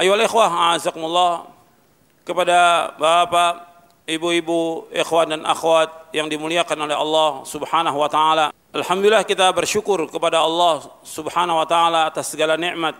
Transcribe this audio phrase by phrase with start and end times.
[0.00, 1.44] Ayo ikhwah, azakumullah
[2.24, 3.68] kepada bapak,
[4.08, 8.48] ibu-ibu, ikhwan dan akhwat yang dimuliakan oleh Allah Subhanahu wa taala.
[8.72, 12.96] Alhamdulillah kita bersyukur kepada Allah Subhanahu wa taala atas segala nikmat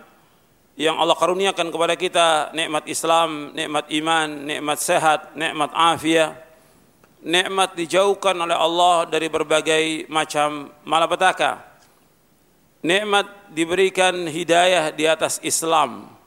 [0.77, 6.37] yang Allah karuniakan kepada kita, nikmat Islam, nikmat iman, nikmat sehat, nikmat afiat,
[7.25, 11.65] nikmat dijauhkan oleh Allah dari berbagai macam malapetaka.
[12.85, 13.25] Nikmat
[13.57, 16.20] diberikan hidayah di atas Islam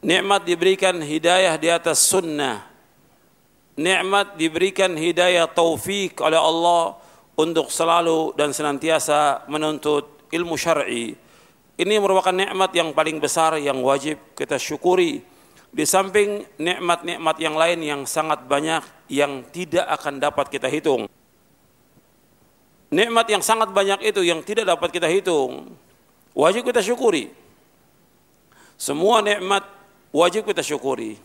[0.00, 2.64] nikmat diberikan hidayah di atas sunnah.
[3.80, 7.00] Nikmat diberikan hidayah taufik oleh Allah
[7.38, 11.16] untuk selalu dan senantiasa menuntut ilmu syar'i.
[11.80, 15.24] Ini merupakan nikmat yang paling besar yang wajib kita syukuri.
[15.70, 21.08] Di samping nikmat-nikmat yang lain yang sangat banyak yang tidak akan dapat kita hitung.
[22.90, 25.72] Nikmat yang sangat banyak itu yang tidak dapat kita hitung.
[26.34, 27.32] Wajib kita syukuri.
[28.76, 29.79] Semua nikmat
[30.14, 31.18] wajib kita syukuri.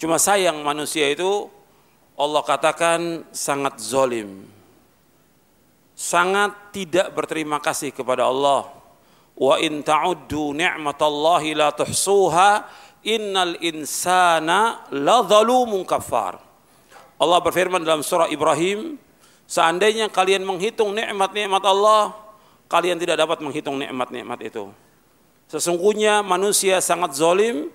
[0.00, 1.48] Cuma sayang manusia itu
[2.16, 4.48] Allah katakan sangat zolim.
[5.96, 8.68] Sangat tidak berterima kasih kepada Allah.
[9.36, 12.64] Wa in ta'uddu ni'matallahi la tuhsuha
[13.04, 16.40] innal insana la zalumun kafar.
[17.20, 18.96] Allah berfirman dalam surah Ibrahim,
[19.44, 22.16] seandainya kalian menghitung nikmat-nikmat Allah,
[22.68, 24.72] kalian tidak dapat menghitung nikmat-nikmat itu.
[25.52, 27.68] Sesungguhnya manusia sangat zolim,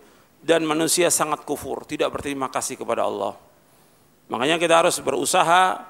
[0.45, 3.33] dan manusia sangat kufur, tidak berterima kasih kepada Allah.
[4.29, 5.81] Makanya kita harus berusaha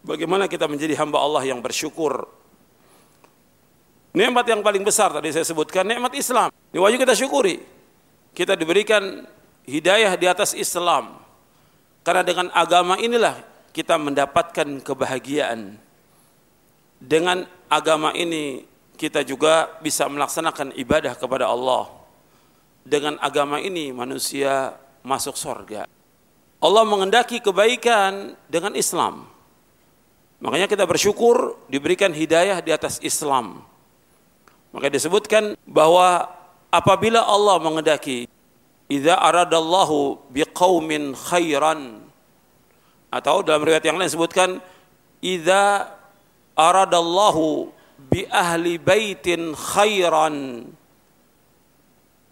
[0.00, 2.24] bagaimana kita menjadi hamba Allah yang bersyukur.
[4.16, 6.48] Nikmat yang paling besar tadi saya sebutkan nikmat Islam.
[6.72, 7.60] Ini wajib kita syukuri.
[8.32, 9.28] Kita diberikan
[9.68, 11.20] hidayah di atas Islam.
[12.00, 13.44] Karena dengan agama inilah
[13.76, 15.76] kita mendapatkan kebahagiaan.
[16.96, 18.64] Dengan agama ini
[18.96, 22.01] kita juga bisa melaksanakan ibadah kepada Allah
[22.82, 24.74] dengan agama ini manusia
[25.06, 25.86] masuk sorga.
[26.62, 29.26] Allah mengendaki kebaikan dengan Islam.
[30.42, 33.62] Makanya kita bersyukur diberikan hidayah di atas Islam.
[34.74, 36.26] Maka disebutkan bahwa
[36.70, 38.30] apabila Allah mengendaki
[38.90, 42.02] idza aradallahu biqaumin khairan
[43.12, 44.58] atau dalam riwayat yang lain disebutkan
[45.20, 45.92] idza
[46.56, 47.70] aradallahu
[48.10, 50.66] bi ahli baitin khairan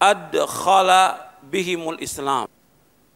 [0.00, 2.48] adkhala bihimul Islam.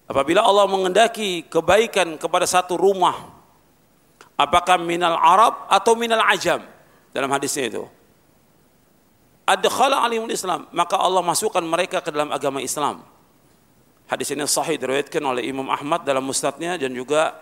[0.05, 3.33] Apabila Allah mengendaki kebaikan kepada satu rumah,
[4.37, 6.61] apakah minal Arab atau minal Ajam
[7.17, 7.85] dalam hadisnya itu.
[9.49, 13.05] Adkhala alimul Islam, maka Allah masukkan mereka ke dalam agama Islam.
[14.05, 17.33] Hadis ini sahih diriwayatkan oleh Imam Ahmad dalam musnadnya dan juga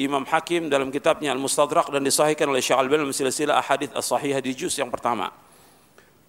[0.00, 4.52] Imam Hakim dalam kitabnya Al-Mustadrak dan disahihkan oleh Syekh Al-Albani dalam silsilah ahadits as-sahihah di
[4.56, 5.32] juz yang pertama.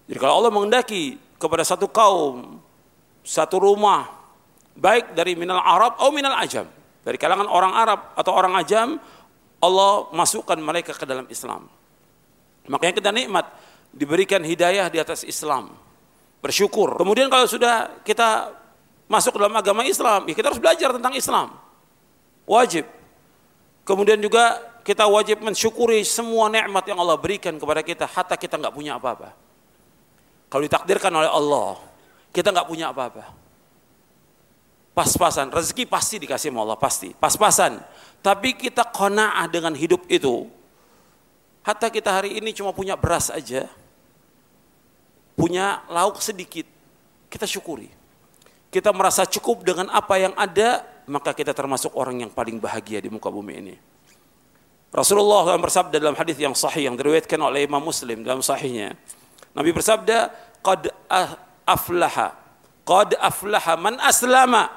[0.08, 2.60] Jadi kalau Allah mengendaki kepada satu kaum,
[3.28, 4.08] satu rumah,
[4.72, 6.64] baik dari minal Arab atau minal Ajam,
[7.04, 8.96] dari kalangan orang Arab atau orang Ajam,
[9.60, 11.68] Allah masukkan mereka ke dalam Islam.
[12.72, 13.44] Makanya kita nikmat
[13.92, 15.76] diberikan hidayah di atas Islam.
[16.40, 16.96] Bersyukur.
[16.96, 18.54] Kemudian kalau sudah kita
[19.10, 21.52] masuk dalam agama Islam, ya kita harus belajar tentang Islam.
[22.48, 22.88] Wajib.
[23.84, 28.72] Kemudian juga kita wajib mensyukuri semua nikmat yang Allah berikan kepada kita, hatta kita nggak
[28.72, 29.36] punya apa-apa.
[30.48, 31.87] Kalau ditakdirkan oleh Allah,
[32.38, 33.34] kita nggak punya apa-apa.
[34.94, 35.50] pas-pasan.
[35.54, 37.14] Rezeki pasti dikasih sama Allah, pasti.
[37.14, 37.78] Pas-pasan.
[38.18, 40.50] Tapi kita kona'ah dengan hidup itu.
[41.62, 43.70] Hatta kita hari ini cuma punya beras aja.
[45.38, 46.66] Punya lauk sedikit.
[47.30, 47.86] Kita syukuri.
[48.74, 53.06] Kita merasa cukup dengan apa yang ada, maka kita termasuk orang yang paling bahagia di
[53.06, 53.74] muka bumi ini.
[54.90, 58.98] Rasulullah SAW bersabda dalam hadis yang sahih yang diriwayatkan oleh Imam Muslim dalam sahihnya.
[59.54, 60.90] Nabi bersabda, "Qad
[61.68, 62.32] aflaha,
[62.88, 64.72] qad aflaha man aslama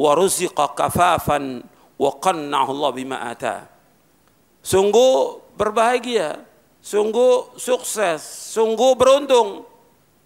[0.00, 1.60] wa ruziqa kafafan
[2.00, 3.68] wa qanna'ahu Allah bima ata."
[4.64, 6.42] Sungguh berbahagia,
[6.82, 9.68] sungguh sukses, sungguh beruntung.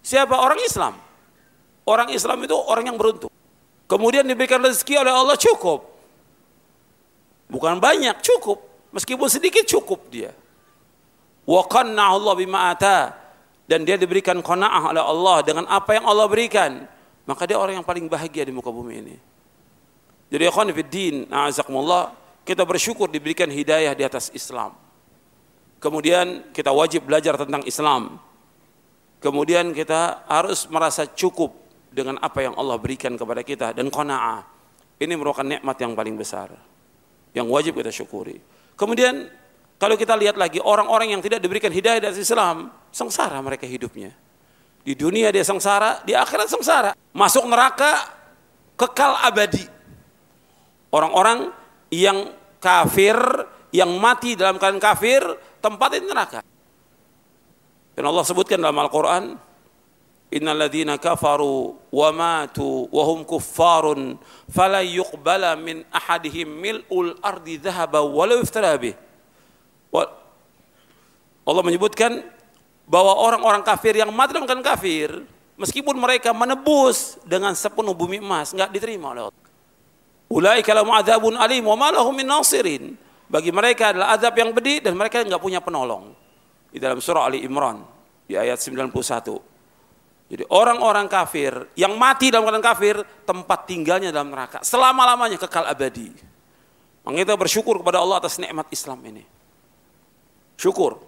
[0.01, 0.97] Siapa orang Islam?
[1.85, 3.29] Orang Islam itu orang yang beruntung.
[3.85, 5.85] Kemudian diberikan rezeki oleh Allah cukup.
[7.51, 8.63] Bukan banyak, cukup.
[8.95, 10.31] Meskipun sedikit cukup dia.
[11.45, 13.20] Wa Allah bima ata
[13.71, 16.83] dan dia diberikan qanaah oleh Allah dengan apa yang Allah berikan,
[17.23, 19.15] maka dia orang yang paling bahagia di muka bumi ini.
[20.27, 22.11] Jadi ikhwan din, a'azakumullah,
[22.43, 24.75] kita bersyukur diberikan hidayah di atas Islam.
[25.79, 28.19] Kemudian kita wajib belajar tentang Islam.
[29.23, 31.55] Kemudian kita harus merasa cukup
[31.87, 34.43] dengan apa yang Allah berikan kepada kita dan qanaah.
[34.99, 36.51] Ini merupakan nikmat yang paling besar
[37.31, 38.35] yang wajib kita syukuri.
[38.75, 39.31] Kemudian
[39.81, 44.13] kalau kita lihat lagi orang-orang yang tidak diberikan hidayah dari Islam, sengsara mereka hidupnya.
[44.85, 46.93] Di dunia dia sengsara, di akhirat sengsara.
[47.17, 48.13] Masuk neraka
[48.77, 49.65] kekal abadi.
[50.93, 51.49] Orang-orang
[51.89, 52.29] yang
[52.61, 53.17] kafir,
[53.73, 55.25] yang mati dalam keadaan kafir,
[55.57, 56.45] tempat di neraka.
[57.97, 59.33] Dan Allah sebutkan dalam Al-Quran,
[60.29, 68.05] innal ladzina kafaru wa matu wa hum kuffarun fala yuqbala min ahadihim mil'ul ardi dhahaba
[68.05, 68.93] walau iftara bih
[71.41, 72.23] Allah menyebutkan
[72.87, 75.25] bahwa orang-orang kafir yang mati dalam kafir
[75.59, 79.41] meskipun mereka menebus dengan sepenuh bumi emas nggak diterima oleh Allah
[80.31, 82.95] Ulaika lahum adzabun alim wa ma lahum min nasirin.
[83.27, 86.15] Bagi mereka adalah azab yang pedih dan mereka nggak punya penolong.
[86.71, 87.83] Di dalam surah Ali Imran
[88.23, 88.95] di ayat 91.
[90.31, 92.95] Jadi orang-orang kafir yang mati dalam keadaan kafir,
[93.27, 94.63] tempat tinggalnya dalam neraka.
[94.63, 96.15] Selama-lamanya kekal abadi.
[97.03, 99.27] Maka kita bersyukur kepada Allah atas nikmat Islam ini.
[100.61, 101.01] Syukur.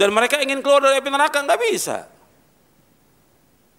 [0.00, 2.08] Dan mereka ingin keluar dari api neraka, nggak bisa.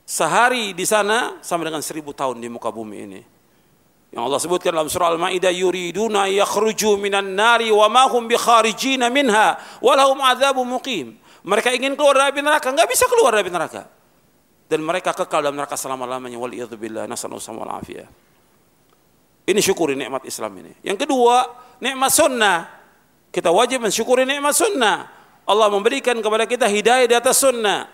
[0.06, 3.22] Sehari di sana sama dengan seribu tahun di muka bumi ini.
[4.14, 9.58] Yang Allah sebutkan dalam surah Al-Maidah yuriduna yakhruju minan nari wa ma hum bikharijina minha
[9.82, 11.18] wa lahum adzabun muqim.
[11.42, 13.82] Mereka ingin keluar dari api neraka, nggak bisa keluar dari api neraka
[14.72, 18.08] dan mereka kekal dalam neraka selama-lamanya wal billah nasallahu wal afiyah.
[19.44, 20.72] Ini syukuri nikmat Islam ini.
[20.80, 21.44] Yang kedua,
[21.84, 22.81] nikmat sunnah.
[23.32, 25.08] Kita wajib mensyukuri nikmat sunnah.
[25.48, 27.88] Allah memberikan kepada kita hidayah di atas sunnah.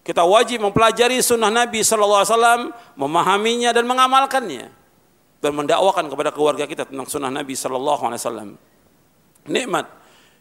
[0.00, 4.72] Kita wajib mempelajari sunnah Nabi Wasallam, memahaminya dan mengamalkannya,
[5.44, 8.56] dan mendakwakan kepada keluarga kita tentang sunnah Nabi Wasallam.
[9.44, 9.86] Nikmat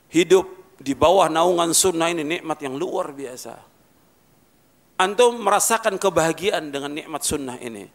[0.09, 0.47] hidup
[0.79, 3.69] di bawah naungan sunnah ini nikmat yang luar biasa
[4.99, 7.87] antum merasakan kebahagiaan dengan nikmat sunnah ini.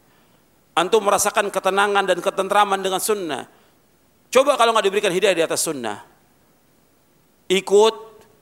[0.75, 3.47] Antum merasakan ketenangan dan ketentraman dengan sunnah.
[4.33, 6.03] Coba kalau nggak diberikan hidayah di atas sunnah.
[7.49, 7.95] Ikut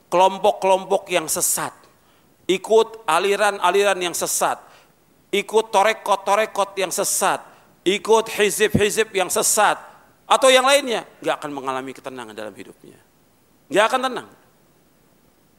[0.07, 1.73] kelompok-kelompok yang sesat.
[2.47, 4.61] Ikut aliran-aliran yang sesat.
[5.33, 7.41] Ikut torekot-torekot yang sesat.
[7.83, 9.79] Ikut hizib-hizib yang sesat.
[10.29, 11.03] Atau yang lainnya.
[11.19, 12.99] Nggak akan mengalami ketenangan dalam hidupnya.
[13.67, 14.29] Nggak akan tenang.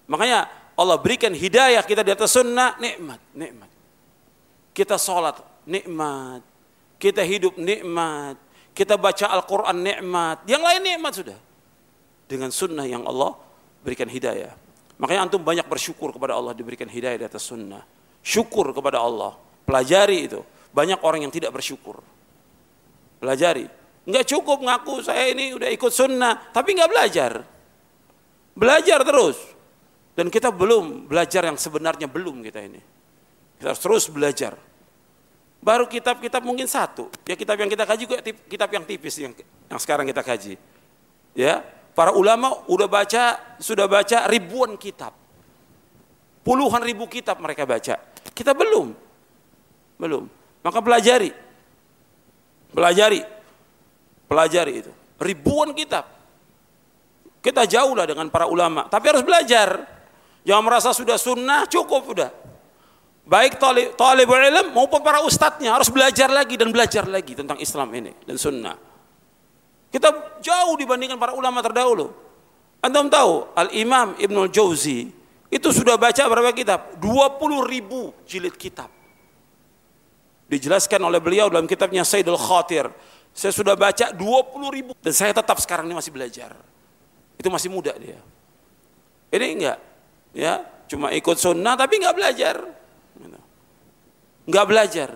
[0.04, 3.70] Makanya Allah berikan hidayah kita di atas sunnah, nikmat, nikmat.
[4.74, 6.42] Kita sholat, nikmat.
[6.98, 8.36] Kita hidup, nikmat.
[8.74, 10.42] Kita baca Al-Quran, nikmat.
[10.50, 11.38] Yang lain nikmat sudah.
[12.25, 13.37] Dengan sunnah yang Allah
[13.85, 14.52] berikan hidayah.
[14.97, 17.83] Makanya antum banyak bersyukur kepada Allah diberikan hidayah di atas sunnah.
[18.25, 19.37] Syukur kepada Allah.
[19.66, 20.40] Pelajari itu.
[20.73, 22.00] Banyak orang yang tidak bersyukur.
[23.21, 23.69] Pelajari.
[24.04, 26.52] Enggak cukup ngaku saya ini udah ikut sunnah.
[26.52, 27.33] Tapi enggak belajar.
[28.54, 29.38] Belajar terus.
[30.14, 32.81] Dan kita belum belajar yang sebenarnya belum kita ini.
[33.59, 34.54] Kita harus terus belajar.
[35.64, 37.11] Baru kitab-kitab mungkin satu.
[37.26, 39.33] Ya kitab yang kita kaji juga kitab yang tipis yang,
[39.66, 40.54] yang sekarang kita kaji.
[41.35, 45.14] Ya, para ulama udah baca, sudah baca ribuan kitab.
[46.44, 47.96] Puluhan ribu kitab mereka baca.
[48.34, 48.92] Kita belum.
[49.96, 50.28] Belum.
[50.60, 51.32] Maka pelajari.
[52.74, 53.22] Pelajari.
[54.28, 54.92] Pelajari itu.
[55.16, 56.04] Ribuan kitab.
[57.40, 59.84] Kita jauh lah dengan para ulama, tapi harus belajar.
[60.48, 62.30] Jangan merasa sudah sunnah cukup sudah.
[63.24, 67.88] Baik talib, talibul ilm maupun para ustadznya harus belajar lagi dan belajar lagi tentang Islam
[67.96, 68.76] ini dan sunnah.
[69.94, 70.10] Kita
[70.42, 72.10] jauh dibandingkan para ulama terdahulu.
[72.82, 75.06] Anda tahu Al-Imam Ibnul Jauzi
[75.46, 76.98] itu sudah baca berapa kitab?
[76.98, 78.90] 20 ribu jilid kitab.
[80.50, 82.90] Dijelaskan oleh beliau dalam kitabnya Sayyidul Khatir.
[83.30, 84.18] Saya sudah baca 20
[84.74, 86.58] ribu dan saya tetap sekarang ini masih belajar.
[87.38, 88.18] Itu masih muda dia.
[89.30, 89.78] Ini enggak,
[90.34, 92.56] ya cuma ikut sunnah tapi enggak belajar.
[94.42, 95.08] Enggak belajar.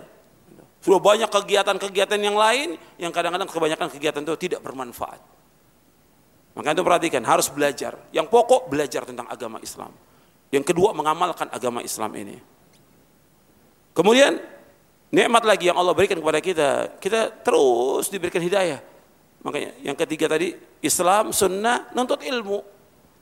[0.79, 5.19] Sudah banyak kegiatan-kegiatan yang lain yang kadang-kadang kebanyakan kegiatan itu tidak bermanfaat.
[6.55, 7.99] Maka itu perhatikan, harus belajar.
[8.15, 9.91] Yang pokok belajar tentang agama Islam.
[10.49, 12.35] Yang kedua mengamalkan agama Islam ini.
[13.93, 14.39] Kemudian
[15.11, 18.79] nikmat lagi yang Allah berikan kepada kita, kita terus diberikan hidayah.
[19.43, 22.59] Makanya yang ketiga tadi Islam, sunnah, nuntut ilmu.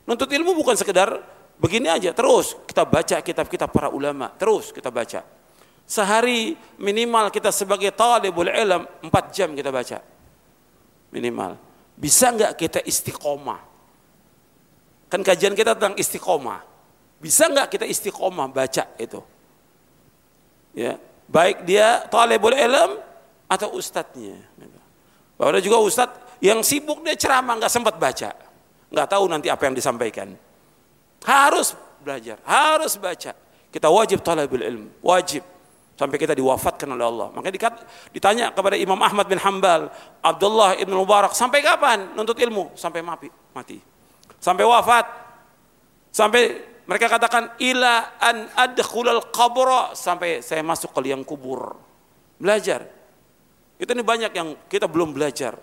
[0.08, 1.20] Nuntut ilmu bukan sekedar
[1.58, 5.37] begini aja, terus kita baca kitab-kitab para ulama, terus kita baca.
[5.88, 10.04] Sehari minimal kita sebagai talibul ilm 4 jam kita baca.
[11.16, 11.56] Minimal.
[11.96, 13.64] Bisa nggak kita istiqomah?
[15.08, 16.60] Kan kajian kita tentang istiqomah.
[17.24, 19.24] Bisa nggak kita istiqomah baca itu?
[20.76, 21.00] Ya,
[21.32, 23.00] baik dia talibul ilm
[23.48, 24.38] atau ustadznya.
[25.40, 28.36] Bahwa ada juga ustadz yang sibuk dia ceramah nggak sempat baca,
[28.92, 30.36] nggak tahu nanti apa yang disampaikan.
[31.24, 33.32] Harus belajar, harus baca.
[33.72, 35.42] Kita wajib talibul ilm, wajib
[35.98, 37.28] sampai kita diwafatkan oleh Allah.
[37.34, 37.74] Makanya
[38.14, 39.90] ditanya kepada Imam Ahmad bin Hambal,
[40.22, 42.78] Abdullah ibn Mubarak, sampai kapan nuntut ilmu?
[42.78, 43.28] Sampai mati.
[43.52, 43.82] mati.
[44.38, 45.10] Sampai wafat.
[46.14, 51.74] Sampai mereka katakan ila an adkhulal qabra sampai saya masuk ke liang kubur.
[52.38, 52.86] Belajar.
[53.82, 55.58] Itu ini banyak yang kita belum belajar.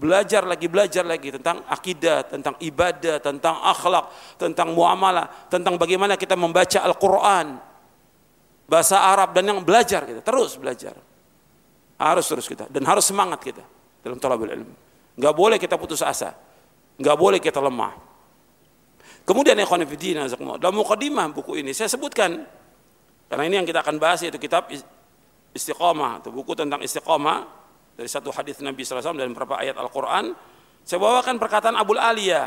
[0.00, 4.08] Belajar lagi, belajar lagi tentang akidah, tentang ibadah, tentang akhlak,
[4.40, 7.69] tentang muamalah, tentang bagaimana kita membaca Al-Quran,
[8.70, 10.94] bahasa Arab dan yang belajar kita, terus belajar.
[12.00, 13.64] Harus terus kita dan harus semangat kita
[14.00, 14.74] dalam talabul ilmu.
[15.18, 16.32] Enggak boleh kita putus asa.
[16.96, 17.92] Enggak boleh kita lemah.
[19.26, 22.40] Kemudian ikhwan fillah dalam mukadimah buku ini saya sebutkan
[23.28, 24.72] karena ini yang kita akan bahas yaitu kitab
[25.50, 27.42] Istiqamah atau buku tentang istiqamah
[27.98, 30.30] dari satu hadis Nabi SAW dan beberapa ayat Al-Quran.
[30.86, 32.46] Saya bawakan perkataan Abu Aliyah.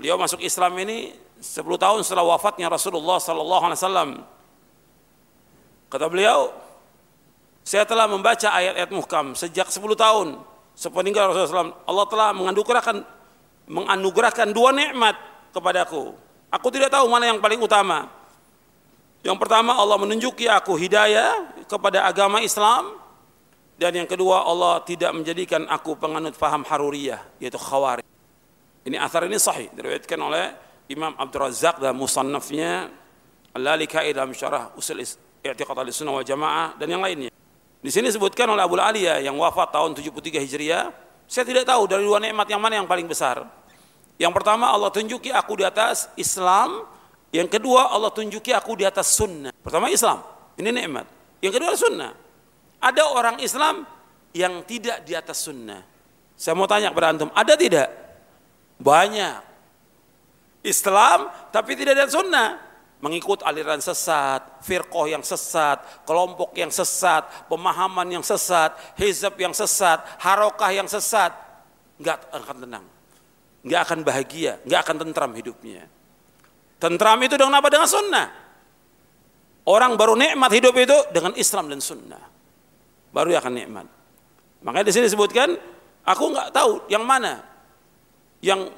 [0.00, 4.10] Beliau masuk Islam ini 10 tahun setelah wafatnya Rasulullah Sallallahu Alaihi Wasallam.
[5.90, 6.52] Kata beliau,
[7.64, 10.38] saya telah membaca ayat-ayat muhkam sejak 10 tahun
[10.76, 11.76] sepeninggal Rasulullah SAW.
[11.84, 12.96] Allah telah menganugerahkan
[13.70, 15.14] menganugerahkan dua nikmat
[15.54, 16.16] kepadaku.
[16.50, 18.10] Aku tidak tahu mana yang paling utama.
[19.20, 22.96] Yang pertama Allah menunjuki aku hidayah kepada agama Islam
[23.76, 28.02] dan yang kedua Allah tidak menjadikan aku penganut faham haruriyah yaitu khawarij.
[28.80, 32.90] Ini asar ini sahih diriwayatkan oleh Imam Abdul Razak dalam musannafnya
[33.54, 37.30] Al-Lalikai dalam syarah usul i'tiqad al-sunnah wal jamaah dan yang lainnya.
[37.78, 40.90] Di sini disebutkan oleh Abu Aliyah yang wafat tahun 73 Hijriah,
[41.30, 43.46] saya tidak tahu dari dua nikmat yang mana yang paling besar.
[44.18, 46.84] Yang pertama Allah tunjuki aku di atas Islam,
[47.30, 49.54] yang kedua Allah tunjuki aku di atas sunnah.
[49.62, 50.20] Pertama Islam,
[50.58, 51.06] ini nikmat.
[51.40, 52.12] Yang kedua sunnah.
[52.82, 53.86] Ada orang Islam
[54.34, 55.80] yang tidak di atas sunnah.
[56.36, 57.88] Saya mau tanya kepada antum, ada tidak?
[58.76, 59.49] Banyak.
[60.64, 62.50] Islam tapi tidak atas sunnah.
[63.00, 70.04] Mengikut aliran sesat, firqoh yang sesat, kelompok yang sesat, pemahaman yang sesat, hizab yang sesat,
[70.20, 71.32] harokah yang sesat.
[71.96, 72.84] Enggak akan tenang
[73.60, 75.84] nggak akan bahagia, nggak akan tentram hidupnya.
[76.80, 77.68] Tentram itu dengan apa?
[77.68, 78.26] Dengan sunnah.
[79.68, 82.24] Orang baru nikmat hidup itu dengan Islam dan sunnah.
[83.12, 83.86] Baru akan nikmat.
[84.64, 85.52] Makanya di sini disebutkan,
[86.08, 87.44] aku nggak tahu yang mana
[88.40, 88.72] yang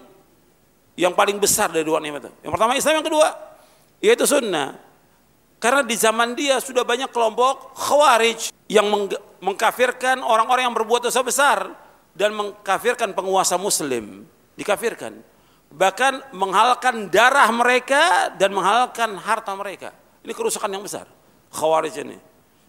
[0.97, 2.31] yang paling besar dari dua nikmat itu.
[2.45, 3.29] Yang pertama Islam, yang kedua
[4.03, 4.77] yaitu sunnah.
[5.63, 8.91] Karena di zaman dia sudah banyak kelompok khawarij yang
[9.39, 11.71] mengkafirkan orang-orang yang berbuat dosa besar
[12.19, 14.27] dan mengkafirkan penguasa muslim.
[14.59, 15.23] Dikafirkan.
[15.71, 19.95] Bahkan menghalalkan darah mereka dan menghalalkan harta mereka.
[20.27, 21.07] Ini kerusakan yang besar.
[21.55, 22.19] Khawarij ini.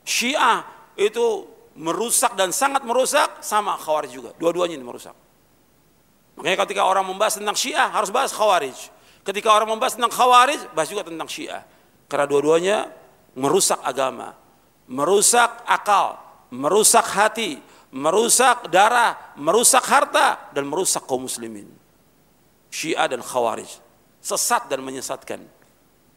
[0.06, 0.62] Syiah
[0.94, 4.30] itu merusak dan sangat merusak sama khawarij juga.
[4.38, 5.18] Dua-duanya ini merusak
[6.38, 8.76] makanya ketika orang membahas tentang syiah harus bahas khawarij
[9.24, 11.64] ketika orang membahas tentang khawarij bahas juga tentang syiah
[12.10, 12.78] karena dua-duanya
[13.38, 14.36] merusak agama
[14.90, 16.20] merusak akal
[16.54, 17.62] merusak hati
[17.94, 21.70] merusak darah, merusak harta dan merusak kaum muslimin.
[22.74, 23.70] Syiah dan Khawarij
[24.18, 25.46] sesat dan menyesatkan.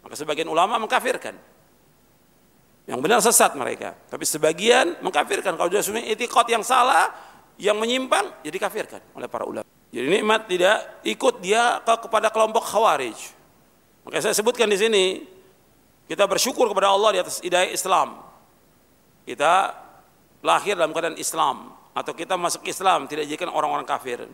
[0.01, 1.37] Maka sebagian ulama mengkafirkan.
[2.87, 7.13] Yang benar sesat mereka, tapi sebagian mengkafirkan kalau dia punya etikot yang salah,
[7.59, 9.76] yang menyimpang jadi kafirkan oleh para ulama.
[9.97, 13.17] Jadi nikmat tidak ikut dia kepada kelompok Khawarij.
[14.05, 15.05] Maka saya sebutkan di sini
[16.05, 18.21] kita bersyukur kepada Allah di atas hidayah Islam.
[19.25, 19.73] Kita
[20.45, 24.29] lahir dalam keadaan Islam atau kita masuk Islam tidak dijadikan orang-orang kafir.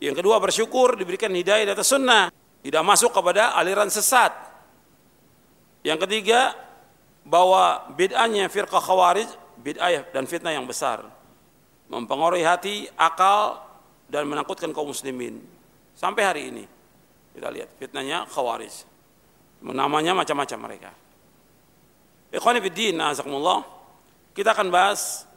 [0.00, 2.32] Yang kedua bersyukur diberikan hidayah di atas sunnah,
[2.64, 4.32] tidak masuk kepada aliran sesat.
[5.84, 6.56] Yang ketiga
[7.28, 9.28] bahwa bid'ahnya firqah khawarij
[9.60, 11.04] bid'ah dan fitnah yang besar
[11.92, 13.67] mempengaruhi hati, akal
[14.08, 15.38] dan menakutkan kaum muslimin
[15.94, 16.64] sampai hari ini.
[17.36, 18.88] Kita lihat fitnahnya khawarij.
[19.62, 20.90] Namanya macam-macam mereka.
[22.34, 23.62] Ikhwani fiddin, azakumullah.
[24.34, 25.28] Kita akan bahas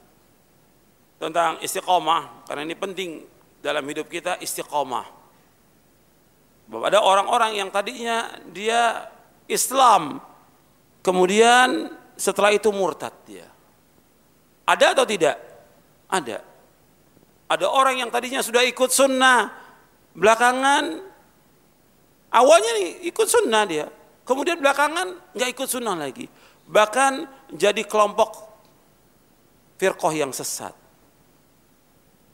[1.22, 3.10] tentang istiqomah karena ini penting
[3.62, 5.20] dalam hidup kita istiqomah.
[6.72, 9.12] Ada orang-orang yang tadinya dia
[9.52, 10.24] Islam
[11.02, 13.50] Kemudian setelah itu murtad dia.
[14.70, 15.34] Ada atau tidak?
[16.06, 16.46] Ada.
[17.52, 19.52] Ada orang yang tadinya sudah ikut sunnah,
[20.16, 21.04] belakangan
[22.32, 23.92] awalnya nih ikut sunnah dia,
[24.24, 26.32] kemudian belakangan nggak ikut sunnah lagi,
[26.64, 28.40] bahkan jadi kelompok
[29.76, 30.72] firqoh yang sesat.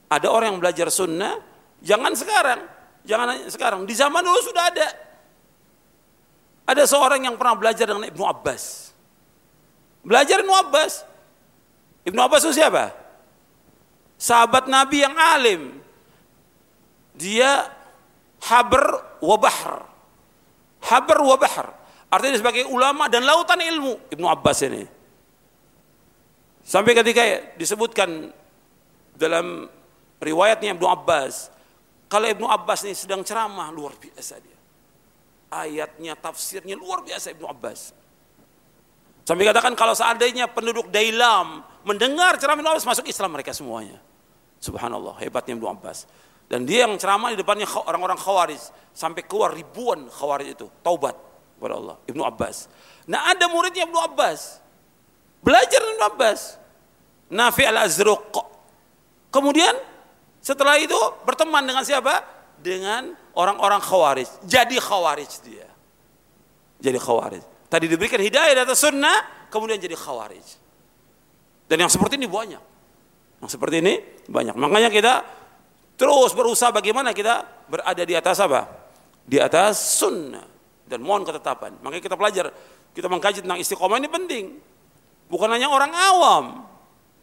[0.06, 1.42] Ada orang yang belajar sunnah,
[1.82, 2.62] jangan sekarang,
[3.02, 4.88] jangan sekarang, di zaman dulu sudah ada.
[6.70, 8.94] Ada seorang yang pernah belajar dengan Ibnu Abbas.
[10.06, 11.02] Belajar Ibnu Abbas.
[12.06, 13.07] Ibnu Abbas itu siapa?
[14.18, 15.62] Sahabat Nabi yang alim.
[17.18, 17.70] Dia
[18.46, 18.84] haber
[19.22, 19.86] wa bahr.
[20.86, 21.38] Haber wa.
[22.08, 24.84] Artinya sebagai ulama dan lautan ilmu Ibnu Abbas ini.
[26.68, 27.24] Sampai ketika
[27.56, 28.34] disebutkan
[29.16, 29.70] dalam
[30.20, 31.54] riwayatnya Ibnu Abbas,
[32.12, 34.58] kalau Ibnu Abbas ini sedang ceramah luar biasa dia
[35.52, 37.96] ayatnya, tafsirnya luar biasa Ibnu Abbas.
[39.28, 44.00] Sampai katakan kalau seandainya penduduk Dailam mendengar ceramah Ibnu Abbas masuk Islam mereka semuanya.
[44.58, 46.10] Subhanallah, hebatnya Ibnu Abbas.
[46.48, 48.62] Dan dia yang ceramah di depannya orang-orang khawarij
[48.96, 51.14] sampai keluar ribuan khawarij itu taubat
[51.60, 52.72] kepada Allah Ibnu Abbas.
[53.12, 54.64] Nah ada muridnya Ibnu Abbas
[55.44, 56.56] belajar Ibnu Abbas
[57.36, 58.32] Nafi al Azruq.
[59.28, 59.76] Kemudian
[60.40, 60.96] setelah itu
[61.28, 62.24] berteman dengan siapa?
[62.64, 64.48] Dengan orang-orang khawarij.
[64.48, 65.68] Jadi khawarij dia.
[66.80, 67.44] Jadi khawarij.
[67.68, 70.48] Tadi diberikan hidayah di atas sunnah, kemudian jadi khawarij.
[71.68, 72.77] Dan yang seperti ini banyak.
[73.44, 73.94] Yang seperti ini
[74.28, 74.56] banyak.
[74.58, 75.14] Makanya kita
[75.98, 78.66] terus berusaha bagaimana kita berada di atas apa?
[79.28, 80.46] Di atas sunnah.
[80.88, 81.76] Dan mohon ketetapan.
[81.84, 82.46] Makanya kita belajar,
[82.96, 84.46] kita mengkaji tentang istiqomah ini penting.
[85.28, 86.46] Bukan hanya orang awam.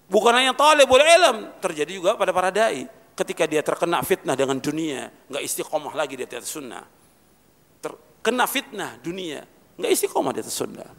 [0.05, 1.49] Bukan hanya talibul ilm.
[1.65, 2.85] Terjadi juga pada para da'i
[3.15, 6.85] ketika dia terkena fitnah dengan dunia, nggak istiqomah lagi di atas sunnah.
[7.79, 9.47] Terkena fitnah dunia,
[9.79, 10.91] nggak istiqomah di atas sunnah.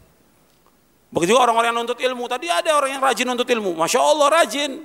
[1.06, 2.26] Begitu orang-orang yang nuntut ilmu.
[2.26, 3.78] Tadi ada orang yang rajin nuntut ilmu.
[3.78, 4.82] Masya Allah rajin.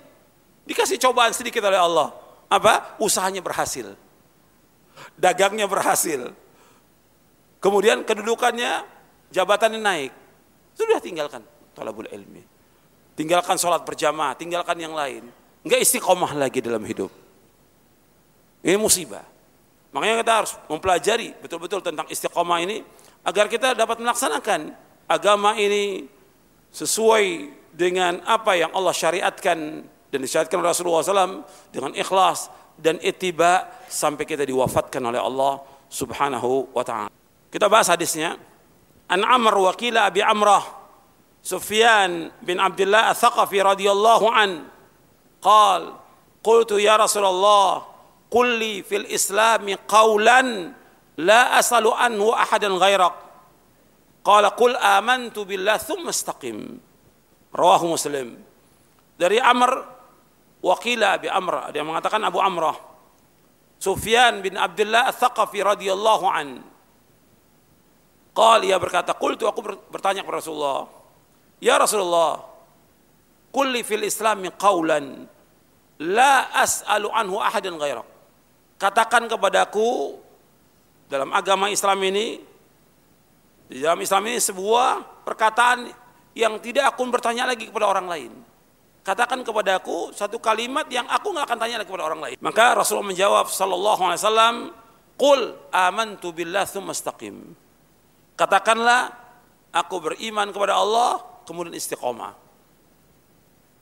[0.65, 2.13] Dikasih cobaan sedikit oleh Allah.
[2.51, 2.99] Apa?
[3.01, 3.95] Usahanya berhasil.
[5.17, 6.33] Dagangnya berhasil.
[7.61, 8.85] Kemudian kedudukannya,
[9.29, 10.11] jabatannya naik.
[10.73, 11.41] Sudah tinggalkan
[11.77, 12.43] talabul ilmi.
[13.13, 15.29] Tinggalkan sholat berjamaah, tinggalkan yang lain.
[15.61, 17.13] Enggak istiqomah lagi dalam hidup.
[18.65, 19.25] Ini musibah.
[19.91, 22.81] Makanya kita harus mempelajari betul-betul tentang istiqomah ini
[23.27, 24.73] agar kita dapat melaksanakan
[25.05, 26.07] agama ini
[26.71, 34.27] sesuai dengan apa yang Allah syariatkan dan disyariatkan Rasulullah SAW dengan ikhlas dan itiba sampai
[34.27, 37.11] kita diwafatkan oleh Allah Subhanahu wa taala.
[37.51, 38.35] Kita bahas hadisnya.
[39.11, 40.63] An Amr wa qila Abi Amrah
[41.43, 44.71] Sufyan bin Abdullah Ats-Tsaqafi radhiyallahu an
[45.43, 45.99] qal
[46.39, 47.91] qultu ya Rasulullah
[48.31, 50.71] Kulli fil islami qawlan
[51.19, 53.11] la asalu anhu ahadan ghairak.
[54.23, 56.79] Qala qul amantu billah thumma istaqim.
[57.51, 58.39] Rawahu Muslim.
[59.19, 59.99] Dari Amr
[60.61, 62.77] wakila Abi Amr ada yang mengatakan Abu Amrah
[63.81, 66.61] Sufyan bin Abdullah Ats-Tsaqafi radhiyallahu an.
[68.31, 70.85] Qal ia berkata, "Qultu aku bertanya kepada Rasulullah,
[71.57, 72.45] "Ya Rasulullah,
[73.49, 75.25] kulli fil Islami qawlan
[75.97, 78.11] la as'alu anhu ahadan ghairak."
[78.81, 80.17] katakan kepadaku
[81.05, 82.41] dalam agama Islam ini
[83.69, 85.85] di dalam Islam ini sebuah perkataan
[86.33, 88.31] yang tidak aku bertanya lagi kepada orang lain.
[89.01, 92.37] Katakan kepadaku satu kalimat yang aku nggak akan tanya kepada orang lain.
[92.37, 94.55] Maka Rasulullah menjawab sallallahu alaihi wasallam,
[95.17, 95.39] "Qul
[95.73, 97.57] amantu billah tsumma istaqim."
[98.37, 99.09] Katakanlah
[99.73, 101.17] aku beriman kepada Allah
[101.49, 102.37] kemudian istiqomah.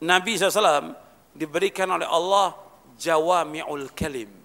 [0.00, 0.96] Nabi SAW
[1.36, 2.56] diberikan oleh Allah
[2.96, 4.40] jawami'ul kalim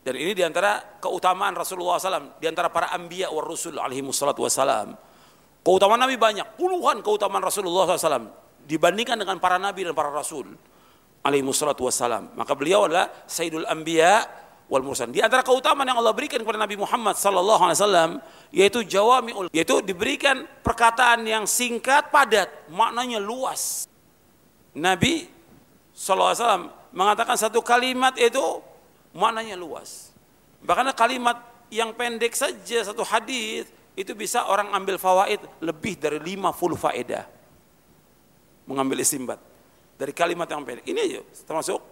[0.00, 4.96] dan ini di antara keutamaan Rasulullah SAW, di antara para ambiya wa rasul alaihi wassalam.
[5.60, 8.32] Keutamaan Nabi banyak, puluhan keutamaan Rasulullah SAW
[8.66, 10.56] dibandingkan dengan para nabi dan para rasul
[11.24, 12.32] alaihi wassalatu wassalam.
[12.36, 14.24] Maka beliau adalah Sayyidul Anbiya
[14.70, 15.12] wal Mursalin.
[15.12, 18.10] Di antara keutamaan yang Allah berikan kepada Nabi Muhammad sallallahu alaihi wasallam
[18.54, 23.90] yaitu jawamiul yaitu diberikan perkataan yang singkat padat, maknanya luas.
[24.72, 25.26] Nabi
[25.92, 28.62] sallallahu alaihi wasallam mengatakan satu kalimat itu
[29.12, 30.14] maknanya luas.
[30.62, 33.66] Bahkan kalimat yang pendek saja satu hadis
[33.98, 37.39] itu bisa orang ambil fawaid lebih dari 50 faedah.
[38.70, 39.42] Mengambil istimbat
[39.98, 40.86] dari kalimat yang pendek.
[40.86, 41.82] Ini aja termasuk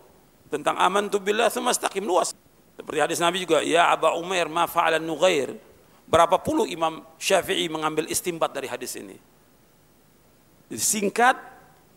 [0.46, 2.30] tentang aman tu billah semastaqim luas.
[2.78, 5.58] Seperti hadis Nabi juga, ya Aba Umair ma fa'alan nughair.
[6.06, 9.18] Berapa puluh Imam Syafi'i mengambil istimbat dari hadis ini.
[10.70, 11.36] Jadi singkat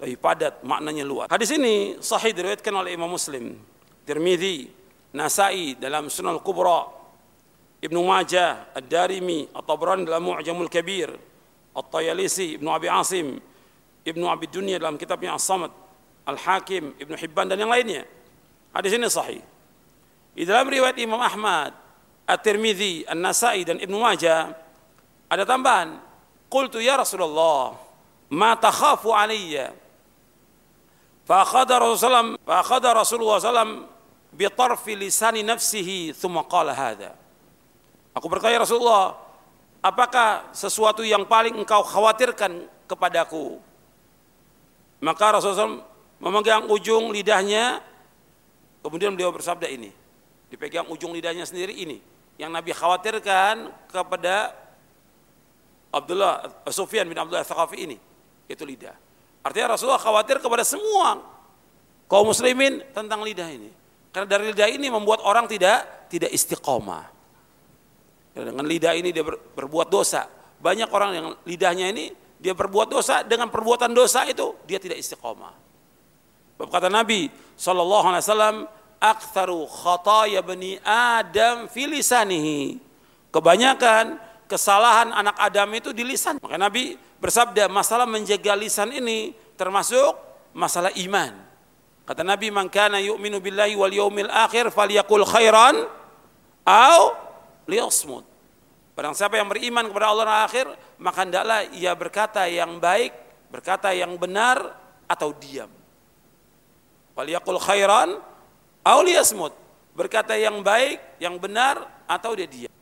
[0.01, 1.29] tapi padat, maknanya luas.
[1.29, 3.53] Hadis ini sahih diriwayatkan oleh Imam Muslim,
[4.01, 4.65] Tirmidzi,
[5.13, 6.89] Nasai dalam Sunan Kubra,
[7.77, 11.13] Ibnu Majah, Ad-Darimi, At-Tabrani dalam Mu'jamul Kabir,
[11.77, 13.37] At-Tayalisi, Ibnu Abi Asim,
[14.01, 15.69] Ibnu Abi Dunya dalam kitabnya As-Samad,
[16.25, 18.05] Al-Hakim, Ibnu Hibban dan yang lainnya.
[18.73, 19.41] Hadis ini sahih.
[20.31, 21.75] Di dalam riwayat Imam Ahmad,
[22.25, 24.55] At-Tirmidzi, An-Nasai dan Ibnu Majah
[25.27, 25.99] ada tambahan,
[26.47, 27.75] "Qultu ya Rasulullah,
[28.31, 29.75] ma takhafu alayya?"
[31.27, 33.85] Fa akhadha Rasulullah fa akhadha Rasulullah sallam
[34.33, 37.13] bi tarfi lisani nafsihi thumma qala hadha.
[38.11, 39.15] Aku bertanya Rasulullah,
[39.79, 43.70] apakah sesuatu yang paling engkau khawatirkan kepadaku?
[45.01, 45.81] Maka Rasulullah
[46.21, 47.81] memegang ujung lidahnya,
[48.85, 49.89] kemudian beliau bersabda ini
[50.51, 51.97] dipegang ujung lidahnya sendiri ini
[52.35, 54.51] yang Nabi khawatirkan kepada
[55.91, 57.97] Abdullah Sufyan bin Abdullah Thaqafi ini
[58.51, 58.95] itu lidah.
[59.41, 61.23] Artinya Rasulullah khawatir kepada semua
[62.05, 63.71] kaum muslimin tentang lidah ini.
[64.11, 67.07] Karena dari lidah ini membuat orang tidak tidak istiqomah.
[68.35, 70.27] Dengan lidah ini dia berbuat dosa.
[70.61, 72.11] Banyak orang yang lidahnya ini
[72.41, 75.54] dia berbuat dosa dengan perbuatan dosa itu dia tidak istiqomah.
[76.58, 78.58] Kata Nabi Sallallahu Alaihi Wasallam,
[79.01, 82.77] aktsaru khataya bani Adam filisanihi.
[83.30, 84.17] Kebanyakan
[84.49, 86.41] kesalahan anak Adam itu di lisan.
[86.41, 90.17] Maka Nabi bersabda masalah menjaga lisan ini termasuk
[90.54, 91.34] masalah iman.
[92.06, 95.86] Kata Nabi man kana yu'minu billahi wal yaumil akhir falyakul khairan
[96.65, 97.01] au
[97.69, 98.30] liyasmut.
[98.91, 100.67] Barang siapa yang beriman kepada Allah dan akhir,
[100.99, 103.15] maka hendaklah ia berkata yang baik,
[103.47, 104.75] berkata yang benar
[105.08, 105.71] atau diam.
[107.15, 108.19] Falyakul khairan
[108.82, 109.54] Auliyasmut
[109.93, 112.73] berkata yang baik, yang benar atau dia diam.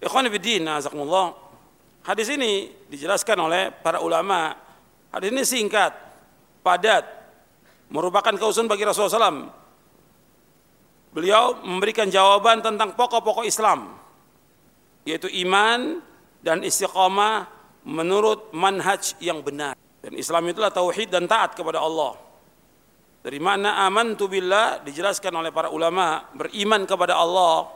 [0.00, 1.36] Ikhwan azakumullah.
[2.06, 4.54] Hadis ini dijelaskan oleh para ulama.
[5.10, 5.90] Hadis ini singkat,
[6.62, 7.02] padat,
[7.90, 9.50] merupakan kausun bagi Rasulullah SAW.
[11.10, 13.96] Beliau memberikan jawaban tentang pokok-pokok Islam,
[15.06, 16.02] yaitu iman
[16.42, 17.46] dan istiqamah
[17.86, 19.78] menurut manhaj yang benar.
[20.02, 22.18] Dan Islam itulah tauhid dan taat kepada Allah.
[23.22, 27.70] Dari mana aman tu billah dijelaskan oleh para ulama beriman kepada Allah.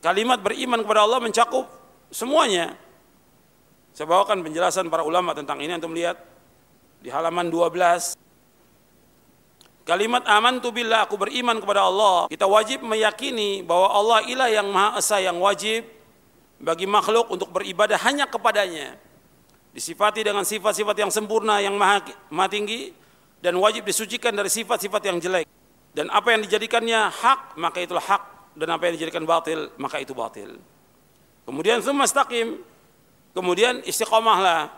[0.00, 1.68] Kalimat beriman kepada Allah mencakup
[2.12, 2.76] semuanya.
[3.96, 6.20] Saya bawakan penjelasan para ulama tentang ini untuk melihat
[7.00, 8.16] di halaman 12.
[9.88, 12.28] Kalimat aman tu billah aku beriman kepada Allah.
[12.28, 15.95] Kita wajib meyakini bahwa Allah ilah yang maha esa yang wajib
[16.56, 18.96] bagi makhluk untuk beribadah hanya kepadanya.
[19.76, 22.00] Disifati dengan sifat-sifat yang sempurna yang maha,
[22.32, 22.96] maha tinggi
[23.44, 25.44] dan wajib disucikan dari sifat-sifat yang jelek.
[25.92, 28.22] Dan apa yang dijadikannya hak, maka itulah hak.
[28.56, 30.56] Dan apa yang dijadikan batil, maka itu batil.
[31.44, 32.56] Kemudian semua mustaqim.
[33.36, 34.72] Kemudian istiqomahlah.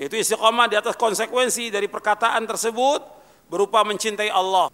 [0.00, 3.04] Yaitu istiqomah di atas konsekuensi dari perkataan tersebut
[3.52, 4.72] berupa mencintai Allah.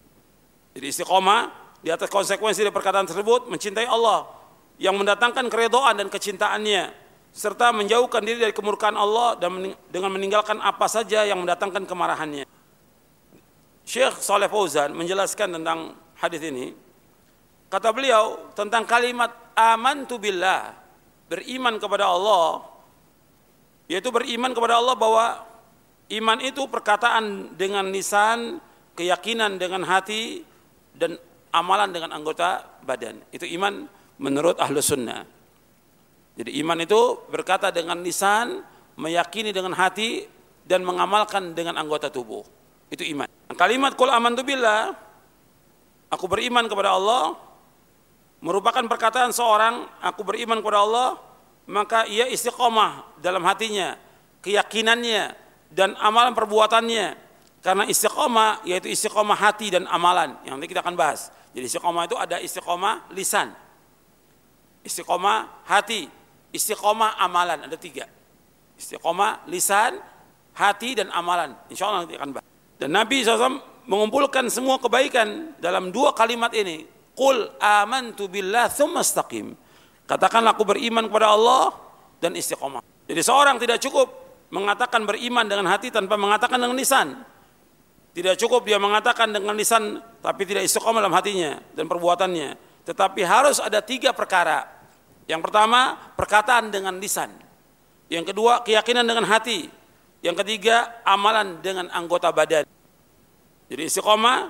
[0.71, 1.51] Jadi istiqomah
[1.83, 4.27] di atas konsekuensi dari perkataan tersebut mencintai Allah
[4.77, 6.93] yang mendatangkan keredoan dan kecintaannya
[7.37, 12.49] serta menjauhkan diri dari kemurkaan Allah dan dengan meninggalkan apa saja yang mendatangkan kemarahannya.
[13.85, 16.73] Syekh Saleh Fauzan menjelaskan tentang hadis ini.
[17.69, 20.75] Kata beliau tentang kalimat amantu billah,
[21.29, 22.65] beriman kepada Allah,
[23.87, 25.45] yaitu beriman kepada Allah bahwa
[26.09, 28.59] iman itu perkataan dengan lisan,
[28.97, 30.41] keyakinan dengan hati,
[30.97, 31.21] dan
[31.53, 33.21] amalan dengan anggota badan.
[33.29, 33.87] Itu iman
[34.17, 35.25] menurut ahlu sunnah.
[36.37, 38.61] Jadi iman itu berkata dengan lisan,
[39.01, 40.29] meyakini dengan hati,
[40.67, 42.43] dan mengamalkan dengan anggota tubuh.
[42.91, 43.27] Itu iman.
[43.55, 44.93] Kalimat qul amantu billah
[46.11, 47.39] aku beriman kepada Allah
[48.43, 51.09] merupakan perkataan seorang aku beriman kepada Allah
[51.67, 53.99] maka ia istiqomah dalam hatinya,
[54.43, 55.35] keyakinannya
[55.71, 57.27] dan amalan perbuatannya.
[57.59, 61.35] Karena istiqomah yaitu istiqomah hati dan amalan yang nanti kita akan bahas.
[61.51, 63.51] Jadi istiqomah itu ada istiqomah lisan,
[64.87, 66.07] istiqomah hati,
[66.55, 68.07] istiqomah amalan ada tiga.
[68.79, 69.99] Istiqomah lisan,
[70.55, 71.53] hati dan amalan.
[71.69, 72.47] Insya Allah nanti akan bahas.
[72.79, 76.87] Dan Nabi SAW mengumpulkan semua kebaikan dalam dua kalimat ini.
[77.17, 79.01] Qul amantu billah thumma.
[80.07, 81.73] Katakanlah aku beriman kepada Allah
[82.21, 82.85] dan istiqomah.
[83.09, 84.07] Jadi seorang tidak cukup
[84.53, 87.17] mengatakan beriman dengan hati tanpa mengatakan dengan lisan.
[88.17, 92.49] Tidak cukup dia mengatakan dengan lisan tapi tidak istiqomah dalam hatinya dan perbuatannya.
[92.87, 94.76] Tetapi harus ada tiga perkara
[95.27, 97.35] Yang pertama, perkataan dengan lisan.
[98.07, 99.67] Yang kedua, keyakinan dengan hati.
[100.23, 102.63] Yang ketiga, amalan dengan anggota badan.
[103.67, 104.47] Jadi istiqomah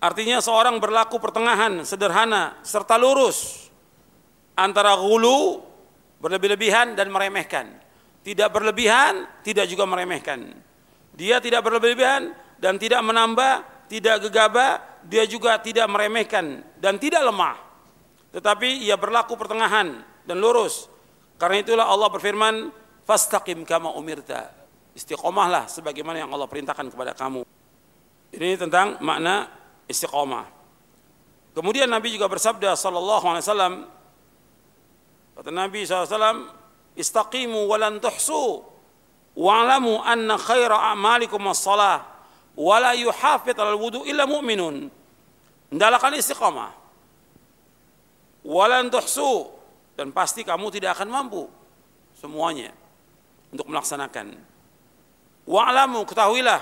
[0.00, 3.68] artinya seorang berlaku pertengahan, sederhana, serta lurus
[4.56, 5.60] antara gulu,
[6.24, 7.76] berlebih-lebihan dan meremehkan.
[8.24, 10.56] Tidak berlebihan, tidak juga meremehkan.
[11.12, 17.65] Dia tidak berlebihan dan tidak menambah, tidak gegabah, dia juga tidak meremehkan dan tidak lemah
[18.36, 20.92] tetapi ia berlaku pertengahan dan lurus.
[21.40, 22.68] Karena itulah Allah berfirman,
[23.08, 24.52] "Fastaqim kama umirta."
[24.92, 27.48] Istiqomahlah sebagaimana yang Allah perintahkan kepada kamu.
[28.36, 29.48] Ini tentang makna
[29.88, 30.52] istiqomah.
[31.56, 33.74] Kemudian Nabi juga bersabda sallallahu alaihi wasallam
[35.36, 36.52] kata Nabi SAW
[36.92, 38.60] istaqimu walan tuhsu
[39.32, 42.04] wa'lamu anna khaira a'malikum as-salah
[42.56, 44.92] wa la yuhafidh al wudu illa mu'minun.
[45.72, 46.85] Hendaklah istiqomah
[48.46, 49.50] walan tuhsu
[49.98, 51.50] dan pasti kamu tidak akan mampu
[52.14, 52.70] semuanya
[53.50, 54.38] untuk melaksanakan.
[55.46, 56.60] Wa'lamu ketahuilah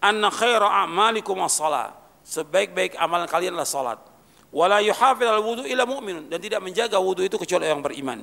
[0.00, 1.92] anna khaira a'malikum as-salat.
[2.24, 4.00] Sebaik-baik amalan kalian adalah salat.
[4.48, 8.18] Wala yuhafidz al-wudu illa mu'min dan tidak menjaga wudu itu kecuali orang beriman.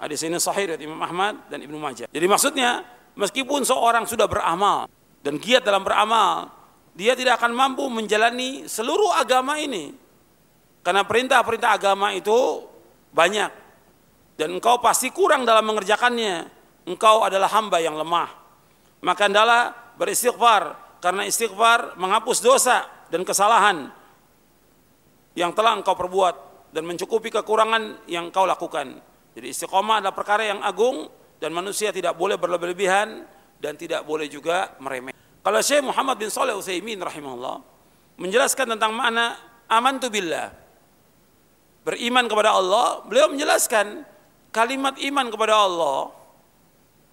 [0.00, 2.08] Hadis ini sahih dari Imam Ahmad dan Ibnu Majah.
[2.08, 2.84] Jadi maksudnya
[3.16, 4.88] meskipun seorang sudah beramal
[5.20, 6.52] dan giat dalam beramal,
[6.94, 10.03] dia tidak akan mampu menjalani seluruh agama ini
[10.84, 12.60] karena perintah-perintah agama itu
[13.16, 13.50] banyak.
[14.36, 16.52] Dan engkau pasti kurang dalam mengerjakannya.
[16.84, 18.28] Engkau adalah hamba yang lemah.
[19.00, 20.76] Maka adalah beristighfar.
[21.00, 23.88] Karena istighfar menghapus dosa dan kesalahan
[25.32, 26.68] yang telah engkau perbuat.
[26.76, 29.00] Dan mencukupi kekurangan yang engkau lakukan.
[29.32, 31.08] Jadi istiqomah adalah perkara yang agung
[31.40, 33.24] dan manusia tidak boleh berlebihan
[33.56, 35.14] dan tidak boleh juga meremeh.
[35.40, 37.62] Kalau Syekh Muhammad bin Saleh Utsaimin rahimahullah
[38.18, 39.38] menjelaskan tentang makna
[39.70, 40.63] amantu billah
[41.84, 44.02] beriman kepada Allah, beliau menjelaskan
[44.50, 46.24] kalimat iman kepada Allah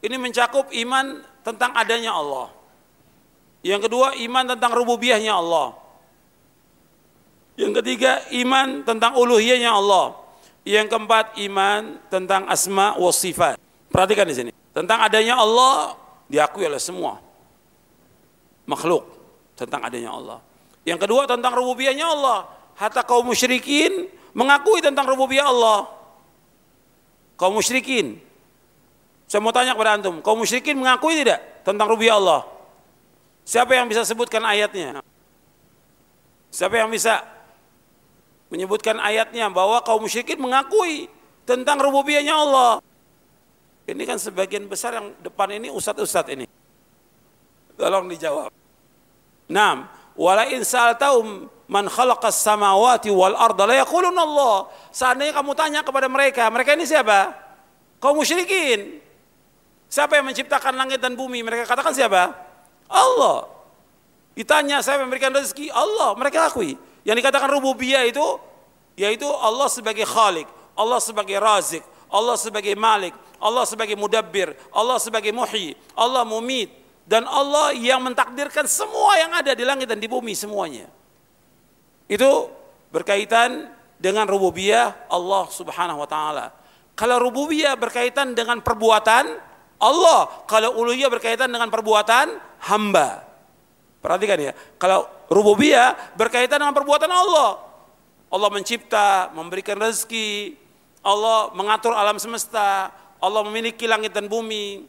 [0.02, 2.50] ini mencakup iman tentang adanya Allah.
[3.62, 5.78] Yang kedua, iman tentang rububiyahnya Allah.
[7.54, 10.18] Yang ketiga, iman tentang uluhiyahnya Allah.
[10.66, 13.62] Yang keempat, iman tentang asma wa sifat.
[13.94, 14.52] Perhatikan di sini.
[14.74, 15.94] Tentang adanya Allah
[16.26, 17.22] diakui oleh semua
[18.66, 19.04] makhluk
[19.54, 20.40] tentang adanya Allah.
[20.82, 22.50] Yang kedua tentang rububiyahnya Allah.
[22.80, 25.88] Hatta kaum musyrikin mengakui tentang rububiyah Allah.
[27.36, 28.22] Kaum musyrikin.
[29.26, 32.42] Saya mau tanya kepada antum, kaum musyrikin mengakui tidak tentang rububiyah Allah?
[33.48, 35.02] Siapa yang bisa sebutkan ayatnya?
[36.52, 37.24] Siapa yang bisa
[38.52, 41.08] menyebutkan ayatnya bahwa kaum musyrikin mengakui
[41.48, 42.84] tentang rububiyahnya Allah?
[43.88, 46.46] Ini kan sebagian besar yang depan ini ustadz-ustadz ini.
[47.80, 48.54] Tolong dijawab.
[49.50, 54.68] Nah, wala in sa'altahum man khalaqas samawati wal arda la yaqulun Allah.
[54.92, 57.32] Seandainya kamu tanya kepada mereka, mereka ini siapa?
[58.04, 59.00] Kaum musyrikin.
[59.88, 61.40] Siapa yang menciptakan langit dan bumi?
[61.40, 62.36] Mereka katakan siapa?
[62.92, 63.48] Allah.
[64.36, 65.72] Ditanya siapa yang memberikan rezeki?
[65.72, 66.12] Allah.
[66.20, 66.76] Mereka akui.
[67.08, 68.24] Yang dikatakan rububiyah itu
[69.00, 71.82] yaitu Allah sebagai khalik, Allah sebagai razik,
[72.12, 76.70] Allah sebagai malik, Allah sebagai mudabbir, Allah sebagai muhyi, Allah mumit
[77.08, 81.01] dan Allah yang mentakdirkan semua yang ada di langit dan di bumi semuanya.
[82.08, 82.50] Itu
[82.90, 83.70] berkaitan
[84.02, 86.50] dengan rububiyah Allah Subhanahu wa taala.
[86.98, 89.26] Kalau rububiyah berkaitan dengan perbuatan
[89.82, 92.38] Allah, kalau uluhiyah berkaitan dengan perbuatan
[92.70, 93.26] hamba.
[94.02, 97.58] Perhatikan ya, kalau rububiyah berkaitan dengan perbuatan Allah.
[98.32, 100.56] Allah mencipta, memberikan rezeki,
[101.02, 104.86] Allah mengatur alam semesta, Allah memiliki langit dan bumi,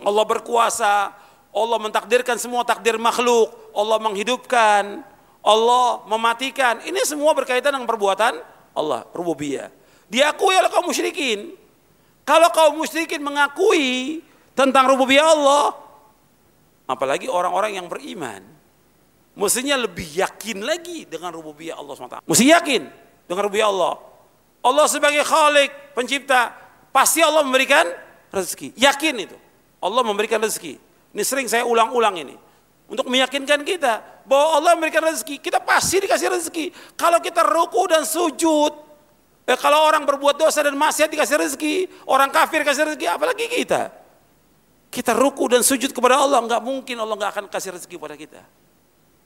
[0.00, 1.12] Allah berkuasa,
[1.50, 5.02] Allah mentakdirkan semua takdir makhluk, Allah menghidupkan,
[5.48, 6.84] Allah mematikan.
[6.84, 8.36] Ini semua berkaitan dengan perbuatan
[8.76, 9.72] Allah, rububiyah.
[10.12, 11.56] Diakui oleh kaum musyrikin.
[12.28, 14.20] Kalau kaum musyrikin mengakui
[14.52, 15.72] tentang rububiyah Allah,
[16.84, 18.44] apalagi orang-orang yang beriman,
[19.32, 22.28] mestinya lebih yakin lagi dengan rububiyah Allah SWT.
[22.28, 22.82] Mesti yakin
[23.24, 23.96] dengan rububiyah Allah.
[24.60, 26.52] Allah sebagai khalik, pencipta,
[26.92, 27.88] pasti Allah memberikan
[28.28, 28.76] rezeki.
[28.76, 29.36] Yakin itu.
[29.80, 30.76] Allah memberikan rezeki.
[31.16, 32.47] Ini sering saya ulang-ulang ini
[32.88, 36.66] untuk meyakinkan kita bahwa Allah memberikan rezeki, kita pasti dikasih rezeki.
[36.96, 38.72] Kalau kita ruku dan sujud,
[39.44, 41.74] eh, kalau orang berbuat dosa dan maksiat dikasih rezeki,
[42.08, 43.92] orang kafir dikasih rezeki, apalagi kita.
[44.88, 48.40] Kita ruku dan sujud kepada Allah, nggak mungkin Allah nggak akan kasih rezeki kepada kita.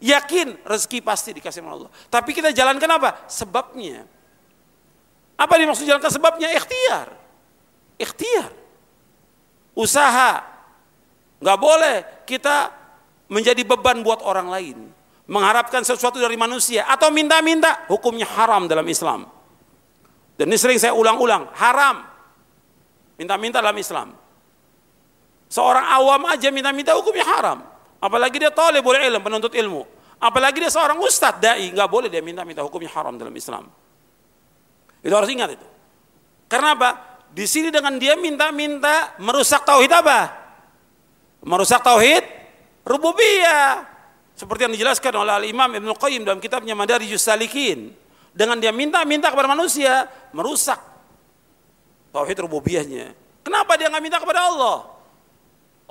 [0.02, 1.90] Yakin rezeki pasti dikasih oleh Allah.
[2.10, 3.22] Tapi kita jalankan apa?
[3.30, 4.02] Sebabnya.
[5.38, 6.50] Apa dimaksud jalankan sebabnya?
[6.50, 7.14] Ikhtiar.
[7.94, 8.50] Ikhtiar.
[9.78, 10.42] Usaha.
[11.38, 11.96] Nggak boleh
[12.26, 12.81] kita
[13.32, 14.76] menjadi beban buat orang lain,
[15.24, 19.24] mengharapkan sesuatu dari manusia atau minta-minta, hukumnya haram dalam Islam.
[20.36, 22.04] Dan ini sering saya ulang-ulang, haram.
[23.16, 24.12] Minta-minta dalam Islam.
[25.48, 27.64] Seorang awam aja minta-minta hukumnya haram.
[28.02, 29.82] Apalagi dia boleh ilmu, penuntut ilmu.
[30.20, 33.64] Apalagi dia seorang ustadz, da'i, nggak boleh dia minta-minta hukumnya haram dalam Islam.
[35.00, 35.66] Itu harus ingat itu.
[36.52, 36.90] Karena apa?
[37.32, 40.18] Di sini dengan dia minta-minta merusak tauhid apa?
[41.42, 42.41] Merusak tauhid
[42.86, 43.88] rububiyah.
[44.32, 47.92] Seperti yang dijelaskan oleh Al-Imam Ibn Qayyim dalam kitabnya Madarijus Salikin.
[48.32, 50.80] Dengan dia minta-minta kepada manusia, merusak
[52.16, 53.12] tauhid rububiyahnya.
[53.44, 54.88] Kenapa dia nggak minta kepada Allah?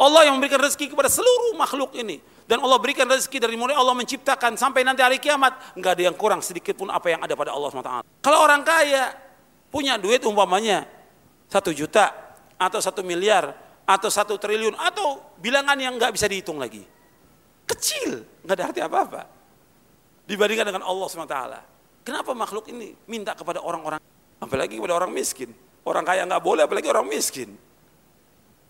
[0.01, 2.17] Allah yang memberikan rezeki kepada seluruh makhluk ini.
[2.49, 5.77] Dan Allah berikan rezeki dari mulai Allah menciptakan sampai nanti hari kiamat.
[5.77, 7.93] Nggak ada yang kurang sedikit pun apa yang ada pada Allah SWT.
[8.25, 9.13] Kalau orang kaya
[9.69, 10.83] punya duit umpamanya
[11.47, 12.11] satu juta
[12.57, 13.55] atau satu miliar
[13.91, 16.87] atau satu triliun atau bilangan yang nggak bisa dihitung lagi.
[17.67, 19.21] Kecil, nggak ada arti apa-apa.
[20.23, 21.37] Dibandingkan dengan Allah SWT.
[22.07, 23.99] Kenapa makhluk ini minta kepada orang-orang,
[24.39, 25.51] apalagi kepada orang miskin.
[25.83, 27.51] Orang kaya nggak boleh, apalagi orang miskin.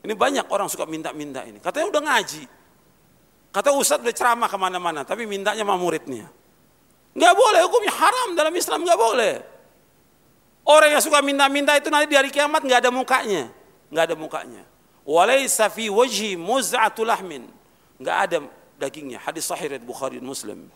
[0.01, 1.61] Ini banyak orang suka minta-minta ini.
[1.61, 2.43] Katanya udah ngaji.
[3.51, 6.25] Kata Ustadz udah ceramah ke mana-mana, tapi mintanya sama muridnya.
[7.11, 9.33] Nggak boleh, hukumnya haram dalam Islam nggak boleh.
[10.65, 13.51] Orang yang suka minta-minta itu nanti di hari kiamat nggak ada mukanya,
[13.91, 14.63] nggak ada mukanya.
[15.11, 17.43] Walaysa fi wajhi muz'atul lahmin.
[17.99, 18.37] Nggak ada
[18.79, 19.19] dagingnya.
[19.19, 20.71] Hadis sahih dari Bukhari dan Muslim.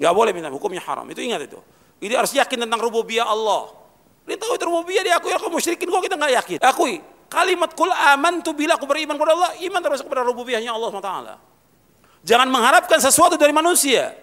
[0.00, 1.04] Nggak boleh minta, hukumnya haram.
[1.12, 1.60] Itu ingat itu.
[2.00, 3.68] Ini harus yakin tentang rububiyah Allah.
[4.24, 6.58] Dia tahu itu rububiyah diakui aku musyrikin kok kita nggak yakin.
[6.64, 7.04] Akui.
[7.30, 11.12] Kalimat kul aman tu bila aku beriman kepada Allah, iman terus kepada rububiyahnya Allah SWT.
[12.26, 14.16] Jangan mengharapkan sesuatu dari manusia.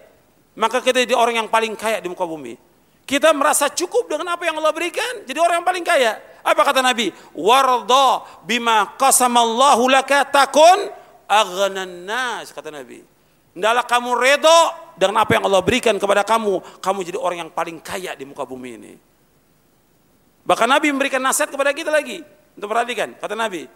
[0.58, 2.58] Maka kita jadi orang yang paling kaya di muka bumi.
[3.08, 6.20] Kita merasa cukup dengan apa yang Allah berikan, jadi orang yang paling kaya.
[6.48, 7.12] Apa kata Nabi?
[7.36, 10.88] Warda bima qasamallahu laka takun
[11.28, 13.04] aghnan nas kata Nabi.
[13.52, 14.58] Hendaklah kamu redo
[14.96, 18.48] dengan apa yang Allah berikan kepada kamu, kamu jadi orang yang paling kaya di muka
[18.48, 18.94] bumi ini.
[20.48, 22.24] Bahkan Nabi memberikan nasihat kepada kita lagi.
[22.56, 23.68] Untuk perhatikan, kata Nabi,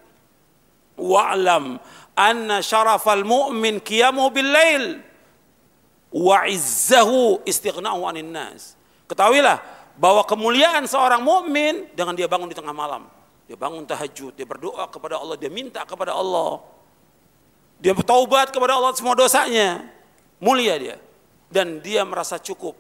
[0.96, 1.82] wa'lam
[2.16, 4.84] anna syarafal mu'min qiyamuhu bil lail
[6.14, 8.78] wa izzahu istighna'u anin nas.
[9.10, 9.60] Ketahuilah
[10.02, 13.06] bahwa kemuliaan seorang mukmin dengan dia bangun di tengah malam.
[13.46, 16.58] Dia bangun tahajud, dia berdoa kepada Allah, dia minta kepada Allah.
[17.78, 19.86] Dia bertaubat kepada Allah semua dosanya.
[20.42, 20.96] Mulia dia.
[21.46, 22.74] Dan dia merasa cukup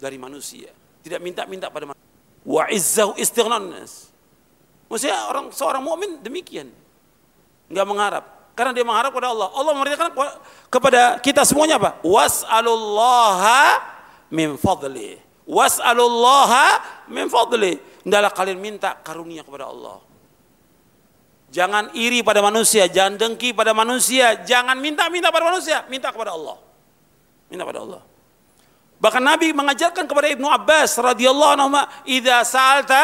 [0.00, 0.72] dari manusia.
[1.04, 2.08] Tidak minta-minta pada manusia.
[2.40, 4.08] Wa izzahu istighna'u nas.
[4.88, 6.72] Maksudnya orang seorang mukmin demikian.
[7.68, 8.24] Enggak mengharap.
[8.56, 9.48] Karena dia mengharap kepada Allah.
[9.52, 10.12] Allah memerintahkan
[10.72, 12.00] kepada kita semuanya apa?
[12.00, 13.76] Was'alullaha
[14.32, 15.25] min fadli.
[15.46, 16.66] Was'alullaha
[17.10, 17.78] min fadli.
[18.02, 20.02] Hendaklah kalian minta karunia kepada Allah.
[21.54, 26.58] Jangan iri pada manusia, jangan dengki pada manusia, jangan minta-minta pada manusia, minta kepada Allah.
[27.46, 28.02] Minta kepada Allah.
[28.98, 31.68] Bahkan Nabi mengajarkan kepada Ibnu Abbas radhiyallahu anhu,
[32.10, 33.02] "Idza sa'alta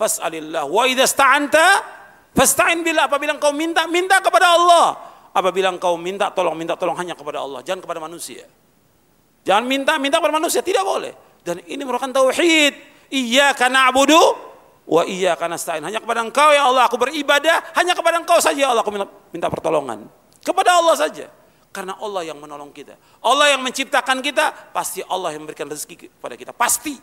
[0.00, 0.64] fas'alillah.
[0.64, 1.66] Wa idza sta'anta
[2.32, 3.04] fasta'in billah.
[3.12, 4.86] Apabila engkau minta, minta kepada Allah.
[5.36, 8.48] Apabila engkau minta tolong, minta tolong hanya kepada Allah, jangan kepada manusia.
[9.44, 11.12] Jangan minta, minta kepada manusia, tidak boleh.
[11.46, 12.74] Dan ini merupakan tauhid.
[13.10, 14.20] Iyyaka na'budu
[14.90, 15.82] wa iyyaka nasta'in.
[15.86, 19.06] Hanya kepada Engkau ya Allah aku beribadah, hanya kepada Engkau saja ya Allah aku minta,
[19.30, 20.10] minta pertolongan.
[20.42, 21.30] Kepada Allah saja.
[21.70, 22.98] Karena Allah yang menolong kita.
[23.22, 26.50] Allah yang menciptakan kita, pasti Allah yang memberikan rezeki kepada kita.
[26.50, 26.98] Pasti.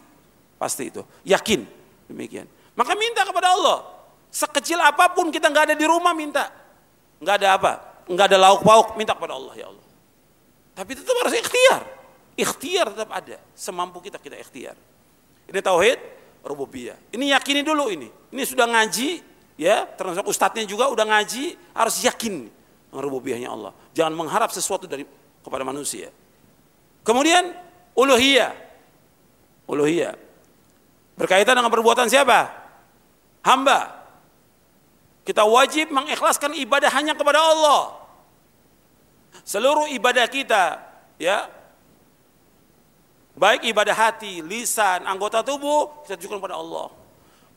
[0.60, 1.00] Pasti itu.
[1.24, 1.64] Yakin.
[2.12, 2.52] Demikian.
[2.76, 3.88] Maka minta kepada Allah.
[4.28, 6.52] Sekecil apa pun kita nggak ada di rumah minta.
[7.24, 7.72] Nggak ada apa?
[8.12, 9.88] Nggak ada lauk pauk minta kepada Allah ya Allah.
[10.76, 11.82] Tapi tetap harus ikhtiar.
[12.38, 13.42] Ikhtiar tetap ada.
[13.58, 14.78] Semampu kita kita ikhtiar.
[15.50, 16.00] Ini tauhid
[16.46, 16.96] rububiyah.
[17.10, 18.08] Ini yakini dulu ini.
[18.32, 19.26] Ini sudah ngaji
[19.58, 22.48] ya, termasuk ustadznya juga udah ngaji, harus yakin
[22.94, 23.74] rububiyahnya Allah.
[23.98, 25.04] Jangan mengharap sesuatu dari
[25.42, 26.14] kepada manusia.
[27.02, 27.52] Kemudian
[27.98, 28.54] uluhiyah.
[29.66, 30.14] Uluhiyah.
[31.18, 32.68] Berkaitan dengan perbuatan siapa?
[33.48, 33.80] hamba.
[35.24, 38.00] Kita wajib mengikhlaskan ibadah hanya kepada Allah.
[39.44, 40.80] Seluruh ibadah kita,
[41.20, 41.48] ya,
[43.38, 46.90] baik ibadah hati, lisan, anggota tubuh, kita tujukan kepada Allah.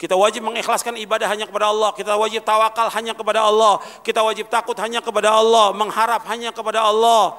[0.01, 1.93] Kita wajib mengikhlaskan ibadah hanya kepada Allah.
[1.93, 3.85] Kita wajib tawakal hanya kepada Allah.
[4.01, 5.77] Kita wajib takut hanya kepada Allah.
[5.77, 7.37] Mengharap hanya kepada Allah.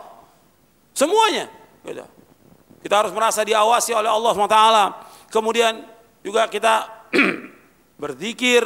[0.93, 1.49] Semuanya.
[1.81, 2.05] Gitu.
[2.85, 4.61] Kita harus merasa diawasi oleh Allah SWT.
[5.33, 5.81] Kemudian
[6.21, 6.85] juga kita
[8.01, 8.61] berzikir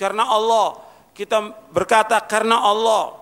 [0.00, 0.80] karena Allah,
[1.16, 1.40] kita
[1.72, 3.20] berkata karena Allah,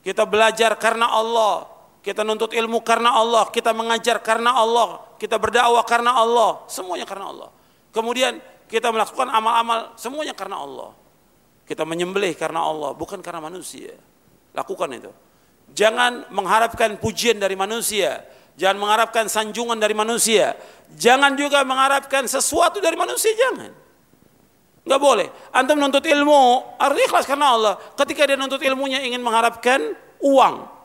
[0.00, 1.68] kita belajar karena Allah,
[2.00, 7.28] kita nuntut ilmu karena Allah, kita mengajar karena Allah, kita berdakwah karena Allah, semuanya karena
[7.28, 7.48] Allah.
[7.92, 8.40] Kemudian
[8.72, 10.96] kita melakukan amal-amal semuanya karena Allah.
[11.68, 13.92] Kita menyembelih karena Allah, bukan karena manusia.
[14.56, 15.12] Lakukan itu.
[15.76, 18.24] Jangan mengharapkan pujian dari manusia.
[18.56, 20.56] Jangan mengharapkan sanjungan dari manusia.
[20.96, 23.70] Jangan juga mengharapkan sesuatu dari manusia, jangan.
[24.88, 25.28] Enggak boleh.
[25.52, 27.74] Antum menuntut ilmu, harus ikhlas karena Allah.
[27.94, 29.94] Ketika dia menuntut ilmunya ingin mengharapkan
[30.24, 30.79] uang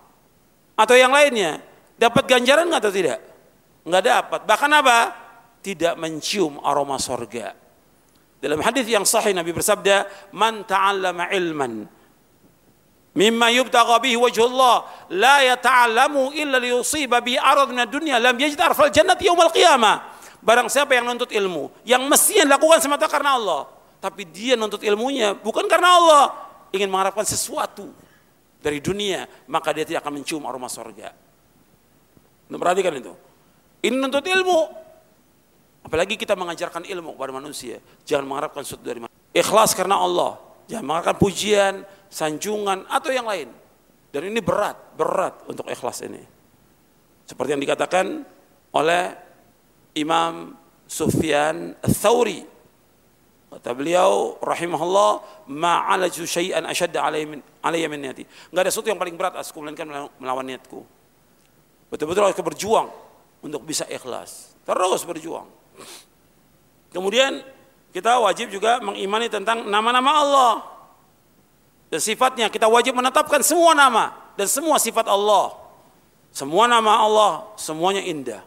[0.75, 1.63] atau yang lainnya,
[1.95, 3.23] dapat ganjaran atau tidak?
[3.87, 4.39] Enggak dapat.
[4.43, 4.97] Bahkan apa?
[5.63, 7.55] Tidak mencium aroma sorga.
[8.43, 11.87] Dalam hadis yang sahih Nabi bersabda, "Man ta'allama ilman
[13.15, 18.91] mimma yubtagha bihi wajhullah la yata'allamu illa liyusiba bi arad min dunya lam yajid arfal
[18.91, 20.13] jannati yaumil qiyamah."
[20.45, 23.65] Barang siapa yang nuntut ilmu, yang mestinya dilakukan semata karena Allah,
[23.97, 26.25] tapi dia nuntut ilmunya bukan karena Allah,
[26.69, 27.89] ingin mengharapkan sesuatu
[28.65, 31.13] dari dunia, maka dia tidak akan mencium aroma surga.
[32.49, 33.13] Anda perhatikan itu.
[33.85, 34.85] Ini nuntut ilmu,
[35.85, 37.77] Apalagi kita mengajarkan ilmu kepada manusia.
[38.09, 39.21] Jangan mengharapkan sesuatu dari manusia.
[39.37, 40.41] Ikhlas karena Allah.
[40.65, 43.53] Jangan mengharapkan pujian, sanjungan, atau yang lain.
[44.09, 46.25] Dan ini berat, berat untuk ikhlas ini.
[47.29, 48.25] Seperti yang dikatakan
[48.73, 49.13] oleh
[49.93, 50.57] Imam
[50.89, 52.41] Sufyan Thawri.
[53.55, 57.07] Kata beliau, rahimahullah, ma'alaju syai'an asyadda
[57.63, 58.27] alaiya min niyati.
[58.51, 59.87] Enggak ada sesuatu yang paling berat aku melainkan
[60.19, 60.83] melawan niatku.
[61.87, 62.91] Betul-betul harus berjuang
[63.39, 64.59] untuk bisa ikhlas.
[64.67, 65.47] Terus berjuang.
[66.91, 67.39] Kemudian
[67.95, 70.53] kita wajib juga mengimani tentang nama-nama Allah
[71.87, 72.51] dan sifatnya.
[72.51, 75.55] Kita wajib menetapkan semua nama dan semua sifat Allah.
[76.35, 78.43] Semua nama Allah semuanya indah.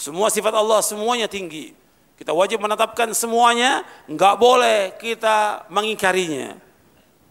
[0.00, 1.76] Semua sifat Allah semuanya tinggi.
[2.20, 6.52] Kita wajib menetapkan semuanya, enggak boleh kita mengingkarinya.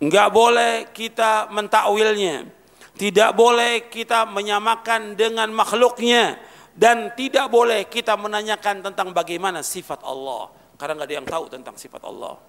[0.01, 2.49] Enggak boleh kita mentakwilnya.
[2.97, 6.41] Tidak boleh kita menyamakan dengan makhluknya
[6.73, 11.75] dan tidak boleh kita menanyakan tentang bagaimana sifat Allah karena nggak ada yang tahu tentang
[11.75, 12.39] sifat Allah.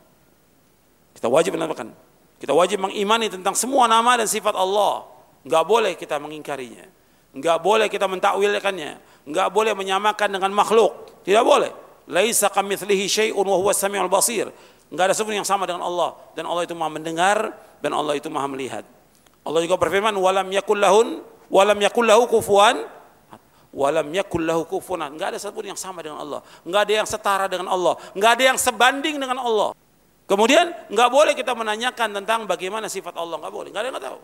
[1.13, 1.91] Kita wajib menambahkan,
[2.39, 5.05] kita wajib mengimani tentang semua nama dan sifat Allah.
[5.43, 6.87] Nggak boleh kita mengingkarinya,
[7.37, 8.93] nggak boleh kita mentakwilkannya,
[9.29, 11.21] nggak boleh menyamakan dengan makhluk.
[11.27, 11.90] Tidak boleh.
[12.11, 14.51] Laisa kamitslihi syai'un wa huwa samiul basir.
[14.91, 18.27] Enggak ada sesuatu yang sama dengan Allah dan Allah itu Maha mendengar dan Allah itu
[18.27, 18.83] Maha melihat.
[19.47, 22.83] Allah juga berfirman walam yakul lahun walam yakul lahu kufuwan
[23.71, 25.15] Walam yakul lahu kufunan.
[25.15, 26.43] Enggak ada satupun yang sama dengan Allah.
[26.67, 27.95] Enggak ada yang setara dengan Allah.
[28.19, 29.71] Enggak ada yang sebanding dengan Allah.
[30.27, 33.39] Kemudian enggak boleh kita menanyakan tentang bagaimana sifat Allah.
[33.39, 33.69] Enggak boleh.
[33.71, 34.21] Enggak ada yang tahu.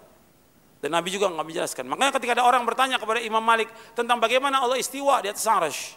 [0.82, 1.84] Dan Nabi juga enggak menjelaskan.
[1.86, 5.94] Makanya ketika ada orang bertanya kepada Imam Malik tentang bagaimana Allah istiwa di atas arash.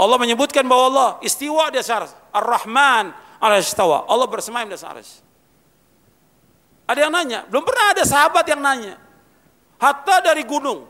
[0.00, 2.16] Allah menyebutkan bahwa Allah istiwa di atas.
[2.32, 4.08] Ar-Rahman al-Istawa.
[4.08, 5.20] Allah bersemayam di atas.
[6.88, 7.44] Ada yang nanya.
[7.52, 8.96] Belum pernah ada sahabat yang nanya.
[9.76, 10.88] Hatta dari gunung.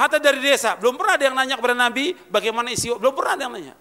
[0.00, 3.42] Hatta dari desa, belum pernah ada yang nanya kepada Nabi bagaimana isi, belum pernah ada
[3.44, 3.74] yang nanya.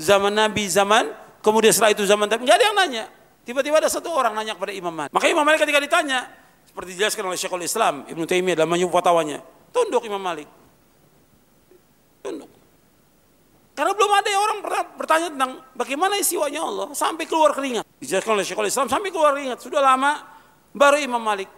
[0.00, 1.12] Zaman Nabi, zaman,
[1.44, 3.04] kemudian setelah itu zaman Nabi, nggak ada yang nanya.
[3.44, 5.12] Tiba-tiba ada satu orang nanya kepada Imam Malik.
[5.12, 6.32] Maka Imam Malik ketika ditanya,
[6.64, 10.48] seperti dijelaskan oleh Syekhul Islam, Ibn Taimiyah dalam menyebut fatwanya, tunduk Imam Malik.
[12.24, 12.48] Tunduk.
[13.74, 14.58] Karena belum ada orang
[14.94, 17.82] bertanya tentang bagaimana istiwanya Allah sampai keluar keringat.
[17.98, 19.58] Dijelaskan oleh Syekhul Islam sampai keluar keringat.
[19.58, 20.22] Sudah lama
[20.70, 21.50] baru Imam Malik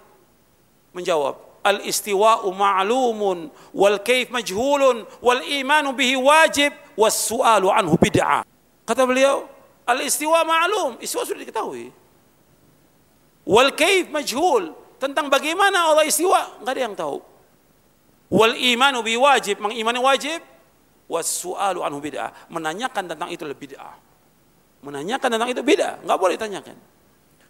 [0.96, 8.46] menjawab al istiwa'u ma'lumun wal kaif majhulun wal imanu bihi wajib was su'alu anhu bid'ah.
[8.86, 9.44] Kata beliau,
[9.82, 11.90] al istiwa ma'lum, istiwa sudah diketahui.
[13.44, 17.18] Wal kaif majhul, tentang bagaimana Allah istiwa, enggak ada yang tahu.
[18.30, 20.38] Wal imanu bihi wajib, mengimani wajib,
[21.06, 22.34] was su'alu anhu bid'ah.
[22.50, 23.94] Menanyakan tentang itu lebih bid'ah.
[24.82, 26.76] Menanyakan tentang itu bid'ah, enggak boleh ditanyakan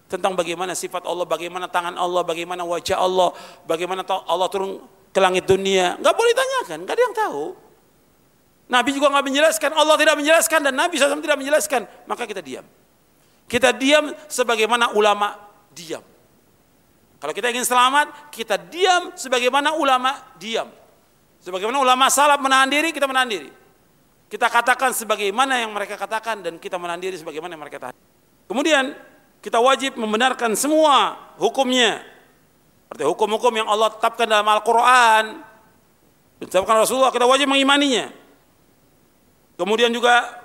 [0.07, 3.35] tentang bagaimana sifat Allah, bagaimana tangan Allah, bagaimana wajah Allah,
[3.67, 4.79] bagaimana Allah turun
[5.11, 5.99] ke langit dunia.
[5.99, 7.45] Nggak boleh tanyakan, nggak ada yang tahu.
[8.67, 12.67] Nabi juga nggak menjelaskan, Allah tidak menjelaskan dan Nabi SAW tidak menjelaskan, maka kita diam.
[13.47, 15.39] Kita diam sebagaimana ulama
[15.71, 16.03] diam.
[17.23, 20.71] Kalau kita ingin selamat, kita diam sebagaimana ulama diam.
[21.47, 23.51] Sebagaimana ulama salaf menahan diri, kita menahan diri.
[24.27, 27.95] Kita katakan sebagaimana yang mereka katakan dan kita menahan diri sebagaimana yang mereka tahan.
[28.51, 28.99] Kemudian
[29.39, 32.03] kita wajib membenarkan semua hukumnya.
[32.91, 35.47] Seperti hukum-hukum yang Allah tetapkan dalam Al-Quran,
[36.43, 38.11] ditetapkan Rasulullah, kita wajib mengimaninya.
[39.55, 40.43] Kemudian juga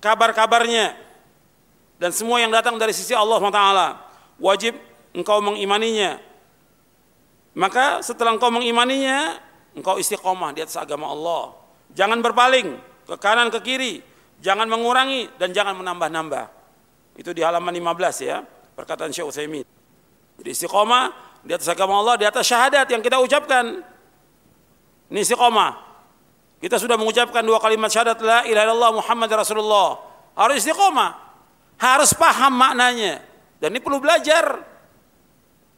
[0.00, 0.96] kabar-kabarnya
[2.00, 3.64] dan semua yang datang dari sisi Allah SWT
[4.40, 4.80] wajib
[5.12, 6.16] engkau mengimaninya.
[7.52, 11.56] Maka setelah engkau mengimaninya, engkau istiqomah di atas agama Allah.
[11.92, 12.68] Jangan berpaling
[13.04, 13.94] ke kanan ke kiri,
[14.40, 16.44] jangan mengurangi dan jangan menambah-nambah.
[17.16, 18.40] Itu di halaman 15 ya,
[18.72, 19.66] perkataan Syekh Utsaimin.
[20.40, 21.12] Jadi istiqomah
[21.44, 23.84] di atas agama Allah, di atas syahadat yang kita ucapkan.
[25.12, 25.92] Ini istiqomah.
[26.62, 30.00] Kita sudah mengucapkan dua kalimat syahadat la ilaha illallah Muhammad Rasulullah.
[30.38, 31.10] Harus istiqomah.
[31.76, 33.20] Harus paham maknanya.
[33.60, 34.62] Dan ini perlu belajar.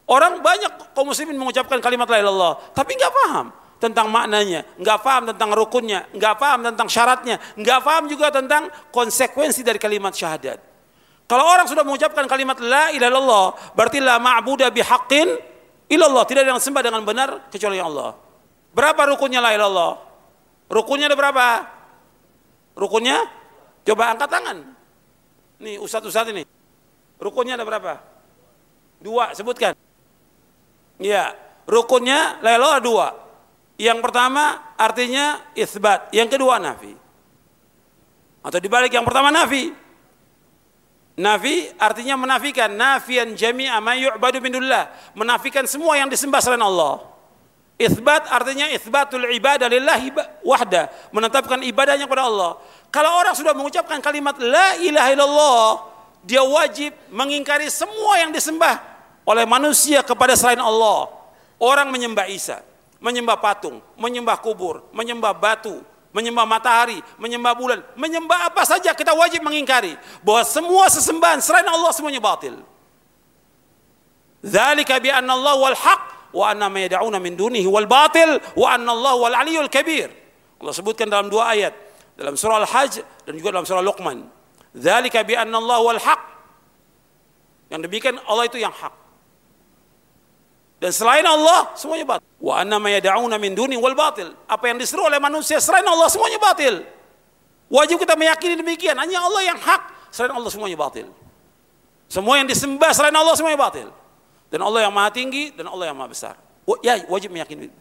[0.04, 3.46] Orang banyak kaum muslimin mengucapkan kalimat la ilaha illallah, tapi nggak paham.
[3.82, 9.60] Tentang maknanya, nggak paham tentang rukunnya, nggak paham tentang syaratnya, nggak paham juga tentang konsekuensi
[9.60, 10.58] dari kalimat syahadat.
[11.24, 15.28] Kalau orang sudah mengucapkan kalimat la ilaha illallah, berarti la ma'budu bihaqqin
[15.88, 18.12] illallah, tidak ada yang sembah dengan benar kecuali Allah.
[18.76, 19.92] Berapa rukunnya la ilaha illallah?
[20.68, 21.46] Rukunnya ada berapa?
[22.76, 23.18] Rukunnya?
[23.84, 24.58] Coba angkat tangan.
[25.60, 26.42] Nih ustadz-ustadz ini.
[27.20, 28.00] Rukunnya ada berapa?
[29.00, 29.76] Dua, sebutkan.
[31.00, 31.36] Ya,
[31.68, 33.06] rukunnya la ilaha illallah dua.
[33.74, 36.94] Yang pertama artinya isbat, yang kedua nafi.
[38.44, 39.74] Atau dibalik yang pertama nafi.
[41.14, 44.58] Nafi artinya menafikan nafian jami'a ma yu'badu min
[45.14, 47.06] menafikan semua yang disembah selain Allah.
[47.74, 50.14] Isbat artinya isbatul ibadah lillahi
[50.46, 52.58] wahda, menetapkan ibadahnya kepada Allah.
[52.94, 55.66] Kalau orang sudah mengucapkan kalimat la ilaha illallah,
[56.22, 58.78] dia wajib mengingkari semua yang disembah
[59.26, 61.10] oleh manusia kepada selain Allah.
[61.58, 62.62] Orang menyembah Isa,
[63.04, 65.84] menyembah patung, menyembah kubur, menyembah batu,
[66.16, 69.92] menyembah matahari, menyembah bulan, menyembah apa saja kita wajib mengingkari
[70.24, 72.56] bahwa semua sesembahan selain Allah semuanya batil.
[74.40, 78.72] Dzalika bi anna Allah wal haq wa anna ma yad'una min dunihi wal batil wa
[78.72, 80.08] anna Allah wal aliyyul kabir.
[80.56, 81.76] Allah sebutkan dalam dua ayat,
[82.16, 84.24] dalam surah Al-Hajj dan juga dalam surah Luqman.
[84.72, 86.20] Dzalika bi anna Allah wal haq.
[87.68, 89.03] Yang demikian Allah itu yang hak.
[90.82, 92.28] Dan selain Allah semuanya batil.
[92.42, 94.34] Wa anna ma yad'una min duni wal batil.
[94.44, 96.84] Apa yang diseru oleh manusia selain Allah semuanya batil.
[97.72, 98.98] Wajib kita meyakini demikian.
[98.98, 101.08] Hanya Allah yang hak, selain Allah semuanya batil.
[102.10, 103.88] Semua yang disembah selain Allah semuanya batil.
[104.52, 106.34] Dan Allah yang maha tinggi dan Allah yang maha besar.
[106.84, 107.72] Ya wajib meyakini.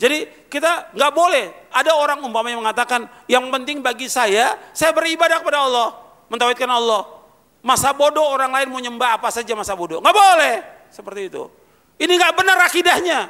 [0.00, 5.68] Jadi kita nggak boleh ada orang umpamanya mengatakan yang penting bagi saya saya beribadah kepada
[5.68, 5.92] Allah,
[6.32, 7.04] mentauhidkan Allah.
[7.60, 10.00] Masa bodoh orang lain mau nyembah apa saja masa bodoh.
[10.00, 10.54] Nggak boleh
[10.88, 11.59] seperti itu.
[12.00, 13.28] Ini nggak benar akidahnya.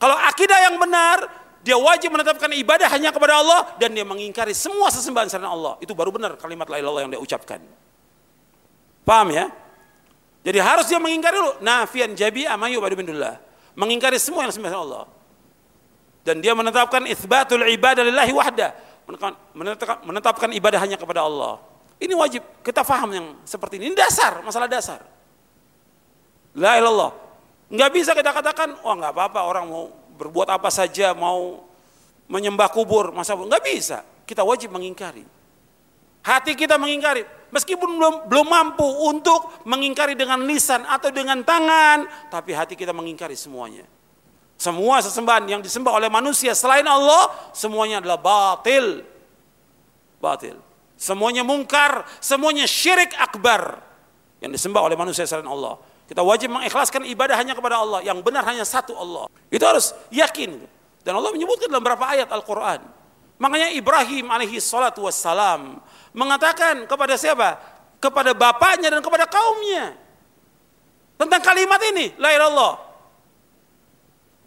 [0.00, 1.28] Kalau akidah yang benar,
[1.62, 5.78] dia wajib menetapkan ibadah hanya kepada Allah dan dia mengingkari semua sesembahan selain Allah.
[5.78, 7.62] Itu baru benar kalimat la ilaha yang dia ucapkan.
[9.06, 9.52] Paham ya?
[10.40, 12.96] Jadi harus dia mengingkari dulu nafian jabi amayu badu.
[13.76, 15.04] Mengingkari semua yang disembah Allah.
[16.24, 18.72] Dan dia menetapkan itsbatul ibadah lillahi wahda.
[19.52, 21.60] Menetapkan, menetapkan ibadah hanya kepada Allah.
[22.00, 23.92] Ini wajib kita faham yang seperti ini.
[23.92, 25.04] Ini dasar, masalah dasar.
[26.56, 27.19] La ilallah.
[27.70, 29.86] Nggak bisa kita katakan, oh nggak apa-apa orang mau
[30.18, 31.62] berbuat apa saja, mau
[32.26, 34.02] menyembah kubur, masa nggak bisa.
[34.26, 35.22] Kita wajib mengingkari.
[36.20, 42.52] Hati kita mengingkari, meskipun belum belum mampu untuk mengingkari dengan lisan atau dengan tangan, tapi
[42.52, 43.86] hati kita mengingkari semuanya.
[44.60, 49.00] Semua sesembahan yang disembah oleh manusia selain Allah, semuanya adalah batil.
[50.20, 50.60] Batil.
[51.00, 53.80] Semuanya mungkar, semuanya syirik akbar
[54.44, 55.80] yang disembah oleh manusia selain Allah.
[56.10, 58.02] Kita wajib mengikhlaskan ibadah hanya kepada Allah.
[58.02, 59.30] Yang benar hanya satu Allah.
[59.46, 60.58] Itu harus yakin.
[61.06, 62.82] Dan Allah menyebutkan dalam beberapa ayat Al-Quran.
[63.38, 65.78] Makanya Ibrahim alaihi salatu wassalam
[66.10, 67.62] mengatakan kepada siapa?
[68.02, 69.94] Kepada bapaknya dan kepada kaumnya.
[71.14, 72.10] Tentang kalimat ini.
[72.18, 72.74] La ilallah.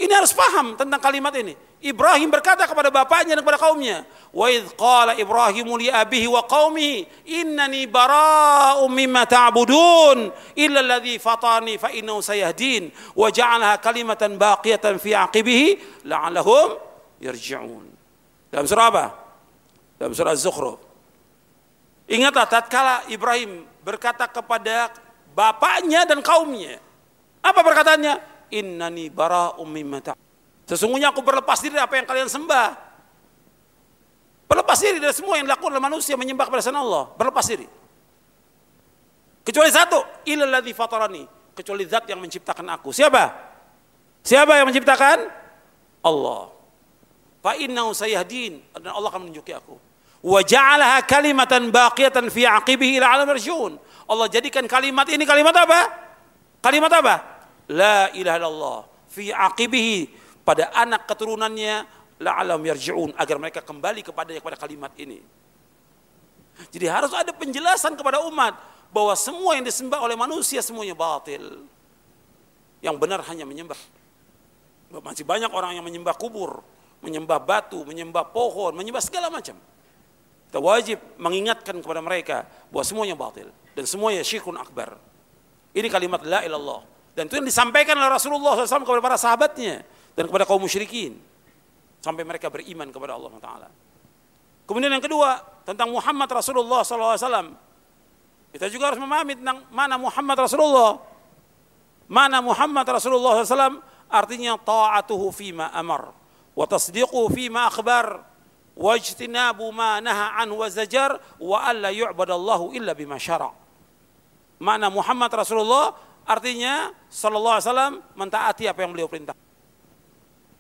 [0.04, 1.56] Ini harus paham tentang kalimat ini.
[1.84, 7.28] Ibrahim berkata kepada bapaknya dan kepada kaumnya, "Wa idh qala Ibrahim li abihi wa qaumihi,
[7.44, 12.88] innani bara'um mimma ta'budun illa alladhi fatani fa innahu sayahdin
[13.20, 15.68] wa ja'alaha kalimatan baqiyatan fi aqibihi
[16.08, 16.80] la'allahum
[17.20, 17.86] yarji'un."
[18.48, 19.06] Dalam surah apa?
[20.00, 20.80] Dalam surah Az-Zukhruf.
[22.08, 24.88] Ingatlah tatkala Ibrahim berkata kepada
[25.36, 26.80] bapaknya dan kaumnya.
[27.44, 28.32] Apa perkataannya?
[28.56, 30.33] Innani bara'um mimma ta'budun
[30.64, 32.70] Sesungguhnya aku berlepas diri dari apa yang kalian sembah.
[34.48, 37.12] Berlepas diri dari semua yang dilakukan oleh manusia menyembah kepada selain Allah.
[37.20, 37.68] Berlepas diri.
[39.44, 42.96] Kecuali satu, ilalladzi fatarani, kecuali zat yang menciptakan aku.
[42.96, 43.24] Siapa?
[44.24, 45.28] Siapa yang menciptakan?
[46.00, 46.48] Allah.
[47.44, 49.76] Fa innahu sayahdin dan Allah akan menunjuki aku.
[50.24, 53.76] Wa ja'alaha kalimatan baqiyatan fi aqibihi ila alam yarjun.
[54.08, 55.80] Allah jadikan kalimat ini kalimat apa?
[56.64, 57.16] Kalimat apa?
[57.68, 58.80] La ilaha illallah
[59.12, 61.88] fi aqibihi pada anak keturunannya
[62.20, 65.24] la'alam yarji'un agar mereka kembali kepada kepada kalimat ini.
[66.70, 68.54] Jadi harus ada penjelasan kepada umat
[68.94, 71.66] bahwa semua yang disembah oleh manusia semuanya batil.
[72.84, 73.80] Yang benar hanya menyembah.
[75.02, 76.62] Masih banyak orang yang menyembah kubur,
[77.02, 79.58] menyembah batu, menyembah pohon, menyembah segala macam.
[80.54, 85.02] Kita wajib mengingatkan kepada mereka bahwa semuanya batil dan semuanya syirkun akbar.
[85.74, 86.86] Ini kalimat la ilallah.
[87.18, 89.82] Dan itu yang disampaikan oleh Rasulullah SAW kepada para sahabatnya
[90.14, 91.18] dan kepada kaum musyrikin
[92.04, 93.70] sampai mereka beriman kepada Allah Taala.
[94.64, 97.56] Kemudian yang kedua tentang Muhammad Rasulullah SAW.
[98.54, 101.02] Kita juga harus memahami tentang mana Muhammad Rasulullah.
[102.06, 106.14] Mana Muhammad Rasulullah SAW artinya ta'atuhu fima amar.
[106.54, 108.22] wa tasdiqu fi ma akhbar
[108.78, 113.50] wajtinabu ma naha an wa zajar wa alla yu'badallahu illa bima syara.
[114.62, 115.98] Makna Muhammad Rasulullah
[116.30, 119.34] artinya sallallahu alaihi wasallam mentaati apa yang beliau perintah.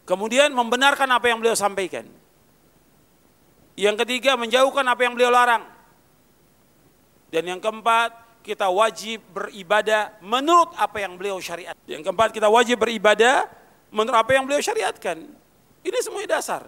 [0.04, 2.04] Kemudian membenarkan apa yang beliau sampaikan.
[3.74, 5.64] Yang ketiga menjauhkan apa yang beliau larang.
[7.34, 11.74] Dan yang keempat kita wajib beribadah menurut apa yang beliau syariat.
[11.88, 13.47] Yang keempat kita wajib beribadah
[13.89, 15.24] menurut apa yang beliau syariatkan.
[15.84, 16.68] Ini semua dasar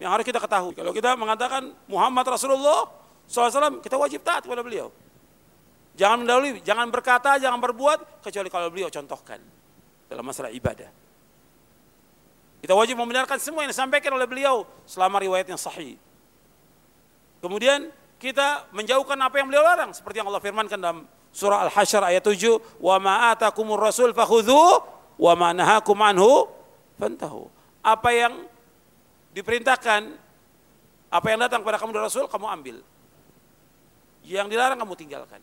[0.00, 0.72] yang harus kita ketahui.
[0.72, 2.88] Kalau kita mengatakan Muhammad Rasulullah
[3.28, 4.88] SAW, kita wajib taat kepada beliau.
[5.98, 9.36] Jangan mendahului, jangan berkata, jangan berbuat, kecuali kalau beliau contohkan
[10.08, 10.88] dalam masalah ibadah.
[12.60, 15.96] Kita wajib membenarkan semua yang disampaikan oleh beliau selama riwayat yang sahih.
[17.40, 17.88] Kemudian
[18.20, 22.60] kita menjauhkan apa yang beliau larang seperti yang Allah firmankan dalam surah Al-Hasyr ayat 7,
[22.76, 24.84] "Wa ma atakumur rasul fakhudhu
[25.16, 26.52] wa ma nahakum anhu
[27.00, 27.48] fantahu."
[27.80, 28.44] Apa yang
[29.32, 30.20] diperintahkan
[31.10, 32.76] apa yang datang kepada kamu dari Rasul kamu ambil.
[34.22, 35.42] Yang dilarang kamu tinggalkan.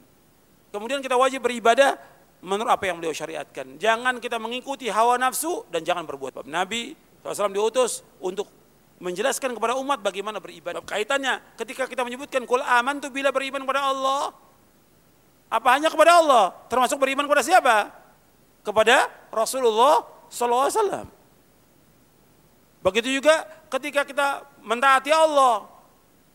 [0.71, 1.99] Kemudian kita wajib beribadah
[2.39, 3.75] menurut apa yang beliau syariatkan.
[3.75, 6.47] Jangan kita mengikuti hawa nafsu dan jangan berbuat.
[6.47, 8.49] Nabi SAW diutus untuk
[8.97, 10.81] menjelaskan kepada umat bagaimana beribadah.
[10.81, 14.33] Kaitannya ketika kita menyebutkan kul aman tu bila beriman kepada Allah.
[15.47, 16.51] Apa hanya kepada Allah?
[16.67, 17.93] Termasuk beriman kepada siapa?
[18.65, 21.07] Kepada Rasulullah SAW.
[22.83, 25.67] Begitu juga ketika kita mentaati Allah,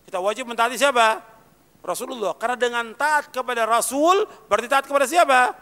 [0.08, 1.20] kita wajib mentaati siapa?
[1.82, 2.32] Rasulullah.
[2.38, 5.52] Karena dengan taat kepada Rasul, berarti taat kepada siapa?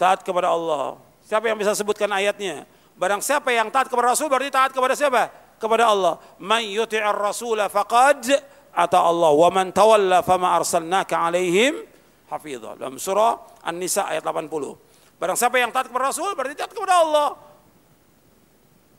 [0.00, 0.96] Taat kepada Allah.
[1.22, 2.66] Siapa yang bisa sebutkan ayatnya?
[3.02, 5.26] Barang siapa yang taat kepada Rasul, berarti taat kepada siapa?
[5.58, 6.22] Kepada Allah.
[6.38, 8.30] Man yuti'ar rasula faqad
[8.70, 9.34] ata Allah.
[9.34, 11.82] Wa man tawalla fama arsalnaka alaihim
[12.30, 12.78] hafidha.
[12.78, 15.18] Dalam surah An-Nisa ayat 80.
[15.18, 17.34] Barang siapa yang taat kepada Rasul, berarti taat kepada Allah.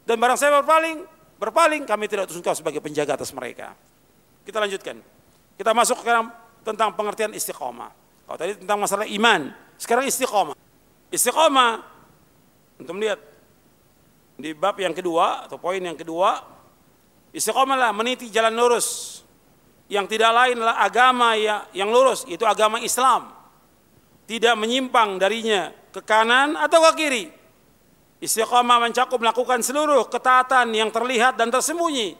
[0.04, 0.97] Dan barang siapa berpaling,
[1.39, 3.72] berpaling, kami tidak utus engkau sebagai penjaga atas mereka.
[4.43, 4.99] Kita lanjutkan.
[5.56, 6.12] Kita masuk ke
[6.68, 7.91] tentang pengertian istiqomah.
[8.28, 9.47] Kalau tadi tentang masalah iman,
[9.80, 10.60] sekarang istiqomah.
[11.08, 11.72] Istiqomah,
[12.84, 13.33] untuk melihat
[14.38, 16.42] di bab yang kedua atau poin yang kedua,
[17.34, 19.22] istiqomah lah meniti jalan lurus
[19.92, 21.38] yang tidak lain adalah agama
[21.74, 23.30] yang lurus, itu agama Islam.
[24.24, 27.26] Tidak menyimpang darinya ke kanan atau ke kiri
[28.24, 32.16] Istiqamah mencakup melakukan seluruh ketaatan yang terlihat dan tersembunyi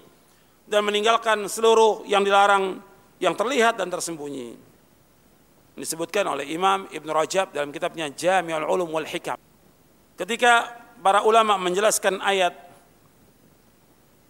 [0.68, 2.84] dan meninggalkan seluruh yang dilarang
[3.24, 4.52] yang terlihat dan tersembunyi.
[5.80, 9.40] Disebutkan oleh Imam Ibn Rajab dalam kitabnya Jami'ul Ulum wal Hikam.
[10.20, 12.55] Ketika para ulama menjelaskan ayat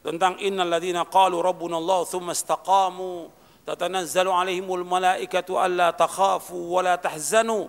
[0.05, 3.29] tentang innal ladzina qalu rabbuna Allah thumma istaqamu
[3.67, 7.69] tatanazzalu alaihimul malaikatu alla takhafu wa la tahzanu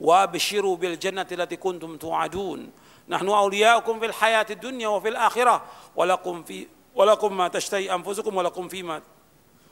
[0.00, 2.70] wa abshiru bil jannati allati kuntum tu'adun.
[3.10, 5.62] نحن أولياؤكم في الحياة الدنيا وفي الآخرة
[5.96, 9.02] ولكم في ولكم ما تشتهي أنفسكم ولكم فيما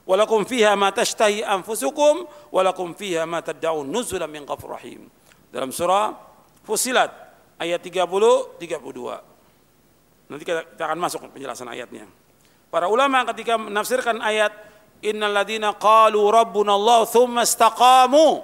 [0.07, 5.07] ولكم فيها ما تشتهي أنفسكم ولكم فيها ما تدعون نزلا من غفور رحيم
[5.55, 6.13] dalam surah
[6.69, 7.22] Fusilat
[7.64, 8.60] ayat 30 32
[10.28, 12.04] nanti kita, akan masuk penjelasan ayatnya
[12.68, 14.52] para ulama ketika menafsirkan ayat
[15.00, 18.44] innal ladina qalu rabbuna Allah thumma istaqamu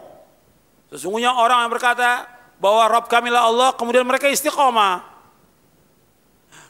[0.96, 5.08] sesungguhnya orang yang berkata bahwa Rabb kami lah Allah, kemudian mereka istiqomah.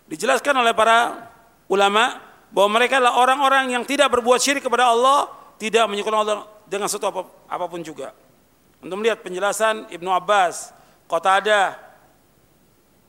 [0.06, 1.30] Dijelaskan oleh para
[1.70, 2.22] ulama
[2.54, 7.10] bahwa mereka adalah orang-orang yang tidak berbuat syirik kepada Allah, tidak menyekutukan Allah dengan sesuatu
[7.10, 8.14] apa, apa pun juga.
[8.80, 10.72] Untuk melihat penjelasan Ibnu Abbas,
[11.10, 11.78] ada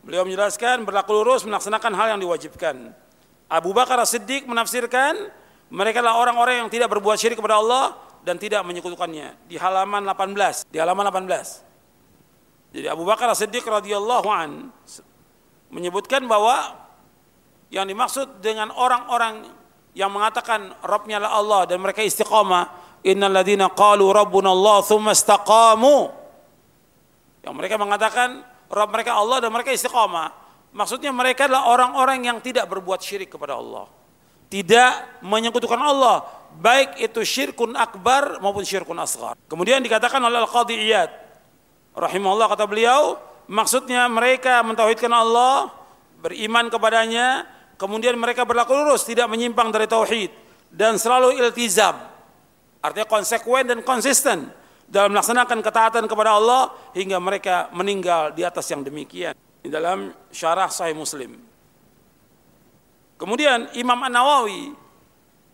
[0.01, 2.93] beliau menjelaskan berlaku lurus melaksanakan hal yang diwajibkan.
[3.51, 5.17] Abu Bakar As-Siddiq menafsirkan
[5.71, 9.51] mereka adalah orang-orang yang tidak berbuat syirik kepada Allah dan tidak menyekutukannya.
[9.51, 11.71] Di halaman 18 di halaman 18
[12.71, 14.71] jadi Abu Bakar As-Siddiq radhiyallahu an
[15.75, 16.79] menyebutkan bahwa
[17.71, 19.47] yang dimaksud dengan orang-orang
[19.95, 22.71] yang mengatakan Rabbnya adalah Allah dan mereka istiqamah
[23.03, 26.15] innal ladzina qalu rabbuna Allah thumma istaqamu.
[27.43, 30.31] Yang mereka mengatakan Rabb mereka Allah dan mereka istiqamah
[30.71, 33.91] maksudnya mereka adalah orang-orang yang tidak berbuat syirik kepada Allah.
[34.51, 36.27] Tidak menyekutukan Allah.
[36.59, 39.39] Baik itu syirkun akbar maupun syirkun asghar.
[39.47, 41.11] Kemudian dikatakan oleh Al-Qadhi Iyad
[41.95, 43.19] rahimahullah kata beliau
[43.51, 45.71] maksudnya mereka mentauhidkan Allah
[46.23, 47.47] beriman kepadanya
[47.79, 50.31] kemudian mereka berlaku lurus tidak menyimpang dari tauhid
[50.71, 51.95] dan selalu iltizam.
[52.83, 54.51] Artinya konsekuen dan konsisten
[54.91, 59.33] dalam melaksanakan ketaatan kepada Allah hingga mereka meninggal di atas yang demikian
[59.63, 61.39] di dalam syarah sahih muslim
[63.17, 64.75] kemudian Imam An-Nawawi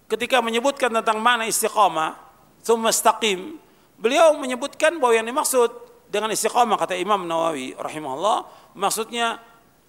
[0.08, 2.16] ketika menyebutkan tentang mana istiqamah
[2.64, 2.90] thumma
[4.00, 5.68] beliau menyebutkan bahwa yang dimaksud
[6.08, 9.36] dengan istiqamah kata Imam Nawawi rahimahullah maksudnya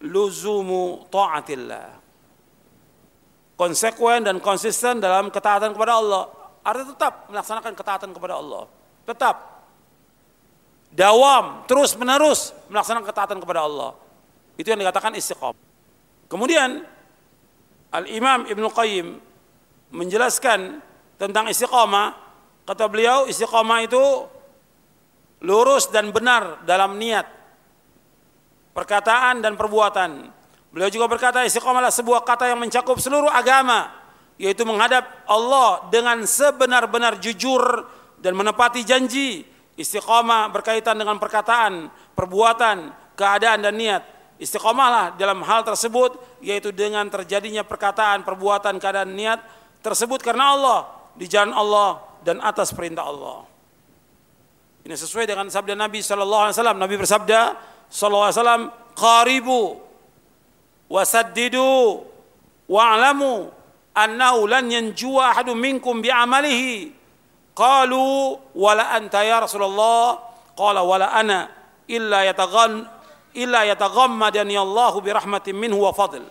[0.03, 2.07] luzumu taatillah
[3.57, 6.29] konsekuen dan konsisten dalam ketaatan kepada Allah.
[6.61, 8.69] Artinya tetap melaksanakan ketaatan kepada Allah.
[9.07, 9.63] Tetap.
[10.91, 13.95] Dawam, terus menerus melaksanakan ketaatan kepada Allah.
[14.59, 15.55] Itu yang dikatakan istiqom.
[16.27, 16.83] Kemudian
[17.93, 19.07] Al-Imam Ibn Qayyim
[19.95, 20.83] menjelaskan
[21.15, 22.27] tentang istiqomah.
[22.67, 24.03] Kata beliau istiqomah itu
[25.39, 27.23] lurus dan benar dalam niat,
[28.75, 30.35] perkataan dan perbuatan.
[30.73, 33.87] Beliau juga berkata istiqomah adalah sebuah kata yang mencakup seluruh agama,
[34.35, 37.87] yaitu menghadap Allah dengan sebenar-benar jujur
[38.21, 39.45] dan menepati janji.
[39.77, 44.03] Istiqomah berkaitan dengan perkataan, perbuatan, keadaan dan niat.
[44.41, 49.41] Istiqomahlah dalam hal tersebut yaitu dengan terjadinya perkataan, perbuatan, keadaan, niat
[49.85, 50.79] tersebut karena Allah,
[51.13, 53.45] di jalan Allah dan atas perintah Allah.
[54.81, 56.77] Ini sesuai dengan sabda Nabi sallallahu alaihi wasallam.
[56.81, 57.41] Nabi bersabda
[57.89, 58.63] sallallahu alaihi wasallam,
[58.97, 59.61] "Qaribu
[60.89, 62.01] wasaddidu
[62.65, 63.51] wa'lamu
[63.93, 66.96] annahu lan yanjuwa ahadun minkum bi'amalihi
[67.57, 70.21] qalu wala anta ya Rasulullah?
[70.53, 71.49] Qala wala ana
[71.89, 72.85] illa yataghan
[73.33, 76.21] illa yataghammadani Allahu bi rahmatin minhu wa fadl.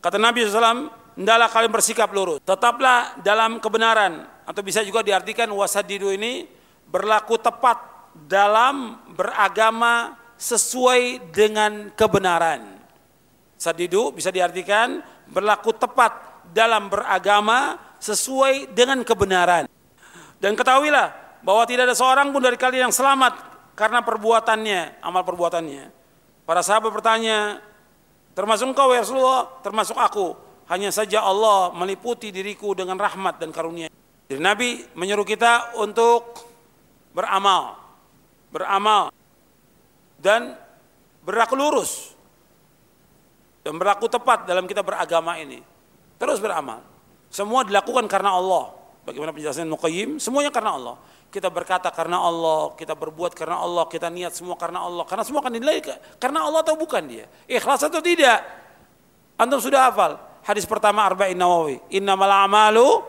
[0.00, 2.40] Kata Nabi SAW hendaklah kalian bersikap lurus.
[2.44, 4.24] Tetaplah dalam kebenaran.
[4.44, 6.44] Atau bisa juga diartikan wasadidu ini
[6.88, 7.80] berlaku tepat
[8.28, 12.76] dalam beragama sesuai dengan kebenaran.
[13.56, 19.64] Sadidu bisa diartikan berlaku tepat dalam beragama sesuai dengan kebenaran.
[20.44, 23.32] Dan ketahuilah bahwa tidak ada seorang pun dari kalian yang selamat
[23.72, 25.88] karena perbuatannya, amal perbuatannya.
[26.44, 27.64] Para sahabat bertanya,
[28.36, 30.36] termasuk engkau ya Rasulullah, termasuk aku.
[30.68, 33.88] Hanya saja Allah meliputi diriku dengan rahmat dan karunia.
[34.28, 36.36] Jadi Nabi menyuruh kita untuk
[37.16, 37.80] beramal,
[38.52, 39.08] beramal
[40.20, 40.60] dan
[41.24, 42.12] berlaku lurus
[43.64, 45.64] dan berlaku tepat dalam kita beragama ini.
[46.20, 46.84] Terus beramal.
[47.32, 48.83] Semua dilakukan karena Allah.
[49.04, 50.16] Bagaimana penjelasan Nuqayyim?
[50.16, 50.96] Semuanya karena Allah.
[51.28, 55.04] Kita berkata karena Allah, kita berbuat karena Allah, kita niat semua karena Allah.
[55.04, 55.84] Karena semua akan dinilai
[56.16, 57.28] karena Allah atau bukan dia.
[57.44, 58.40] Ikhlas atau tidak.
[59.36, 60.16] Antum sudah hafal.
[60.46, 61.80] Hadis pertama Arba'in Nawawi.
[61.92, 63.02] Innamal amalu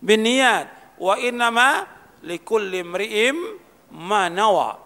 [0.00, 0.96] bin niat.
[0.96, 1.84] Wa innama
[2.24, 3.36] likulli mri'im
[3.90, 4.80] manawa.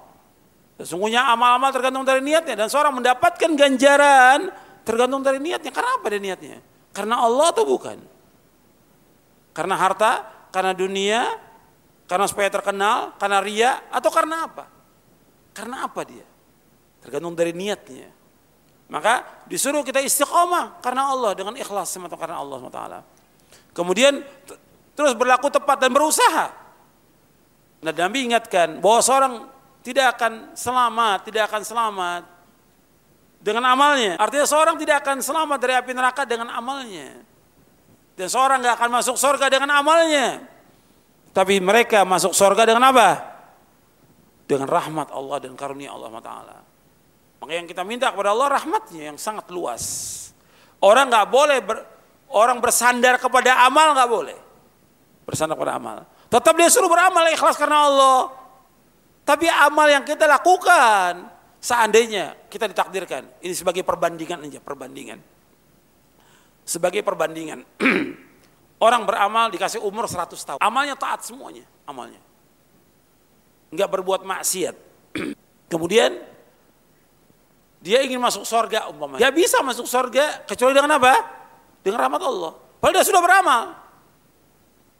[0.81, 2.55] Sesungguhnya amal-amal tergantung dari niatnya.
[2.55, 4.49] Dan seorang mendapatkan ganjaran
[4.89, 5.69] Tergantung dari niatnya.
[5.69, 6.65] Karena apa dia niatnya?
[6.97, 8.01] Karena Allah atau bukan?
[9.53, 11.37] Karena harta, karena dunia,
[12.09, 14.65] karena supaya terkenal, karena ria, atau karena apa?
[15.53, 16.27] Karena apa dia?
[17.03, 18.11] Tergantung dari niatnya.
[18.89, 22.83] Maka disuruh kita istiqomah karena Allah dengan ikhlas semata karena Allah SWT.
[23.77, 24.25] Kemudian
[24.97, 26.47] terus berlaku tepat dan berusaha.
[27.85, 29.35] Nah Nabi ingatkan bahwa seorang
[29.85, 32.23] tidak akan selamat, tidak akan selamat
[33.39, 34.17] dengan amalnya.
[34.19, 37.23] Artinya seorang tidak akan selamat dari api neraka dengan amalnya.
[38.19, 40.43] Dan seorang nggak akan masuk surga dengan amalnya.
[41.31, 43.23] Tapi mereka masuk surga dengan apa?
[44.43, 46.59] Dengan rahmat Allah dan karunia Allah Taala.
[47.39, 49.85] Maka yang kita minta kepada Allah rahmatnya yang sangat luas.
[50.83, 51.79] Orang nggak boleh ber,
[52.35, 54.39] orang bersandar kepada amal nggak boleh.
[55.23, 56.03] Bersandar kepada amal.
[56.27, 58.35] Tetap dia suruh beramal ikhlas karena Allah.
[59.23, 65.19] Tapi amal yang kita lakukan Seandainya kita ditakdirkan, ini sebagai perbandingan aja, perbandingan.
[66.69, 67.65] Sebagai perbandingan.
[68.87, 70.61] Orang beramal dikasih umur 100 tahun.
[70.61, 72.21] Amalnya taat semuanya, amalnya.
[73.73, 74.77] Enggak berbuat maksiat.
[75.73, 76.21] Kemudian
[77.81, 79.25] dia ingin masuk surga umpamanya.
[79.25, 81.15] Dia bisa masuk surga kecuali dengan apa?
[81.81, 82.53] Dengan rahmat Allah.
[82.79, 83.63] Padahal dia sudah beramal.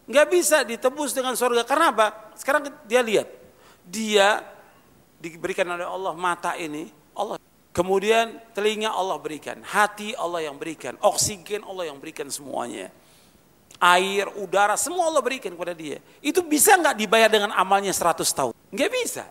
[0.09, 1.69] Enggak bisa ditebus dengan surga.
[1.69, 2.33] Karena apa?
[2.33, 3.29] Sekarang dia lihat.
[3.85, 4.41] Dia
[5.21, 7.37] diberikan oleh Allah mata ini, Allah.
[7.79, 12.91] Kemudian telinga Allah berikan, hati Allah yang berikan, oksigen Allah yang berikan semuanya.
[13.79, 16.03] Air, udara, semua Allah berikan kepada dia.
[16.19, 18.51] Itu bisa nggak dibayar dengan amalnya 100 tahun?
[18.75, 19.31] Nggak bisa.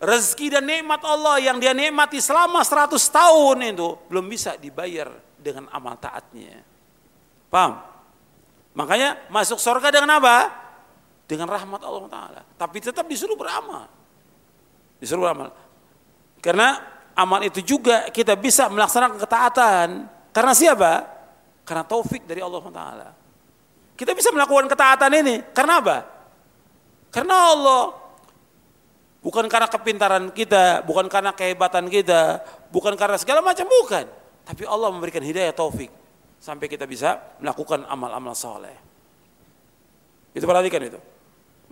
[0.00, 5.68] Rezeki dan nikmat Allah yang dia nikmati selama 100 tahun itu belum bisa dibayar dengan
[5.68, 6.64] amal taatnya.
[7.52, 7.76] Paham?
[8.72, 10.48] Makanya masuk surga dengan apa?
[11.28, 12.40] Dengan rahmat Allah Ta'ala.
[12.56, 13.84] Tapi tetap disuruh beramal.
[14.96, 15.52] Disuruh beramal.
[16.40, 19.88] Karena amal itu juga kita bisa melaksanakan ketaatan.
[20.34, 20.92] Karena siapa?
[21.62, 23.08] Karena taufik dari Allah Taala.
[23.94, 25.98] Kita bisa melakukan ketaatan ini karena apa?
[27.14, 27.84] Karena Allah.
[29.24, 34.04] Bukan karena kepintaran kita, bukan karena kehebatan kita, bukan karena segala macam, bukan.
[34.44, 35.88] Tapi Allah memberikan hidayah taufik
[36.36, 38.76] sampai kita bisa melakukan amal-amal soleh.
[40.36, 41.00] Itu perhatikan itu.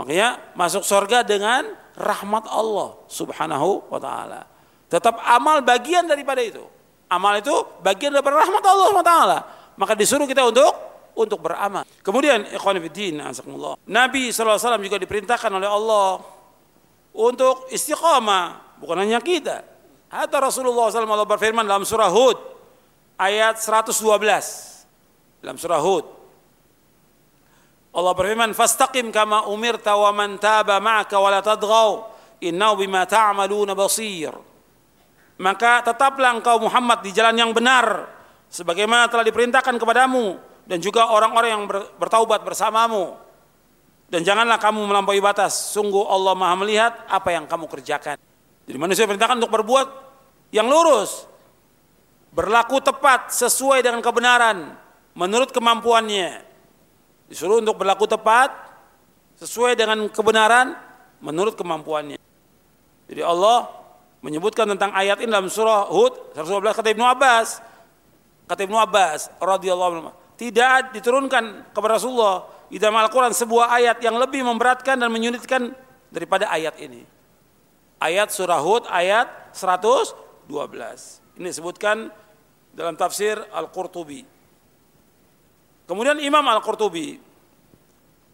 [0.00, 4.48] Makanya masuk surga dengan rahmat Allah subhanahu wa ta'ala.
[4.92, 6.60] Tetap amal bagian daripada itu.
[7.08, 9.38] Amal itu bagian daripada rahmat Allah ta'ala.
[9.80, 10.68] Maka disuruh kita untuk
[11.16, 11.88] untuk beramal.
[12.04, 16.20] Kemudian ikhwan fillah, Nabi SAW juga diperintahkan oleh Allah
[17.16, 19.64] untuk istiqamah, bukan hanya kita.
[20.12, 22.36] Hatta Rasulullah SAW berfirman dalam surah Hud
[23.16, 23.96] ayat 112.
[25.40, 26.04] Dalam surah Hud.
[27.92, 32.08] Allah berfirman, "Fastaqim kama umirta wa man taba ma'aka wa la tadghaw,
[32.44, 34.51] innahu bima ta'maluna basir."
[35.40, 38.08] Maka tetaplah engkau Muhammad di jalan yang benar
[38.52, 40.36] sebagaimana telah diperintahkan kepadamu
[40.68, 41.64] dan juga orang-orang yang
[41.96, 43.16] bertaubat bersamamu.
[44.12, 45.72] Dan janganlah kamu melampaui batas.
[45.72, 48.20] Sungguh Allah Maha melihat apa yang kamu kerjakan.
[48.68, 49.88] Jadi manusia perintahkan untuk berbuat
[50.52, 51.24] yang lurus.
[52.32, 54.76] Berlaku tepat sesuai dengan kebenaran
[55.16, 56.44] menurut kemampuannya.
[57.32, 58.52] Disuruh untuk berlaku tepat
[59.40, 60.76] sesuai dengan kebenaran
[61.24, 62.20] menurut kemampuannya.
[63.08, 63.81] Jadi Allah
[64.22, 67.58] menyebutkan tentang ayat ini dalam surah Hud 112 kata Ibnu Abbas.
[68.46, 74.16] Kata Ibnu Abbas radhiyallahu anhu, tidak diturunkan kepada Rasulullah di dalam Al-Quran sebuah ayat yang
[74.16, 75.74] lebih memberatkan dan menyulitkan
[76.08, 77.04] daripada ayat ini.
[78.02, 80.48] Ayat surah Hud ayat 112.
[81.38, 82.10] Ini disebutkan
[82.72, 84.24] dalam tafsir Al-Qurtubi.
[85.86, 87.20] Kemudian Imam Al-Qurtubi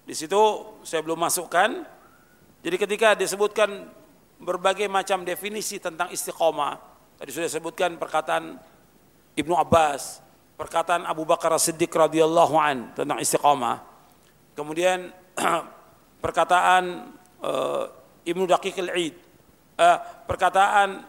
[0.08, 0.40] di situ
[0.86, 1.84] saya belum masukkan.
[2.64, 3.86] Jadi ketika disebutkan
[4.38, 6.78] berbagai macam definisi tentang istiqomah,
[7.18, 8.58] tadi sudah disebutkan perkataan
[9.34, 10.22] Ibnu Abbas,
[10.58, 13.82] perkataan Abu Bakar Siddiq radhiyallahu an tentang istiqomah.
[14.54, 15.14] Kemudian
[16.24, 17.84] perkataan uh,
[18.26, 19.14] Ibnu Daqiq al-Id,
[19.78, 21.06] uh, perkataan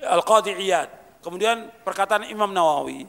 [0.00, 3.04] Al-Qadhi Iyad, kemudian perkataan Imam Nawawi.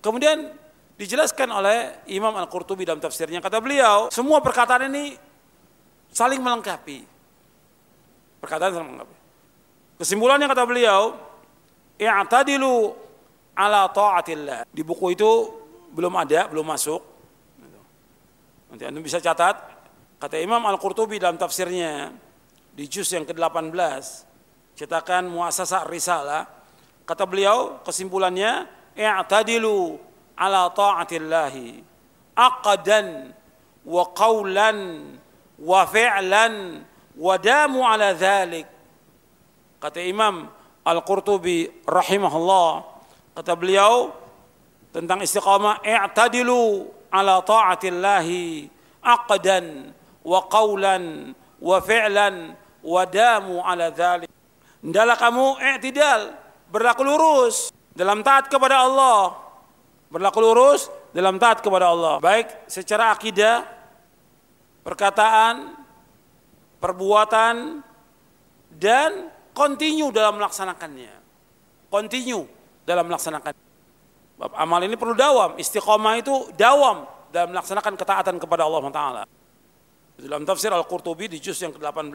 [0.00, 0.52] Kemudian
[1.00, 5.16] dijelaskan oleh Imam Al-Qurtubi dalam tafsirnya kata beliau, semua perkataan ini
[6.12, 7.19] saling melengkapi.
[8.40, 9.16] Perkataan saling melengkapi.
[10.00, 11.12] Kesimpulannya kata beliau,
[12.00, 12.96] i'tadilu
[13.52, 14.64] ala ta'atillah.
[14.72, 15.30] Di buku itu
[15.92, 17.04] belum ada, belum masuk.
[18.72, 19.60] Nanti Anda bisa catat,
[20.16, 22.14] kata Imam Al-Qurtubi dalam tafsirnya
[22.72, 23.74] di juz yang ke-18,
[24.78, 26.48] cetakan Muasasah Risalah,
[27.04, 28.64] kata beliau kesimpulannya,
[28.94, 29.98] i'tadilu
[30.38, 31.82] ala ta'atillahi
[32.38, 33.36] aqdan
[33.84, 34.78] wa qawlan
[35.60, 36.86] wa fi'lan
[37.16, 38.66] wa damu ala dhalik.
[39.80, 40.44] Kata Imam
[40.84, 42.84] Al-Qurtubi rahimahullah,
[43.36, 44.12] kata beliau
[44.92, 48.68] tentang istiqamah, i'tadilu ala ta'atillahi
[49.00, 52.52] aqdan wa qawlan wa fi'lan
[52.84, 54.28] wa damu ala dhalik.
[54.84, 56.36] Hendaklah kamu i'tidal,
[56.68, 59.36] berlaku lurus dalam taat kepada Allah.
[60.10, 62.18] Berlaku lurus dalam taat kepada Allah.
[62.18, 63.62] Baik secara akidah,
[64.82, 65.79] perkataan,
[66.80, 67.84] perbuatan,
[68.74, 71.14] dan continue dalam melaksanakannya.
[71.92, 72.48] Continue
[72.88, 73.66] dalam melaksanakannya.
[74.40, 75.60] Bab amal ini perlu dawam.
[75.60, 79.22] Istiqomah itu dawam dalam melaksanakan ketaatan kepada Allah Taala.
[80.20, 82.12] Dalam tafsir Al-Qurtubi di juz yang ke-18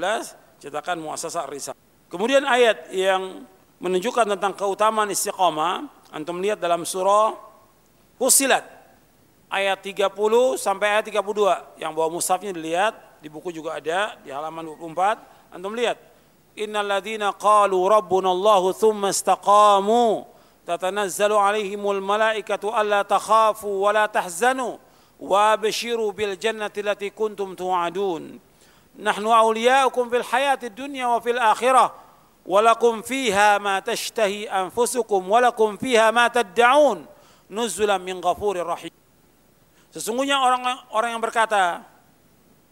[0.61, 1.78] cetakan Muasasah Risal.
[2.09, 3.45] Kemudian ayat yang
[3.82, 7.36] menunjukkan tentang keutamaan istiqomah, antum lihat dalam surah
[8.16, 8.63] Fusilat
[9.51, 10.16] ayat 30
[10.55, 12.95] sampai ayat 32 yang bawa mushafnya dilihat
[13.26, 15.97] di buku juga ada di halaman 24 antum lihat.
[16.53, 20.30] Innalladzina qalu rabbunallahu thumma istaqamu.
[20.61, 24.78] Tatanazzalu alaihimul malaikatu alla takhafu wa la tahzanu.
[25.17, 28.38] Wa basyiru bil jannati allati kuntum tu'adun.
[29.01, 32.05] Nahnu awliyaukum fil hayati dunya wa fil akhirah.
[32.45, 37.09] Walakum فيها ما تشتهي أنفسكم walakum فيها ما تدعون
[37.49, 38.93] نزلا من غفور رحيم.
[39.89, 40.61] Sesungguhnya orang
[40.93, 41.82] orang yang berkata,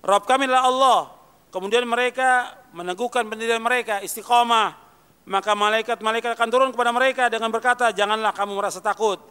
[0.03, 0.99] Rabb kami adalah Allah.
[1.47, 4.75] Kemudian mereka meneguhkan pendirian mereka, istiqamah,
[5.23, 9.21] maka malaikat-malaikat akan turun kepada mereka dengan berkata, janganlah kamu merasa takut,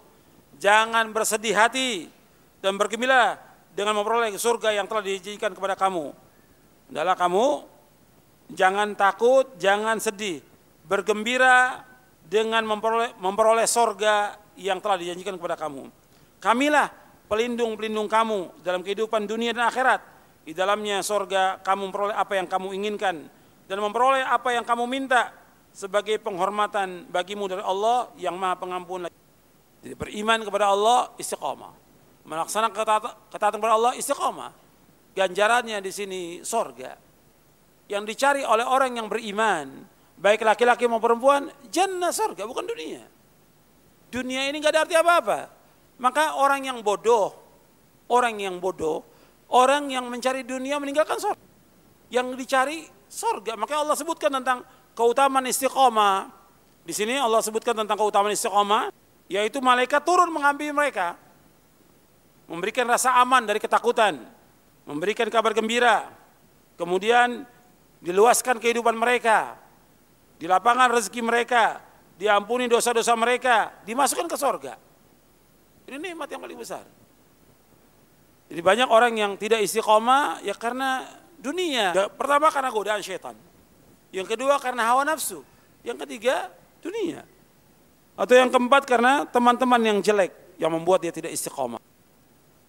[0.56, 2.06] jangan bersedih hati,
[2.64, 3.36] dan bergembira
[3.74, 6.14] dengan memperoleh surga yang telah dijanjikan kepada kamu.
[6.94, 7.46] Adalah kamu
[8.54, 10.40] jangan takut, jangan sedih,
[10.86, 11.82] bergembira
[12.24, 15.90] dengan memperoleh, memperoleh surga yang telah dijanjikan kepada kamu.
[16.38, 16.88] Kamilah
[17.26, 20.00] pelindung-pelindung kamu dalam kehidupan dunia dan akhirat.
[20.42, 23.30] Di dalamnya surga kamu memperoleh apa yang kamu inginkan
[23.70, 25.30] dan memperoleh apa yang kamu minta
[25.70, 29.06] sebagai penghormatan bagimu dari Allah yang maha pengampun.
[29.82, 31.72] Jadi beriman kepada Allah istiqamah.
[32.22, 32.74] Melaksanakan
[33.30, 34.50] ketaatan kepada Allah istiqamah.
[35.14, 36.94] Ganjarannya di sini sorga.
[37.86, 39.90] Yang dicari oleh orang yang beriman.
[40.22, 43.02] Baik laki-laki maupun perempuan, jannah sorga, bukan dunia.
[44.06, 45.50] Dunia ini gak ada arti apa-apa.
[45.98, 47.34] Maka orang yang bodoh,
[48.06, 49.02] orang yang bodoh,
[49.52, 51.44] orang yang mencari dunia meninggalkan sorga.
[52.08, 53.54] Yang dicari sorga.
[53.56, 54.64] Makanya Allah sebutkan tentang
[54.96, 56.32] keutamaan istiqomah.
[56.82, 58.90] Di sini Allah sebutkan tentang keutamaan istiqomah,
[59.30, 61.20] yaitu malaikat turun mengambil mereka.
[62.52, 64.20] memberikan rasa aman dari ketakutan,
[64.84, 66.10] memberikan kabar gembira,
[66.76, 67.48] kemudian
[68.04, 69.56] diluaskan kehidupan mereka,
[70.36, 71.80] di lapangan rezeki mereka,
[72.20, 74.74] diampuni dosa-dosa mereka, dimasukkan ke sorga.
[75.88, 76.84] Ini nikmat yang paling besar.
[78.52, 81.08] Jadi banyak orang yang tidak istiqomah ya karena
[81.40, 81.96] dunia.
[82.12, 83.32] Pertama karena godaan setan.
[84.12, 85.40] Yang kedua karena hawa nafsu.
[85.80, 86.52] Yang ketiga
[86.84, 87.24] dunia.
[88.12, 91.80] Atau yang keempat karena teman-teman yang jelek yang membuat dia tidak istiqomah.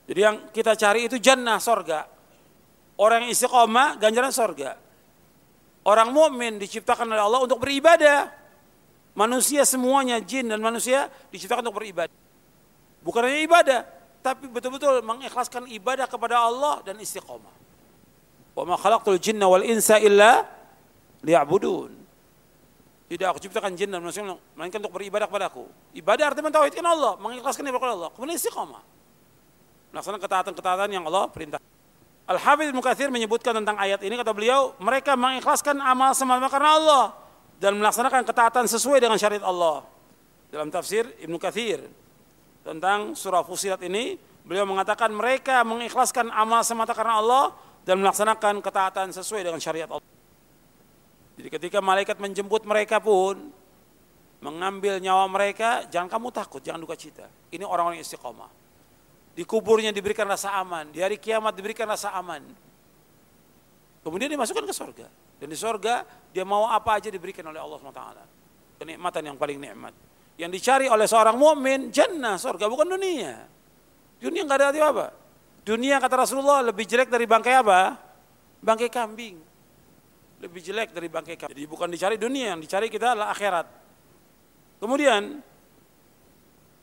[0.08, 2.08] Jadi yang kita cari itu jannah sorga.
[2.96, 4.80] Orang istiqomah ganjaran sorga.
[5.84, 8.32] Orang mukmin diciptakan oleh Allah untuk beribadah.
[9.20, 12.16] Manusia semuanya, jin dan manusia diciptakan untuk beribadah.
[13.04, 13.80] Bukan hanya ibadah,
[14.24, 17.52] tapi betul-betul mengikhlaskan ibadah kepada Allah dan istiqomah.
[18.56, 20.48] Wa ma khalaqtul jinna wal insa illa
[21.28, 21.92] liya'budun.
[23.12, 24.24] Tidak aku ciptakan jin dan manusia
[24.56, 25.68] melainkan untuk beribadah kepada aku.
[25.92, 28.10] Ibadah artinya mentauhidkan Allah, mengikhlaskan ibadah kepada Allah.
[28.16, 28.82] Kemudian istiqomah.
[29.94, 31.60] Melaksanakan ketaatan-ketaatan yang Allah perintah.
[32.24, 37.06] Al-Hafidh Mukathir menyebutkan tentang ayat ini, kata beliau, mereka mengikhlaskan amal semata karena Allah
[37.60, 39.84] dan melaksanakan ketaatan sesuai dengan syariat Allah.
[40.50, 41.84] Dalam tafsir Ibnu Kathir
[42.64, 44.16] tentang surah Fusilat ini,
[44.48, 47.46] beliau mengatakan mereka mengikhlaskan amal semata karena Allah
[47.84, 50.08] dan melaksanakan ketaatan sesuai dengan syariat Allah.
[51.36, 53.52] Jadi ketika malaikat menjemput mereka pun
[54.40, 57.28] mengambil nyawa mereka, jangan kamu takut, jangan duka cita.
[57.52, 58.52] Ini orang-orang istiqomah.
[59.34, 60.94] Di kuburnya diberikan rasa aman.
[60.94, 62.44] Di hari kiamat diberikan rasa aman.
[64.06, 65.08] Kemudian dimasukkan ke surga.
[65.42, 68.04] Dan di surga dia mau apa aja diberikan oleh Allah SWT.
[68.78, 69.96] Kenikmatan yang paling nikmat.
[70.38, 73.46] Yang dicari oleh seorang mukmin jannah surga bukan dunia.
[74.18, 75.08] Dunia nggak ada arti apa.
[75.64, 77.96] Dunia kata Rasulullah lebih jelek dari bangkai apa?
[78.60, 79.36] Bangkai kambing.
[80.44, 81.56] Lebih jelek dari bangkai kambing.
[81.56, 83.68] Jadi bukan dicari dunia, yang dicari kita adalah akhirat.
[84.84, 85.40] Kemudian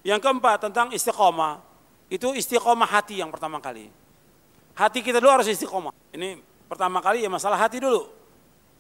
[0.01, 1.61] yang keempat tentang istiqomah.
[2.09, 3.93] Itu istiqomah hati yang pertama kali.
[4.73, 5.93] Hati kita dulu harus istiqomah.
[6.17, 8.09] Ini pertama kali ya masalah hati dulu.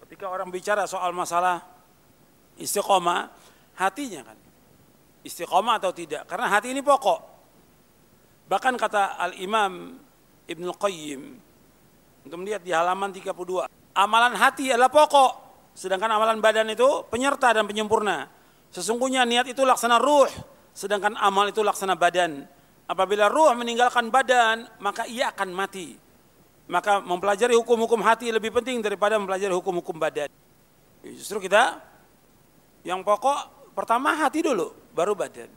[0.06, 1.60] Ketika orang bicara soal masalah
[2.56, 3.28] istiqomah,
[3.76, 4.38] hatinya kan.
[5.20, 6.24] Istiqomah atau tidak.
[6.24, 7.20] Karena hati ini pokok.
[8.50, 9.94] Bahkan kata Al-Imam
[10.50, 11.22] Ibn Qayyim,
[12.26, 13.68] untuk melihat di halaman 32.
[13.96, 15.32] Amalan hati adalah pokok.
[15.72, 18.26] Sedangkan amalan badan itu penyerta dan penyempurna.
[18.74, 20.28] Sesungguhnya niat itu laksana ruh.
[20.74, 22.44] Sedangkan amal itu laksana badan.
[22.90, 25.94] Apabila ruh meninggalkan badan, maka ia akan mati.
[26.70, 30.30] Maka mempelajari hukum-hukum hati lebih penting daripada mempelajari hukum-hukum badan.
[31.02, 31.82] Justru kita
[32.86, 35.48] yang pokok pertama hati dulu, baru badan.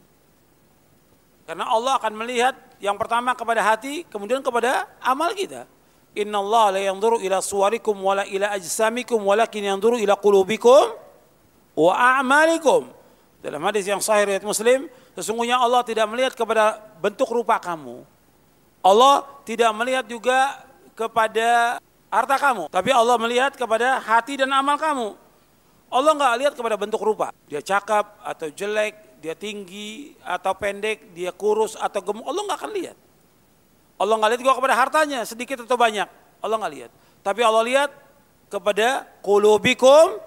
[1.44, 5.68] Karena Allah akan melihat yang pertama kepada hati, kemudian kepada amal kita.
[6.14, 10.94] Inna Allah la yanzuru ila suwarikum wala ila ajsamikum walakin yanzuru ila qulubikum
[11.76, 12.88] wa a'malikum.
[13.44, 18.02] Dalam hadis yang sahih riwayat Muslim, Sesungguhnya Allah tidak melihat kepada bentuk rupa kamu.
[18.82, 20.66] Allah tidak melihat juga
[20.98, 21.78] kepada
[22.10, 22.66] harta kamu.
[22.74, 25.14] Tapi Allah melihat kepada hati dan amal kamu.
[25.94, 27.30] Allah nggak lihat kepada bentuk rupa.
[27.46, 32.28] Dia cakap atau jelek, dia tinggi atau pendek, dia kurus atau gemuk.
[32.28, 32.98] Allah nggak akan lihat.
[33.96, 36.12] Allah nggak lihat juga kepada hartanya, sedikit atau banyak.
[36.44, 36.92] Allah nggak lihat.
[37.24, 37.90] Tapi Allah lihat
[38.52, 40.20] kepada kulubikum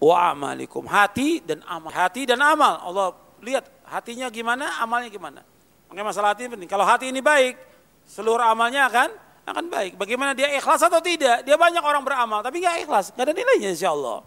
[0.00, 0.88] wa amalikum.
[0.88, 1.92] Hati dan amal.
[1.92, 2.80] Hati dan amal.
[2.80, 3.12] Allah
[3.44, 5.44] lihat hatinya gimana, amalnya gimana.
[5.92, 6.64] Makanya masalah hati penting.
[6.72, 7.60] Kalau hati ini baik,
[8.08, 9.12] seluruh amalnya akan
[9.44, 10.00] akan baik.
[10.00, 11.44] Bagaimana dia ikhlas atau tidak?
[11.44, 14.24] Dia banyak orang beramal, tapi nggak ikhlas, nggak ada nilainya insya Allah.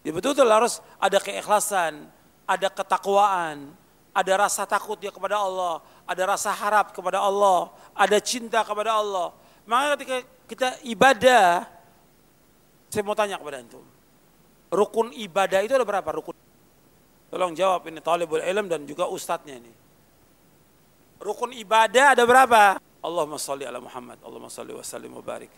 [0.00, 2.08] Ya betul-betul harus ada keikhlasan,
[2.48, 3.76] ada ketakwaan,
[4.16, 9.36] ada rasa takut dia kepada Allah, ada rasa harap kepada Allah, ada cinta kepada Allah.
[9.68, 10.16] Maka ketika
[10.48, 11.68] kita ibadah,
[12.88, 13.84] saya mau tanya kepada antum,
[14.72, 16.34] rukun ibadah itu ada berapa rukun?
[17.30, 19.70] Tolong jawab ini talibul ilm dan juga ustadznya ini.
[21.20, 22.80] Rukun ibadah ada berapa?
[23.04, 24.18] Allahumma salli ala Muhammad.
[24.24, 25.52] Allahumma salli wa sallim wa barik.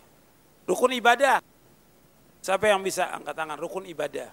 [0.69, 1.41] Rukun ibadah.
[2.43, 3.55] Siapa yang bisa angkat tangan?
[3.55, 4.27] Rukun ibadah.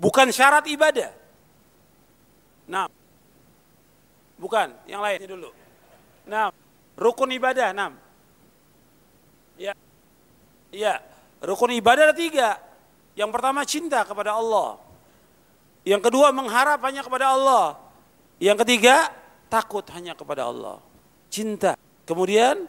[0.00, 1.12] Bukan syarat ibadah.
[2.72, 2.88] Nah.
[4.40, 5.48] Bukan, yang lain ini dulu.
[6.28, 6.52] Nah,
[6.96, 7.96] rukun ibadah, enam.
[9.56, 9.72] Ya.
[10.72, 11.00] Ya,
[11.40, 12.60] rukun ibadah ada tiga.
[13.16, 14.76] Yang pertama cinta kepada Allah.
[15.88, 17.80] Yang kedua mengharap hanya kepada Allah.
[18.36, 19.08] Yang ketiga
[19.48, 20.84] takut hanya kepada Allah.
[21.32, 21.80] Cinta.
[22.04, 22.68] Kemudian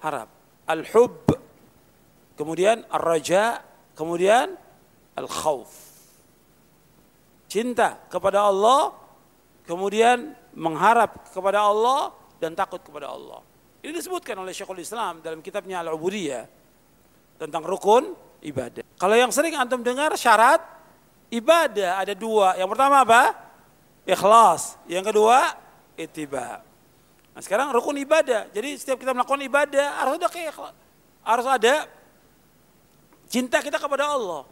[0.00, 0.32] harap.
[0.64, 1.31] Al-hub.
[2.42, 3.62] Kemudian ar-raja.
[3.94, 4.58] Kemudian
[5.14, 5.70] al-khawf.
[7.46, 8.98] Cinta kepada Allah.
[9.62, 12.10] Kemudian mengharap kepada Allah
[12.42, 13.38] dan takut kepada Allah.
[13.78, 16.50] Ini disebutkan oleh Syekhul Islam dalam kitabnya Al-Ubudiyah
[17.38, 18.10] tentang rukun
[18.42, 18.82] ibadah.
[18.98, 20.58] Kalau yang sering antum dengar syarat
[21.30, 22.58] ibadah ada dua.
[22.58, 23.38] Yang pertama apa?
[24.02, 24.82] Ikhlas.
[24.90, 25.54] Yang kedua,
[25.94, 26.58] ittiba.
[27.32, 28.50] Nah, sekarang rukun ibadah.
[28.50, 30.54] Jadi setiap kita melakukan ibadah harus ada kayak
[31.22, 31.74] harus ada
[33.32, 34.44] cinta kita kepada Allah.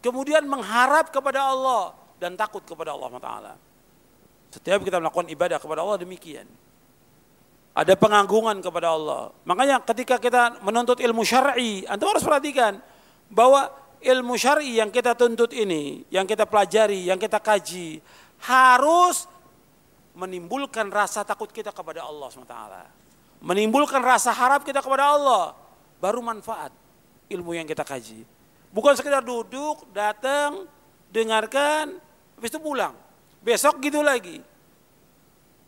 [0.00, 3.54] Kemudian mengharap kepada Allah dan takut kepada Allah Taala.
[4.48, 6.48] Setiap kita melakukan ibadah kepada Allah demikian.
[7.72, 9.32] Ada pengagungan kepada Allah.
[9.44, 12.80] Makanya ketika kita menuntut ilmu syar'i, antum harus perhatikan
[13.32, 13.70] bahwa
[14.02, 18.02] ilmu syar'i yang kita tuntut ini, yang kita pelajari, yang kita kaji
[18.44, 19.24] harus
[20.12, 22.58] menimbulkan rasa takut kita kepada Allah SWT.
[23.40, 25.56] Menimbulkan rasa harap kita kepada Allah.
[25.96, 26.81] Baru manfaat
[27.34, 28.24] ilmu yang kita kaji.
[28.72, 30.64] Bukan sekedar duduk, datang,
[31.12, 31.96] dengarkan,
[32.36, 32.96] habis itu pulang.
[33.44, 34.40] Besok gitu lagi.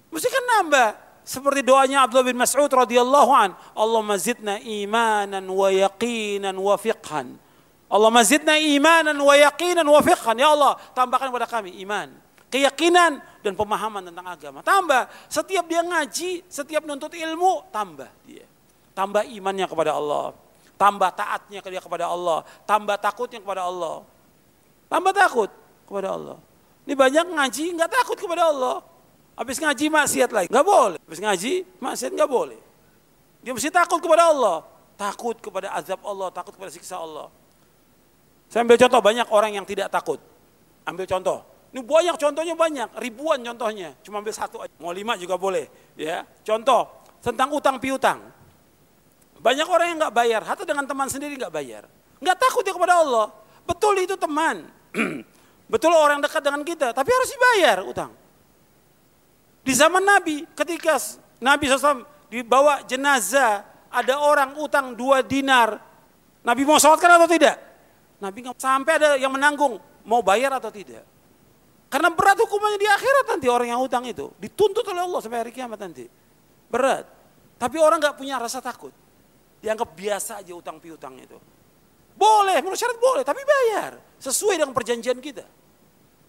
[0.09, 0.91] Mesti kan nambah.
[1.25, 7.41] Seperti doanya Abdullah bin Mas'ud radhiyallahu an, Allah mazidna imanan wa yaqinan wa fiqhan.
[7.89, 10.37] Allah mazidna imanan wa yaqinan wa fiqhan.
[10.37, 12.13] Ya Allah, tambahkan kepada kami iman,
[12.53, 14.61] keyakinan dan pemahaman tentang agama.
[14.61, 18.45] Tambah, setiap dia ngaji, setiap nuntut ilmu, tambah dia.
[18.93, 20.37] Tambah imannya kepada Allah,
[20.85, 24.05] tambah taatnya dia kepada Allah, tambah takutnya kepada Allah.
[24.93, 25.49] Tambah takut
[25.89, 26.37] kepada Allah.
[26.85, 28.85] Ini banyak ngaji nggak takut kepada Allah.
[29.35, 31.01] Habis ngaji maksiat lagi, nggak boleh.
[31.01, 32.61] Habis ngaji maksiat nggak boleh.
[33.41, 34.61] Dia mesti takut kepada Allah,
[35.01, 37.33] takut kepada azab Allah, takut kepada siksa Allah.
[38.53, 40.21] Saya ambil contoh banyak orang yang tidak takut.
[40.85, 41.41] Ambil contoh,
[41.73, 43.97] ini banyak contohnya banyak, ribuan contohnya.
[44.05, 44.71] Cuma ambil satu aja.
[44.77, 45.65] Mau lima juga boleh.
[45.97, 46.93] Ya, contoh
[47.25, 48.21] tentang utang piutang.
[49.45, 51.85] Banyak orang yang nggak bayar, atau dengan teman sendiri nggak bayar.
[52.17, 53.29] Nggak takut dia kepada Allah.
[53.69, 54.65] Betul itu teman.
[55.73, 58.13] Betul orang dekat dengan kita, tapi harus dibayar utang.
[59.61, 60.97] Di zaman Nabi, ketika
[61.45, 65.77] Nabi SAW dibawa jenazah, ada orang utang dua dinar.
[66.41, 67.61] Nabi mau sholatkan atau tidak?
[68.25, 69.77] Nabi nggak sampai ada yang menanggung,
[70.09, 71.05] mau bayar atau tidak.
[71.93, 74.33] Karena berat hukumannya di akhirat nanti orang yang hutang itu.
[74.41, 76.09] Dituntut oleh Allah sampai hari kiamat nanti.
[76.73, 77.05] Berat.
[77.61, 79.04] Tapi orang nggak punya rasa takut.
[79.65, 81.41] Dianggap biasa aja utang piutang itu.
[82.13, 83.97] Boleh, menurut syarat boleh, tapi bayar.
[84.21, 85.49] Sesuai dengan perjanjian kita.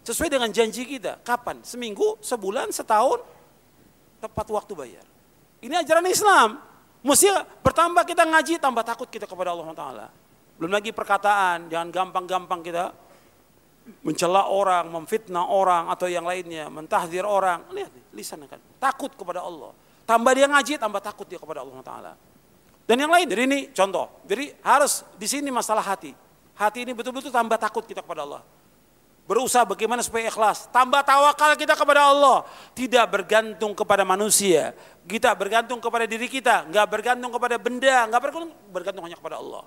[0.08, 1.20] Sesuai dengan janji kita.
[1.20, 1.60] Kapan?
[1.68, 3.20] Seminggu, sebulan, setahun,
[4.24, 5.06] tepat waktu bayar.
[5.60, 6.64] Ini ajaran Islam.
[7.04, 7.28] Mesti
[7.60, 10.08] bertambah kita ngaji, tambah takut kita kepada Allah Taala.
[10.56, 12.96] Belum lagi perkataan, jangan gampang-gampang kita
[14.02, 17.68] mencela orang, memfitnah orang atau yang lainnya, mentahdir orang.
[17.70, 18.58] Lihat lisan kan.
[18.80, 19.76] Takut kepada Allah.
[20.06, 22.14] Tambah dia ngaji, tambah takut dia kepada Allah Taala.
[22.86, 24.22] Dan yang lain, jadi ini contoh.
[24.30, 26.14] Jadi harus di sini masalah hati.
[26.54, 28.42] Hati ini betul-betul tambah takut kita kepada Allah.
[29.26, 30.70] Berusaha bagaimana supaya ikhlas.
[30.70, 32.46] Tambah tawakal kita kepada Allah.
[32.78, 34.78] Tidak bergantung kepada manusia.
[35.10, 36.70] Kita bergantung kepada diri kita.
[36.70, 38.06] Enggak bergantung kepada benda.
[38.06, 39.66] Enggak bergantung, bergantung hanya kepada Allah.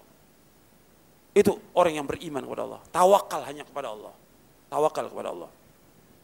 [1.34, 2.80] Itu orang yang beriman kepada Allah.
[2.94, 4.14] Tawakal hanya kepada Allah.
[4.70, 5.50] Tawakal kepada Allah.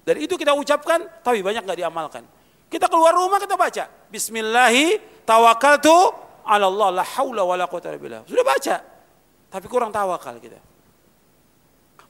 [0.06, 2.22] Dan itu kita ucapkan, tapi banyak nggak diamalkan.
[2.70, 3.88] Kita keluar rumah kita baca.
[4.14, 6.12] Bismillahi tawakkaltu ala
[6.44, 8.22] Allah la haula wa la quwata billah.
[8.28, 8.76] Sudah baca.
[9.48, 10.60] Tapi kurang tawakal kita.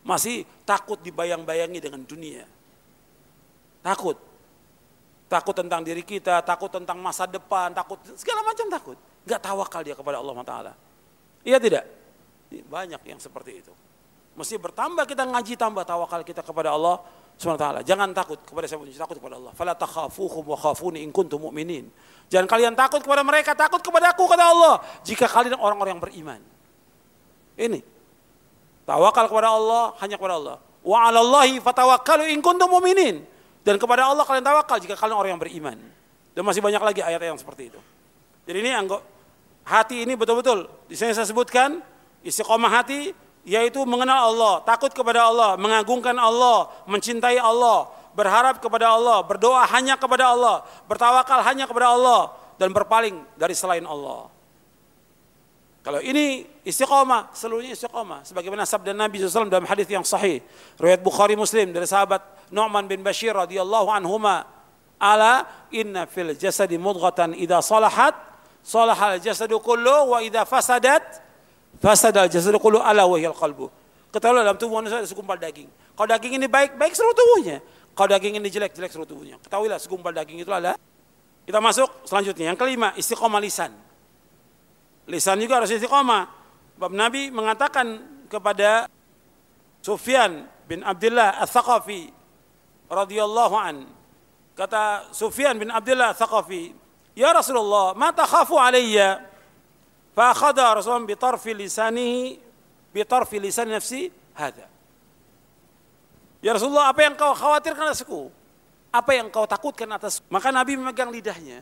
[0.04, 2.44] Masih takut dibayang-bayangi dengan dunia.
[3.80, 4.16] Takut.
[5.28, 8.96] Takut tentang diri kita, takut tentang masa depan, takut segala macam takut.
[9.24, 10.72] Enggak tawakal dia kepada Allah Taala.
[11.44, 11.84] Iya tidak?
[12.68, 13.72] Banyak yang seperti itu.
[14.34, 17.00] Mesti bertambah kita ngaji tambah tawakal kita kepada Allah
[17.34, 17.82] SWT.
[17.82, 19.52] Jangan takut kepada siapa takut kepada Allah.
[19.52, 21.90] Fala takhafuhum wa khafuni in kuntum mu'minin.
[22.30, 24.74] Jangan kalian takut kepada mereka, takut kepada aku kata Allah.
[25.02, 26.40] Jika kalian orang-orang yang beriman.
[27.58, 27.80] Ini.
[28.86, 30.56] Tawakal kepada Allah hanya kepada Allah.
[30.84, 33.24] Wa 'alallahi fatawakkalu in kuntum mu'minin.
[33.64, 35.78] Dan kepada Allah kalian tawakal jika kalian orang yang beriman.
[36.34, 37.80] Dan masih banyak lagi ayat yang seperti itu.
[38.44, 39.00] Jadi ini anggap
[39.64, 41.80] hati ini betul-betul di sini saya sebutkan
[42.24, 43.12] Istiqomah hati
[43.44, 50.00] yaitu mengenal Allah, takut kepada Allah, mengagungkan Allah, mencintai Allah, berharap kepada Allah, berdoa hanya
[50.00, 54.32] kepada Allah, bertawakal hanya kepada Allah dan berpaling dari selain Allah.
[55.84, 58.24] Kalau ini istiqomah, seluruhnya istiqomah.
[58.24, 60.40] Sebagaimana sabda Nabi SAW dalam hadis yang sahih.
[60.80, 64.48] Riwayat Bukhari Muslim dari sahabat Nu'man bin Bashir radhiyallahu anhuma.
[64.96, 68.16] Ala inna fil jasadi mudghatan idha salahat,
[68.64, 71.04] salahal jasadu kullu wa idha fasadat,
[71.82, 73.70] Fasad al jasadu kullu ala wahyal qalbu.
[74.14, 75.66] Ketahuilah dalam tubuh manusia ada segumpal daging.
[75.98, 77.58] Kalau daging ini baik, baik seluruh tubuhnya.
[77.98, 79.36] Kalau daging ini jelek, jelek seluruh tubuhnya.
[79.42, 80.78] Ketahuilah segumpal daging itu adalah
[81.42, 82.54] kita masuk selanjutnya.
[82.54, 83.74] Yang kelima, istiqomah lisan.
[85.10, 86.30] Lisan juga harus istiqomah.
[86.78, 88.86] Bab Nabi mengatakan kepada
[89.82, 92.08] Sufyan bin Abdullah Al-Thaqafi
[92.88, 93.84] radhiyallahu an.
[94.54, 96.70] Kata Sufyan bin Abdullah Al-Thaqafi,
[97.18, 99.33] "Ya Rasulullah, ma takhafu alayya?"
[100.19, 102.35] فأخذ رسول الله بطرف لسانه
[102.91, 104.67] بطرف lisan nafsi هذا
[106.39, 108.31] Ya Rasulullah, apa yang kau khawatirkan atasku?
[108.95, 110.23] Apa yang kau takutkan atas?
[110.31, 111.59] Maka Nabi memegang lidahnya.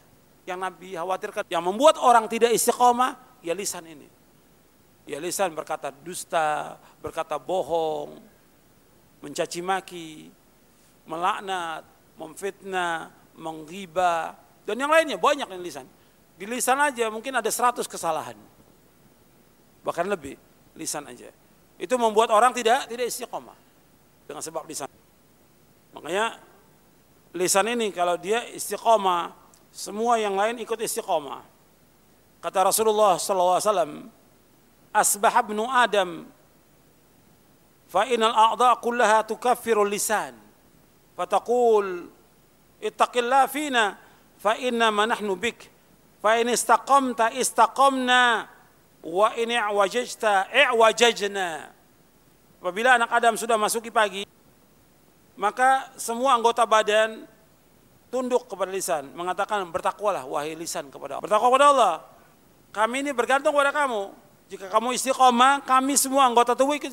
[0.48, 1.50] yang Nabi khawatirkan.
[1.52, 4.08] Yang membuat orang tidak istiqomah, ya lisan ini.
[5.04, 8.22] Ya lisan berkata dusta, berkata bohong,
[9.20, 10.32] mencaci maki,
[11.04, 11.84] melaknat,
[12.16, 15.88] memfitnah, menggibah, dan yang lainnya banyak yang lisan.
[16.37, 18.37] Di lisan aja mungkin ada 100 kesalahan.
[19.83, 20.39] Bahkan lebih,
[20.79, 21.29] lisan aja.
[21.77, 23.59] Itu membuat orang tidak tidak istiqomah
[24.27, 24.89] dengan sebab lisan.
[25.93, 26.39] Makanya
[27.37, 29.35] lisan ini kalau dia istiqomah,
[29.75, 31.43] semua yang lain ikut istiqomah.
[32.43, 34.11] Kata Rasulullah SAW,
[34.93, 36.29] asbah ibnu Adam
[37.89, 40.37] fa inal a'dha kullaha tukaffiru lisan
[41.17, 42.09] fataqul
[42.81, 43.97] ittaqillah fina
[44.37, 45.69] fa inna ma nahnu bik
[46.23, 48.47] fa in istaqamta istaqamna
[49.03, 51.75] wa in i'wajajta i'wajajna
[52.63, 54.23] apabila anak Adam sudah masuki pagi
[55.35, 57.27] maka semua anggota badan
[58.09, 61.95] tunduk kepada lisan mengatakan bertakwalah wahai lisan kepada Allah bertakwa kepada Allah
[62.71, 64.23] kami ini bergantung kepada kamu
[64.53, 66.93] jika kamu istiqomah, kami semua anggota tubuh ikut,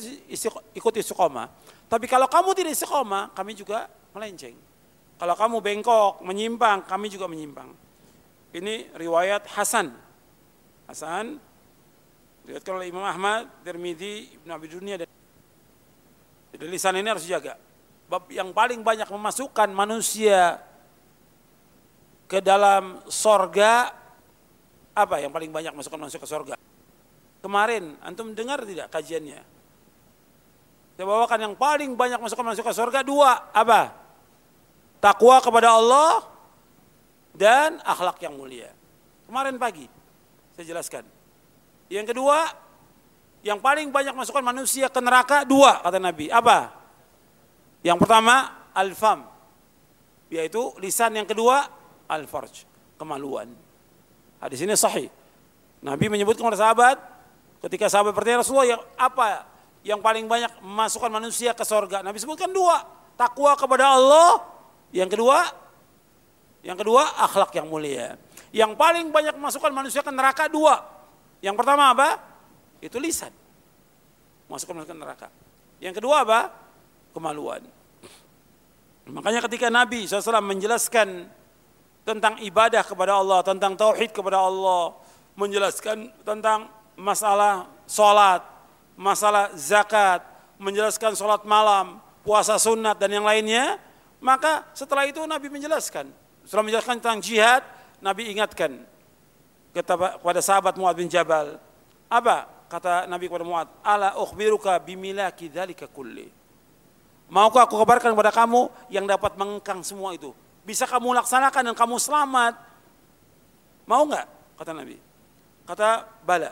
[0.71, 1.51] ikut istiqomah.
[1.91, 4.55] Tapi kalau kamu tidak istiqomah, kami juga melenceng.
[5.19, 7.67] Kalau kamu bengkok, menyimpang, kami juga menyimpang.
[8.49, 9.93] Ini riwayat Hasan.
[10.89, 11.37] Hasan
[12.45, 15.05] diriwayatkan oleh Imam Ahmad, Tirmidzi, Ibnu Abi Dunia dan
[16.49, 17.61] Jadi lisan ini harus dijaga.
[18.09, 20.57] Bab yang paling banyak memasukkan manusia
[22.25, 23.93] ke dalam sorga
[24.97, 26.55] apa yang paling banyak masukkan masuk ke sorga?
[27.39, 29.39] Kemarin, antum dengar tidak kajiannya?
[30.97, 33.95] Saya bawakan yang paling banyak masuk masuk ke surga dua, apa?
[34.99, 36.27] Takwa kepada Allah
[37.35, 38.71] dan akhlak yang mulia.
[39.29, 39.85] Kemarin pagi
[40.55, 41.05] saya jelaskan.
[41.89, 42.49] Yang kedua,
[43.41, 46.27] yang paling banyak masukkan manusia ke neraka dua kata Nabi.
[46.29, 46.73] Apa?
[47.81, 49.23] Yang pertama al-fam,
[50.27, 51.15] yaitu lisan.
[51.15, 51.65] Yang kedua
[52.11, 52.67] al-farj,
[52.99, 53.49] kemaluan.
[54.43, 55.07] Hadis ini sahih.
[55.79, 56.97] Nabi menyebutkan kepada sahabat,
[57.59, 59.43] Ketika sahabat bertanya Rasulullah yang apa
[59.83, 61.99] yang paling banyak memasukkan manusia ke sorga?
[61.99, 62.87] Nabi sebutkan dua,
[63.19, 64.47] takwa kepada Allah.
[64.95, 65.43] Yang kedua,
[66.63, 68.19] yang kedua akhlak yang mulia.
[68.49, 70.81] Yang paling banyak memasukkan manusia ke neraka dua.
[71.39, 72.19] Yang pertama apa?
[72.83, 73.31] Itu lisan.
[74.49, 75.27] Masukkan manusia ke neraka.
[75.79, 76.51] Yang kedua apa?
[77.15, 77.63] Kemaluan.
[79.09, 81.25] Makanya ketika Nabi SAW menjelaskan
[82.05, 84.97] tentang ibadah kepada Allah, tentang tauhid kepada Allah,
[85.33, 86.69] menjelaskan tentang
[86.99, 88.43] masalah sholat,
[88.99, 90.21] masalah zakat,
[90.59, 93.79] menjelaskan sholat malam, puasa sunat dan yang lainnya,
[94.19, 96.11] maka setelah itu Nabi menjelaskan.
[96.49, 97.61] Setelah menjelaskan tentang jihad,
[98.01, 98.81] Nabi ingatkan
[99.69, 101.61] kepada sahabat Muad bin Jabal.
[102.09, 103.69] Apa kata Nabi kepada Muad?
[103.85, 106.25] Ala ukhbiruka bimilaki dzalika kulli.
[107.29, 110.33] Maukah aku kabarkan kepada kamu yang dapat mengengkang semua itu?
[110.65, 112.57] Bisa kamu laksanakan dan kamu selamat?
[113.85, 114.57] Mau nggak?
[114.57, 114.97] Kata Nabi.
[115.69, 116.49] Kata bala.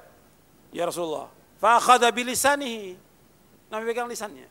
[0.70, 1.26] Ya Rasulullah.
[1.58, 2.94] Fa'akhadha bilisanihi.
[3.74, 4.46] Nabi pegang lisannya.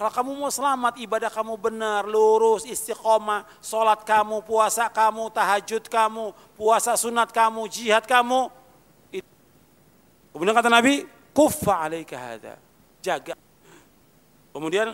[0.00, 6.32] Kalau kamu mau selamat, ibadah kamu benar, lurus, istiqomah, sholat kamu, puasa kamu, tahajud kamu,
[6.56, 8.48] puasa sunat kamu, jihad kamu.
[10.32, 11.04] Kemudian kata Nabi,
[11.36, 12.56] kuffa alaika hadha.
[13.04, 13.36] Jaga.
[14.56, 14.88] Kemudian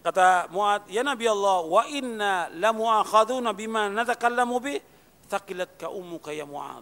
[0.00, 4.80] kata Muad, ya Nabi Allah, wa inna la mu'akhaduna bima natakallamu bih,
[5.28, 6.80] thaqilat ka ummuka ya Muad.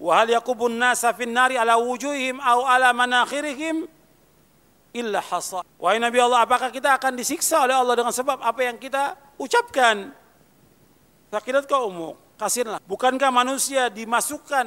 [0.00, 3.97] Wa hal yakubun nasa fin nari ala wujuhim au ala manakhirihim
[4.98, 5.62] illa hasa.
[5.78, 10.10] Wahai Nabi Allah, apakah kita akan disiksa oleh Allah dengan sebab apa yang kita ucapkan?
[11.30, 12.82] Sakirat kau umum, kasihlah.
[12.82, 14.66] Bukankah manusia dimasukkan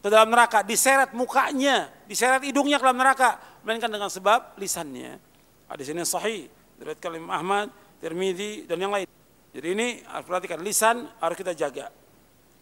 [0.00, 5.18] ke dalam neraka, diseret mukanya, diseret hidungnya ke dalam neraka, melainkan dengan sebab lisannya.
[5.66, 6.46] Hadis ini sahih,
[6.78, 7.66] diriwayatkan Imam Ahmad,
[7.98, 9.08] Tirmidzi dan yang lain.
[9.50, 11.90] Jadi ini harus perhatikan lisan harus kita jaga.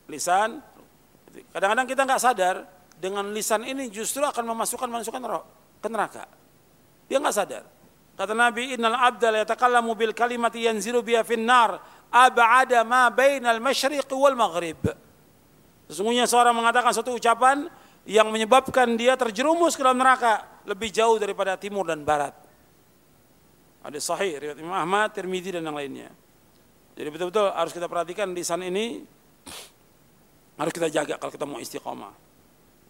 [0.08, 0.64] Lisan
[1.52, 2.56] Kadang-kadang kita nggak sadar
[2.98, 5.22] dengan lisan ini justru akan memasukkan masukkan
[5.78, 6.24] ke neraka.
[7.08, 7.64] Dia nggak sadar.
[8.18, 11.80] Kata Nabi, Innal abda la yatakallamu bil kalimati yanzilu biha finnar
[12.12, 14.78] ab'ada ma bainal masyriq wal maghrib.
[15.88, 17.70] Sesungguhnya seorang mengatakan suatu ucapan
[18.04, 22.36] yang menyebabkan dia terjerumus ke dalam neraka lebih jauh daripada timur dan barat.
[23.80, 26.12] Ada sahih riwayat Imam Ahmad, Tirmidzi dan yang lainnya.
[26.98, 29.00] Jadi betul-betul harus kita perhatikan lisan ini
[30.58, 32.12] harus kita jaga kalau kita mau istiqomah.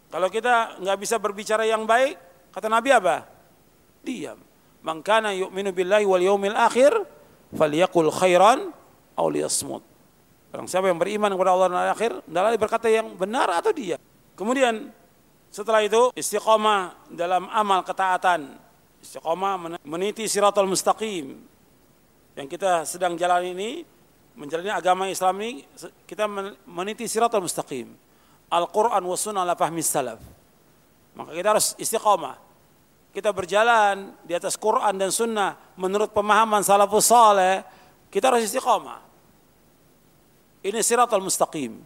[0.09, 2.17] Kalau kita nggak bisa berbicara yang baik,
[2.49, 3.38] kata Nabi apa?
[4.09, 4.39] Diam.
[4.81, 6.97] Mangkana yu'minu billahi wal yaumil akhir
[7.53, 8.73] falyakul khairan
[9.13, 9.85] aw liyasmut.
[10.49, 14.01] Orang siapa yang beriman kepada Allah dan akhir, hendaklah berkata yang benar atau dia.
[14.33, 14.89] Kemudian
[15.53, 18.49] setelah itu istiqomah dalam amal ketaatan.
[18.97, 21.37] Istiqomah meniti siratul mustaqim.
[22.33, 23.85] Yang kita sedang jalan ini
[24.33, 25.69] menjalani agama Islam ini
[26.09, 26.25] kita
[26.65, 27.93] meniti siratal mustaqim.
[28.49, 30.17] Al-Quran wa sunnah fahmi salaf.
[31.13, 32.48] Maka kita harus istiqamah.
[33.09, 37.65] Kita berjalan di atas Quran dan sunnah menurut pemahaman salafus saleh,
[38.13, 39.01] kita harus istiqamah.
[40.61, 41.79] Ini siratal mustaqim.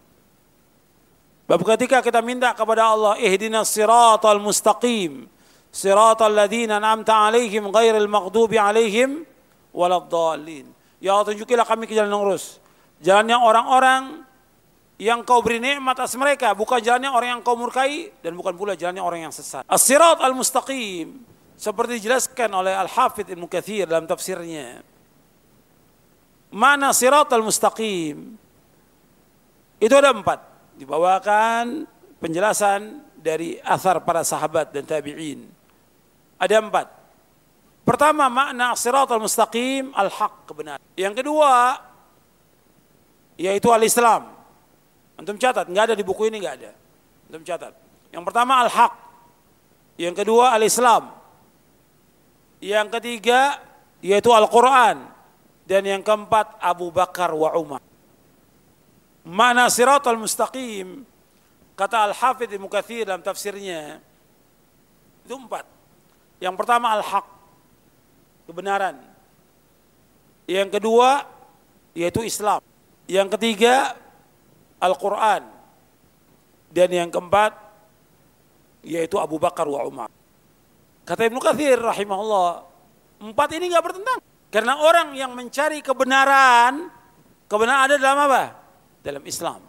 [1.44, 5.28] Bab ketika kita minta kepada Allah, ihdinas siratal mustaqim.
[5.74, 9.24] Siratal ladzina an'amta alaihim ghairil maghdubi alaihim
[9.72, 10.70] waladdallin.
[11.04, 12.64] Ya Allah tunjukilah kami ke jalan yang lurus.
[13.04, 14.23] Jalan yang orang-orang
[15.04, 18.72] yang kau beri nikmat atas mereka, bukan jalannya orang yang kau murkai dan bukan pula
[18.80, 19.68] jalannya orang yang sesat.
[19.68, 21.20] As-sirat al-mustaqim
[21.60, 24.80] seperti dijelaskan oleh Al-Hafidh Ibnu Katsir dalam tafsirnya.
[26.54, 28.38] Mana sirat al-mustaqim?
[29.82, 30.40] Itu ada empat.
[30.80, 31.84] Dibawakan
[32.24, 35.44] penjelasan dari asar para sahabat dan tabi'in.
[36.40, 36.88] Ada empat.
[37.84, 40.84] Pertama makna sirat al-mustaqim al-haq kebenaran.
[40.96, 41.82] Yang kedua
[43.36, 44.43] yaitu al-Islam.
[45.24, 46.76] Antum catat, nggak ada di buku ini nggak ada.
[47.32, 47.72] Antum catat.
[48.12, 48.92] Yang pertama al-haq.
[49.96, 51.16] Yang kedua al-Islam.
[52.60, 53.64] Yang ketiga
[54.04, 55.08] yaitu Al-Quran.
[55.64, 57.80] Dan yang keempat Abu Bakar wa Umar.
[59.24, 61.08] Mana siratal mustaqim
[61.80, 64.04] kata Al-Hafidh Ibnu Katsir dalam tafsirnya
[65.24, 65.64] itu empat.
[66.44, 67.24] Yang pertama al-haq
[68.44, 69.00] kebenaran.
[70.52, 71.24] Yang kedua
[71.96, 72.60] yaitu Islam.
[73.08, 74.03] Yang ketiga
[74.84, 75.48] Al-Quran.
[76.74, 77.64] Dan yang keempat
[78.84, 80.10] yaitu Abu Bakar wa Umar.
[81.08, 82.64] Kata Ibnu Katsir rahimahullah,
[83.24, 84.20] empat ini nggak bertentang.
[84.52, 86.92] Karena orang yang mencari kebenaran,
[87.48, 88.44] kebenaran ada dalam apa?
[89.02, 89.60] Dalam Islam.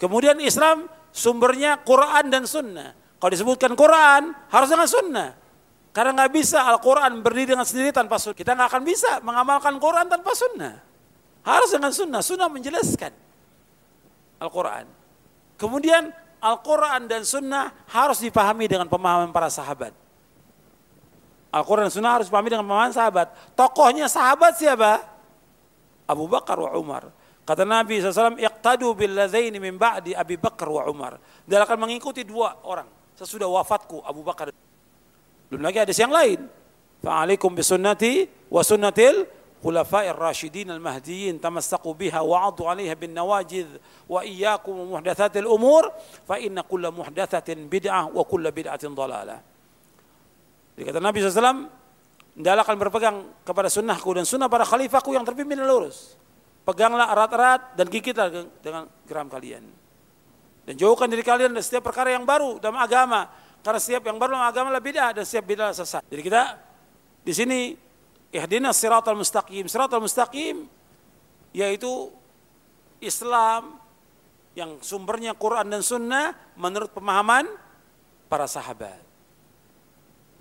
[0.00, 2.96] Kemudian Islam sumbernya Quran dan Sunnah.
[3.18, 5.30] Kalau disebutkan Quran, harus dengan Sunnah.
[5.90, 8.38] Karena nggak bisa Al-Quran berdiri dengan sendiri tanpa sunnah.
[8.38, 10.78] Kita nggak akan bisa mengamalkan Quran tanpa sunnah.
[11.42, 12.22] Harus dengan sunnah.
[12.22, 13.27] Sunnah menjelaskan
[14.38, 14.86] Al-Quran.
[15.58, 19.90] Kemudian Al-Quran dan sunnah harus dipahami dengan pemahaman para sahabat.
[21.50, 23.28] Al-Quran dan sunnah harus dipahami dengan pemahaman sahabat.
[23.58, 25.02] Tokohnya sahabat siapa?
[26.06, 27.10] Abu Bakar wa Umar.
[27.42, 31.16] Kata Nabi SAW, Iqtadu billadzaini min ba'di Abi Bakar wa Umar.
[31.48, 32.86] Dia akan mengikuti dua orang.
[33.16, 34.52] Sesudah wafatku Abu Bakar
[35.48, 36.44] belum lagi ada yang lain.
[37.00, 39.24] Fa'alaikum bisunnati wa sunnatil
[39.58, 43.66] khulafa'ir rasyidin al-mahdiyyin tamassaku biha wa 'addu 'alaiha bin nawajid
[44.06, 45.90] wa iyyakum muhdatsatil umur
[46.26, 48.94] fa inna kulla muhdatsatin bid'ah wa kulla bid'atin.
[50.78, 51.78] Jadi kata Nabi SAW,
[52.38, 56.14] Hendaklah akan berpegang kepada sunnahku dan sunnah para khalifahku yang terpimpin dan lurus.
[56.62, 58.30] Peganglah erat-erat dan gigitlah
[58.62, 59.66] dengan geram kalian.
[60.62, 63.26] Dan jauhkan diri kalian dari setiap perkara yang baru dalam agama
[63.58, 66.06] karena setiap yang baru dalam agama lebih bid'ah dan setiap bid'ah sesat.
[66.06, 66.42] Jadi kita
[67.26, 67.74] di sini
[68.32, 69.64] ihdinas siratal mustaqim.
[69.68, 70.68] Siratal mustaqim
[71.52, 72.12] yaitu
[73.00, 73.78] Islam
[74.58, 77.46] yang sumbernya Quran dan Sunnah menurut pemahaman
[78.26, 79.00] para sahabat.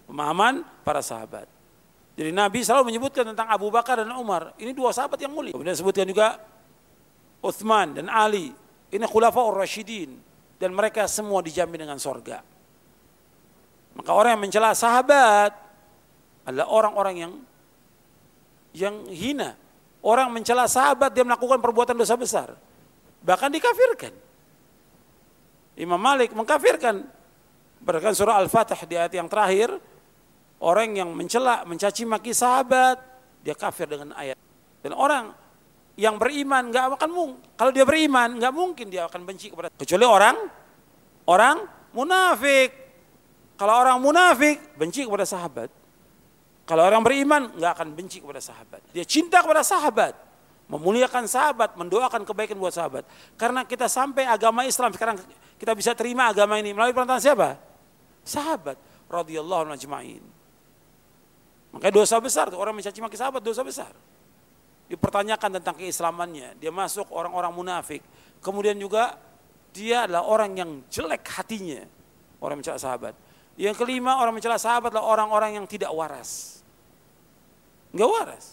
[0.09, 1.45] Pemahaman para sahabat.
[2.17, 4.57] Jadi Nabi selalu menyebutkan tentang Abu Bakar dan Umar.
[4.57, 5.53] Ini dua sahabat yang mulia.
[5.53, 6.41] Kemudian disebutkan juga
[7.45, 8.49] Uthman dan Ali.
[8.89, 10.17] Ini khulafaur rasyidin.
[10.57, 12.41] Dan mereka semua dijamin dengan sorga.
[13.93, 15.53] Maka orang yang mencela sahabat
[16.49, 17.33] adalah orang-orang yang
[18.77, 19.57] yang hina.
[20.05, 22.53] Orang mencela sahabat dia melakukan perbuatan dosa besar.
[23.25, 24.13] Bahkan dikafirkan.
[25.77, 27.05] Imam Malik mengkafirkan
[27.81, 29.69] berdasarkan surah Al-Fatih di ayat yang terakhir
[30.61, 32.97] orang yang mencela, mencaci maki sahabat,
[33.45, 34.37] dia kafir dengan ayat.
[34.81, 35.33] Dan orang
[35.97, 40.05] yang beriman nggak akan mungkin kalau dia beriman nggak mungkin dia akan benci kepada kecuali
[40.05, 40.37] orang
[41.25, 41.57] orang
[41.89, 42.69] munafik
[43.57, 45.73] kalau orang munafik benci kepada sahabat.
[46.67, 48.83] Kalau orang beriman nggak akan benci kepada sahabat.
[48.91, 50.11] Dia cinta kepada sahabat,
[50.67, 53.07] memuliakan sahabat, mendoakan kebaikan buat sahabat.
[53.39, 55.15] Karena kita sampai agama Islam sekarang
[55.55, 57.55] kita bisa terima agama ini melalui perantara siapa?
[58.27, 58.75] Sahabat
[59.07, 60.19] radhiyallahu ajma'in.
[61.71, 63.95] Makanya dosa besar tuh orang mencaci maki sahabat dosa besar.
[64.91, 68.03] Dipertanyakan tentang keislamannya, dia masuk orang-orang munafik.
[68.43, 69.15] Kemudian juga
[69.71, 71.83] dia adalah orang yang jelek hatinya,
[72.43, 73.15] orang mencela sahabat.
[73.55, 76.56] Yang kelima orang mencela sahabat adalah orang-orang yang tidak waras.
[77.91, 78.45] Enggak waras.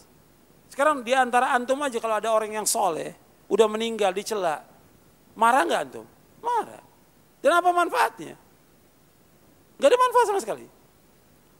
[0.71, 3.15] Sekarang di antara antum aja kalau ada orang yang soleh,
[3.47, 4.63] udah meninggal dicela,
[5.39, 6.07] marah nggak antum?
[6.43, 6.83] Marah.
[7.45, 8.35] Dan apa manfaatnya?
[9.77, 10.67] Gak ada manfaat sama sekali.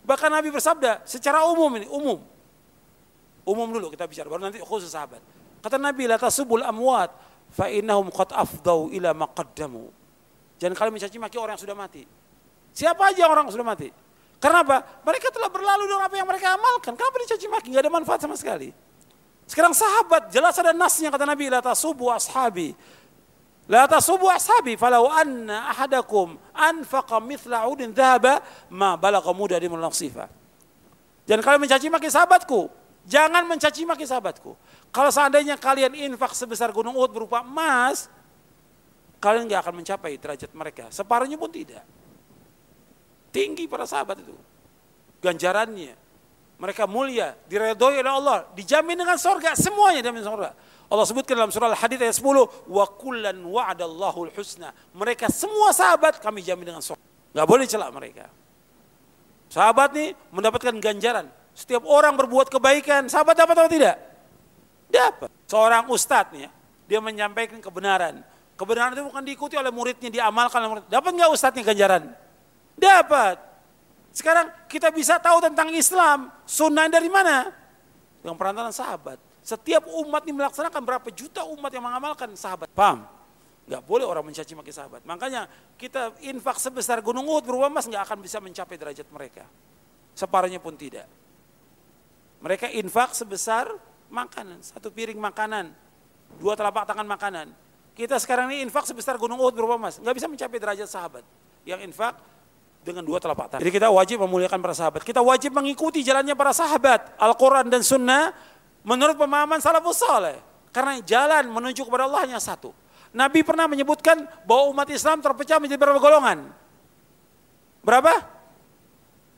[0.05, 2.21] Bahkan Nabi bersabda secara umum ini, umum.
[3.45, 5.21] Umum dulu kita bicara, baru nanti khusus sahabat.
[5.61, 7.13] Kata Nabi, la tasubul amwat
[7.53, 9.93] fa innahum qad afdau ila maqaddamu.
[10.57, 12.03] Jangan kalian mencaci maki orang yang sudah mati.
[12.73, 13.93] Siapa aja orang sudah mati.
[14.45, 14.85] Karena apa?
[15.09, 16.93] Mereka telah berlalu dengan apa yang mereka amalkan.
[16.93, 17.73] Kenapa dicaci maki?
[17.73, 18.77] Gak ada manfaat sama sekali.
[19.49, 22.77] Sekarang sahabat jelas ada nasnya kata Nabi la tasubu ashabi.
[23.73, 30.29] La tasubu ashabi falau anna ahadakum anfaqa mithla udin dhahaba ma balagha muda di nasifa.
[31.25, 32.69] Jangan kalian mencaci maki sahabatku.
[33.09, 34.53] Jangan mencaci maki sahabatku.
[34.93, 38.13] Kalau seandainya kalian infak sebesar gunung Uhud berupa emas,
[39.25, 40.93] kalian nggak akan mencapai derajat mereka.
[40.93, 42.04] Separuhnya pun tidak.
[43.35, 44.31] Tinggi para sahabat itu.
[45.19, 45.99] Ganjarannya.
[46.55, 50.55] Mereka mulia, diredoi oleh Allah, dijamin dengan sorga, semuanya dijamin sorga.
[50.87, 54.71] Allah sebutkan dalam surah Al-Hadid ayat 10, wa kullan wa'adallahu husna.
[54.95, 57.03] Mereka semua sahabat kami jamin dengan sorga.
[57.35, 58.31] Gak boleh celak mereka.
[59.51, 61.27] Sahabat nih mendapatkan ganjaran.
[61.59, 63.99] Setiap orang berbuat kebaikan, sahabat dapat atau tidak?
[64.87, 65.31] Dapat.
[65.51, 66.51] Seorang ustadz nih ya,
[66.87, 68.23] dia menyampaikan kebenaran.
[68.55, 70.87] Kebenaran itu bukan diikuti oleh muridnya, diamalkan oleh murid.
[70.87, 72.03] Dapat nggak ustadznya ganjaran?
[72.75, 73.37] Dapat.
[74.15, 77.51] Sekarang kita bisa tahu tentang Islam, sunnah dari mana?
[78.23, 79.19] Dengan perantaran sahabat.
[79.45, 82.71] Setiap umat ini melaksanakan berapa juta umat yang mengamalkan sahabat.
[82.73, 83.05] Paham?
[83.65, 85.05] Gak boleh orang mencaci maki sahabat.
[85.09, 89.45] Makanya kita infak sebesar gunung Uhud berubah emas gak akan bisa mencapai derajat mereka.
[90.15, 91.11] Separuhnya pun tidak.
[92.45, 93.73] Mereka infak sebesar
[94.13, 95.73] makanan, satu piring makanan,
[96.37, 97.51] dua telapak tangan makanan.
[97.97, 101.25] Kita sekarang ini infak sebesar gunung Uhud berubah emas, nggak bisa mencapai derajat sahabat.
[101.65, 102.21] Yang infak
[102.85, 103.63] dengan dua telapak tangan.
[103.65, 105.01] Jadi kita wajib memuliakan para sahabat.
[105.01, 107.17] Kita wajib mengikuti jalannya para sahabat.
[107.17, 108.37] Al-Quran dan Sunnah
[108.85, 110.37] menurut pemahaman salafus saleh.
[110.69, 112.77] Karena jalan menuju kepada Allah hanya satu.
[113.17, 116.53] Nabi pernah menyebutkan bahwa umat Islam terpecah menjadi berapa golongan?
[117.81, 118.13] Berapa?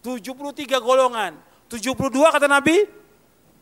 [0.03, 1.39] 73 golongan.
[1.71, 2.89] 72 kata Nabi,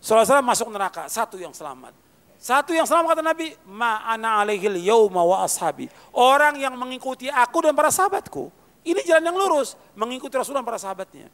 [0.01, 1.11] SAW masuk neraka.
[1.11, 1.93] Satu yang selamat.
[2.39, 5.90] Satu yang selamat kata Nabi, ma'ana alaihil yauma wa ashabi.
[6.15, 11.32] Orang yang mengikuti aku dan para sahabatku ini jalan yang lurus, mengikuti Rasulullah para sahabatnya.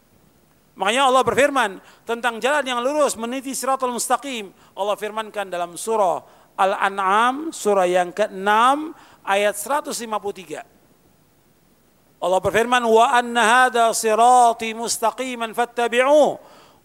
[0.79, 4.55] Makanya Allah berfirman tentang jalan yang lurus meniti siratul mustaqim.
[4.79, 6.23] Allah firmankan dalam surah
[6.57, 8.95] Al-An'am surah yang ke-6
[9.27, 10.63] ayat 153.
[12.21, 16.37] Allah berfirman wa anna hadha sirati mustaqiman fattabi'u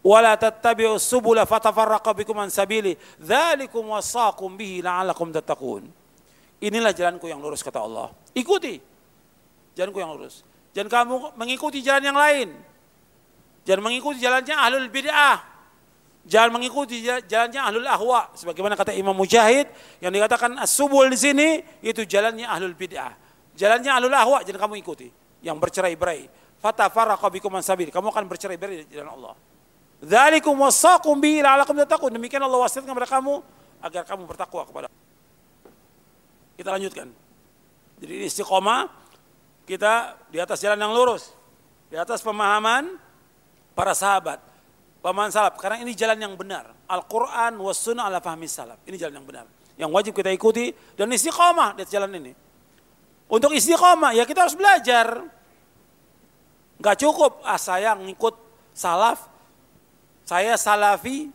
[0.06, 5.84] wa la tattabi'u subula fatafarraqa bikum an sabili dzalikum wasaqum bihi la'allakum tattaqun.
[6.64, 8.16] Inilah jalanku yang lurus kata Allah.
[8.32, 8.80] Ikuti
[9.76, 10.48] jalanku yang lurus.
[10.76, 12.52] Jangan kamu mengikuti jalan yang lain.
[13.64, 15.40] Jangan mengikuti jalannya ahlul bid'ah.
[16.28, 18.28] Jangan mengikuti jalannya ahlul ahwa.
[18.36, 19.72] Sebagaimana kata Imam Mujahid
[20.04, 23.16] yang dikatakan as-subul di sini itu jalannya ahlul bid'ah.
[23.56, 25.08] Jalannya ahlul ahwa jangan kamu ikuti.
[25.40, 26.28] Yang bercerai-berai.
[26.60, 27.88] Fatafarraqa bikum sabil.
[27.88, 29.34] Kamu akan bercerai-berai di jalan Allah.
[30.04, 32.12] Dzalikum wasaqum bihi la'allakum tattaqun.
[32.12, 33.40] Demikian Allah wasiatkan kepada kamu
[33.80, 34.88] agar kamu bertakwa kepada.
[36.60, 37.08] Kita lanjutkan.
[38.04, 39.05] Jadi istiqomah
[39.66, 41.34] kita di atas jalan yang lurus,
[41.90, 43.02] di atas pemahaman
[43.74, 44.38] para sahabat,
[45.02, 45.58] pemahaman salaf.
[45.58, 46.70] Karena ini jalan yang benar.
[46.86, 48.78] Al-Quran was sunnah ala fahmi salaf.
[48.86, 49.46] Ini jalan yang benar.
[49.76, 52.32] Yang wajib kita ikuti dan istiqomah di jalan ini.
[53.26, 55.26] Untuk istiqomah ya kita harus belajar.
[56.76, 58.36] Gak cukup, ah saya ngikut
[58.76, 59.26] salaf,
[60.28, 61.32] saya salafi,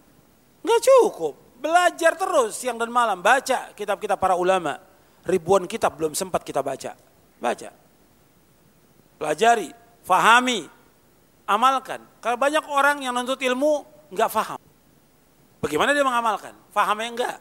[0.62, 1.34] gak cukup.
[1.60, 4.78] Belajar terus siang dan malam, baca kitab-kitab para ulama.
[5.24, 6.96] Ribuan kitab belum sempat kita baca.
[7.40, 7.79] Baca
[9.20, 9.68] pelajari,
[10.00, 10.64] fahami,
[11.44, 12.00] amalkan.
[12.24, 14.56] Kalau banyak orang yang nuntut ilmu nggak faham.
[15.60, 16.56] Bagaimana dia mengamalkan?
[16.72, 17.36] Fahamnya enggak.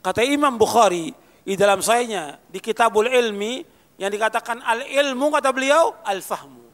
[0.00, 1.12] Kata Imam Bukhari
[1.44, 3.60] di dalam sayanya di Kitabul Ilmi
[4.00, 6.64] yang dikatakan al ilmu kata beliau al fahmu.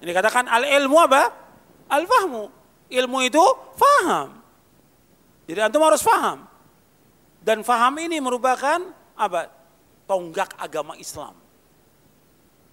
[0.00, 1.22] Ini dikatakan al ilmu apa?
[1.92, 2.44] Al fahmu.
[2.88, 3.44] Ilmu itu
[3.76, 4.40] faham.
[5.44, 6.48] Jadi antum harus faham.
[7.42, 8.80] Dan faham ini merupakan
[9.18, 9.50] apa?
[10.08, 11.41] Tonggak agama Islam.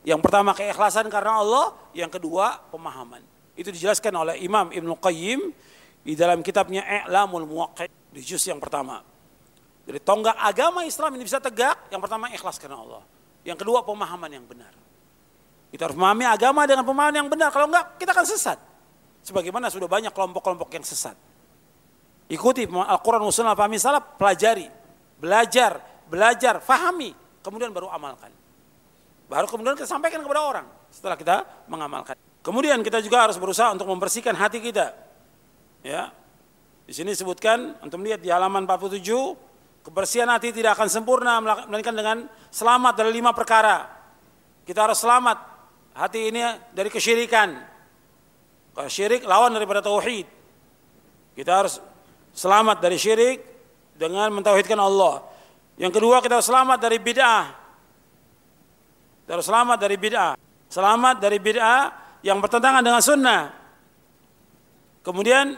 [0.07, 3.19] Yang pertama keikhlasan karena Allah, yang kedua pemahaman.
[3.59, 5.51] Itu dijelaskan oleh Imam Ibn Qayyim
[6.07, 9.03] di dalam kitabnya I'lamul Muwaqqi di juz yang pertama.
[9.83, 13.03] Jadi tonggak agama Islam ini bisa tegak, yang pertama ikhlas karena Allah.
[13.43, 14.71] Yang kedua pemahaman yang benar.
[15.69, 17.49] Kita harus memahami agama dengan pemahaman yang benar.
[17.51, 18.57] Kalau enggak, kita akan sesat.
[19.25, 21.17] Sebagaimana sudah banyak kelompok-kelompok yang sesat.
[22.29, 24.69] Ikuti Al-Quran Sunnah pahami salaf, pelajari,
[25.17, 27.11] belajar, belajar, fahami,
[27.41, 28.29] kemudian baru amalkan.
[29.29, 32.17] Baru kemudian kita sampaikan kepada orang setelah kita mengamalkan.
[32.41, 34.89] Kemudian kita juga harus berusaha untuk membersihkan hati kita.
[35.85, 36.09] Ya.
[36.89, 39.05] Di sini disebutkan untuk melihat di halaman 47
[39.85, 41.37] kebersihan hati tidak akan sempurna
[41.69, 43.85] melainkan dengan selamat dari lima perkara.
[44.65, 45.37] Kita harus selamat
[45.93, 46.41] hati ini
[46.73, 47.53] dari kesyirikan.
[48.73, 50.25] Kalau syirik lawan daripada tauhid.
[51.37, 51.77] Kita harus
[52.33, 53.45] selamat dari syirik
[53.93, 55.21] dengan mentauhidkan Allah.
[55.77, 57.68] Yang kedua kita harus selamat dari bid'ah
[59.33, 60.33] harus selamat dari bid'ah.
[60.69, 61.81] Selamat dari bid'ah
[62.25, 63.41] yang bertentangan dengan sunnah.
[65.05, 65.57] Kemudian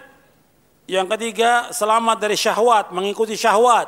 [0.92, 3.88] Yang ketiga, selamat dari syahwat, mengikuti syahwat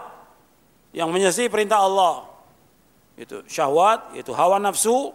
[0.95, 2.31] yang menyelesaikan perintah Allah.
[3.19, 5.11] Itu syahwat, itu hawa nafsu,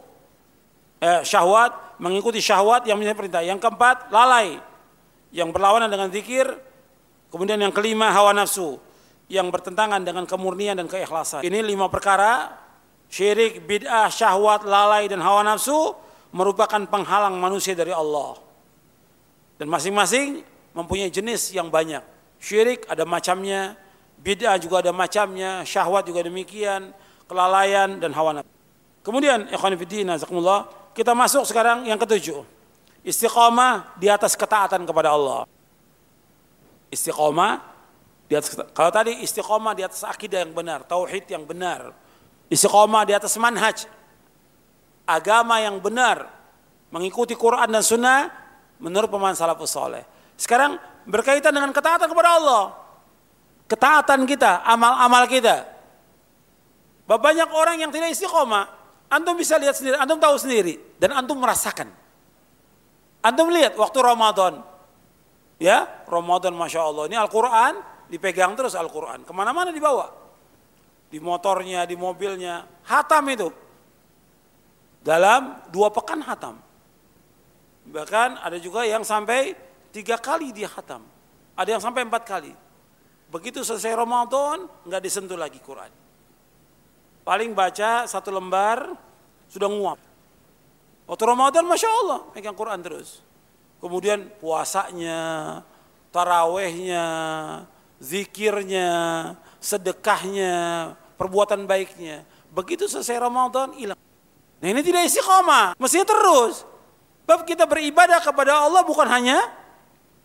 [1.01, 3.41] eh, syahwat, mengikuti syahwat yang menyelesaikan perintah.
[3.41, 4.61] Yang keempat, lalai,
[5.33, 6.45] yang berlawanan dengan zikir.
[7.33, 8.77] Kemudian yang kelima, hawa nafsu,
[9.33, 11.41] yang bertentangan dengan kemurnian dan keikhlasan.
[11.41, 12.53] Ini lima perkara,
[13.09, 15.97] syirik, bid'ah, syahwat, lalai, dan hawa nafsu,
[16.33, 18.37] merupakan penghalang manusia dari Allah.
[19.59, 20.45] Dan masing-masing
[20.77, 22.05] mempunyai jenis yang banyak.
[22.39, 23.75] Syirik ada macamnya,
[24.23, 26.95] bid'ah juga ada macamnya, syahwat juga demikian,
[27.27, 28.53] kelalaian dan hawa nafsu.
[29.03, 32.45] Kemudian ikhwan fillah kita masuk sekarang yang ketujuh.
[33.07, 35.49] Istiqomah di atas ketaatan kepada Allah.
[36.93, 37.63] Istiqomah
[38.29, 41.97] di atas kalau tadi istiqomah di atas akidah yang benar, tauhid yang benar.
[42.49, 43.85] Istiqomah di atas manhaj
[45.09, 46.29] agama yang benar,
[46.93, 48.29] mengikuti Quran dan Sunnah
[48.81, 50.05] menurut pemahaman salafus soleh.
[50.37, 50.77] Sekarang
[51.09, 52.65] berkaitan dengan ketaatan kepada Allah.
[53.69, 55.65] Ketaatan kita, amal-amal kita.
[57.09, 58.69] Banyak orang yang tidak istiqomah.
[59.09, 60.77] Antum bisa lihat sendiri, antum tahu sendiri.
[61.01, 61.89] Dan antum merasakan.
[63.25, 64.61] Antum lihat waktu Ramadan.
[65.59, 67.05] Ya, Ramadan Masya Allah.
[67.11, 67.81] Ini Al-Quran,
[68.13, 69.25] dipegang terus Al-Quran.
[69.25, 70.28] Ke mana-mana dibawa.
[71.09, 72.69] Di motornya, di mobilnya.
[72.85, 73.49] Hatam itu.
[75.01, 76.61] Dalam dua pekan hatam.
[77.89, 79.57] Bahkan ada juga yang sampai
[79.89, 81.01] tiga kali dia khatam.
[81.57, 82.53] Ada yang sampai empat kali.
[83.29, 85.93] Begitu selesai Ramadan, nggak disentuh lagi Quran.
[87.25, 88.97] Paling baca satu lembar,
[89.53, 90.01] sudah nguap.
[91.09, 93.21] Waktu Ramadan, Masya Allah, pegang Quran terus.
[93.81, 95.61] Kemudian puasanya,
[96.13, 97.05] tarawehnya,
[98.01, 98.89] zikirnya,
[99.59, 102.23] sedekahnya, perbuatan baiknya.
[102.55, 103.99] Begitu selesai Ramadan, hilang.
[104.59, 106.67] Nah ini tidak istiqomah, mestinya terus.
[107.29, 109.37] Sebab kita beribadah kepada Allah bukan hanya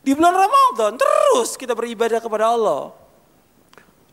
[0.01, 2.95] di bulan Ramadan, terus kita beribadah kepada Allah.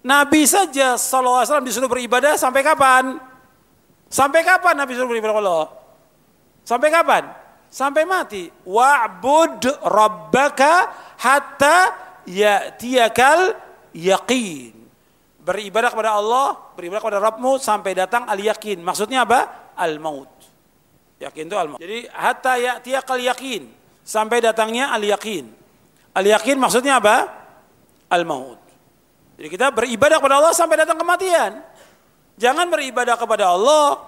[0.00, 3.20] Nabi saja SAW disuruh beribadah sampai kapan?
[4.08, 5.68] Sampai kapan Nabi disuruh beribadah kepada Allah?
[6.64, 7.22] Sampai kapan?
[7.70, 8.50] Sampai mati.
[8.66, 10.90] Wa'bud rabbaka
[11.20, 11.78] hatta
[12.26, 13.54] ya'tiyakal
[13.94, 14.79] yaqin.
[15.40, 18.84] Beribadah kepada Allah, beribadah kepada Rabbmu sampai datang al-yakin.
[18.84, 19.72] Maksudnya apa?
[19.72, 20.28] Al-maut.
[21.20, 21.80] Yakin itu al-maut.
[21.80, 23.62] Jadi hatta ya'tiyakal yakin.
[24.04, 25.48] Sampai datangnya al-yakin.
[26.12, 27.28] Al-yakin maksudnya apa?
[28.12, 28.60] Al-maut.
[29.40, 31.64] Jadi kita beribadah kepada Allah sampai datang kematian.
[32.36, 34.00] Jangan beribadah kepada Allah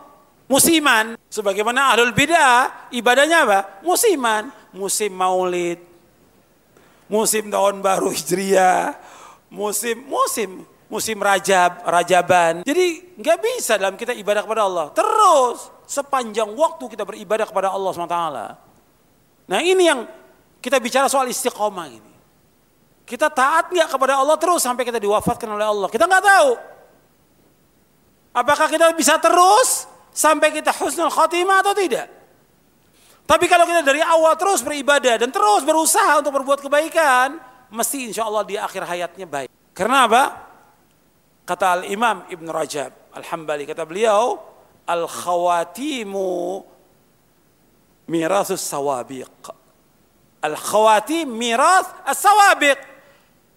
[0.48, 1.16] musiman.
[1.32, 3.60] Sebagaimana ahlul bidah ibadahnya apa?
[3.80, 4.52] Musiman.
[4.72, 5.80] Musim maulid.
[7.08, 8.96] Musim tahun baru hijriah.
[9.52, 12.60] Musim, musim musim rajab, rajaban.
[12.68, 14.86] Jadi nggak bisa dalam kita ibadah kepada Allah.
[14.92, 18.20] Terus sepanjang waktu kita beribadah kepada Allah SWT.
[19.48, 20.04] Nah ini yang
[20.60, 22.12] kita bicara soal istiqomah ini.
[23.08, 25.88] Kita taat nggak kepada Allah terus sampai kita diwafatkan oleh Allah.
[25.88, 26.50] Kita nggak tahu.
[28.36, 32.08] Apakah kita bisa terus sampai kita husnul khotimah atau tidak?
[33.24, 37.40] Tapi kalau kita dari awal terus beribadah dan terus berusaha untuk berbuat kebaikan,
[37.72, 39.48] mesti insya Allah di akhir hayatnya baik.
[39.72, 40.51] Karena apa?
[41.42, 44.40] Kata Al-Imam Ibn Rajab Al-Hambali, kata beliau,
[44.88, 46.62] al-khawatimu
[48.08, 49.28] mirasus sawabiq.
[50.42, 52.78] Al-khawatim miras as-sawabiq.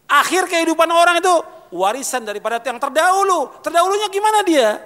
[0.06, 1.34] Akhir kehidupan orang itu
[1.74, 3.58] warisan daripada yang terdahulu.
[3.66, 4.78] Terdahulunya gimana dia?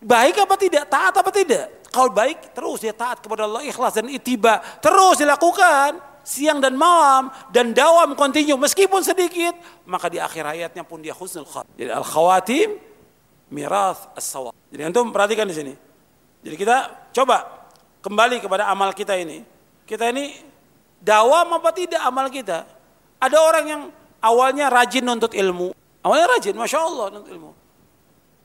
[0.00, 0.88] Baik apa tidak?
[0.88, 1.84] Taat apa tidak?
[1.92, 4.64] Kalau baik terus dia taat kepada Allah ikhlas dan itiba.
[4.80, 11.04] Terus dilakukan siang dan malam dan dawam kontinu meskipun sedikit maka di akhir hayatnya pun
[11.04, 11.70] dia husnul khatim.
[11.76, 12.80] Jadi al khawatim
[13.52, 14.56] miras as-sawab.
[14.72, 15.74] Jadi antum perhatikan di sini.
[16.44, 16.76] Jadi kita
[17.12, 17.68] coba
[18.02, 19.44] kembali kepada amal kita ini.
[19.84, 20.32] Kita ini
[21.00, 22.64] dawam apa tidak amal kita?
[23.20, 23.82] Ada orang yang
[24.24, 25.72] awalnya rajin nuntut ilmu.
[26.04, 27.50] Awalnya rajin, masya Allah nuntut ilmu.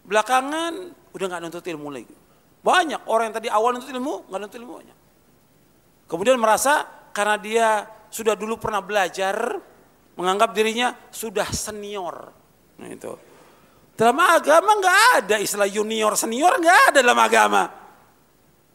[0.07, 0.73] Belakangan
[1.11, 2.15] udah nggak nuntut ilmu lagi.
[2.59, 4.97] Banyak orang yang tadi awal nuntut ilmu nggak nuntut ilmu banyak.
[6.07, 7.67] Kemudian merasa karena dia
[8.09, 9.57] sudah dulu pernah belajar,
[10.17, 12.29] menganggap dirinya sudah senior.
[12.79, 13.13] Nah itu.
[13.99, 17.67] Dalam agama nggak ada istilah junior senior nggak ada dalam agama.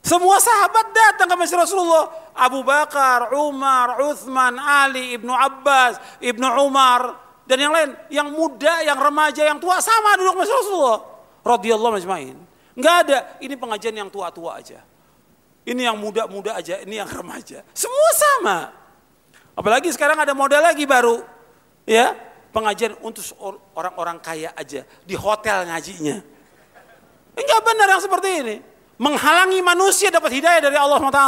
[0.04, 2.12] Semua sahabat datang ke Masjid Rasulullah.
[2.36, 7.16] Abu Bakar, Umar, Uthman, Ali, Ibnu Abbas, Ibnu Umar,
[7.48, 7.96] dan yang lain.
[8.12, 11.00] Yang muda, yang remaja, yang tua sama duduk Masjid Rasulullah.
[11.40, 12.36] Radiyallahu majma'in.
[12.76, 13.18] Nggak ada.
[13.40, 14.84] Ini pengajian yang tua-tua aja.
[15.64, 17.64] Ini yang muda-muda aja, ini yang remaja.
[17.72, 18.58] Semua sama.
[19.56, 21.24] Apalagi sekarang ada modal lagi baru.
[21.88, 22.12] Ya,
[22.52, 23.24] pengajian untuk
[23.72, 26.20] orang-orang kaya aja di hotel ngajinya.
[27.34, 28.56] Enggak benar yang seperti ini.
[29.00, 31.22] Menghalangi manusia dapat hidayah dari Allah SWT.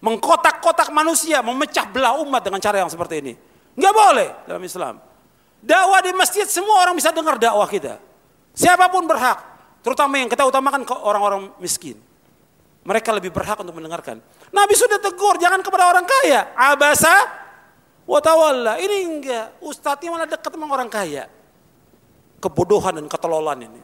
[0.00, 3.32] Mengkotak-kotak manusia, memecah belah umat dengan cara yang seperti ini.
[3.78, 4.94] Nggak boleh dalam Islam.
[5.60, 8.00] Dakwah di masjid semua orang bisa dengar dakwah kita.
[8.56, 9.38] Siapa pun berhak,
[9.84, 12.00] terutama yang kita utamakan ke orang-orang miskin.
[12.80, 14.24] Mereka lebih berhak untuk mendengarkan.
[14.50, 16.56] Nabi sudah tegur, jangan kepada orang kaya.
[16.56, 17.12] Abasa
[18.08, 18.80] watawalla.
[18.80, 21.28] Ini enggak, ustadznya malah dekat sama orang kaya.
[22.40, 23.82] Kebodohan dan ketelolan ini.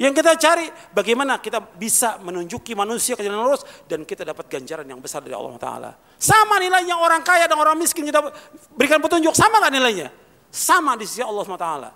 [0.00, 4.88] Yang kita cari bagaimana kita bisa menunjuki manusia ke jalan lurus dan kita dapat ganjaran
[4.88, 5.90] yang besar dari Allah Taala.
[6.18, 8.24] Sama nilainya orang kaya dan orang miskin kita
[8.74, 10.08] berikan petunjuk sama nggak nilainya?
[10.50, 11.90] Sama di sisi Allah Taala.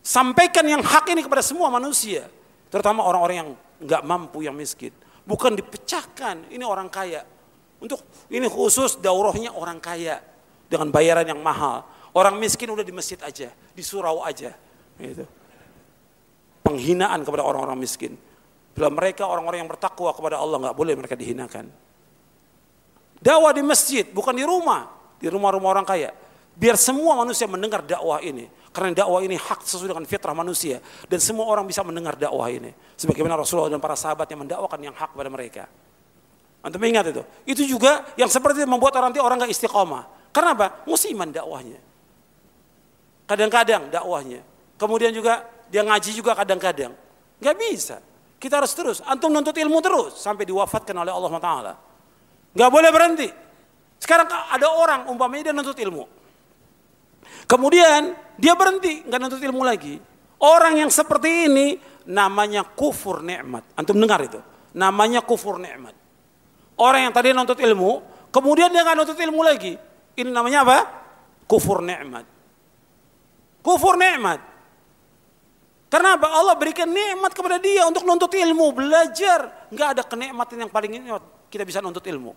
[0.00, 2.26] Sampaikan yang hak ini kepada semua manusia,
[2.68, 3.50] terutama orang-orang yang
[3.82, 4.92] nggak mampu yang miskin.
[5.28, 7.20] Bukan dipecahkan, ini orang kaya.
[7.78, 8.00] Untuk
[8.32, 10.18] ini khusus daurahnya orang kaya
[10.66, 11.84] dengan bayaran yang mahal.
[12.16, 14.56] Orang miskin udah di masjid aja, di surau aja.
[14.98, 15.24] Gitu.
[16.64, 18.16] Penghinaan kepada orang-orang miskin.
[18.72, 21.68] Bila mereka orang-orang yang bertakwa kepada Allah nggak boleh mereka dihinakan.
[23.18, 24.86] Dakwah di masjid, bukan di rumah,
[25.18, 26.14] di rumah-rumah orang kaya.
[26.58, 28.50] Biar semua manusia mendengar dakwah ini.
[28.74, 30.82] Karena dakwah ini hak sesuai dengan fitrah manusia.
[31.06, 32.74] Dan semua orang bisa mendengar dakwah ini.
[32.98, 35.70] Sebagaimana Rasulullah dan para sahabat yang mendakwakan yang hak pada mereka.
[36.58, 37.22] Antum ingat itu.
[37.46, 40.34] Itu juga yang seperti membuat orang orang nggak istiqomah.
[40.34, 40.82] Karena apa?
[40.82, 41.78] Musiman dakwahnya.
[43.30, 44.42] Kadang-kadang dakwahnya.
[44.74, 46.90] Kemudian juga dia ngaji juga kadang-kadang.
[47.38, 48.02] Nggak bisa.
[48.42, 48.98] Kita harus terus.
[49.06, 51.72] Antum nuntut ilmu terus sampai diwafatkan oleh Allah Taala.
[52.50, 53.28] Nggak boleh berhenti.
[54.02, 56.17] Sekarang ada orang umpamanya dia nuntut ilmu.
[57.48, 59.96] Kemudian dia berhenti, nggak nuntut ilmu lagi.
[60.38, 63.64] Orang yang seperti ini namanya kufur nikmat.
[63.74, 64.38] Antum dengar itu?
[64.76, 65.96] Namanya kufur nikmat.
[66.78, 69.74] Orang yang tadi nuntut ilmu, kemudian dia nggak nuntut ilmu lagi.
[70.14, 70.78] Ini namanya apa?
[71.48, 72.28] Kufur nikmat.
[73.64, 74.38] Kufur nikmat.
[75.88, 76.28] Karena apa?
[76.28, 79.72] Allah berikan nikmat kepada dia untuk nuntut ilmu, belajar.
[79.72, 82.36] Nggak ada kenikmatan yang paling nikmat kita bisa nuntut ilmu.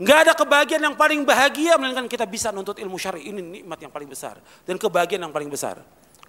[0.00, 3.28] Nggak ada kebahagiaan yang paling bahagia melainkan kita bisa nuntut ilmu syari.
[3.28, 5.80] Ini nikmat yang paling besar dan kebahagiaan yang paling besar.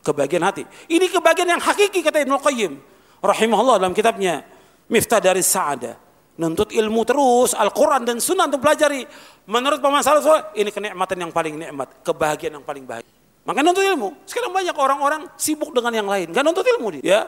[0.03, 0.63] Kebahagiaan hati.
[0.91, 2.75] Ini kebahagiaan yang hakiki kata Ibnu Qayyim
[3.23, 4.43] rahimahullah dalam kitabnya
[4.91, 5.95] Miftah dari Sa'ada.
[6.33, 9.05] Nuntut ilmu terus Al-Quran dan Sunnah untuk pelajari.
[9.45, 10.25] Menurut Paman Salih
[10.57, 13.13] ini kenikmatan yang paling nikmat, kebahagiaan yang paling bahagia.
[13.43, 14.15] Maka nuntut ilmu.
[14.23, 17.03] Sekarang banyak orang-orang sibuk dengan yang lain, nggak nuntut ilmu dia.
[17.03, 17.21] Ya,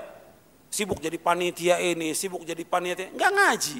[0.71, 3.77] sibuk jadi panitia ini, sibuk jadi panitia, nggak ngaji.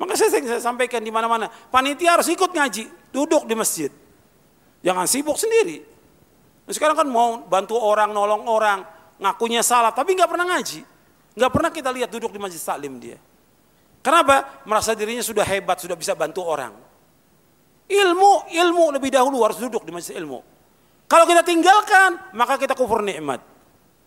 [0.00, 3.92] Maka saya, saya sampaikan di mana-mana, panitia harus ikut ngaji, duduk di masjid.
[4.80, 5.84] Jangan sibuk sendiri.
[6.64, 8.80] Nah, sekarang kan mau bantu orang, nolong orang,
[9.20, 10.80] ngakunya salah, tapi nggak pernah ngaji.
[11.36, 13.20] Nggak pernah kita lihat duduk di masjid taklim dia.
[14.00, 14.64] Kenapa?
[14.64, 16.72] Merasa dirinya sudah hebat, sudah bisa bantu orang.
[17.84, 20.40] Ilmu, ilmu lebih dahulu harus duduk di masjid ilmu.
[21.04, 23.44] Kalau kita tinggalkan, maka kita kufur nikmat.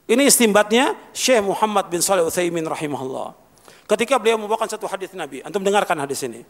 [0.10, 3.43] Ini istimbatnya Syekh Muhammad bin Saleh Utsaimin rahimahullah.
[3.84, 6.48] Ketika beliau membawakan satu hadis Nabi, antum dengarkan hadis ini.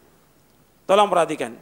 [0.86, 1.58] Tolong perhatikan.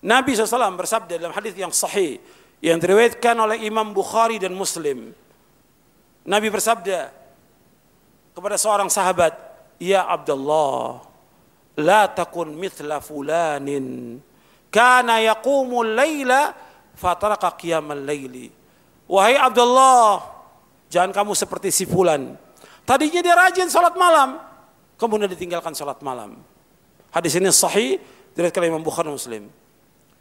[0.00, 2.20] Nabi SAW bersabda dalam hadis yang sahih
[2.60, 5.12] yang diriwayatkan oleh Imam Bukhari dan Muslim.
[6.24, 7.12] Nabi bersabda
[8.36, 9.32] kepada seorang sahabat,
[9.80, 11.00] "Ya Abdullah,
[11.80, 14.20] la takun mithla fulanin
[14.68, 16.52] kana yaqumul laila
[16.92, 18.52] fataraka qiyamal laili."
[19.08, 20.22] Wahai Abdullah,
[20.92, 22.36] jangan kamu seperti si fulan.
[22.84, 24.49] Tadinya dia rajin salat malam,
[25.00, 26.36] kemudian ditinggalkan sholat malam.
[27.08, 27.96] Hadis ini sahih
[28.36, 29.48] dari Imam Bukhari Muslim.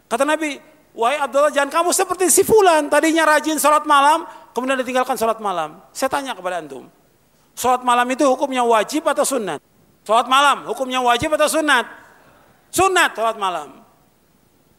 [0.08, 0.58] Kata Nabi,
[0.96, 4.26] wahai Abdullah jangan kamu seperti si fulan tadinya rajin sholat malam,
[4.56, 5.84] kemudian ditinggalkan sholat malam.
[5.94, 6.88] Saya tanya kepada antum,
[7.54, 9.60] sholat malam itu hukumnya wajib atau sunat?
[10.08, 11.86] Sholat malam hukumnya wajib atau sunat?
[12.74, 13.84] Sunat sholat malam.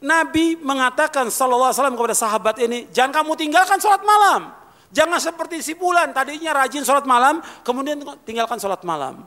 [0.01, 4.57] Nabi mengatakan sallallahu alaihi wasallam kepada sahabat ini, jangan kamu tinggalkan sholat malam.
[4.91, 9.23] Jangan seperti si bulan tadinya rajin sholat malam, kemudian tinggalkan sholat malam.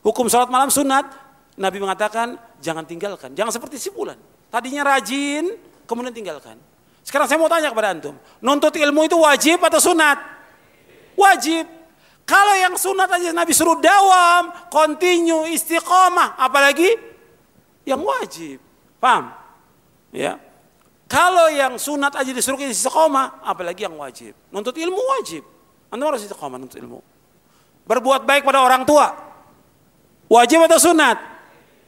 [0.00, 1.04] Hukum sholat malam sunat,
[1.60, 3.36] Nabi mengatakan jangan tinggalkan.
[3.36, 4.16] Jangan seperti si bulan.
[4.48, 5.54] Tadinya rajin,
[5.84, 6.56] kemudian tinggalkan.
[7.04, 10.18] Sekarang saya mau tanya kepada antum, nuntut ilmu itu wajib atau sunat?
[11.16, 11.64] Wajib.
[12.24, 16.94] Kalau yang sunat aja Nabi suruh dawam, continue, istiqomah, apalagi
[17.82, 18.62] yang wajib.
[19.02, 19.34] Paham?
[20.14, 20.38] Ya.
[21.10, 24.30] Kalau yang sunat aja disuruh istiqomah, apalagi yang wajib.
[24.54, 25.42] Nuntut ilmu wajib.
[25.90, 27.02] Anda harus istiqomah nuntut ilmu.
[27.90, 29.10] Berbuat baik pada orang tua,
[30.30, 31.18] Wajib atau sunat?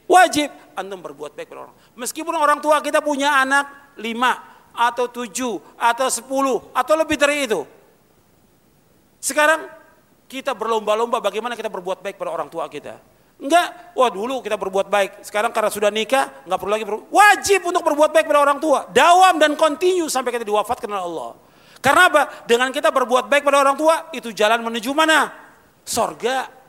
[0.03, 0.51] Wajib.
[0.75, 1.75] Antum berbuat baik pada orang.
[1.95, 4.35] Meskipun orang tua kita punya anak lima
[4.75, 7.63] atau tujuh atau sepuluh atau lebih dari itu.
[9.23, 9.63] Sekarang
[10.27, 12.99] kita berlomba-lomba bagaimana kita berbuat baik pada orang tua kita.
[13.39, 15.23] Enggak, wah dulu kita berbuat baik.
[15.23, 17.07] Sekarang karena sudah nikah, enggak perlu lagi berbuat.
[17.13, 18.89] Wajib untuk berbuat baik pada orang tua.
[18.91, 21.31] Dawam dan kontinu sampai kita diwafatkan oleh Allah.
[21.83, 22.21] Karena apa?
[22.47, 25.27] Dengan kita berbuat baik pada orang tua, itu jalan menuju mana?
[25.83, 26.62] Sorga.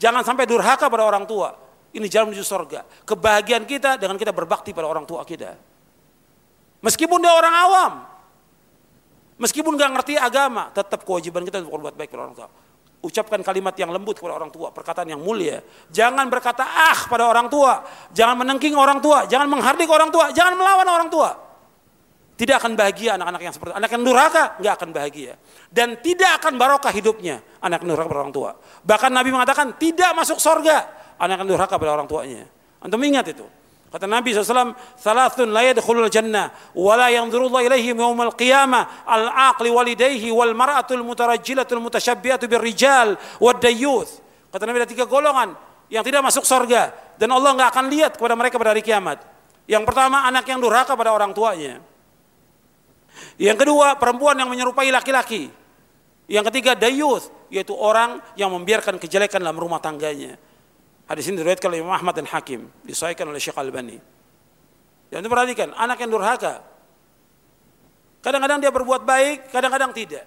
[0.00, 1.52] Jangan sampai durhaka pada orang tua.
[1.92, 3.04] Ini jalan menuju surga.
[3.04, 5.52] Kebahagiaan kita dengan kita berbakti pada orang tua kita.
[6.80, 7.92] Meskipun dia orang awam.
[9.36, 12.48] Meskipun nggak ngerti agama, tetap kewajiban kita untuk berbuat baik kepada orang tua.
[13.00, 15.64] Ucapkan kalimat yang lembut kepada orang tua, perkataan yang mulia.
[15.88, 20.56] Jangan berkata ah pada orang tua, jangan menengking orang tua, jangan menghardik orang tua, jangan
[20.56, 21.49] melawan orang tua.
[22.40, 23.78] Tidak akan bahagia anak-anak yang seperti itu.
[23.84, 25.32] Anak yang durhaka nggak akan bahagia
[25.68, 28.50] dan tidak akan barokah hidupnya anak yang durhaka pada orang tua.
[28.80, 30.88] Bahkan Nabi mengatakan tidak masuk surga
[31.20, 32.48] anak yang durhaka pada orang tuanya.
[32.80, 33.44] Antum ingat itu.
[33.92, 34.72] Kata Nabi SAW,
[35.02, 41.82] Thalathun la yadkhulul jannah, wa la yanzurullah ilaihim yawmal qiyamah, al-aqli walidayhi, wal mar'atul mutarajjilatul
[41.82, 44.22] mutasyabbihatu birrijal, wad dayyuth.
[44.48, 45.58] Kata Nabi ada tiga golongan
[45.92, 49.20] yang tidak masuk surga dan Allah nggak akan lihat kepada mereka pada hari kiamat.
[49.68, 51.89] Yang pertama anak yang durhaka pada orang tuanya.
[53.40, 55.48] Yang kedua perempuan yang menyerupai laki-laki.
[56.28, 60.36] Yang ketiga dayuth, yaitu orang yang membiarkan kejelekan dalam rumah tangganya.
[61.08, 63.98] Hadis ini diriwayatkan oleh Imam Ahmad dan Hakim, disahihkan oleh Syekh Albani.
[65.10, 66.62] Jangan perhatikan, anak yang durhaka.
[68.22, 70.22] Kadang-kadang dia berbuat baik, kadang-kadang tidak.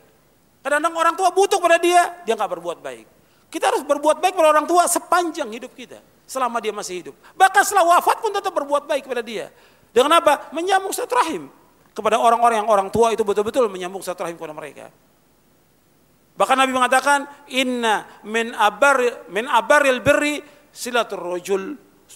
[0.59, 3.05] Kadang-kadang orang tua butuh pada dia, dia nggak berbuat baik.
[3.47, 7.15] Kita harus berbuat baik pada orang tua sepanjang hidup kita, selama dia masih hidup.
[7.37, 9.53] Bahkan setelah wafat pun tetap berbuat baik kepada dia.
[9.95, 10.51] Dengan apa?
[10.51, 11.62] Menyambung silaturahim
[11.93, 14.85] kepada orang-orang yang orang tua itu betul-betul menyambung silaturahim kepada mereka.
[16.33, 17.19] Bahkan Nabi mengatakan,
[17.53, 20.41] Inna min abar min abaril birri
[20.73, 21.37] silatul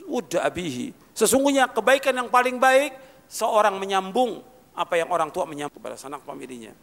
[0.10, 0.94] udah abihi.
[1.14, 2.94] Sesungguhnya kebaikan yang paling baik
[3.30, 4.42] seorang menyambung
[4.78, 6.74] apa yang orang tua menyambung kepada sanak familinya.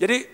[0.00, 0.24] Jadi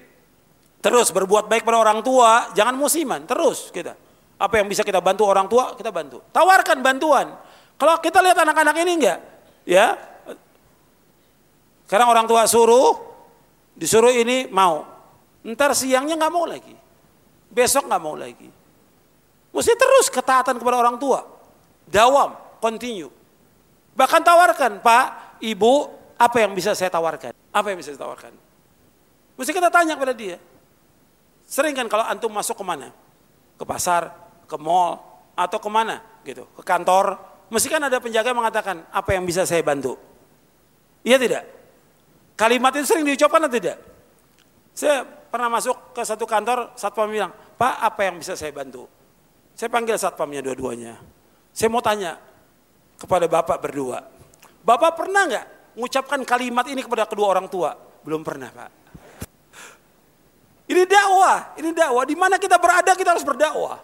[0.78, 3.94] terus berbuat baik pada orang tua, jangan musiman, terus kita.
[4.34, 6.22] Apa yang bisa kita bantu orang tua, kita bantu.
[6.34, 7.34] Tawarkan bantuan.
[7.78, 9.18] Kalau kita lihat anak-anak ini enggak,
[9.66, 10.13] ya.
[11.84, 12.96] Sekarang orang tua suruh,
[13.76, 14.84] disuruh ini mau.
[15.44, 16.74] Ntar siangnya nggak mau lagi.
[17.52, 18.48] Besok nggak mau lagi.
[19.54, 21.22] Mesti terus ketaatan kepada orang tua.
[21.86, 23.12] Dawam, continue.
[23.94, 25.72] Bahkan tawarkan, Pak, Ibu,
[26.18, 27.30] apa yang bisa saya tawarkan?
[27.54, 28.34] Apa yang bisa saya tawarkan?
[29.38, 30.42] Mesti kita tanya kepada dia.
[31.46, 32.90] Sering kan kalau antum masuk ke mana?
[33.54, 34.10] Ke pasar,
[34.50, 34.98] ke mall,
[35.38, 37.20] atau ke mana gitu, ke kantor.
[37.52, 39.94] Mesti kan ada penjaga yang mengatakan, apa yang bisa saya bantu?
[41.06, 41.53] Iya tidak?
[42.34, 43.78] Kalimat itu sering diucapkan atau tidak?
[44.74, 48.90] Saya pernah masuk ke satu kantor, satpam bilang, Pak apa yang bisa saya bantu?
[49.54, 50.98] Saya panggil satpamnya dua-duanya.
[51.54, 52.18] Saya mau tanya
[52.98, 54.02] kepada bapak berdua.
[54.66, 55.46] Bapak pernah nggak
[55.78, 57.78] mengucapkan kalimat ini kepada kedua orang tua?
[58.02, 58.70] Belum pernah pak.
[60.64, 62.02] Ini dakwah, ini dakwah.
[62.08, 63.78] Di mana kita berada kita harus berdakwah.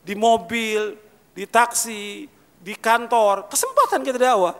[0.00, 0.96] Di mobil,
[1.36, 2.24] di taksi,
[2.62, 4.54] di kantor, kesempatan kita dakwah.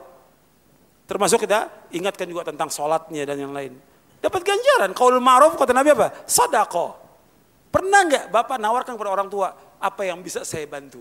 [1.08, 3.72] Termasuk kita ingatkan juga tentang sholatnya dan yang lain.
[4.20, 4.92] Dapat ganjaran.
[4.92, 6.12] Kalau ma'ruf kata Nabi apa?
[6.28, 6.90] Sadaqah.
[7.72, 9.48] Pernah nggak Bapak nawarkan kepada orang tua,
[9.80, 11.00] apa yang bisa saya bantu?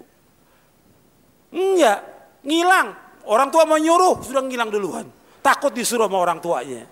[1.52, 2.00] Enggak,
[2.44, 2.96] ngilang.
[3.28, 5.08] Orang tua mau nyuruh, sudah ngilang duluan.
[5.44, 6.88] Takut disuruh sama orang tuanya.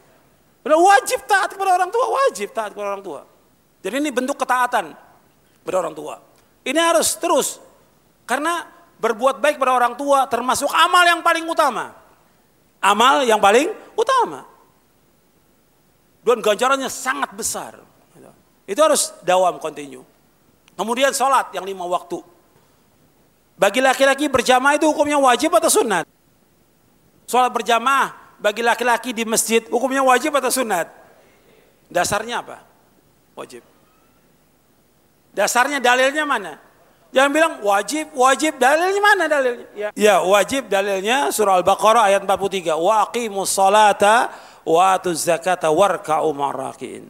[0.68, 3.24] Udah wajib taat kepada orang tua, wajib taat kepada orang tua.
[3.80, 4.92] Jadi ini bentuk ketaatan
[5.64, 6.20] kepada orang tua.
[6.68, 7.64] Ini harus terus.
[8.26, 8.66] Karena
[9.00, 12.05] berbuat baik pada orang tua termasuk amal yang paling utama.
[12.86, 14.46] Amal yang paling utama.
[16.22, 17.82] Dan ganjarannya sangat besar.
[18.66, 20.06] Itu harus dawam continue.
[20.78, 22.22] Kemudian sholat yang lima waktu.
[23.56, 26.06] Bagi laki-laki berjamaah itu hukumnya wajib atau sunat?
[27.26, 30.92] Sholat berjamaah bagi laki-laki di masjid hukumnya wajib atau sunat?
[31.88, 32.62] Dasarnya apa?
[33.38, 33.64] Wajib.
[35.32, 36.65] Dasarnya dalilnya mana?
[37.12, 39.68] Jangan bilang wajib, wajib dalilnya mana dalilnya?
[39.76, 42.76] Ya, ya wajib dalilnya surah Al-Baqarah ayat 43.
[42.76, 44.34] Wa aqimus salata
[44.68, 47.08] wa atuz zakata warka'u marakin.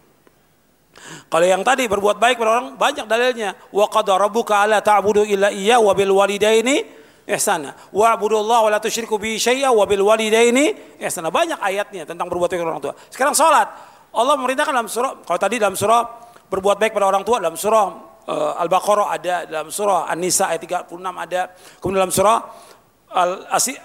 [1.30, 3.58] Kalau yang tadi berbuat baik pada orang banyak dalilnya.
[3.74, 6.86] Wa qad rabbuka alla ta'budu illa iya wa bil walidaini
[7.26, 7.74] ihsana.
[7.90, 11.34] Wa abudullah wa la tusyriku bi syai'a wa bil walidaini ihsana.
[11.34, 12.94] Banyak ayatnya tentang berbuat baik pada orang tua.
[13.10, 13.68] Sekarang salat.
[14.16, 16.02] Allah memerintahkan dalam surah kalau tadi dalam surah
[16.48, 20.98] berbuat baik pada orang tua dalam surah uh, Al-Baqarah ada, dalam surah An-Nisa ayat 36
[21.02, 21.42] ada,
[21.80, 22.40] kemudian dalam surah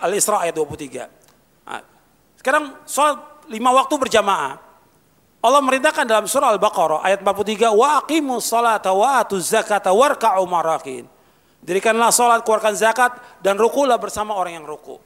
[0.04, 1.68] Al-Isra ayat 23.
[1.68, 1.82] Nah,
[2.40, 4.58] sekarang salat lima waktu berjamaah.
[5.40, 11.08] Allah merintahkan dalam surah Al-Baqarah ayat 43, "Wa aqimus salata wa atuz zakata warka'u marakin."
[11.60, 14.96] Dirikanlah salat, keluarkan zakat dan rukulah bersama orang yang ruku.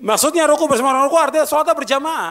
[0.00, 2.30] Maksudnya ruku bersama orang ruku artinya salatnya berjamaah.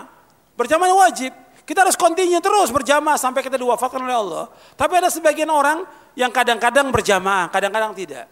[0.57, 1.31] Berjamaah wajib.
[1.69, 4.49] Kita harus continue terus berjamaah sampai kita diwafatkan oleh Allah.
[4.73, 5.85] Tapi ada sebagian orang
[6.17, 8.25] yang kadang-kadang berjamaah, kadang-kadang tidak.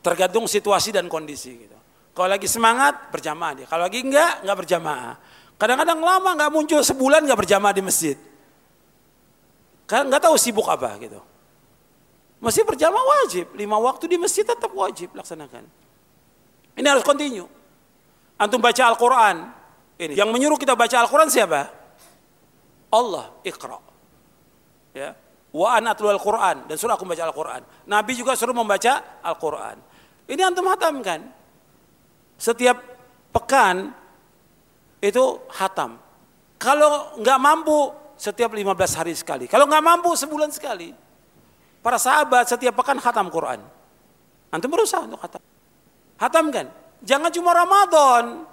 [0.00, 1.76] Tergantung situasi dan kondisi gitu.
[2.16, 5.14] Kalau lagi semangat berjamaah dia, kalau lagi enggak enggak berjamaah.
[5.60, 8.16] Kadang-kadang lama nggak muncul sebulan nggak berjamaah di masjid.
[9.84, 11.20] Kan nggak tahu sibuk apa gitu.
[12.40, 15.68] Masih berjamaah wajib, lima waktu di masjid tetap wajib laksanakan.
[16.80, 17.44] Ini harus continue.
[18.40, 19.36] Antum baca Al-Quran,
[20.00, 21.79] Ini yang menyuruh kita baca Al-Quran siapa?
[22.90, 23.78] Allah, Iqra.
[24.90, 25.14] Ya.
[25.50, 27.62] Wa an al-Quran dan suruh aku membaca Al-Quran.
[27.90, 29.82] Nabi juga suruh membaca Al-Quran.
[30.30, 31.26] Ini antum hatamkan.
[32.38, 32.78] Setiap
[33.34, 33.90] pekan
[35.02, 35.98] itu hatam.
[36.54, 39.44] Kalau nggak mampu setiap 15 hari sekali.
[39.50, 40.94] Kalau nggak mampu sebulan sekali.
[41.82, 43.58] Para sahabat setiap pekan hatam Quran.
[44.54, 45.42] Antum berusaha untuk hatam.
[46.20, 46.66] Hatamkan.
[47.02, 48.44] Jangan cuma Ramadan.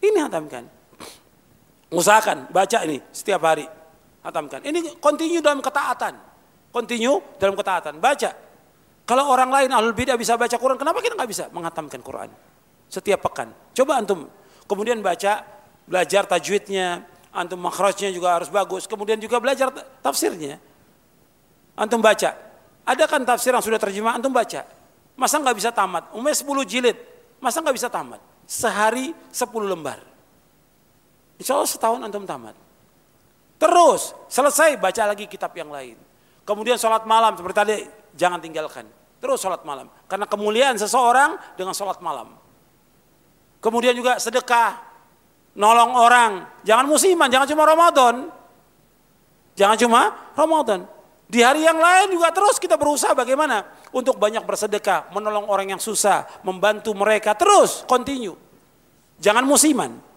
[0.00, 0.64] Ini hatamkan.
[1.90, 3.66] Usahakan baca ini setiap hari.
[4.22, 4.62] Hatamkan.
[4.62, 6.14] Ini continue dalam ketaatan.
[6.70, 7.98] Continue dalam ketaatan.
[7.98, 8.30] Baca.
[9.08, 12.30] Kalau orang lain ahlul bidah bisa baca Quran, kenapa kita nggak bisa menghatamkan Quran?
[12.86, 13.50] Setiap pekan.
[13.74, 14.30] Coba antum
[14.70, 15.42] kemudian baca,
[15.90, 17.02] belajar tajwidnya,
[17.34, 20.62] antum makhrajnya juga harus bagus, kemudian juga belajar tafsirnya.
[21.74, 22.38] Antum baca.
[22.86, 24.62] Ada kan tafsir yang sudah terjemah, antum baca.
[25.18, 26.14] Masa nggak bisa tamat?
[26.14, 26.96] Umumnya 10 jilid,
[27.42, 28.22] masa nggak bisa tamat?
[28.46, 30.09] Sehari 10 lembar.
[31.40, 32.52] Insya Allah setahun antum tamat.
[33.56, 35.96] Terus selesai baca lagi kitab yang lain.
[36.44, 37.76] Kemudian sholat malam seperti tadi
[38.12, 38.84] jangan tinggalkan.
[39.20, 39.88] Terus sholat malam.
[40.04, 42.36] Karena kemuliaan seseorang dengan sholat malam.
[43.64, 44.92] Kemudian juga sedekah.
[45.56, 46.32] Nolong orang.
[46.64, 48.28] Jangan musiman, jangan cuma Ramadan.
[49.56, 50.00] Jangan cuma
[50.36, 50.88] Ramadan.
[51.30, 53.62] Di hari yang lain juga terus kita berusaha bagaimana
[53.94, 58.34] untuk banyak bersedekah, menolong orang yang susah, membantu mereka terus continue.
[59.22, 60.09] Jangan musiman.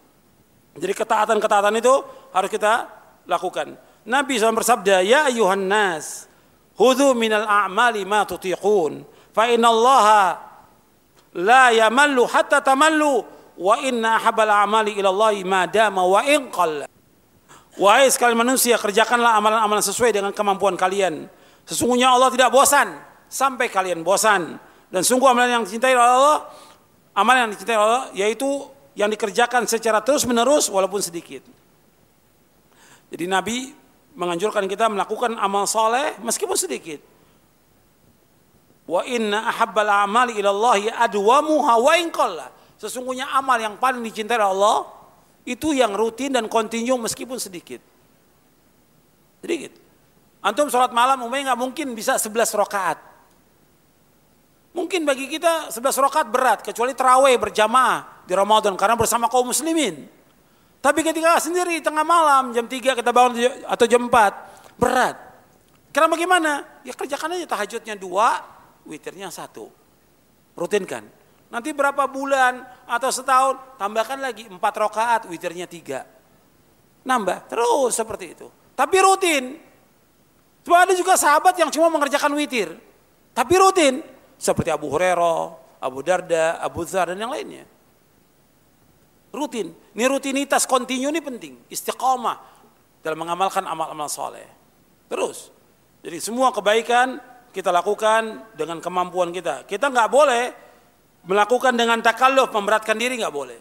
[0.74, 1.94] Jadi ketaatan-ketaatan itu
[2.34, 2.90] harus kita
[3.30, 3.78] lakukan.
[4.04, 6.28] Nabi SAW bersabda, "Ya ayuhan nas,
[6.74, 9.06] Hudhu minal a'mali ma tutiqun.
[9.34, 10.42] Fa inna allaha
[11.38, 13.22] la yamallu hatta tamallu
[13.58, 16.90] wa inna habal a'mali ila Allah ma dama wa in qalla.
[17.74, 21.26] Wahai sekalian manusia, kerjakanlah amalan-amalan sesuai dengan kemampuan kalian.
[21.66, 24.62] Sesungguhnya Allah tidak bosan sampai kalian bosan.
[24.94, 26.40] Dan sungguh amalan yang dicintai oleh Allah,
[27.18, 28.50] amalan yang dicintai oleh Allah yaitu
[28.94, 31.42] yang dikerjakan secara terus menerus walaupun sedikit.
[33.14, 33.58] Jadi Nabi
[34.14, 37.02] menganjurkan kita melakukan amal soleh meskipun sedikit.
[38.84, 41.96] Wa inna ahabbal amali ilallahi adwamuha wa.
[42.78, 44.84] Sesungguhnya amal yang paling dicintai Allah
[45.48, 47.80] itu yang rutin dan kontinu meskipun sedikit.
[49.40, 49.72] Sedikit.
[50.44, 53.13] Antum sholat malam umumnya nggak mungkin bisa 11 rakaat.
[54.74, 60.10] Mungkin bagi kita 11 rakaat berat kecuali terawih berjamaah di Ramadan karena bersama kaum muslimin.
[60.82, 63.38] Tapi ketika sendiri tengah malam jam 3 kita bangun
[63.70, 65.16] atau jam 4 berat.
[65.94, 66.52] Karena bagaimana?
[66.82, 68.42] Ya kerjakan aja tahajudnya dua,
[68.90, 69.70] witirnya satu.
[70.58, 71.06] Rutinkan.
[71.54, 76.02] Nanti berapa bulan atau setahun tambahkan lagi empat rakaat, witirnya tiga.
[77.06, 78.50] Nambah terus seperti itu.
[78.74, 79.62] Tapi rutin.
[80.66, 82.74] Cuma ada juga sahabat yang cuma mengerjakan witir.
[83.38, 84.13] Tapi rutin.
[84.44, 87.64] Seperti Abu Hurairah, Abu Darda, Abu Dhar dan yang lainnya.
[89.32, 89.72] Rutin.
[89.96, 91.64] Ini rutinitas kontinu ini penting.
[91.72, 92.38] Istiqomah
[93.00, 94.44] dalam mengamalkan amal-amal soleh.
[95.08, 95.48] Terus.
[96.04, 97.24] Jadi semua kebaikan
[97.56, 99.64] kita lakukan dengan kemampuan kita.
[99.64, 100.44] Kita nggak boleh
[101.24, 103.60] melakukan dengan takalluf, memberatkan diri nggak boleh.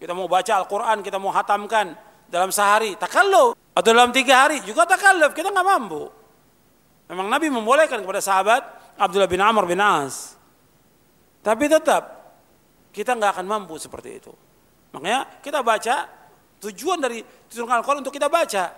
[0.00, 1.92] Kita mau baca Al-Quran, kita mau hatamkan
[2.32, 3.52] dalam sehari, takalluf.
[3.76, 6.08] Atau dalam tiga hari, juga takalluf, kita nggak mampu.
[7.12, 10.36] Memang Nabi membolehkan kepada sahabat Abdullah bin Amr bin As.
[11.40, 12.36] Tapi tetap
[12.92, 14.32] kita nggak akan mampu seperti itu.
[14.92, 16.04] Makanya kita baca
[16.60, 18.76] tujuan dari tujuan Al-Quran untuk kita baca,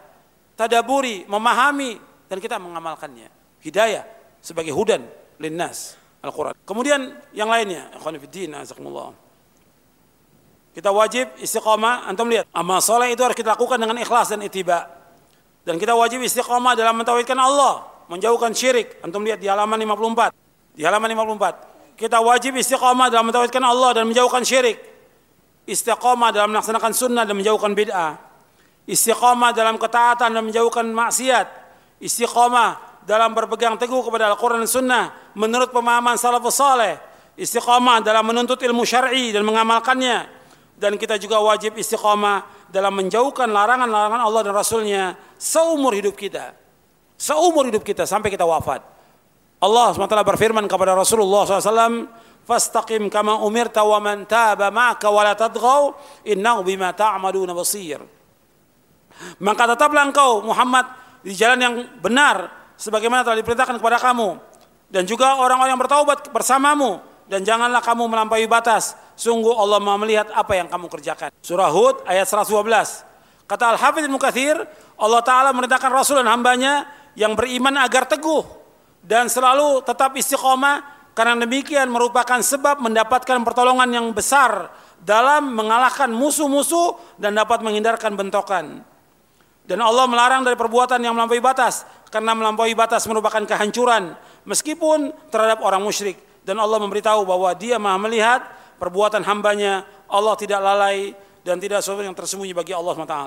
[0.55, 1.99] tadaburi, memahami
[2.31, 3.59] dan kita mengamalkannya.
[3.59, 4.07] Hidayah
[4.39, 5.03] sebagai hudan
[5.43, 6.55] linnas Al-Quran.
[6.63, 7.91] Kemudian yang lainnya,
[10.73, 14.89] kita wajib istiqomah, antum lihat, amal soleh itu harus kita lakukan dengan ikhlas dan itiba.
[15.69, 18.99] Dan kita wajib istiqomah dalam mentauhidkan Allah, menjauhkan syirik.
[19.05, 20.33] Antum lihat di halaman 54.
[20.73, 21.73] Di halaman 54
[22.03, 24.81] kita wajib istiqomah dalam mentauhidkan Allah dan menjauhkan syirik.
[25.69, 28.19] Istiqomah dalam melaksanakan sunnah dan menjauhkan bid'ah.
[28.89, 31.47] Istiqomah dalam ketaatan dan menjauhkan maksiat.
[32.03, 35.05] Istiqomah dalam berpegang teguh kepada Al-Quran dan Sunnah
[35.39, 36.99] menurut pemahaman salafus saleh.
[37.39, 40.43] Istiqomah dalam menuntut ilmu syar'i dan mengamalkannya.
[40.75, 45.03] Dan kita juga wajib istiqomah dalam menjauhkan larangan-larangan Allah dan Rasulnya
[45.39, 46.62] seumur hidup kita.
[47.23, 48.83] Seumur hidup kita sampai kita wafat.
[49.63, 52.11] Allah SWT berfirman kepada Rasulullah SAW,
[52.43, 55.95] "Fastaqim kama umirta wa man taba ma'aka wa la tadghaw,
[56.27, 58.03] innahu bima ta'maluna basir."
[59.39, 60.91] Maka tetaplah engkau Muhammad
[61.23, 64.43] di jalan yang benar sebagaimana telah diperintahkan kepada kamu
[64.91, 66.99] dan juga orang-orang yang bertaubat bersamamu
[67.31, 68.99] dan janganlah kamu melampaui batas.
[69.15, 71.31] Sungguh Allah Maha melihat apa yang kamu kerjakan.
[71.39, 73.07] Surah Hud ayat 112.
[73.47, 74.59] Kata Al-Hafidz Mukathir,
[74.99, 76.89] Allah Ta'ala merintahkan Rasul dan hambanya
[77.19, 78.45] yang beriman agar teguh
[79.03, 84.73] dan selalu tetap istiqomah karena demikian merupakan sebab mendapatkan pertolongan yang besar
[85.03, 88.81] dalam mengalahkan musuh-musuh dan dapat menghindarkan bentokan.
[89.63, 95.63] Dan Allah melarang dari perbuatan yang melampaui batas karena melampaui batas merupakan kehancuran meskipun terhadap
[95.63, 98.41] orang musyrik dan Allah memberitahu bahwa Dia Maha melihat
[98.83, 101.15] perbuatan hambanya Allah tidak lalai
[101.47, 103.19] dan tidak sesuatu yang tersembunyi bagi Allah SWT.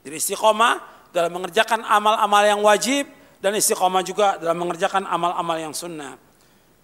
[0.00, 3.06] Jadi istiqomah dalam mengerjakan amal-amal yang wajib
[3.40, 6.14] dan istiqomah juga dalam mengerjakan amal-amal yang sunnah.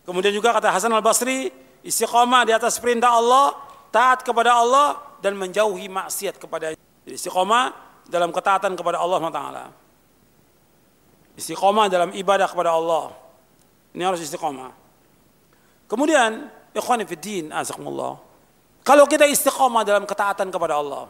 [0.07, 1.51] Kemudian juga kata Hasan al-Basri,
[1.83, 3.55] istiqomah di atas perintah Allah,
[3.91, 6.77] taat kepada Allah dan menjauhi maksiat kepada
[7.07, 7.71] jadi istiqomah
[8.11, 9.43] dalam ketaatan kepada Allah SWT.
[11.39, 13.15] Istiqomah dalam ibadah kepada Allah.
[13.95, 14.75] Ini harus istiqomah.
[15.87, 18.19] Kemudian, ikhwan fiddin, azakumullah.
[18.83, 21.07] Kalau kita istiqomah dalam ketaatan kepada Allah,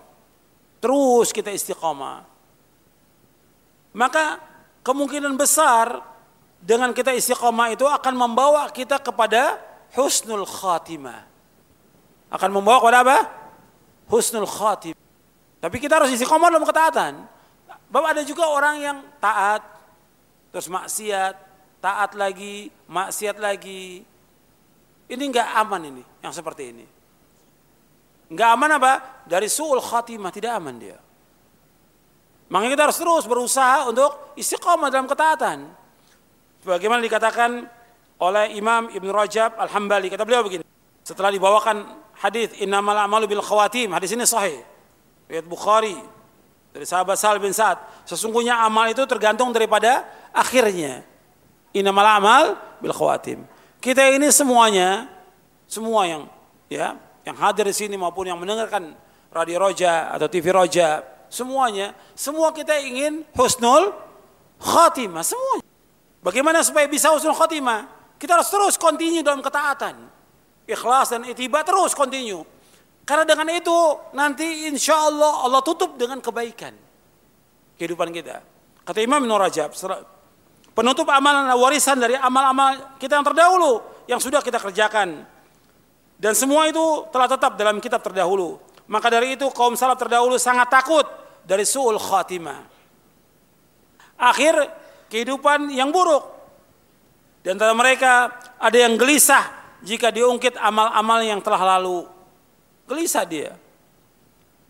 [0.85, 2.36] terus kita istiqomah,
[3.97, 4.45] maka
[4.85, 6.05] kemungkinan besar
[6.61, 9.57] dengan kita istiqomah itu akan membawa kita kepada
[9.97, 11.25] husnul khatimah.
[12.29, 13.19] Akan membawa kepada apa?
[14.13, 15.01] Husnul khatimah.
[15.65, 17.25] Tapi kita harus istiqomah dalam ketaatan.
[17.89, 19.65] Bapak ada juga orang yang taat,
[20.53, 21.35] terus maksiat,
[21.81, 24.05] taat lagi, maksiat lagi.
[25.09, 26.87] Ini enggak aman ini, yang seperti ini.
[28.29, 28.93] Enggak aman apa?
[29.25, 30.99] Dari su'ul khatimah, tidak aman dia.
[32.47, 35.67] Makanya kita harus terus berusaha untuk istiqomah dalam ketaatan.
[36.63, 37.67] Bagaimana dikatakan
[38.23, 40.09] oleh Imam Ibn Rajab Al-Hambali.
[40.09, 40.65] Kata beliau begini.
[41.03, 41.83] Setelah dibawakan
[42.19, 43.93] hadis innamal a'malu bil khawatim.
[43.95, 44.63] Hadis ini sahih.
[45.27, 45.99] Riwayat Bukhari
[46.71, 48.07] dari sahabat Sal bin Sa'ad.
[48.07, 51.03] Sesungguhnya amal itu tergantung daripada akhirnya.
[51.75, 52.45] Innamal amal
[52.79, 53.43] bil khawatim.
[53.83, 55.11] Kita ini semuanya
[55.67, 56.23] semua yang
[56.71, 56.95] ya
[57.27, 58.95] yang hadir di sini maupun yang mendengarkan
[59.35, 61.03] radio Roja atau TV Roja,
[61.33, 63.93] semuanya, semua kita ingin husnul
[64.61, 65.65] khatimah semuanya.
[66.23, 67.87] Bagaimana supaya bisa husnul khatimah?
[68.17, 69.95] Kita harus terus continue dalam ketaatan.
[70.67, 72.43] Ikhlas dan itiba terus continue.
[73.07, 73.79] Karena dengan itu
[74.19, 76.75] nanti insya Allah Allah tutup dengan kebaikan
[77.79, 78.43] kehidupan kita.
[78.83, 79.71] Kata Imam Ibn Rajab,
[80.75, 83.73] penutup amalan warisan dari amal-amal kita yang terdahulu
[84.11, 85.23] yang sudah kita kerjakan.
[86.17, 88.59] Dan semua itu telah tetap dalam kitab terdahulu.
[88.87, 91.07] Maka dari itu kaum salaf terdahulu sangat takut
[91.43, 92.63] dari su'ul khatimah.
[94.17, 94.55] Akhir
[95.11, 96.35] kehidupan yang buruk.
[97.43, 99.47] Di antara mereka ada yang gelisah
[99.83, 102.07] jika diungkit amal-amal yang telah lalu.
[102.87, 103.53] Gelisah dia.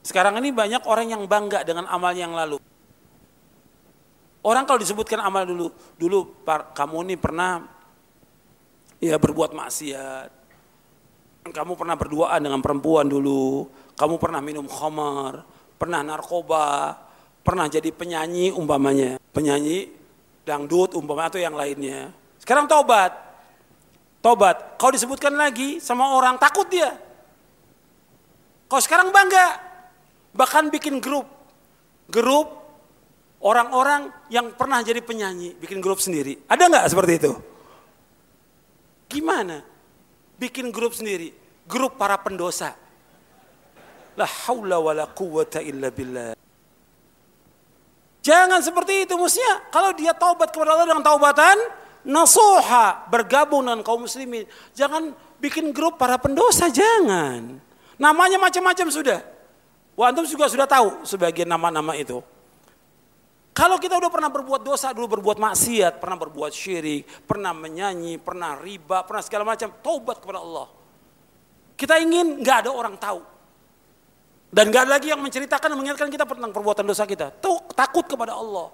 [0.04, 2.60] Sekarang ini banyak orang yang bangga dengan amal yang lalu.
[4.46, 7.66] Orang kalau disebutkan amal dulu, dulu kamu ini pernah
[9.02, 10.30] ya berbuat maksiat.
[11.50, 15.42] Kamu pernah berduaan dengan perempuan dulu, kamu pernah minum khamar,
[15.80, 17.00] pernah narkoba,
[17.40, 19.88] pernah jadi penyanyi umpamanya, penyanyi
[20.44, 22.12] dangdut umpamanya atau yang lainnya.
[22.38, 23.12] Sekarang tobat.
[24.20, 24.76] Tobat.
[24.76, 26.92] Kalau disebutkan lagi sama orang takut dia.
[28.66, 29.62] Kalau sekarang bangga,
[30.34, 31.26] bahkan bikin grup,
[32.10, 32.66] grup
[33.38, 36.42] orang-orang yang pernah jadi penyanyi, bikin grup sendiri.
[36.50, 37.32] Ada nggak seperti itu?
[39.06, 39.62] Gimana?
[40.36, 41.30] Bikin grup sendiri,
[41.64, 42.74] grup para pendosa.
[44.16, 45.06] La haula wa la
[45.60, 46.32] illa billah.
[48.26, 49.62] Jangan seperti itu mestinya.
[49.70, 51.56] Kalau dia taubat kepada Allah dengan taubatan,
[52.02, 54.42] nasuha, bergabung dengan kaum muslimin.
[54.74, 57.62] Jangan bikin grup para pendosa, jangan.
[57.94, 59.20] Namanya macam-macam sudah.
[59.94, 62.18] Wah, antum juga sudah tahu sebagian nama-nama itu.
[63.56, 68.58] Kalau kita udah pernah berbuat dosa, dulu berbuat maksiat, pernah berbuat syirik, pernah menyanyi, pernah
[68.60, 70.68] riba, pernah segala macam, taubat kepada Allah.
[71.72, 73.35] Kita ingin nggak ada orang tahu.
[74.46, 77.34] Dan nggak ada lagi yang menceritakan dan mengingatkan kita tentang perbuatan dosa kita.
[77.42, 78.70] Tuh, takut kepada Allah.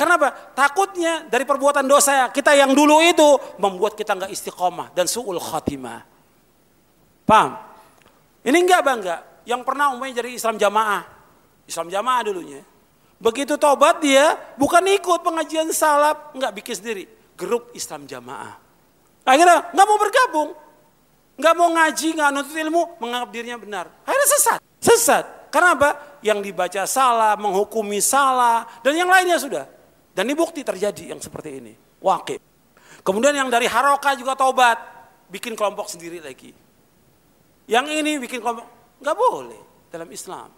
[0.00, 0.32] Kenapa?
[0.56, 6.00] Takutnya dari perbuatan dosa kita yang dulu itu membuat kita nggak istiqomah dan su'ul khatimah.
[7.28, 7.60] Paham?
[8.40, 9.16] Ini enggak bangga.
[9.44, 11.04] Yang pernah umumnya jadi Islam jamaah.
[11.68, 12.64] Islam jamaah dulunya.
[13.20, 17.04] Begitu tobat dia bukan ikut pengajian salaf, enggak bikin sendiri.
[17.36, 18.56] Grup Islam jamaah.
[19.28, 20.50] Akhirnya enggak mau bergabung.
[21.36, 23.84] Enggak mau ngaji, enggak nuntut ilmu, menganggap dirinya benar.
[24.08, 24.60] Akhirnya sesat.
[24.80, 25.52] Sesat.
[25.52, 25.90] Karena apa?
[26.24, 29.64] Yang dibaca salah, menghukumi salah, dan yang lainnya sudah.
[30.16, 31.72] Dan ini bukti terjadi yang seperti ini.
[32.00, 32.40] Wakil.
[33.00, 34.76] Kemudian yang dari Haroka juga tobat.
[35.30, 36.50] Bikin kelompok sendiri lagi.
[37.70, 38.66] Yang ini bikin kelompok.
[38.98, 40.50] Nggak boleh dalam Islam.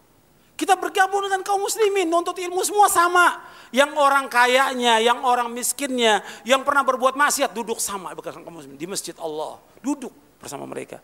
[0.57, 3.43] Kita bergabung dengan kaum muslimin, nuntut ilmu semua sama.
[3.75, 8.79] Yang orang kayanya, yang orang miskinnya, yang pernah berbuat maksiat, duduk sama bersama kaum muslimin
[8.79, 9.59] di masjid Allah.
[9.83, 11.03] Duduk bersama mereka.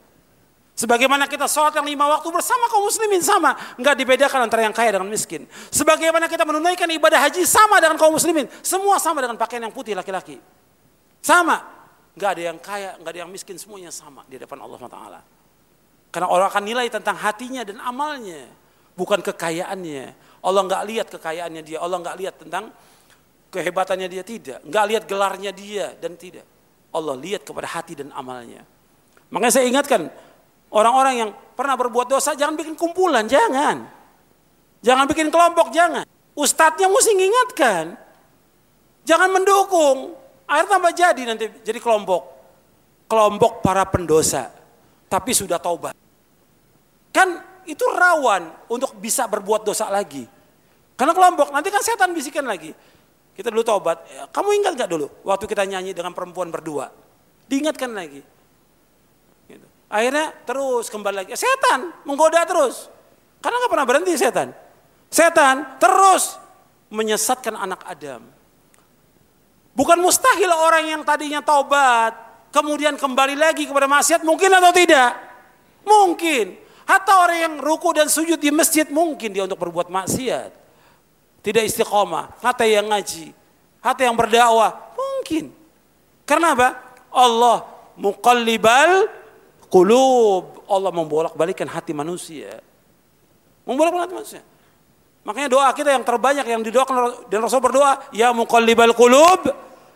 [0.78, 3.50] Sebagaimana kita sholat yang lima waktu bersama kaum muslimin sama.
[3.74, 5.50] Enggak dibedakan antara yang kaya dengan miskin.
[5.74, 8.46] Sebagaimana kita menunaikan ibadah haji sama dengan kaum muslimin.
[8.62, 10.38] Semua sama dengan pakaian yang putih laki-laki.
[11.18, 11.66] Sama.
[12.14, 15.02] Enggak ada yang kaya, enggak ada yang miskin, semuanya sama di depan Allah SWT.
[16.14, 18.46] Karena orang akan nilai tentang hatinya dan amalnya,
[18.94, 20.14] bukan kekayaannya.
[20.46, 22.70] Allah nggak lihat kekayaannya dia, Allah nggak lihat tentang
[23.50, 26.46] kehebatannya dia tidak, nggak lihat gelarnya dia dan tidak.
[26.94, 28.62] Allah lihat kepada hati dan amalnya.
[29.28, 30.08] Makanya saya ingatkan
[30.72, 33.88] orang-orang yang pernah berbuat dosa jangan bikin kumpulan, jangan.
[34.78, 36.06] Jangan bikin kelompok, jangan.
[36.38, 37.84] Ustadznya mesti mengingatkan.
[39.02, 40.14] Jangan mendukung.
[40.48, 42.22] Air tambah jadi nanti jadi kelompok.
[43.10, 44.52] Kelompok para pendosa.
[45.10, 45.96] Tapi sudah taubat.
[47.10, 50.24] Kan itu rawan untuk bisa berbuat dosa lagi.
[50.94, 52.74] Karena kelompok, nanti kan setan bisikan lagi.
[53.34, 54.02] Kita dulu taubat.
[54.34, 56.90] Kamu ingat gak dulu waktu kita nyanyi dengan perempuan berdua?
[57.46, 58.18] Diingatkan lagi.
[59.88, 61.32] Akhirnya terus kembali lagi.
[61.32, 62.92] Setan menggoda terus.
[63.40, 64.52] Karena gak pernah berhenti setan.
[65.08, 66.36] Setan terus
[66.92, 68.24] menyesatkan anak Adam.
[69.72, 72.12] Bukan mustahil orang yang tadinya taubat,
[72.52, 75.14] kemudian kembali lagi kepada maksiat, mungkin atau tidak?
[75.86, 76.46] Mungkin.
[76.88, 80.50] Hatta orang yang ruku dan sujud di masjid mungkin dia untuk berbuat maksiat.
[81.44, 82.40] Tidak istiqomah.
[82.40, 83.32] Hatta yang ngaji.
[83.84, 84.96] Hatta yang berdakwah.
[84.96, 85.52] Mungkin.
[86.24, 86.68] Karena apa?
[87.12, 87.64] Allah
[87.96, 89.08] muqallibal
[89.68, 90.64] qulub.
[90.68, 92.60] Allah membolak-balikan hati manusia.
[93.64, 94.42] Membolak-balikan hati manusia.
[95.24, 99.44] Makanya doa kita yang terbanyak yang didoakan dan Rasul berdoa, ya muqallibal qulub,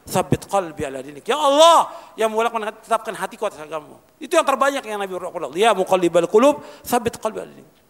[0.05, 1.25] sabit qalbi ala dinik.
[1.25, 1.89] Ya Allah,
[2.21, 3.97] yang bolak menetapkan hatiku atas agamamu.
[4.21, 5.57] Itu yang terbanyak yang Nabi berdoa.
[5.57, 7.81] Ya muqallibal qulub, sabit qalbi ala dinik.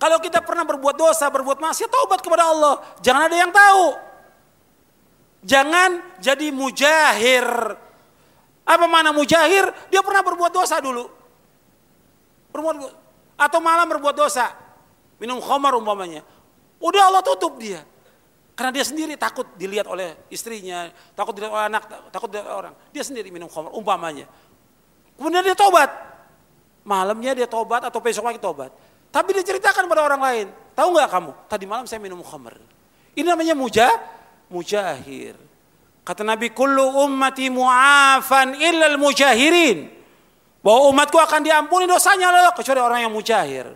[0.00, 2.80] Kalau kita pernah berbuat dosa, berbuat maksiat, taubat kepada Allah.
[3.04, 3.84] Jangan ada yang tahu.
[5.44, 5.90] Jangan
[6.22, 7.44] jadi mujahir.
[8.70, 9.66] Apa mana mujahir?
[9.90, 11.10] Dia pernah berbuat dosa dulu.
[12.54, 12.76] Berbuat
[13.34, 14.54] atau malam berbuat dosa
[15.18, 16.22] minum khamar umpamanya.
[16.78, 17.82] Udah Allah tutup dia.
[18.54, 20.86] Karena dia sendiri takut dilihat oleh istrinya,
[21.16, 21.82] takut dilihat oleh anak,
[22.14, 22.74] takut dilihat oleh orang.
[22.94, 24.30] Dia sendiri minum khamar umpamanya.
[25.18, 25.90] Kemudian dia tobat.
[26.86, 28.70] Malamnya dia tobat atau besok lagi tobat.
[29.10, 30.46] Tapi dia ceritakan pada orang lain.
[30.78, 31.30] Tahu nggak kamu?
[31.50, 32.54] Tadi malam saya minum khamar.
[33.18, 33.90] Ini namanya mujah,
[34.46, 35.49] mujahir.
[36.10, 39.86] Kata Nabi, kullu ummati mu'afan illal mujahirin.
[40.58, 43.70] Bahwa umatku akan diampuni dosanya loh, kecuali orang yang mujahir.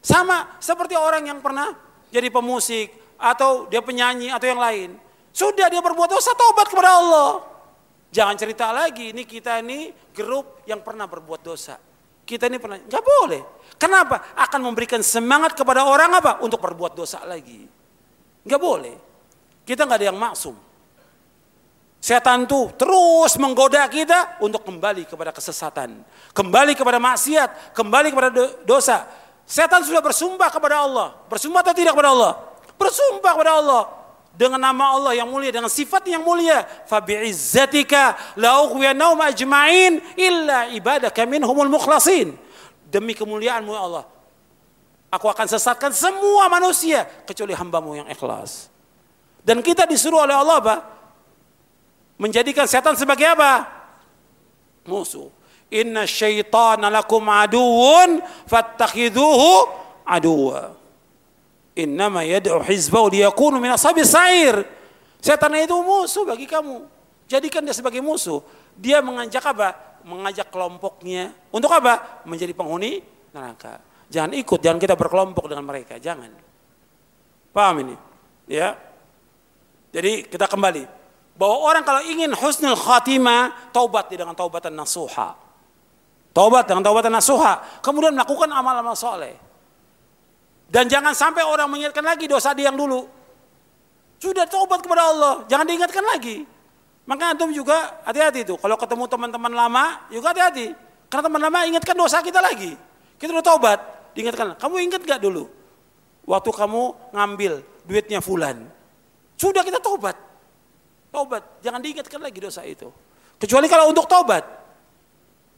[0.00, 1.76] Sama seperti orang yang pernah
[2.08, 4.96] jadi pemusik atau dia penyanyi atau yang lain.
[5.36, 7.44] Sudah dia berbuat dosa taubat kepada Allah.
[8.08, 11.76] Jangan cerita lagi, ini kita ini grup yang pernah berbuat dosa.
[12.24, 13.42] Kita ini pernah, nggak boleh.
[13.76, 14.32] Kenapa?
[14.32, 16.40] Akan memberikan semangat kepada orang apa?
[16.40, 17.68] Untuk berbuat dosa lagi.
[18.48, 18.96] Nggak boleh.
[19.68, 20.65] Kita nggak ada yang maksum.
[22.06, 26.06] Setan tuh terus menggoda kita untuk kembali kepada kesesatan.
[26.30, 28.30] Kembali kepada maksiat, kembali kepada
[28.62, 29.10] dosa.
[29.42, 31.18] Setan sudah bersumpah kepada Allah.
[31.26, 32.38] Bersumpah atau tidak kepada Allah?
[32.78, 33.82] Bersumpah kepada Allah.
[34.38, 36.62] Dengan nama Allah yang mulia, dengan sifat yang mulia.
[36.86, 42.38] Fabi'izzatika la'uqwiyanahum ajma'in illa ibadaka minhumul mukhlasin.
[42.86, 44.04] Demi kemuliaanmu ya Allah.
[45.10, 48.70] Aku akan sesatkan semua manusia kecuali hambamu yang ikhlas.
[49.42, 50.95] Dan kita disuruh oleh Allah apa?
[52.16, 53.68] Menjadikan setan sebagai apa?
[54.88, 55.28] Musuh.
[55.68, 59.68] Inna syaitana lakum aduun fattakhiduhu
[60.06, 60.72] aduwa.
[61.76, 64.64] Innama yad'u hizbahu liyakunu min ashabi sa'ir.
[65.20, 66.88] Setan itu musuh bagi kamu.
[67.28, 68.40] Jadikan dia sebagai musuh.
[68.78, 70.00] Dia mengajak apa?
[70.06, 71.34] Mengajak kelompoknya.
[71.52, 72.24] Untuk apa?
[72.24, 73.02] Menjadi penghuni
[73.34, 73.82] neraka.
[74.08, 75.98] Jangan ikut, jangan kita berkelompok dengan mereka.
[75.98, 76.30] Jangan.
[77.50, 77.96] Paham ini?
[78.46, 78.78] Ya.
[79.90, 80.95] Jadi kita kembali.
[81.36, 85.36] Bahwa orang kalau ingin husnul khatimah, taubat dengan taubatan nasuha.
[86.32, 87.80] Taubat dengan taubatan nasuha.
[87.84, 89.36] Kemudian melakukan amal-amal soleh.
[90.66, 93.06] Dan jangan sampai orang mengingatkan lagi dosa dia yang dulu.
[94.16, 95.34] Sudah taubat kepada Allah.
[95.46, 96.42] Jangan diingatkan lagi.
[97.06, 98.58] Maka antum juga hati-hati itu.
[98.58, 100.74] Kalau ketemu teman-teman lama juga hati-hati.
[101.06, 102.74] Karena teman lama ingatkan dosa kita lagi.
[103.20, 103.78] Kita udah taubat.
[104.16, 104.58] Diingatkan.
[104.58, 105.46] Kamu ingat gak dulu?
[106.26, 106.82] Waktu kamu
[107.14, 107.52] ngambil
[107.86, 108.66] duitnya fulan.
[109.38, 110.25] Sudah kita taubat.
[111.10, 111.62] Taubat.
[111.62, 112.88] Jangan diingatkan lagi dosa itu.
[113.36, 114.44] Kecuali kalau untuk taubat.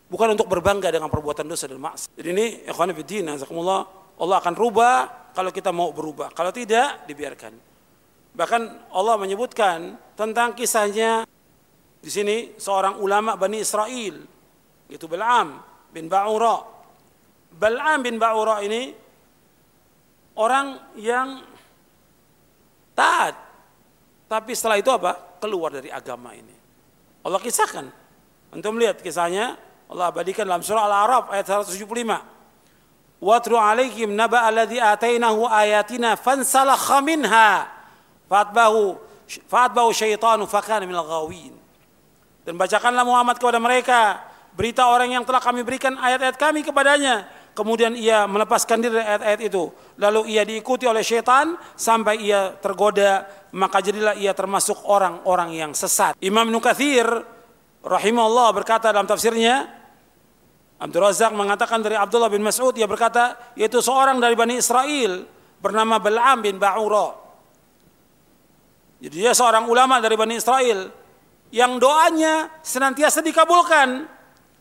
[0.09, 2.17] Bukan untuk berbangga dengan perbuatan dosa dan maksiat.
[2.17, 3.81] Jadi ini ikhwan fillah, azakumullah,
[4.19, 4.97] Allah akan rubah
[5.37, 6.33] kalau kita mau berubah.
[6.33, 7.53] Kalau tidak, dibiarkan.
[8.33, 8.63] Bahkan
[8.97, 11.29] Allah menyebutkan tentang kisahnya
[12.01, 14.17] di sini seorang ulama Bani Israel,
[14.89, 15.61] yaitu Bal'am
[15.93, 16.65] bin Ba'ura.
[17.53, 18.97] Bal'am bin Ba'ura ini
[20.41, 21.45] orang yang
[22.97, 23.37] taat.
[24.25, 25.28] Tapi setelah itu apa?
[25.39, 26.55] Keluar dari agama ini.
[27.23, 27.87] Allah kisahkan.
[28.49, 29.55] Untuk melihat kisahnya
[29.89, 31.85] Allah abadikan dalam surah Al-A'raf ayat 175.
[33.19, 37.67] Watru alaihim naba alladhi atainahu ayatina fansalakha minha
[38.31, 38.95] fatbahu
[39.51, 41.57] fatbahu syaitanu fakana minal ghawin.
[42.47, 44.23] Dan bacakanlah Muhammad kepada mereka
[44.55, 47.27] berita orang yang telah kami berikan ayat-ayat kami kepadanya.
[47.59, 49.67] Kemudian ia melepaskan diri dari ayat-ayat itu.
[49.99, 53.27] Lalu ia diikuti oleh syaitan sampai ia tergoda.
[53.51, 56.15] Maka jadilah ia termasuk orang-orang yang sesat.
[56.23, 57.11] Imam Nukathir
[57.83, 59.75] rahimahullah berkata dalam tafsirnya.
[60.79, 62.79] Abdul Razak mengatakan dari Abdullah bin Mas'ud.
[62.79, 65.27] Ia berkata yaitu seorang dari Bani Israel.
[65.59, 67.19] Bernama Bal'am bin Ba'ura.
[69.03, 70.95] Jadi dia seorang ulama dari Bani Israel.
[71.51, 74.07] Yang doanya senantiasa dikabulkan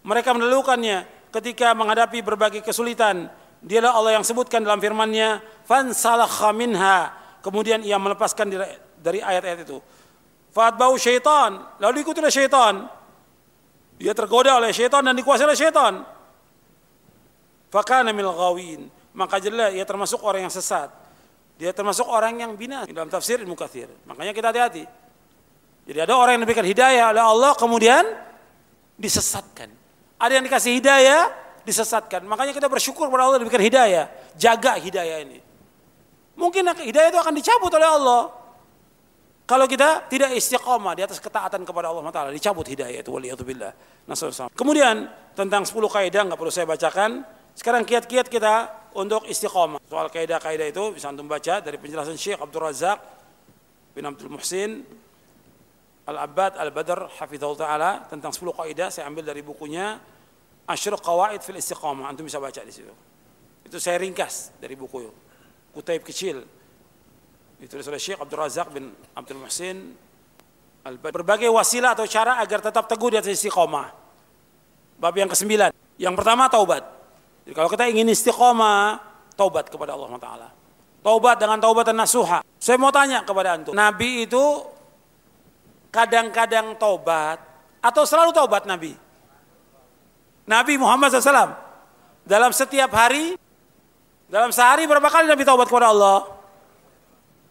[0.01, 3.29] mereka melalukannya ketika menghadapi berbagai kesulitan.
[3.61, 8.49] Dialah Allah yang sebutkan dalam firman-Nya, "Fansalakha minha." Kemudian ia melepaskan
[8.97, 9.77] dari ayat-ayat itu.
[10.51, 12.89] Fatbau syaitan, lalu diikuti oleh syaitan.
[13.97, 16.01] Dia tergoda oleh syaitan dan dikuasai oleh syaitan.
[17.69, 18.89] Fakana mil ghawin.
[19.17, 20.89] Maka jelas ia termasuk orang yang sesat.
[21.57, 23.89] Dia termasuk orang yang bina dalam tafsir Ibnu Katsir.
[24.05, 24.85] Makanya kita hati-hati.
[25.89, 28.05] Jadi ada orang yang diberikan hidayah oleh Allah kemudian
[28.97, 29.76] disesatkan.
[30.17, 31.29] Ada yang dikasih hidayah,
[31.61, 32.25] disesatkan.
[32.25, 34.05] Makanya kita bersyukur kepada Allah diberikan hidayah.
[34.33, 35.39] Jaga hidayah ini.
[36.37, 38.23] Mungkin hidayah itu akan dicabut oleh Allah.
[39.47, 43.71] Kalau kita tidak istiqomah di atas ketaatan kepada Allah Taala, dicabut hidayah itu waliyatubillah.
[44.51, 47.23] Kemudian tentang 10 kaidah nggak perlu saya bacakan.
[47.55, 49.79] Sekarang kiat-kiat kita untuk istiqomah.
[49.87, 52.99] Soal kaidah-kaidah itu bisa antum baca dari penjelasan Syekh Abdul Razak
[53.95, 54.83] bin Abdul Muhsin
[56.07, 59.99] Al-Abbad Al-Badr hafizahullah taala tentang 10 kaidah saya ambil dari bukunya
[60.67, 62.07] Asyr Qawaid fil Istiqamah.
[62.07, 62.91] Antum bisa baca di situ.
[63.67, 65.03] Itu saya ringkas dari buku
[65.75, 66.43] Kutaib kecil.
[67.59, 69.95] Itu oleh Syekh Abdul Razak bin Abdul Muhsin
[70.87, 71.11] Al-Badr.
[71.23, 73.91] Berbagai wasilah atau cara agar tetap teguh di atas istiqomah.
[74.97, 75.75] Bab yang kesembilan.
[75.99, 76.83] Yang pertama taubat.
[77.43, 78.99] Jadi kalau kita ingin istiqomah,
[79.35, 80.49] taubat kepada Allah Taala.
[81.03, 82.43] Taubat dengan taubatan nasuha.
[82.59, 83.71] Saya mau tanya kepada antum.
[83.75, 84.43] Nabi itu
[85.89, 87.41] kadang-kadang taubat
[87.81, 88.95] atau selalu taubat Nabi?
[90.47, 91.55] Nabi Muhammad SAW
[92.23, 93.35] dalam setiap hari,
[94.31, 96.27] dalam sehari berapa kali Nabi taubat kepada Allah?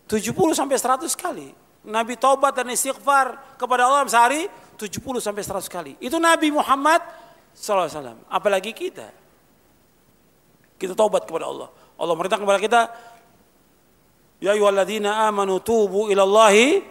[0.09, 1.49] 70 sampai 100 kali.
[1.87, 4.49] Nabi taubat dan istighfar kepada Allah dalam sehari
[4.79, 5.93] 70 sampai 100 kali.
[6.03, 7.03] Itu Nabi Muhammad
[7.55, 8.27] SAW.
[8.31, 9.09] Apalagi kita.
[10.77, 11.69] Kita taubat kepada Allah.
[11.97, 12.81] Allah merintah kepada kita,
[14.37, 16.85] Ya amanu tubu ilallahi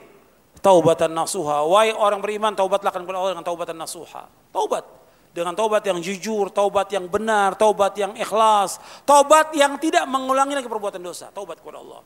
[0.66, 1.62] taubatan nasuha.
[1.70, 4.26] Wahai orang beriman, taubatlah kepada Allah dengan taubatan nasuha.
[4.50, 4.82] Taubat
[5.30, 10.66] dengan taubat yang jujur, taubat yang benar, taubat yang ikhlas, taubat yang tidak mengulangi lagi
[10.66, 12.02] perbuatan dosa, taubat kepada Allah.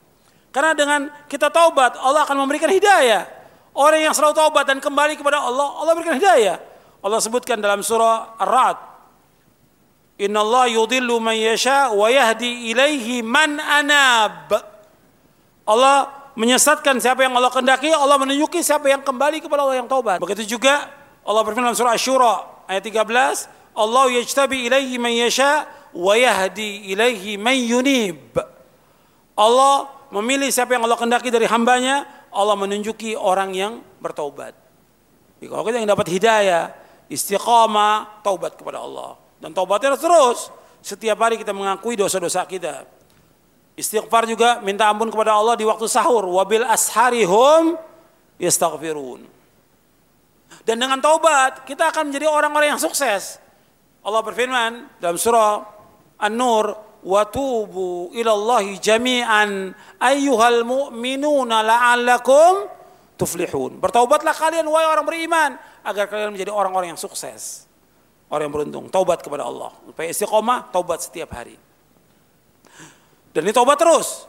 [0.50, 1.00] Karena dengan
[1.30, 3.24] kita taubat, Allah akan memberikan hidayah.
[3.70, 6.58] Orang yang selalu taubat dan kembali kepada Allah, Allah berikan hidayah.
[7.00, 8.78] Allah sebutkan dalam surah Ar-Ra'd,
[10.20, 14.52] Inna Allah yudillu man yasha wa yahdi ilaihi man anab.
[15.64, 20.22] Allah menyesatkan siapa yang Allah kendaki, Allah menunjuki siapa yang kembali kepada Allah yang taubat.
[20.22, 20.90] Begitu juga
[21.26, 22.34] Allah berfirman dalam surah Asy-Syura
[22.66, 28.38] ayat 13, Allah yajtabi ilaihi man yasha wa yahdi ilaihi man yunib.
[29.34, 34.54] Allah memilih siapa yang Allah kendaki dari hambanya, Allah menunjuki orang yang bertaubat.
[35.40, 36.76] Kalau kita yang dapat hidayah,
[37.08, 39.16] istiqamah, taubat kepada Allah.
[39.40, 40.52] Dan taubatnya terus.
[40.84, 42.84] Setiap hari kita mengakui dosa-dosa kita.
[43.80, 46.28] Istighfar juga minta ampun kepada Allah di waktu sahur.
[46.28, 47.80] Wabil asharihum
[48.36, 49.24] yastaghfirun.
[50.68, 53.40] Dan dengan taubat kita akan menjadi orang-orang yang sukses.
[54.04, 55.64] Allah berfirman dalam surah
[56.20, 62.68] An-Nur, "Wa tubu ilallahi jami'an ayyuhal mu'minuna la'allakum
[63.16, 65.50] tuflihun." Bertaubatlah kalian wahai orang beriman
[65.80, 67.64] agar kalian menjadi orang-orang yang sukses.
[68.28, 69.72] Orang yang beruntung, taubat kepada Allah.
[69.88, 71.69] Supaya istiqomah, taubat setiap hari.
[73.30, 74.26] Dan ini taubat terus.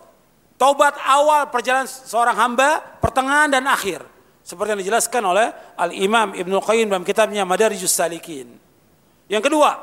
[0.61, 4.06] Taubat awal perjalanan seorang hamba, pertengahan dan akhir.
[4.45, 8.45] Seperti yang dijelaskan oleh Al-Imam Ibn Qayyim dalam kitabnya Madarijus Salikin.
[9.26, 9.78] Yang kedua,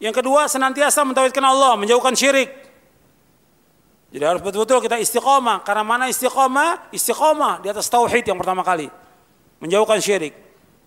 [0.00, 2.48] yang kedua senantiasa mentauhidkan Allah, menjauhkan syirik.
[4.16, 5.60] Jadi harus betul-betul kita istiqomah.
[5.66, 6.88] Karena mana istiqomah?
[6.94, 8.88] Istiqomah di atas tauhid yang pertama kali.
[9.60, 10.32] Menjauhkan syirik.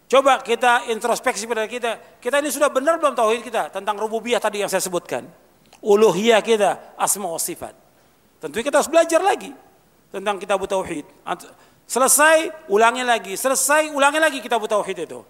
[0.08, 2.18] Coba kita introspeksi pada kita.
[2.24, 5.28] Kita ini sudah benar belum tauhid kita tentang rububiyah tadi yang saya sebutkan
[5.82, 7.74] uluhiyah kita, asma wa sifat.
[8.38, 9.54] Tentu kita harus belajar lagi
[10.14, 11.06] tentang kitab tauhid.
[11.88, 13.34] Selesai, ulangi lagi.
[13.34, 15.24] Selesai, ulangi lagi kitab tauhid itu.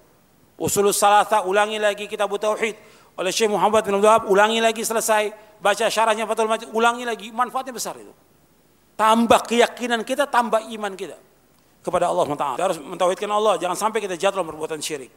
[0.58, 2.76] Usulus salasa, ulangi lagi kitab tauhid.
[3.18, 5.34] Oleh Syekh Muhammad bin Abdul ulangi lagi selesai.
[5.58, 7.34] Baca syarahnya Fathul Majid, ulangi lagi.
[7.34, 8.14] Manfaatnya besar itu.
[8.94, 11.18] Tambah keyakinan kita, tambah iman kita
[11.82, 12.46] kepada Allah SWT.
[12.58, 15.10] Kita harus mentauhidkan Allah, jangan sampai kita jatuh dalam perbuatan syirik.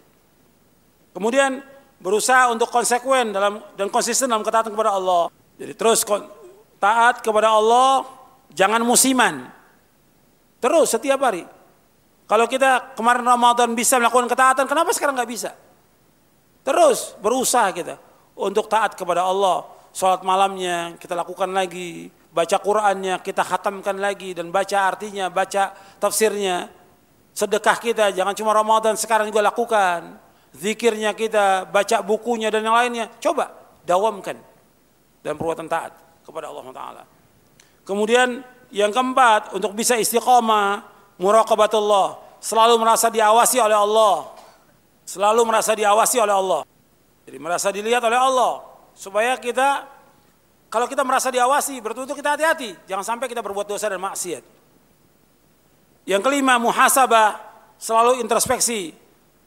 [1.12, 1.60] Kemudian
[2.00, 5.28] berusaha untuk konsekuen dalam dan konsisten dalam ketaatan kepada Allah.
[5.60, 6.00] Jadi terus
[6.80, 8.08] taat kepada Allah,
[8.50, 9.46] jangan musiman.
[10.60, 11.44] Terus setiap hari.
[12.24, 15.50] Kalau kita kemarin Ramadan bisa melakukan ketaatan, kenapa sekarang nggak bisa?
[16.64, 18.00] Terus berusaha kita
[18.36, 19.68] untuk taat kepada Allah.
[19.90, 26.70] Sholat malamnya kita lakukan lagi, baca Qur'annya kita khatamkan lagi dan baca artinya, baca tafsirnya.
[27.34, 30.29] Sedekah kita jangan cuma Ramadan sekarang juga lakukan.
[30.50, 33.06] Zikirnya kita, baca bukunya dan yang lainnya.
[33.22, 33.54] Coba
[33.86, 34.34] dawamkan
[35.22, 35.94] dan perbuatan taat
[36.26, 37.02] kepada Allah Taala.
[37.86, 38.42] Kemudian
[38.74, 40.82] yang keempat untuk bisa istiqomah
[41.22, 44.30] muraqabatullah, selalu merasa diawasi oleh Allah.
[45.06, 46.62] Selalu merasa diawasi oleh Allah.
[47.26, 48.62] Jadi merasa dilihat oleh Allah
[48.94, 49.86] supaya kita
[50.70, 54.46] kalau kita merasa diawasi, bertutur kita hati-hati, jangan sampai kita berbuat dosa dan maksiat.
[56.06, 57.42] Yang kelima, muhasabah,
[57.74, 58.94] selalu introspeksi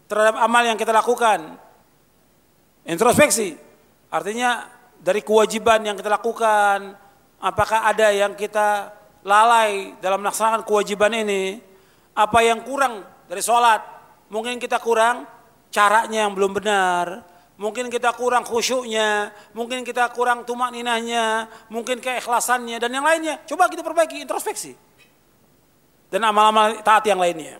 [0.08, 1.58] terhadap amal yang kita lakukan.
[2.84, 3.56] Introspeksi,
[4.12, 4.68] artinya
[5.00, 6.96] dari kewajiban yang kita lakukan,
[7.40, 8.92] apakah ada yang kita
[9.24, 11.60] lalai dalam melaksanakan kewajiban ini,
[12.16, 13.80] apa yang kurang dari sholat,
[14.28, 15.28] mungkin kita kurang
[15.72, 17.24] caranya yang belum benar,
[17.58, 23.40] mungkin kita kurang khusyuknya, mungkin kita kurang tumak ninahnya, mungkin keikhlasannya dan yang lainnya.
[23.48, 24.76] Coba kita perbaiki introspeksi.
[26.12, 27.58] Dan amal-amal taat yang lainnya.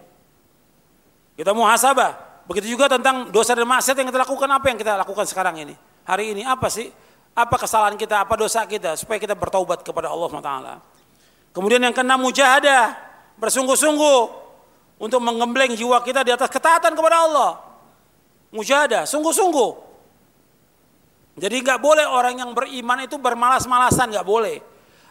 [1.34, 2.33] Kita muhasabah.
[2.44, 5.76] Begitu juga tentang dosa dan maksiat yang kita lakukan apa yang kita lakukan sekarang ini.
[6.04, 6.92] Hari ini apa sih?
[7.34, 10.54] Apa kesalahan kita, apa dosa kita supaya kita bertaubat kepada Allah SWT.
[11.56, 12.94] Kemudian yang keenam mujahadah,
[13.40, 14.20] bersungguh-sungguh
[15.00, 17.52] untuk menggembleng jiwa kita di atas ketaatan kepada Allah.
[18.54, 19.72] Mujahadah, sungguh-sungguh.
[21.34, 24.62] Jadi nggak boleh orang yang beriman itu bermalas-malasan nggak boleh.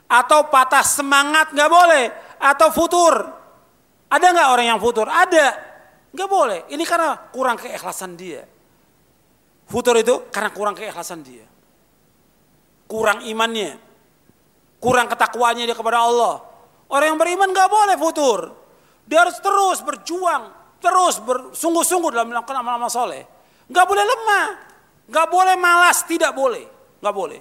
[0.06, 2.04] Atau patah semangat nggak boleh.
[2.38, 3.14] Atau futur.
[4.06, 5.10] Ada nggak orang yang futur?
[5.10, 5.71] Ada.
[6.12, 6.60] Nggak boleh.
[6.68, 8.44] Ini karena kurang keikhlasan dia.
[9.68, 11.48] Futur itu karena kurang keikhlasan dia.
[12.88, 13.80] Kurang imannya.
[14.76, 16.44] Kurang ketakwaannya dia kepada Allah.
[16.92, 18.40] Orang yang beriman nggak boleh futur.
[19.08, 20.52] Dia harus terus berjuang.
[20.82, 23.24] Terus bersungguh-sungguh dalam melakukan amal-amal soleh.
[23.70, 24.46] Nggak boleh lemah.
[25.12, 26.64] Gak boleh malas, tidak boleh.
[27.02, 27.40] Gak boleh.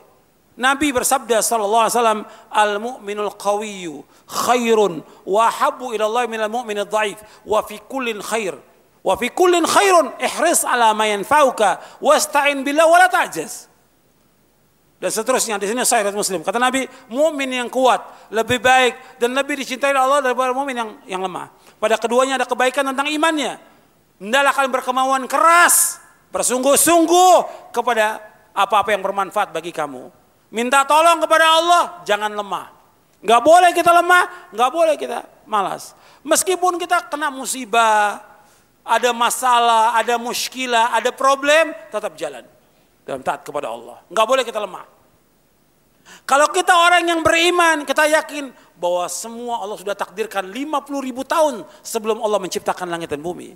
[0.62, 2.22] Nabi bersabda sallallahu alaihi wasallam
[2.54, 8.54] al mu'minul qawiyyu khairun wa habbu ila Allah minal mu'minid dhaif wa fi kullin khair.
[9.02, 13.74] Wa fi kullin khairun ihris ala ma yanfa'uka wasta'in billah wa la ta'jaz.
[15.02, 16.46] Dan seterusnya di sini sahih Muslim.
[16.46, 21.22] Kata Nabi mukmin yang kuat lebih baik dan lebih dicintai Allah daripada mukmin yang yang
[21.26, 21.50] lemah.
[21.82, 23.58] Pada keduanya ada kebaikan tentang imannya.
[24.22, 25.98] Hendaklah kalian berkemauan keras
[26.32, 27.34] Bersungguh-sungguh
[27.76, 28.24] kepada
[28.56, 30.20] apa-apa yang bermanfaat bagi kamu.
[30.52, 32.68] Minta tolong kepada Allah, jangan lemah.
[33.23, 35.95] Gak boleh kita lemah, gak boleh kita malas.
[36.28, 38.19] Meskipun kita kena musibah,
[38.84, 42.44] ada masalah, ada muskilah, ada problem, tetap jalan.
[43.07, 44.03] Dalam taat kepada Allah.
[44.11, 44.86] Gak boleh kita lemah.
[46.28, 51.64] Kalau kita orang yang beriman, kita yakin bahwa semua Allah sudah takdirkan 50 ribu tahun
[51.86, 53.53] sebelum Allah menciptakan langit dan bumi.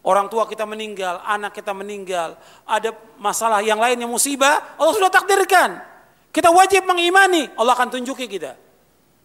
[0.00, 5.89] Orang tua kita meninggal, anak kita meninggal, ada masalah yang lainnya musibah, Allah sudah takdirkan.
[6.30, 8.54] Kita wajib mengimani, Allah akan tunjuki kita.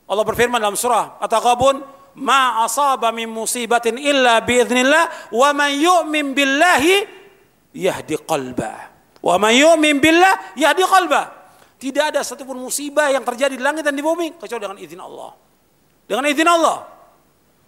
[0.06, 1.82] Allah berfirman dalam surah At-Taghabun,
[2.22, 6.96] "Ma asaba min musibatin illa biiznillah wa man yu'min billahi
[7.78, 11.34] yahdi qalbah." Wa man yu'min billah yahdi qalbah.
[11.82, 15.32] Tidak ada satupun musibah yang terjadi di langit dan di bumi kecuali dengan izin Allah.
[16.06, 16.78] Dengan izin Allah.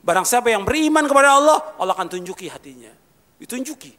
[0.02, 2.94] Barang siapa yang beriman kepada Allah, Allah akan tunjuki hatinya.
[3.38, 3.92] Ditunjuki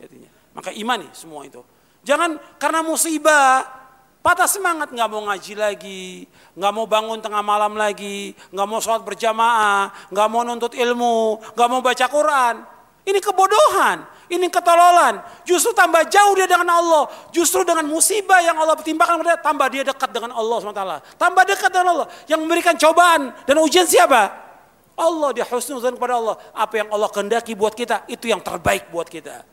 [0.00, 0.30] hatinya.
[0.56, 1.60] Maka imani semua itu.
[2.06, 3.66] Jangan karena musibah
[4.26, 6.26] patah semangat nggak mau ngaji lagi,
[6.58, 11.68] nggak mau bangun tengah malam lagi, nggak mau sholat berjamaah, nggak mau nuntut ilmu, nggak
[11.70, 12.54] mau baca Quran.
[13.06, 15.22] Ini kebodohan, ini ketololan.
[15.46, 17.06] Justru tambah jauh dia dengan Allah.
[17.30, 21.14] Justru dengan musibah yang Allah timpakan kepada tambah dia dekat dengan Allah SWT.
[21.14, 22.06] Tambah dekat dengan Allah.
[22.26, 24.26] Yang memberikan cobaan dan ujian siapa?
[24.98, 26.34] Allah dia husnuzan kepada Allah.
[26.50, 29.46] Apa yang Allah kehendaki buat kita, itu yang terbaik buat kita.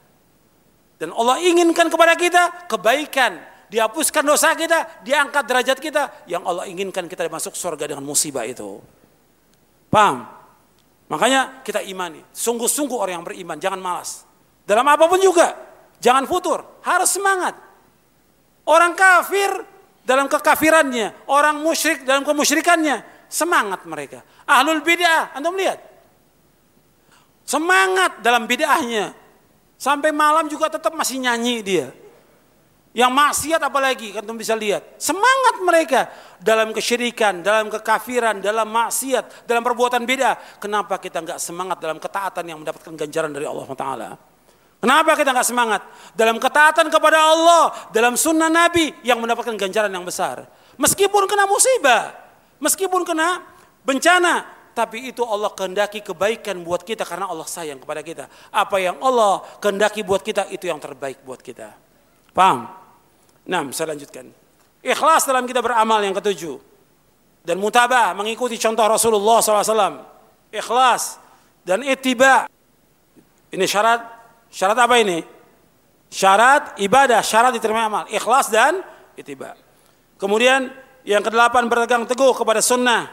[0.97, 3.52] Dan Allah inginkan kepada kita kebaikan.
[3.73, 6.29] Dihapuskan dosa kita, diangkat derajat kita.
[6.29, 8.77] Yang Allah inginkan kita masuk surga dengan musibah itu.
[9.89, 10.29] Paham?
[11.09, 12.21] Makanya kita imani.
[12.29, 14.29] Sungguh-sungguh orang yang beriman, jangan malas.
[14.61, 15.57] Dalam apa pun juga,
[15.97, 16.61] jangan futur.
[16.85, 17.57] Harus semangat.
[18.69, 19.49] Orang kafir
[20.05, 23.01] dalam kekafirannya, orang musyrik dalam kemusyrikannya,
[23.33, 24.21] Semangat mereka.
[24.45, 25.81] Ahlul bid'ah, Anda melihat?
[27.41, 29.09] Semangat dalam bid'ahnya.
[29.81, 31.89] Sampai malam juga tetap masih nyanyi dia.
[32.93, 35.01] Yang maksiat apalagi, kan bisa lihat.
[35.01, 36.01] Semangat mereka
[36.37, 40.61] dalam kesyirikan, dalam kekafiran, dalam maksiat, dalam perbuatan beda.
[40.61, 44.09] Kenapa kita nggak semangat dalam ketaatan yang mendapatkan ganjaran dari Allah Taala?
[44.77, 45.81] Kenapa kita nggak semangat
[46.13, 50.45] dalam ketaatan kepada Allah, dalam sunnah Nabi yang mendapatkan ganjaran yang besar?
[50.77, 52.23] Meskipun kena musibah,
[52.63, 53.43] Meskipun kena
[53.83, 58.31] bencana, tapi itu Allah kehendaki kebaikan buat kita karena Allah sayang kepada kita.
[58.55, 61.75] Apa yang Allah kehendaki buat kita itu yang terbaik buat kita.
[62.31, 62.82] Paham?
[63.43, 64.31] Nah, saya lanjutkan.
[64.83, 66.59] Ikhlas dalam kita beramal yang ketujuh.
[67.43, 70.03] Dan mutabah mengikuti contoh Rasulullah SAW.
[70.51, 71.19] Ikhlas
[71.67, 72.47] dan itiba.
[73.51, 73.99] Ini syarat,
[74.47, 75.23] syarat apa ini?
[76.07, 78.03] Syarat ibadah, syarat diterima amal.
[78.07, 78.79] Ikhlas dan
[79.19, 79.59] itiba.
[80.15, 80.71] Kemudian
[81.03, 83.11] yang kedelapan berpegang teguh kepada sunnah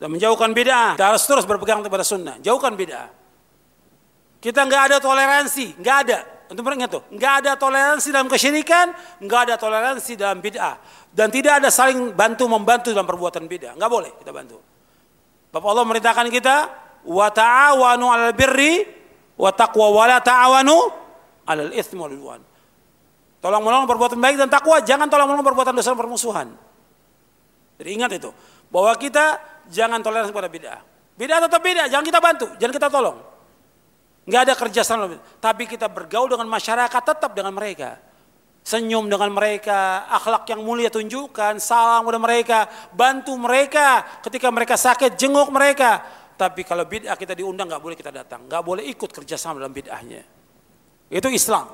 [0.00, 0.96] dan menjauhkan bid'ah.
[0.96, 2.40] Kita harus terus berpegang kepada sunnah.
[2.40, 3.12] Jauhkan bid'ah.
[4.40, 6.18] Kita nggak ada toleransi, nggak ada.
[6.50, 8.90] Untuk mereka tuh, nggak ada toleransi dalam kesyirikan,
[9.22, 10.82] nggak ada toleransi dalam bid'ah,
[11.14, 13.78] dan tidak ada saling bantu membantu dalam perbuatan bid'ah.
[13.78, 14.58] Nggak boleh kita bantu.
[15.54, 16.56] Bapak Allah merintahkan kita,
[17.06, 18.82] wa ta'awanu 'alal birri
[19.38, 20.76] wa taqwa wa la ta'awanu
[21.46, 22.42] 'alal itsmi wal udwan.
[23.38, 26.50] Tolong menolong perbuatan baik dan takwa, jangan tolong menolong perbuatan dosa dan permusuhan.
[27.78, 28.34] Jadi ingat itu,
[28.74, 29.38] bahwa kita
[29.70, 30.82] jangan toleransi pada bid'ah.
[31.14, 33.29] Bid'ah tetap bid'ah, jangan kita bantu, jangan kita tolong
[34.28, 37.96] nggak ada kerjasama tapi kita bergaul dengan masyarakat tetap dengan mereka.
[38.60, 42.58] Senyum dengan mereka akhlak yang mulia tunjukkan salam kepada mereka
[42.92, 46.04] bantu mereka ketika mereka sakit jenguk mereka.
[46.36, 48.44] Tapi kalau bid'ah kita diundang nggak boleh kita datang.
[48.44, 50.22] Nggak boleh ikut kerjasama dalam bid'ahnya.
[51.08, 51.72] Itu Islam.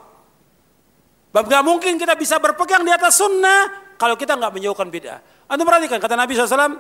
[1.35, 5.19] Bab nggak mungkin kita bisa berpegang di atas sunnah kalau kita nggak menjauhkan bid'ah.
[5.51, 6.79] Anda perhatikan kata Nabi SAW.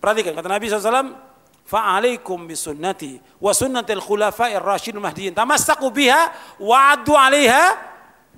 [0.00, 1.29] Perhatikan kata Nabi SAW
[1.70, 7.78] fa'alaikum bisunnati wa sunnatil khulafa'ir rasyidin mahdiyin tamassaku biha wa addu 'alaiha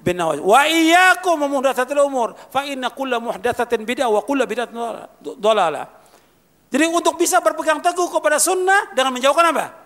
[0.04, 2.36] bin nawaj wa iyyakum muhdatsatil umur.
[2.52, 4.76] Fa inna kulla muhdatsatin bid'ah wa kulla bid'atin
[5.40, 6.02] dhalalah
[6.72, 9.76] jadi untuk bisa berpegang teguh kepada sunnah dengan menjauhkan apa?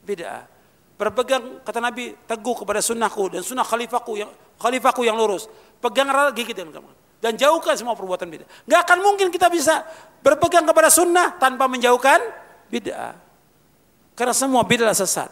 [0.00, 0.48] Bid'ah.
[0.96, 5.52] Berpegang kata Nabi teguh kepada sunnahku dan sunnah khalifahku yang khalifahku yang lurus.
[5.84, 6.90] Pegang erat gigit dengan kamu.
[7.20, 8.48] Dan jauhkan semua perbuatan bid'ah.
[8.64, 9.84] Gak akan mungkin kita bisa
[10.24, 12.24] berpegang kepada sunnah tanpa menjauhkan
[12.70, 13.18] bid'ah.
[14.14, 15.28] Karena semua bid'ah sesat.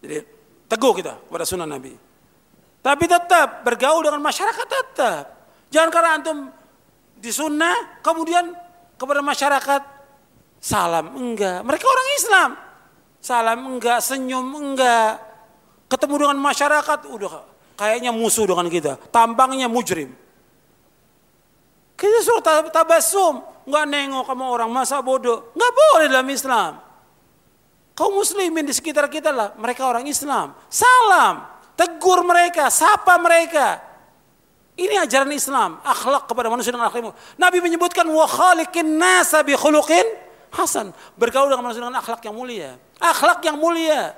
[0.00, 0.22] Jadi
[0.70, 1.92] teguh kita pada sunnah Nabi.
[2.84, 5.24] Tapi tetap bergaul dengan masyarakat tetap.
[5.72, 6.38] Jangan karena antum
[7.16, 8.52] di sunnah kemudian
[9.00, 9.82] kepada masyarakat
[10.60, 11.64] salam enggak.
[11.64, 12.50] Mereka orang Islam.
[13.24, 15.16] Salam enggak, senyum enggak.
[15.88, 17.32] Ketemu dengan masyarakat udah
[17.80, 19.00] kayaknya musuh dengan kita.
[19.08, 20.12] Tampangnya mujrim.
[21.94, 26.72] Kita suruh tabasum, nggak nengok sama orang masa bodoh, nggak boleh dalam Islam.
[27.94, 30.52] Kau muslimin di sekitar kita lah, mereka orang Islam.
[30.66, 31.46] Salam,
[31.78, 33.78] tegur mereka, sapa mereka.
[34.74, 37.14] Ini ajaran Islam, akhlak kepada manusia dengan akhlak.
[37.38, 40.02] Nabi menyebutkan wa khaliqin nasa bi khuluqin
[40.50, 42.74] hasan, bergaul dengan manusia dengan akhlak yang mulia.
[42.98, 44.14] Akhlak yang mulia.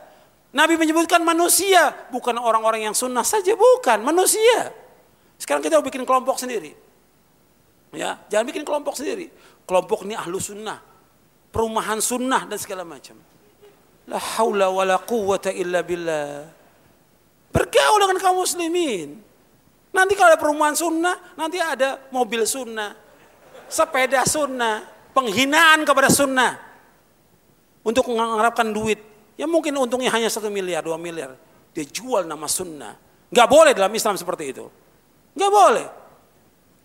[0.57, 4.73] Nabi menyebutkan manusia, bukan orang-orang yang sunnah saja, bukan manusia.
[5.37, 6.73] Sekarang kita bikin kelompok sendiri.
[7.95, 9.31] Ya, jangan bikin kelompok sendiri.
[9.67, 10.79] Kelompok ini ahlu sunnah,
[11.51, 13.19] perumahan sunnah dan segala macam.
[14.07, 16.47] La haula wa la quwwata illa billah.
[17.51, 19.19] Bergaul dengan kaum muslimin.
[19.91, 22.95] Nanti kalau ada perumahan sunnah, nanti ada mobil sunnah,
[23.67, 24.85] sepeda sunnah,
[25.17, 26.53] penghinaan kepada sunnah.
[27.87, 28.99] Untuk mengharapkan duit.
[29.39, 31.39] Ya mungkin untungnya hanya satu miliar, dua miliar.
[31.71, 32.99] Dia jual nama sunnah.
[33.31, 34.67] Gak boleh dalam Islam seperti itu.
[35.35, 35.87] Gak boleh.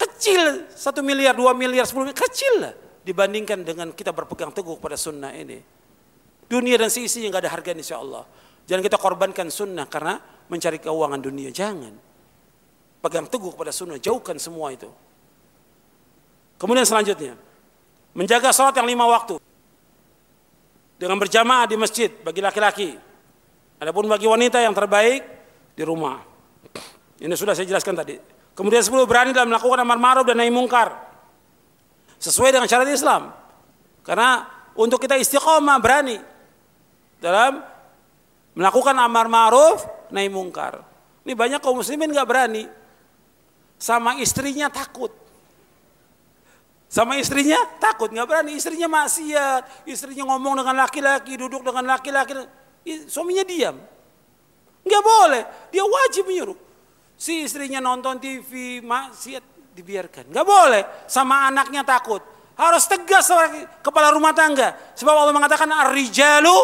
[0.01, 2.73] Kecil, satu miliar, dua miliar, sepuluh miliar, kecil lah.
[3.05, 5.61] Dibandingkan dengan kita berpegang teguh pada sunnah ini.
[6.49, 8.25] Dunia dan seisinya nggak ada harga insya Allah.
[8.65, 10.17] Jangan kita korbankan sunnah karena
[10.49, 11.49] mencari keuangan dunia.
[11.53, 11.93] Jangan.
[13.01, 14.89] Pegang teguh pada sunnah, jauhkan semua itu.
[16.61, 17.33] Kemudian selanjutnya,
[18.13, 19.41] menjaga sholat yang lima waktu.
[21.01, 22.93] Dengan berjamaah di masjid bagi laki-laki.
[23.81, 25.25] Adapun bagi wanita yang terbaik
[25.73, 26.21] di rumah.
[27.17, 28.40] Ini sudah saya jelaskan tadi.
[28.51, 30.91] Kemudian sepuluh berani dalam melakukan amar ma'ruf dan nahi mungkar.
[32.19, 33.31] Sesuai dengan syariat Islam.
[34.03, 34.45] Karena
[34.75, 36.19] untuk kita istiqomah berani
[37.23, 37.63] dalam
[38.53, 40.83] melakukan amar ma'ruf nahi mungkar.
[41.23, 42.63] Ini banyak kaum muslimin nggak berani.
[43.81, 45.09] Sama istrinya takut.
[46.91, 48.59] Sama istrinya takut, nggak berani.
[48.59, 52.35] Istrinya maksiat, istrinya ngomong dengan laki-laki, duduk dengan laki-laki.
[53.07, 53.79] Suaminya diam.
[54.83, 56.70] Nggak boleh, dia wajib menyuruh.
[57.21, 60.33] Si istrinya nonton TV, maksiat dibiarkan.
[60.33, 61.05] Gak boleh.
[61.05, 62.17] Sama anaknya takut.
[62.57, 63.29] Harus tegas
[63.85, 64.73] kepala rumah tangga.
[64.97, 66.57] Sebab Allah mengatakan ar-rijalu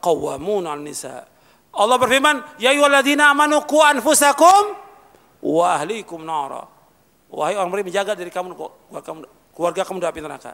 [0.00, 1.28] qawwamun al-nisa.
[1.76, 4.72] Allah berfirman, "Ya ayyuhalladzina amanu qu anfusakum
[5.44, 6.64] wa ahlikum nara."
[7.28, 8.56] Wahai orang beriman menjaga diri kamu
[9.52, 10.52] keluarga kamu dari api neraka.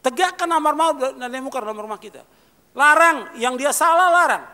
[0.00, 2.24] Tegakkan amar ma'ruf dan munkar dalam rumah kita.
[2.72, 4.44] Larang yang dia salah larang.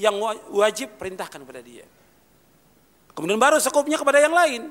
[0.00, 0.14] Yang
[0.48, 1.97] wajib perintahkan kepada dia.
[3.18, 4.70] Kemudian baru sekupnya kepada yang lain.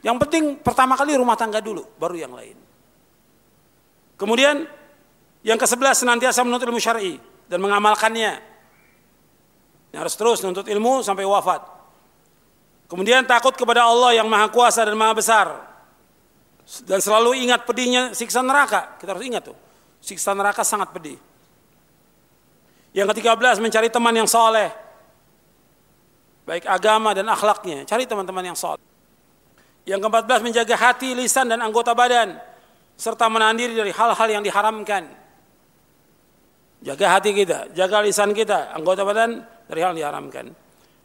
[0.00, 2.56] Yang penting pertama kali rumah tangga dulu, baru yang lain.
[4.16, 4.64] Kemudian
[5.44, 7.20] yang ke sebelas senantiasa menuntut ilmu syar'i
[7.52, 8.40] dan mengamalkannya.
[9.92, 11.60] Yang harus terus nuntut ilmu sampai wafat.
[12.88, 15.52] Kemudian takut kepada Allah yang maha kuasa dan maha besar.
[16.88, 18.96] Dan selalu ingat pedihnya siksa neraka.
[18.96, 19.58] Kita harus ingat tuh.
[20.00, 21.20] Siksa neraka sangat pedih.
[22.96, 24.85] Yang ketiga belas mencari teman yang soleh.
[26.46, 27.82] Baik agama dan akhlaknya.
[27.82, 28.80] Cari teman-teman yang soleh.
[29.82, 32.38] Yang keempat belas menjaga hati, lisan dan anggota badan.
[32.94, 35.10] Serta menahan diri dari hal-hal yang diharamkan.
[36.86, 40.54] Jaga hati kita, jaga lisan kita, anggota badan dari hal yang diharamkan.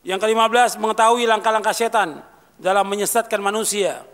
[0.05, 2.21] Yang kelima belas mengetahui langkah-langkah setan
[2.61, 4.05] dalam menyesatkan manusia.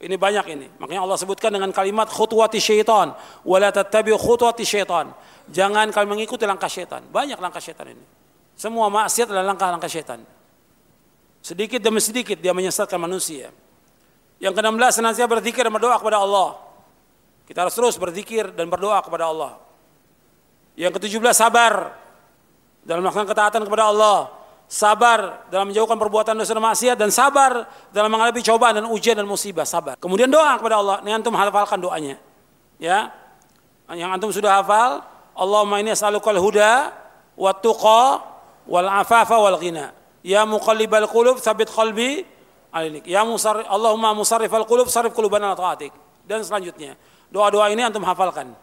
[0.00, 0.66] Ini banyak ini.
[0.80, 3.12] Makanya Allah sebutkan dengan kalimat khutwati syaitan.
[3.44, 5.12] Wala tattabi khutwati syaitan.
[5.52, 7.04] Jangan kalian mengikuti langkah syaitan.
[7.06, 8.04] Banyak langkah syaitan ini.
[8.56, 10.24] Semua maksiat adalah langkah-langkah syaitan.
[11.40, 13.48] Sedikit demi sedikit dia menyesatkan manusia.
[14.40, 16.56] Yang ke-16 senantiasa berzikir dan berdoa kepada Allah.
[17.48, 19.60] Kita harus terus berzikir dan berdoa kepada Allah.
[20.76, 21.92] Yang ke-17 sabar
[22.84, 24.18] dalam melaksanakan ketaatan kepada Allah.
[24.70, 29.26] Sabar dalam menjauhkan perbuatan dosa dan maksiat dan sabar dalam menghadapi cobaan dan ujian dan
[29.26, 29.66] musibah.
[29.66, 29.98] Sabar.
[29.98, 30.96] Kemudian doa kepada Allah.
[31.02, 32.16] Ini antum hafalkan doanya.
[32.78, 33.10] Ya.
[33.90, 35.02] Yang antum sudah hafal
[35.34, 36.94] Allahumma inni as'alukal huda
[37.34, 38.22] wa tuqa
[38.70, 42.24] wal afafa wal ghina ya muqallibal qulub sabit qalbi
[42.70, 45.92] alinik ya musarrif Allahumma musarrifal qulub sarif qulubana taatik.
[46.24, 46.94] Dan selanjutnya
[47.32, 48.54] doa-doa ini antum hafalkan.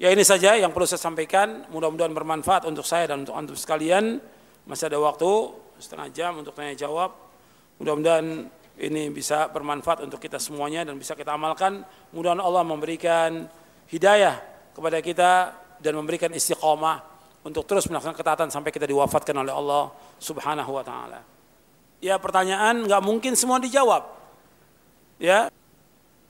[0.00, 1.68] Ya ini saja yang perlu saya sampaikan.
[1.70, 4.18] Mudah-mudahan bermanfaat untuk saya dan untuk antum sekalian.
[4.64, 5.30] Masih ada waktu
[5.78, 7.14] setengah jam untuk tanya jawab.
[7.78, 8.48] Mudah-mudahan
[8.80, 11.86] ini bisa bermanfaat untuk kita semuanya dan bisa kita amalkan.
[12.10, 13.30] Mudah-mudahan Allah memberikan
[13.92, 14.40] hidayah
[14.74, 15.32] kepada kita
[15.78, 17.13] dan memberikan istiqomah
[17.44, 21.20] untuk terus melaksanakan ketaatan sampai kita diwafatkan oleh Allah Subhanahu wa taala.
[22.00, 24.08] Ya pertanyaan nggak mungkin semua dijawab.
[25.20, 25.52] Ya.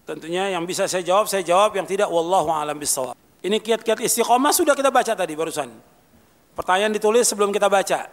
[0.04, 3.16] Tentunya yang bisa saya jawab saya jawab yang tidak wallahu alam bisawab.
[3.40, 5.72] Ini kiat-kiat istiqomah sudah kita baca tadi barusan.
[6.52, 8.04] Pertanyaan ditulis sebelum kita baca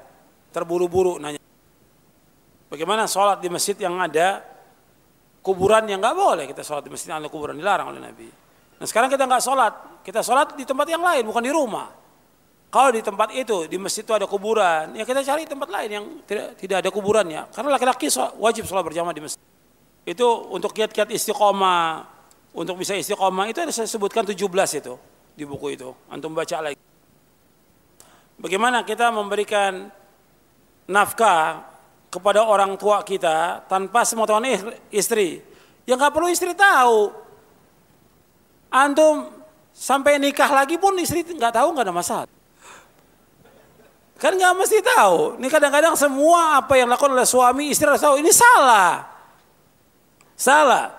[0.55, 1.41] terburu-buru nanya.
[2.71, 4.39] Bagaimana sholat di masjid yang ada
[5.43, 8.29] kuburan yang nggak boleh kita sholat di masjid yang ada kuburan dilarang oleh Nabi.
[8.79, 12.00] Nah sekarang kita nggak sholat, kita sholat di tempat yang lain bukan di rumah.
[12.71, 16.05] Kalau di tempat itu di masjid itu ada kuburan, ya kita cari tempat lain yang
[16.23, 17.51] tidak tidak ada kuburannya.
[17.51, 18.07] Karena laki-laki
[18.39, 19.43] wajib sholat berjamaah di masjid.
[20.07, 22.07] Itu untuk kiat-kiat istiqomah,
[22.55, 24.39] untuk bisa istiqomah itu ada saya sebutkan 17
[24.79, 24.95] itu
[25.35, 25.91] di buku itu.
[26.07, 26.79] Antum baca lagi.
[28.39, 29.91] Bagaimana kita memberikan
[30.87, 31.67] nafkah
[32.07, 34.47] kepada orang tua kita tanpa sepengetahuan
[34.95, 35.43] istri.
[35.83, 37.11] yang nggak perlu istri tahu.
[38.71, 39.27] Antum
[39.75, 42.31] sampai nikah lagi pun istri nggak tahu nggak ada masalah.
[44.21, 45.41] Kan nggak mesti tahu.
[45.41, 48.21] Ini kadang-kadang semua apa yang dilakukan oleh suami istri harus tahu.
[48.21, 49.09] Ini salah.
[50.37, 50.93] Salah.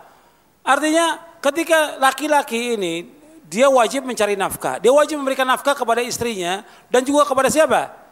[0.66, 3.06] Artinya ketika laki-laki ini
[3.46, 4.82] dia wajib mencari nafkah.
[4.82, 8.02] Dia wajib memberikan nafkah kepada istrinya dan juga kepada siapa?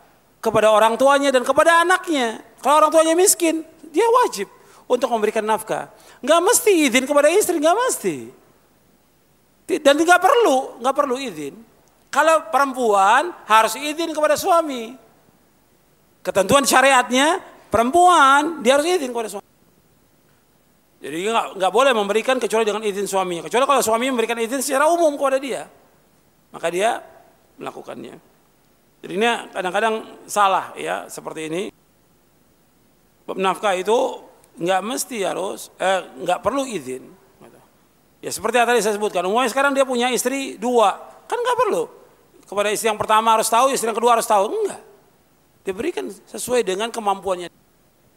[0.41, 2.41] kepada orang tuanya dan kepada anaknya.
[2.65, 3.63] Kalau orang tuanya miskin,
[3.93, 4.49] dia wajib
[4.89, 5.93] untuk memberikan nafkah.
[6.25, 8.17] Nggak mesti izin kepada istri, nggak mesti.
[9.81, 11.55] Dan nggak perlu, nggak perlu izin.
[12.11, 14.99] Kalau perempuan harus izin kepada suami.
[16.21, 17.39] Ketentuan syariatnya
[17.71, 19.47] perempuan dia harus izin kepada suami.
[21.01, 23.47] Jadi nggak nggak boleh memberikan kecuali dengan izin suaminya.
[23.49, 25.65] Kecuali kalau suami memberikan izin secara umum kepada dia,
[26.53, 27.01] maka dia
[27.57, 28.21] melakukannya.
[29.01, 29.25] Jadi ini
[29.55, 29.95] kadang-kadang
[30.29, 31.63] salah ya seperti ini.
[33.25, 33.97] Bab nafkah itu
[34.61, 37.17] nggak mesti harus, eh, nggak perlu izin.
[38.21, 40.93] Ya seperti yang tadi saya sebutkan, umumnya sekarang dia punya istri dua,
[41.25, 42.00] kan nggak perlu.
[42.51, 44.83] Kepada istri yang pertama harus tahu, istri yang kedua harus tahu, enggak.
[45.63, 47.47] Diberikan sesuai dengan kemampuannya.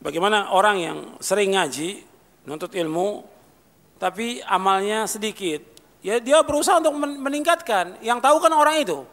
[0.02, 2.02] Bagaimana orang yang sering ngaji,
[2.50, 3.22] nuntut ilmu,
[4.02, 5.62] tapi amalnya sedikit.
[6.02, 8.02] Ya dia berusaha untuk meningkatkan.
[8.02, 9.06] Yang tahu kan orang itu.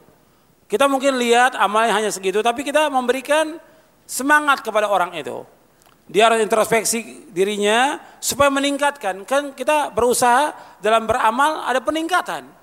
[0.73, 3.61] Kita mungkin lihat amalnya hanya segitu, tapi kita memberikan
[4.09, 5.45] semangat kepada orang itu.
[6.09, 9.29] Dia harus introspeksi dirinya supaya meningkatkan.
[9.29, 12.60] Kan kita berusaha dalam beramal ada peningkatan.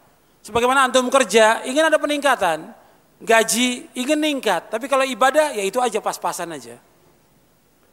[0.48, 2.72] Sebagaimana antum kerja, ingin ada peningkatan.
[3.19, 6.80] Gaji ingin meningkat, tapi kalau ibadah ya itu aja pas-pasan aja.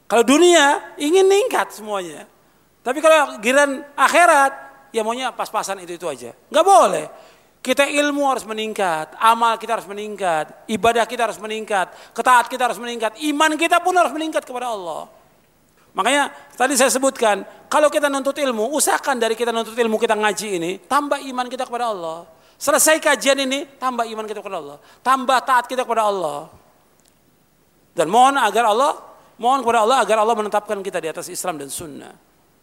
[0.07, 2.29] Kalau dunia ingin meningkat semuanya.
[2.85, 4.53] Tapi kalau giran akhirat,
[4.93, 6.31] ya maunya pas-pasan itu-itu aja.
[6.47, 7.05] Nggak boleh.
[7.65, 12.77] Kita ilmu harus meningkat, amal kita harus meningkat, ibadah kita harus meningkat, ketaat kita harus
[12.77, 15.09] meningkat, iman kita pun harus meningkat kepada Allah.
[15.97, 20.47] Makanya tadi saya sebutkan, kalau kita nuntut ilmu, usahakan dari kita nuntut ilmu kita ngaji
[20.61, 22.34] ini, tambah iman kita kepada Allah.
[22.55, 24.77] Selesai kajian ini, tambah iman kita kepada Allah.
[25.03, 26.47] Tambah taat kita kepada Allah.
[27.95, 28.95] Dan mohon agar Allah,
[29.39, 32.15] mohon kepada Allah agar Allah menetapkan kita di atas Islam dan Sunnah.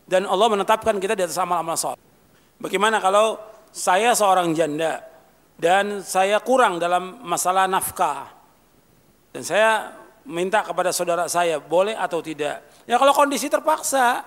[0.04, 2.00] Dan Allah menetapkan kita di atas amal-amal sholat.
[2.60, 3.40] Bagaimana kalau
[3.72, 5.00] saya seorang janda
[5.56, 8.28] dan saya kurang dalam masalah nafkah.
[9.32, 9.92] Dan saya
[10.28, 12.62] minta kepada saudara saya boleh atau tidak.
[12.84, 14.22] Ya kalau kondisi terpaksa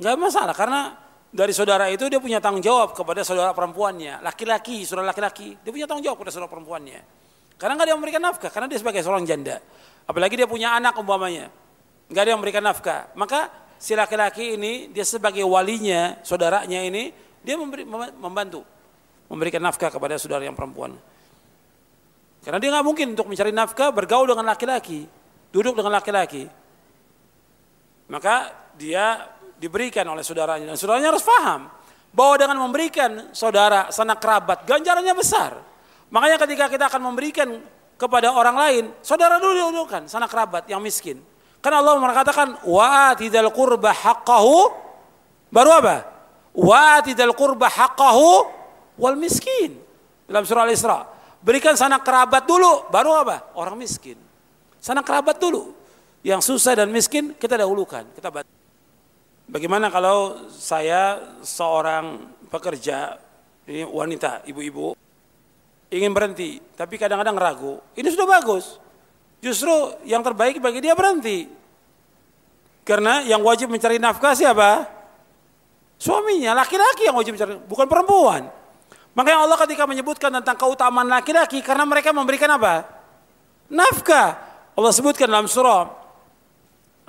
[0.00, 0.96] nggak masalah karena
[1.30, 5.86] dari saudara itu dia punya tanggung jawab kepada saudara perempuannya, laki-laki, saudara laki-laki, dia punya
[5.86, 7.00] tanggung jawab kepada saudara perempuannya.
[7.54, 9.62] Karena nggak dia memberikan nafkah, karena dia sebagai seorang janda.
[10.10, 11.46] Apalagi dia punya anak umpamanya,
[12.10, 13.14] nggak yang memberikan nafkah.
[13.14, 13.46] Maka
[13.78, 17.14] si laki-laki ini dia sebagai walinya, saudaranya ini
[17.46, 17.86] dia memberi,
[18.18, 18.66] membantu
[19.30, 20.98] memberikan nafkah kepada saudara yang perempuan.
[22.42, 25.06] Karena dia nggak mungkin untuk mencari nafkah bergaul dengan laki-laki,
[25.54, 26.50] duduk dengan laki-laki.
[28.10, 29.30] Maka dia
[29.60, 31.68] diberikan oleh saudaranya dan saudaranya harus paham
[32.10, 35.60] bahwa dengan memberikan saudara sanak kerabat ganjarannya besar.
[36.10, 37.60] Makanya ketika kita akan memberikan
[38.00, 41.20] kepada orang lain, saudara dulu dulukan sanak kerabat yang miskin.
[41.60, 44.72] Karena Allah mengatakan wa tidal qurba haqqahu
[45.52, 45.96] baru apa?
[46.56, 48.48] Wa tidal qurba haqqahu
[48.96, 49.76] wal miskin.
[50.24, 51.04] Dalam surah Al-Isra.
[51.40, 53.56] Berikan sanak kerabat dulu, baru apa?
[53.56, 54.16] Orang miskin.
[54.80, 55.72] Sanak kerabat dulu.
[56.20, 58.59] Yang susah dan miskin kita dahulukan, kita bantu.
[59.50, 63.18] Bagaimana kalau saya seorang pekerja,
[63.66, 64.94] ini wanita, ibu-ibu,
[65.90, 67.82] ingin berhenti, tapi kadang-kadang ragu.
[67.98, 68.78] Ini sudah bagus.
[69.42, 71.50] Justru yang terbaik bagi dia berhenti.
[72.86, 74.86] Karena yang wajib mencari nafkah siapa?
[75.98, 78.46] Suaminya, laki-laki yang wajib mencari, bukan perempuan.
[79.18, 82.86] Makanya Allah ketika menyebutkan tentang keutamaan laki-laki karena mereka memberikan apa?
[83.66, 84.46] Nafkah.
[84.78, 85.99] Allah sebutkan dalam surah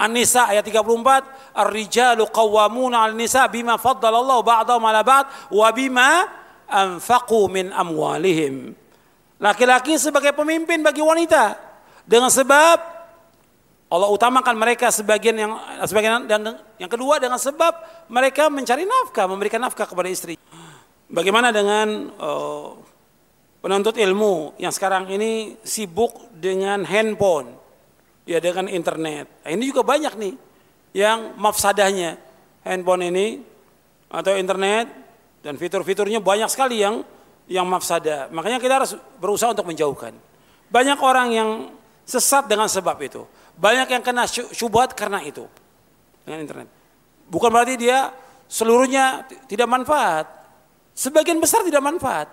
[0.02, 6.26] An-Nisa ayat 34, "Ar-rijalu qawwamuna 'al nisa bima faddalallahu ba'dahum 'ala ba'd wa bima
[6.65, 8.73] anfaqu min amwalihim."
[9.38, 11.53] Laki-laki sebagai pemimpin bagi wanita
[12.06, 12.78] dengan sebab
[13.91, 15.52] Allah utamakan mereka sebagian yang
[15.84, 20.40] sebagian dan yang kedua dengan sebab mereka mencari nafkah, memberikan nafkah kepada istri.
[21.11, 22.72] Bagaimana dengan uh,
[23.60, 27.60] penuntut ilmu yang sekarang ini sibuk dengan handphone,
[28.31, 29.43] ya dengan internet.
[29.43, 30.34] Nah, ini juga banyak nih
[30.95, 32.15] yang mafsadahnya
[32.63, 33.43] handphone ini
[34.11, 34.87] atau internet
[35.43, 37.03] dan fitur-fiturnya banyak sekali yang
[37.51, 38.31] yang mafsadah.
[38.31, 40.15] Makanya kita harus berusaha untuk menjauhkan.
[40.71, 41.49] Banyak orang yang
[42.07, 43.27] sesat dengan sebab itu.
[43.60, 45.43] Banyak yang kena syubhat karena itu
[46.23, 46.69] dengan internet.
[47.27, 48.11] Bukan berarti dia
[48.47, 50.26] seluruhnya tidak manfaat.
[50.95, 52.27] Sebagian besar tidak manfaat.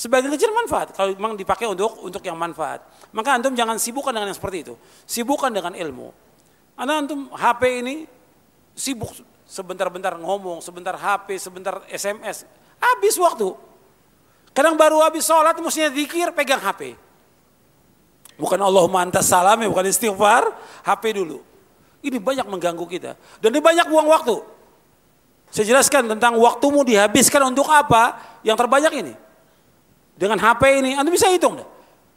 [0.00, 2.80] Sebagian kecil manfaat kalau memang dipakai untuk untuk yang manfaat.
[3.12, 4.74] Maka antum jangan sibukkan dengan yang seperti itu.
[5.04, 6.08] Sibukkan dengan ilmu.
[6.72, 8.08] Anda antum HP ini
[8.72, 9.12] sibuk
[9.44, 12.48] sebentar-bentar ngomong, sebentar HP, sebentar SMS.
[12.80, 13.52] Habis waktu.
[14.56, 16.96] Kadang baru habis sholat mestinya zikir pegang HP.
[18.40, 20.48] Bukan Allahumma antas salam, bukan istighfar,
[20.80, 21.44] HP dulu.
[22.00, 23.20] Ini banyak mengganggu kita.
[23.36, 24.40] Dan ini banyak buang waktu.
[25.52, 29.14] Saya jelaskan tentang waktumu dihabiskan untuk apa yang terbanyak ini.
[30.20, 31.64] Dengan HP ini, Anda bisa hitung deh.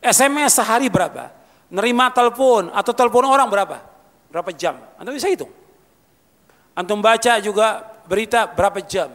[0.03, 1.31] SMS sehari berapa?
[1.71, 3.79] Nerima telepon atau telepon orang berapa?
[4.27, 4.75] Berapa jam?
[4.99, 5.47] Anda bisa hitung.
[6.75, 9.07] Antum baca juga berita berapa jam.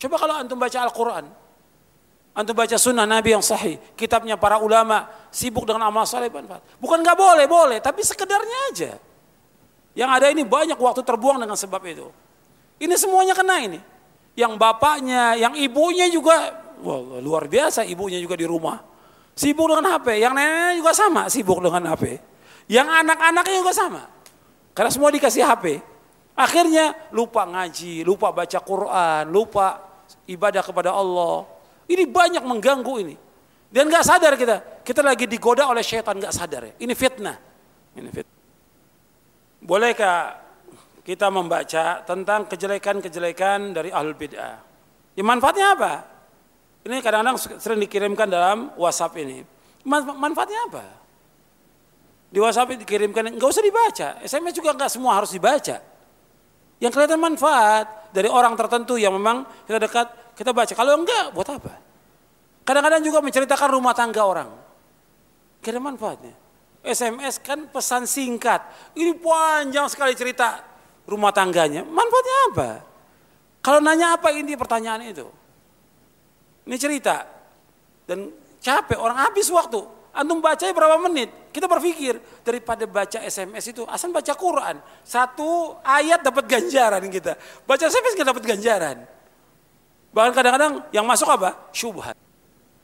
[0.00, 1.28] Coba kalau antum baca Al-Quran.
[2.32, 3.76] Antum baca sunnah Nabi yang sahih.
[3.92, 5.04] Kitabnya para ulama.
[5.28, 6.32] Sibuk dengan amal saleh.
[6.80, 7.78] Bukan nggak boleh, boleh.
[7.84, 8.92] Tapi sekedarnya aja.
[9.92, 12.08] Yang ada ini banyak waktu terbuang dengan sebab itu.
[12.78, 13.82] Ini semuanya kena ini.
[14.38, 18.80] Yang bapaknya, yang ibunya juga, wah, luar biasa ibunya juga di rumah.
[19.38, 22.18] Sibuk dengan HP, yang neneknya juga sama sibuk dengan HP.
[22.66, 24.02] Yang anak-anaknya juga sama.
[24.74, 25.78] Karena semua dikasih HP.
[26.34, 29.78] Akhirnya lupa ngaji, lupa baca Quran, lupa
[30.26, 31.46] ibadah kepada Allah.
[31.86, 33.16] Ini banyak mengganggu ini.
[33.68, 36.74] Dan gak sadar kita, kita lagi digoda oleh syaitan gak sadar ya.
[36.82, 37.36] Ini fitnah.
[37.94, 38.38] Ini fitnah.
[39.62, 40.18] Bolehkah
[41.06, 44.56] kita membaca tentang kejelekan-kejelekan dari ahlul bid'ah.
[45.16, 45.92] Ya manfaatnya apa?
[46.86, 49.42] Ini kadang-kadang sering dikirimkan dalam WhatsApp ini.
[49.88, 50.84] Manfaatnya apa?
[52.28, 54.08] Di WhatsApp dikirimkan, enggak usah dibaca.
[54.20, 55.80] SMS juga enggak semua harus dibaca.
[56.78, 60.06] Yang kelihatan manfaat dari orang tertentu yang memang kita dekat,
[60.38, 60.72] kita baca.
[60.72, 61.74] Kalau enggak, buat apa?
[62.62, 64.50] Kadang-kadang juga menceritakan rumah tangga orang.
[65.64, 66.36] Kira manfaatnya.
[66.84, 68.62] SMS kan pesan singkat.
[68.94, 70.62] Ini panjang sekali cerita
[71.08, 72.70] rumah tangganya, manfaatnya apa?
[73.64, 75.26] Kalau nanya apa inti pertanyaan itu?
[76.68, 77.24] Ini cerita.
[78.04, 78.28] Dan
[78.60, 79.80] capek, orang habis waktu.
[80.12, 81.32] Antum baca berapa menit?
[81.48, 84.76] Kita berpikir daripada baca SMS itu, asal baca Quran.
[85.00, 87.40] Satu ayat dapat ganjaran kita.
[87.64, 88.96] Baca SMS kita dapat ganjaran.
[90.12, 91.72] Bahkan kadang-kadang yang masuk apa?
[91.72, 92.16] Syubhat.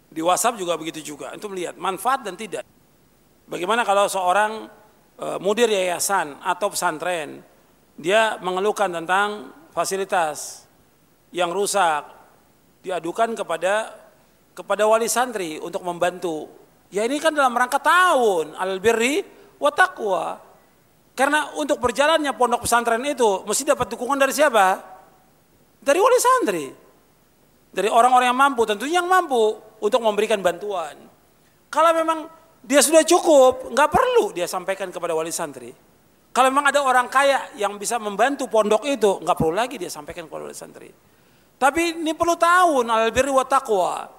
[0.08, 1.36] Di WhatsApp juga begitu juga.
[1.36, 2.64] Antum lihat manfaat dan tidak.
[3.44, 4.72] Bagaimana kalau seorang
[5.20, 7.44] e, mudir yayasan atau pesantren
[7.98, 10.64] dia mengeluhkan tentang fasilitas
[11.34, 12.06] yang rusak,
[12.84, 13.96] diadukan kepada
[14.52, 16.46] kepada wali santri untuk membantu.
[16.92, 19.24] Ya ini kan dalam rangka tahun al birri
[19.58, 20.38] wa taqwa.
[21.14, 24.78] Karena untuk berjalannya pondok pesantren itu mesti dapat dukungan dari siapa?
[25.80, 26.66] Dari wali santri.
[27.74, 30.94] Dari orang-orang yang mampu, tentunya yang mampu untuk memberikan bantuan.
[31.66, 32.30] Kalau memang
[32.62, 35.74] dia sudah cukup, nggak perlu dia sampaikan kepada wali santri.
[36.30, 40.26] Kalau memang ada orang kaya yang bisa membantu pondok itu, nggak perlu lagi dia sampaikan
[40.30, 40.90] kepada wali santri.
[41.58, 44.10] Tapi ini perlu tahun al wa taqwa.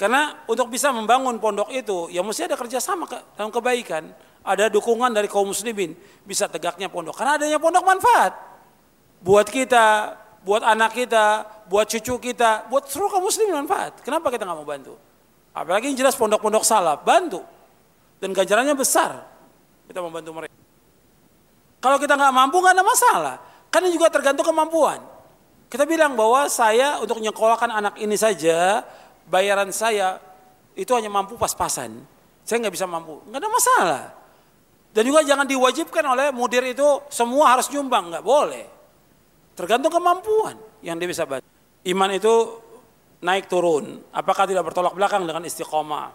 [0.00, 3.04] Karena untuk bisa membangun pondok itu, ya mesti ada kerjasama
[3.36, 4.08] dalam kebaikan.
[4.40, 5.92] Ada dukungan dari kaum muslimin,
[6.24, 7.12] bisa tegaknya pondok.
[7.12, 8.32] Karena adanya pondok manfaat.
[9.20, 14.00] Buat kita, buat anak kita, buat cucu kita, buat seluruh kaum muslimin manfaat.
[14.00, 14.96] Kenapa kita nggak mau bantu?
[15.52, 17.44] Apalagi yang jelas pondok-pondok salaf, bantu.
[18.16, 19.20] Dan ganjarannya besar.
[19.84, 20.56] Kita membantu mereka.
[21.80, 23.36] Kalau kita nggak mampu nggak ada masalah.
[23.68, 25.04] Karena juga tergantung kemampuan.
[25.70, 28.82] Kita bilang bahwa saya untuk nyekolahkan anak ini saja
[29.30, 30.18] bayaran saya
[30.74, 32.02] itu hanya mampu pas-pasan.
[32.42, 34.04] Saya nggak bisa mampu, nggak ada masalah.
[34.90, 38.66] Dan juga jangan diwajibkan oleh mudir itu semua harus nyumbang, nggak boleh.
[39.54, 41.46] Tergantung kemampuan yang dia bisa bantu.
[41.86, 42.34] Iman itu
[43.22, 44.02] naik turun.
[44.10, 46.10] Apakah tidak bertolak belakang dengan istiqomah?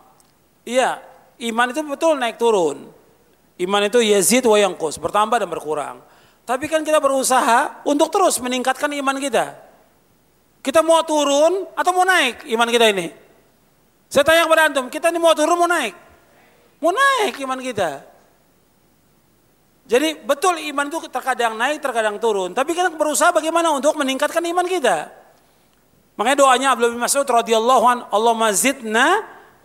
[0.68, 1.00] Iya,
[1.48, 2.92] iman itu betul naik turun.
[3.56, 6.04] Iman itu yazid wa yangkus, bertambah dan berkurang.
[6.46, 9.58] Tapi kan kita berusaha untuk terus meningkatkan iman kita.
[10.62, 13.10] Kita mau turun atau mau naik iman kita ini?
[14.06, 15.94] Saya tanya kepada antum, kita ini mau turun mau naik?
[16.82, 18.06] Mau naik iman kita.
[19.86, 22.54] Jadi betul iman itu terkadang naik, terkadang turun.
[22.54, 25.14] Tapi kita berusaha bagaimana untuk meningkatkan iman kita.
[26.18, 29.08] Makanya doanya Abdullah bin Mas'ud radhiyallahu an, Allah mazidna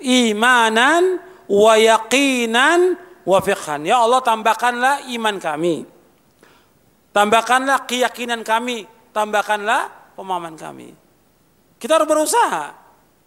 [0.01, 3.89] imanan wa yaqinan wa fiqhan.
[3.89, 6.00] Ya Allah tambahkanlah iman kami.
[7.11, 10.95] Tambahkanlah keyakinan kami, tambahkanlah pemahaman kami.
[11.81, 12.77] Kita harus berusaha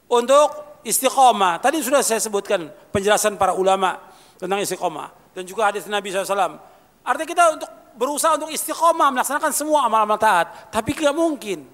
[0.08, 1.60] untuk istiqomah.
[1.60, 3.98] Tadi sudah saya sebutkan penjelasan para ulama
[4.38, 6.62] tentang istiqomah dan juga hadis Nabi SAW.
[7.04, 11.66] Artinya kita untuk berusaha untuk istiqomah melaksanakan semua amal-amal taat, tapi nggak mungkin,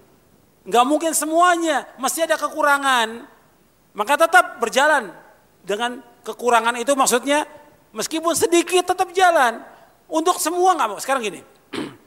[0.66, 3.28] nggak mungkin semuanya, masih ada kekurangan.
[3.94, 5.12] Maka tetap berjalan
[5.66, 7.44] dengan kekurangan itu maksudnya
[7.92, 9.62] meskipun sedikit tetap jalan.
[10.10, 10.98] Untuk semua nggak mau.
[10.98, 11.46] Sekarang gini,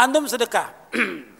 [0.00, 0.72] antum sedekah,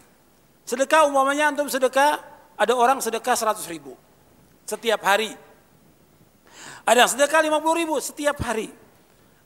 [0.71, 2.21] Sedekah umpamanya antum sedekah,
[2.55, 3.97] ada orang sedekah 100 ribu
[4.63, 5.33] setiap hari.
[6.87, 8.71] Ada yang sedekah 50 ribu setiap hari.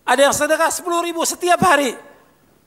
[0.06, 1.98] Ada yang sedekah 10 ribu setiap hari.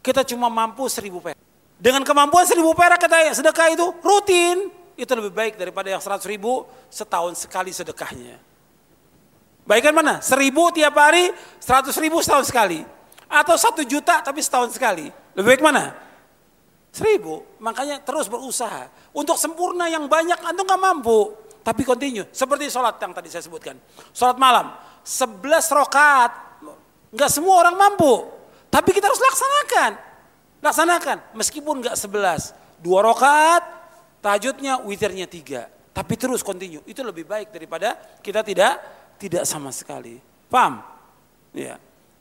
[0.03, 1.39] Kita cuma mampu 1000 perak.
[1.79, 4.75] Dengan kemampuan 1000 perak kita sedekah itu rutin.
[4.99, 8.43] Itu lebih baik daripada yang 100 ribu setahun sekali sedekahnya.
[9.63, 10.19] Baikkan mana?
[10.19, 11.31] 1000 tiap hari,
[11.63, 12.83] 100 ribu setahun sekali.
[13.31, 15.13] Atau 1 juta tapi setahun sekali.
[15.39, 16.08] Lebih baik mana?
[16.99, 17.47] Seribu.
[17.63, 18.91] Makanya terus berusaha.
[19.15, 21.31] Untuk sempurna yang banyak antum nggak mampu.
[21.63, 22.27] Tapi continue.
[22.35, 23.79] Seperti sholat yang tadi saya sebutkan.
[24.11, 24.75] Sholat malam.
[25.07, 26.59] Sebelas rokat.
[27.15, 28.27] Nggak semua orang mampu.
[28.67, 29.91] Tapi kita harus laksanakan.
[30.59, 31.17] Laksanakan.
[31.39, 32.51] Meskipun nggak sebelas.
[32.83, 33.63] Dua rokat.
[34.19, 35.71] Tajudnya, witirnya tiga.
[35.95, 36.83] Tapi terus continue.
[36.83, 38.75] Itu lebih baik daripada kita tidak
[39.23, 40.19] tidak sama sekali.
[40.51, 40.83] Paham?
[41.55, 41.79] Ya.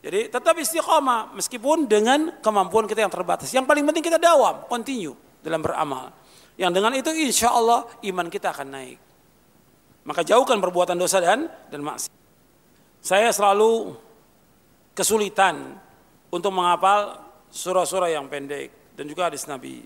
[0.08, 3.52] Jadi tetap istiqomah meskipun dengan kemampuan kita yang terbatas.
[3.52, 5.12] Yang paling penting kita dawam, continue
[5.44, 6.16] dalam beramal.
[6.56, 8.96] Yang dengan itu insya Allah iman kita akan naik.
[10.08, 12.16] Maka jauhkan perbuatan dosa dan dan maksiat.
[13.04, 14.00] Saya selalu
[14.96, 15.76] kesulitan
[16.32, 17.20] untuk menghafal
[17.52, 19.84] surah-surah yang pendek dan juga hadis Nabi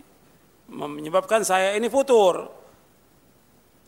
[0.70, 2.46] menyebabkan saya ini futur.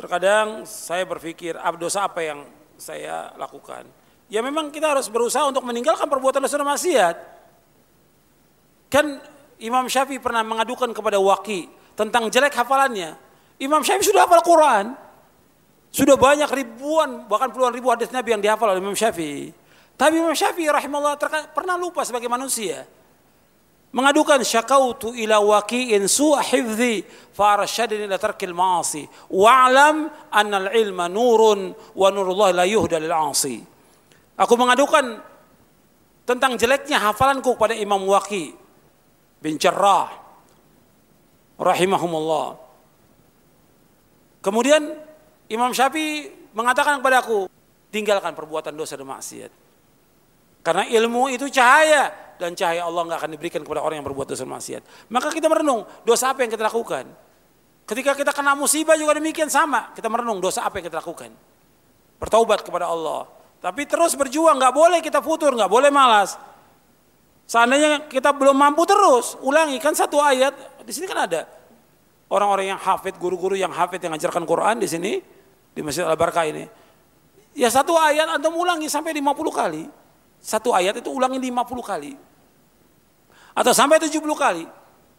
[0.02, 3.86] Terkadang saya berpikir, dosa apa yang saya lakukan?
[4.28, 7.16] Ya memang kita harus berusaha untuk meninggalkan perbuatan dosa maksiat.
[8.94, 9.18] Kan
[9.64, 13.16] Imam Syafi'i pernah mengadukan kepada Waki tentang jelek hafalannya.
[13.58, 14.86] Imam Syafi'i sudah hafal Quran.
[15.94, 19.54] Sudah banyak ribuan, bahkan puluhan ribu hadis Nabi yang dihafal oleh Imam Syafi'i.
[19.94, 21.22] Tapi Imam Syafi'i rahimahullah
[21.54, 22.82] pernah lupa sebagai manusia.
[23.94, 29.06] Mengadukan syakautu ila waqi'in su'a hifzi farashadini ila tarkil ma'asi.
[29.30, 33.62] Wa'alam annal ilma nurun wa nurullah la yuhda lil 'asi.
[34.34, 35.22] Aku mengadukan
[36.26, 38.56] tentang jeleknya hafalanku kepada Imam Waqi
[39.44, 40.10] bin Jarrah
[41.60, 42.58] rahimahumullah.
[44.42, 44.82] Kemudian
[45.48, 47.46] Imam Syafi'i mengatakan kepadaku,
[47.94, 49.52] tinggalkan perbuatan dosa dan maksiat.
[50.64, 54.48] Karena ilmu itu cahaya dan cahaya Allah nggak akan diberikan kepada orang yang berbuat dosa
[54.48, 54.82] dan maksiat.
[55.14, 57.06] Maka kita merenung dosa apa yang kita lakukan.
[57.84, 59.92] Ketika kita kena musibah juga demikian sama.
[59.92, 61.36] Kita merenung dosa apa yang kita lakukan.
[62.16, 63.28] Bertaubat kepada Allah
[63.64, 66.36] tapi terus berjuang, nggak boleh kita futur, nggak boleh malas.
[67.48, 70.52] Seandainya kita belum mampu terus, ulangi kan satu ayat
[70.84, 71.48] di sini kan ada
[72.28, 75.24] orang-orang yang hafid, guru-guru yang hafid yang ngajarkan Quran di sini
[75.72, 76.68] di Masjid Al Barkah ini.
[77.56, 79.88] Ya satu ayat antum ulangi sampai 50 kali.
[80.44, 81.56] satu ayat itu ulangi 50
[81.88, 82.20] kali.
[83.56, 84.68] Atau sampai 70 kali.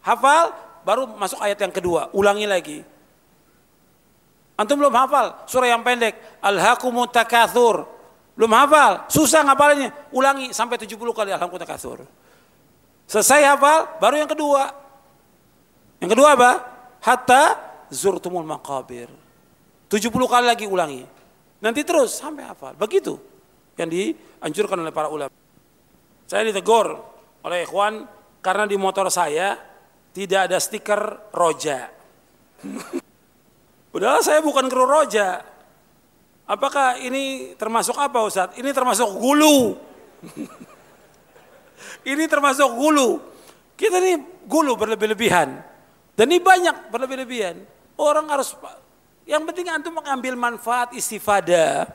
[0.05, 0.53] Hafal,
[0.85, 2.79] baru masuk ayat yang kedua, ulangi lagi.
[4.53, 6.13] Antum belum hafal surah yang pendek,
[6.45, 7.94] Al-Hakumut Takathur.
[8.35, 9.95] Belum hafal, susah ngapalinnya.
[10.11, 12.03] Ulangi sampai 70 kali Al-Hakumut Takathur.
[13.07, 14.63] Selesai hafal, baru yang kedua.
[16.03, 16.51] Yang kedua apa?
[16.99, 17.43] Hatta
[17.87, 19.07] zurtumul maqabir.
[19.87, 21.07] 70 kali lagi ulangi.
[21.63, 22.75] Nanti terus sampai hafal.
[22.75, 23.15] Begitu
[23.79, 25.31] yang dianjurkan oleh para ulama.
[26.27, 26.99] Saya ditegur
[27.45, 28.03] oleh ikhwan
[28.43, 29.55] karena di motor saya
[30.11, 31.87] tidak ada stiker roja.
[33.95, 35.54] Udahlah saya bukan kru roja.
[36.45, 38.53] Apakah ini termasuk apa Ustaz?
[38.53, 39.73] Ini termasuk gulu.
[42.11, 43.17] ini termasuk gulu.
[43.73, 45.57] Kita ini gulu berlebih-lebihan.
[46.13, 47.57] Dan ini banyak berlebih-lebihan.
[47.97, 48.53] Orang harus
[49.25, 51.89] yang penting antum mengambil manfaat istifadah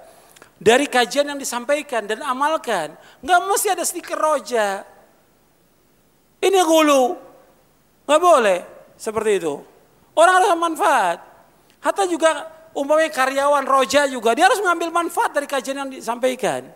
[0.58, 2.98] dari kajian yang disampaikan dan amalkan.
[3.22, 4.82] Nggak mesti ada stiker roja.
[6.42, 7.14] Ini gulu.
[8.02, 8.58] Nggak boleh
[8.98, 9.54] seperti itu.
[10.18, 11.18] Orang harus manfaat.
[11.80, 16.66] Hatta juga umpamanya karyawan roja juga dia harus mengambil manfaat dari kajian yang disampaikan.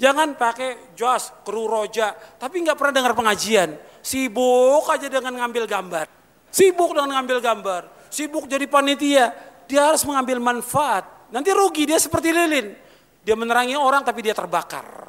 [0.00, 3.76] Jangan pakai jas kru roja tapi nggak pernah dengar pengajian.
[4.00, 6.06] Sibuk aja dengan ngambil gambar.
[6.48, 7.82] Sibuk dengan ngambil gambar.
[8.08, 9.32] Sibuk jadi panitia.
[9.68, 11.30] Dia harus mengambil manfaat.
[11.30, 12.74] Nanti rugi dia seperti lilin.
[13.20, 15.06] Dia menerangi orang tapi dia terbakar.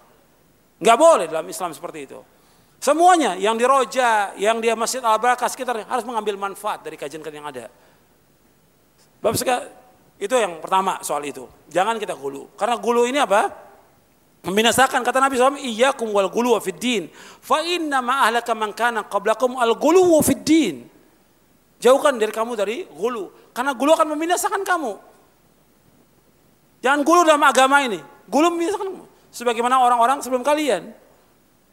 [0.82, 2.20] Nggak boleh dalam Islam seperti itu.
[2.82, 7.50] Semuanya yang di Roja, yang di Masjid Al-Barakah sekitar harus mengambil manfaat dari kajian-kajian yang
[7.54, 7.70] ada.
[9.22, 9.38] Bab
[10.22, 11.50] itu yang pertama soal itu.
[11.74, 12.54] Jangan kita gulu.
[12.54, 13.50] Karena gulu ini apa?
[14.46, 17.10] Membinasakan kata Nabi SAW, "Iyyakum wal gulu fid din,
[17.42, 20.86] fa inna ma ahlaka man kana qablakum al gulu fid din."
[21.82, 24.94] Jauhkan dari kamu dari gulu, karena gulu akan membinasakan kamu.
[26.86, 27.98] Jangan gulu dalam agama ini.
[28.30, 29.06] Gulu membinasakan kamu.
[29.34, 30.94] Sebagaimana orang-orang sebelum kalian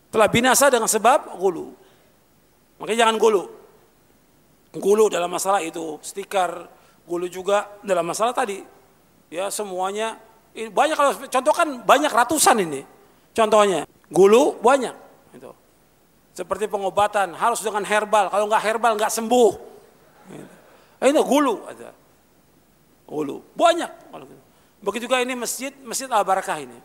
[0.09, 1.77] telah binasa dengan sebab gulu.
[2.81, 3.45] Makanya jangan gulu.
[4.73, 6.78] Gulu dalam masalah itu, stiker,
[7.09, 8.61] gulu juga dalam masalah tadi.
[9.33, 10.21] Ya semuanya,
[10.53, 12.85] banyak kalau contoh kan banyak ratusan ini.
[13.33, 14.93] Contohnya, gulu banyak.
[15.33, 15.57] Itu.
[16.37, 19.53] Seperti pengobatan harus dengan herbal, kalau nggak herbal nggak sembuh.
[21.01, 21.97] Ini gulu ada.
[23.09, 23.91] Gulu banyak.
[24.13, 24.37] Gitu.
[24.85, 26.79] Begitu juga ini masjid, masjid Al Barakah ini.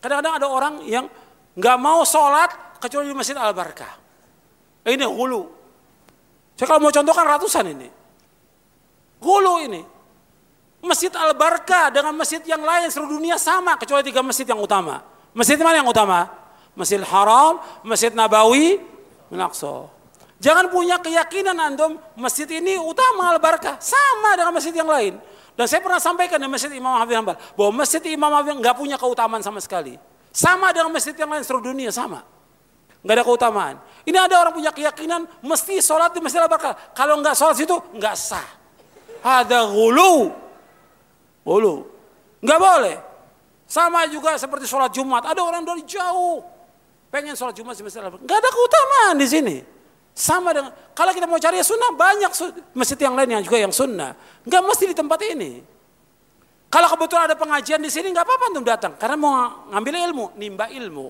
[0.00, 1.08] Kadang-kadang ada orang yang
[1.56, 4.00] nggak mau sholat kecuali di Masjid Al-Barkah.
[4.88, 5.44] Ini hulu.
[6.56, 7.88] Saya kalau mau contohkan ratusan ini.
[9.20, 9.82] Hulu ini.
[10.80, 15.04] Masjid Al-Barkah dengan masjid yang lain seluruh dunia sama kecuali tiga masjid yang utama.
[15.36, 16.26] Masjid mana yang utama?
[16.72, 18.80] Masjid Haram, Masjid Nabawi,
[19.28, 19.92] Al-Aqsa.
[20.40, 25.20] Jangan punya keyakinan antum masjid ini utama Al-Barkah sama dengan masjid yang lain.
[25.52, 28.96] Dan saya pernah sampaikan di Masjid Imam Habib Hambal bahwa Masjid Imam Habib nggak punya
[28.96, 30.00] keutamaan sama sekali.
[30.32, 32.24] Sama dengan masjid yang lain seluruh dunia sama
[33.00, 33.74] nggak ada keutamaan.
[34.04, 36.92] Ini ada orang punya keyakinan mesti sholat di masjid al-barakah.
[36.92, 38.59] Kalau nggak sholat situ nggak sah.
[39.20, 40.32] Ada gulu,
[41.44, 41.74] gulu,
[42.40, 42.96] nggak boleh.
[43.70, 45.22] Sama juga seperti sholat Jumat.
[45.30, 46.42] Ada orang dari jauh
[47.06, 48.02] pengen sholat Jumat di masjid.
[48.02, 49.56] Nggak ada keutamaan di sini.
[50.10, 52.32] Sama dengan kalau kita mau cari sunnah banyak
[52.74, 54.18] masjid yang lain yang juga yang sunnah.
[54.42, 55.62] Nggak mesti di tempat ini.
[56.70, 59.32] Kalau kebetulan ada pengajian di sini nggak apa-apa untuk datang karena mau
[59.74, 61.08] ngambil ilmu, nimba ilmu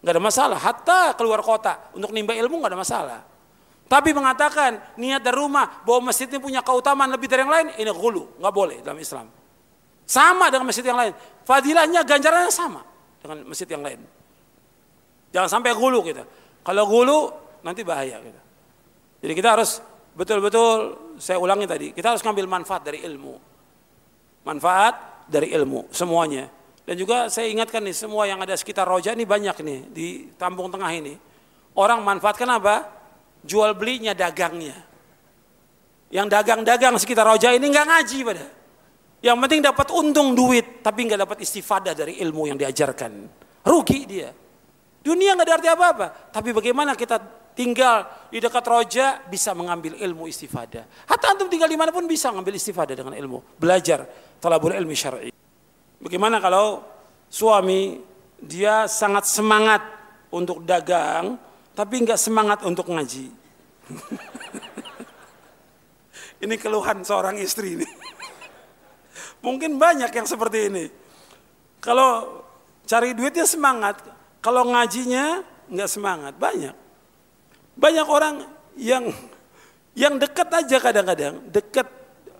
[0.00, 0.58] nggak ada masalah.
[0.60, 3.20] Hatta keluar kota untuk nimba ilmu nggak ada masalah.
[3.86, 7.90] Tapi mengatakan niat dari rumah bahwa masjid ini punya keutamaan lebih dari yang lain, ini
[7.94, 9.30] gulu, nggak boleh dalam Islam.
[10.06, 11.14] Sama dengan masjid yang lain.
[11.46, 12.82] Fadilahnya ganjarannya sama
[13.22, 14.02] dengan masjid yang lain.
[15.30, 16.26] Jangan sampai gulu kita.
[16.66, 17.18] Kalau gulu
[17.62, 18.42] nanti bahaya kita.
[19.22, 19.78] Jadi kita harus
[20.18, 20.70] betul-betul
[21.22, 23.34] saya ulangi tadi, kita harus ngambil manfaat dari ilmu.
[24.46, 26.50] Manfaat dari ilmu semuanya.
[26.86, 30.06] Dan juga saya ingatkan nih semua yang ada sekitar Roja ini banyak nih di
[30.38, 31.18] Kampung Tengah ini.
[31.74, 32.95] Orang manfaatkan apa?
[33.46, 34.74] Jual belinya dagangnya.
[36.10, 38.46] Yang dagang-dagang sekitar Roja ini nggak ngaji pada.
[39.22, 43.12] Yang penting dapat untung duit, tapi nggak dapat istifadah dari ilmu yang diajarkan.
[43.66, 44.30] Rugi dia.
[45.02, 46.06] Dunia nggak ada arti apa-apa.
[46.34, 47.18] Tapi bagaimana kita
[47.56, 51.08] tinggal di dekat roja bisa mengambil ilmu istifadah.
[51.08, 53.58] Hatta antum tinggal di mana pun bisa mengambil istifadah dengan ilmu.
[53.58, 54.04] Belajar
[54.38, 55.30] talabul ilmi syar'i.
[55.96, 56.84] Bagaimana kalau
[57.32, 57.98] suami
[58.36, 59.80] dia sangat semangat
[60.28, 61.40] untuk dagang,
[61.76, 63.28] tapi nggak semangat untuk ngaji?
[66.44, 67.84] ini keluhan seorang istri ini.
[69.44, 70.88] Mungkin banyak yang seperti ini.
[71.84, 72.40] Kalau
[72.88, 74.00] cari duitnya semangat,
[74.40, 76.72] kalau ngajinya nggak semangat, banyak.
[77.76, 78.48] Banyak orang
[78.80, 79.12] yang
[79.92, 81.92] yang dekat aja kadang-kadang, dekat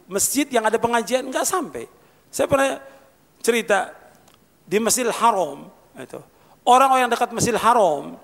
[0.08, 1.84] masjid yang ada pengajian nggak sampai.
[2.32, 2.80] Saya pernah
[3.44, 3.92] cerita
[4.66, 6.18] di Masjidil Haram itu
[6.66, 8.18] orang-orang yang dekat Masjidil Haram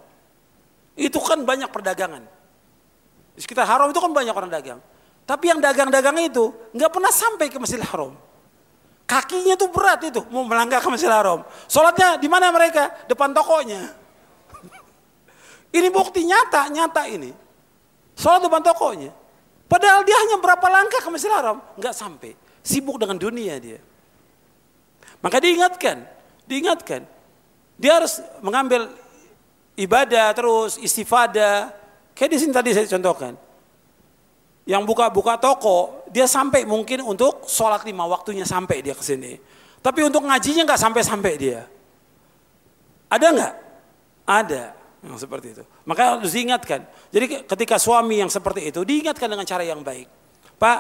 [0.97, 2.25] itu kan banyak perdagangan.
[3.33, 4.81] Di sekitar Haram itu kan banyak orang dagang.
[5.25, 8.13] Tapi yang dagang-dagang itu nggak pernah sampai ke Masjidil Haram.
[9.09, 11.41] Kakinya tuh berat itu mau melangkah ke Masjidil Haram.
[11.71, 12.93] Sholatnya di mana mereka?
[13.09, 13.89] Depan tokonya.
[15.79, 17.33] ini bukti nyata, nyata ini.
[18.19, 19.11] Sholat depan tokonya.
[19.71, 22.37] Padahal dia hanya berapa langkah ke Masjidil Haram, nggak sampai.
[22.61, 23.81] Sibuk dengan dunia dia.
[25.25, 26.05] Maka diingatkan,
[26.45, 27.07] diingatkan.
[27.81, 28.91] Dia harus mengambil
[29.77, 31.73] ibadah terus, istifadah.
[32.13, 33.33] Kayak di sini tadi saya contohkan.
[34.63, 39.41] Yang buka-buka toko, dia sampai mungkin untuk sholat lima waktunya sampai dia ke sini.
[39.83, 41.67] Tapi untuk ngajinya nggak sampai-sampai dia.
[43.11, 43.55] Ada nggak?
[44.23, 44.63] Ada
[45.03, 45.63] yang seperti itu.
[45.83, 46.87] Maka harus diingatkan.
[47.11, 50.07] Jadi ketika suami yang seperti itu diingatkan dengan cara yang baik.
[50.63, 50.79] Pak,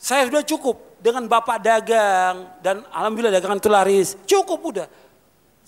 [0.00, 4.08] saya sudah cukup dengan bapak dagang dan alhamdulillah dagangan itu laris.
[4.24, 4.88] Cukup udah.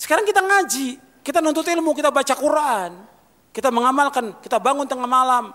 [0.01, 2.91] Sekarang kita ngaji, kita nuntut ilmu, kita baca Quran,
[3.53, 5.53] kita mengamalkan, kita bangun tengah malam.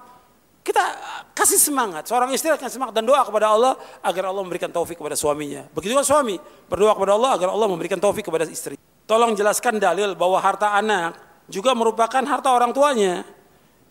[0.67, 0.83] Kita
[1.31, 5.15] kasih semangat, seorang istri akan semangat dan doa kepada Allah agar Allah memberikan taufik kepada
[5.15, 5.63] suaminya.
[5.71, 8.75] Begitu juga suami, berdoa kepada Allah agar Allah memberikan taufik kepada istri.
[9.07, 11.15] Tolong jelaskan dalil bahwa harta anak
[11.47, 13.23] juga merupakan harta orang tuanya.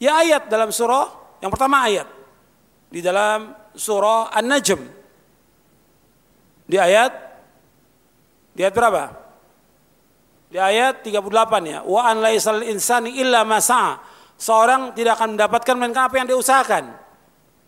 [0.04, 1.08] Ya ayat dalam surah,
[1.40, 2.12] yang pertama ayat.
[2.92, 4.82] Di dalam surah An-Najm.
[6.68, 7.12] Di ayat,
[8.52, 9.25] di ayat berapa?
[10.50, 11.26] Di ayat 38
[11.66, 11.80] ya.
[11.84, 14.00] Wa an laisal insani illa masa.
[14.36, 16.84] Seorang tidak akan mendapatkan melainkan apa yang diusahakan.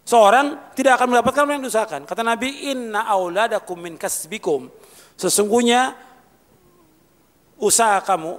[0.08, 2.02] Seorang tidak akan mendapatkan apa yang diusahakan.
[2.08, 4.72] Kata Nabi, "Inna auladakum min kasbikum."
[5.20, 5.96] Sesungguhnya
[7.60, 8.32] usaha kamu,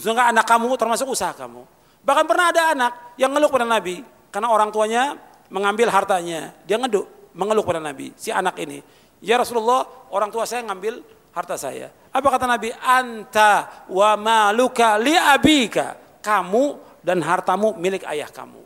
[0.00, 1.62] sesungguhnya anak kamu termasuk usaha kamu.
[2.02, 4.02] Bahkan pernah ada anak yang ngeluh pada Nabi
[4.34, 5.14] karena orang tuanya
[5.52, 6.50] mengambil hartanya.
[6.66, 7.06] Dia ngeduk,
[7.36, 8.82] mengeluh pada Nabi, si anak ini.
[9.24, 11.00] Ya Rasulullah, orang tua saya ngambil
[11.34, 11.90] harta saya.
[12.14, 12.70] Apa kata Nabi?
[12.70, 15.98] Anta wa maluka li abika.
[16.22, 16.64] Kamu
[17.04, 18.62] dan hartamu milik ayah kamu.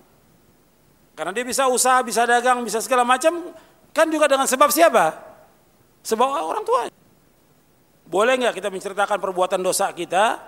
[1.16, 3.50] Karena dia bisa usaha, bisa dagang, bisa segala macam.
[3.90, 5.16] Kan juga dengan sebab siapa?
[6.06, 6.86] Sebab orang tua.
[8.06, 10.38] Boleh nggak kita menceritakan perbuatan dosa kita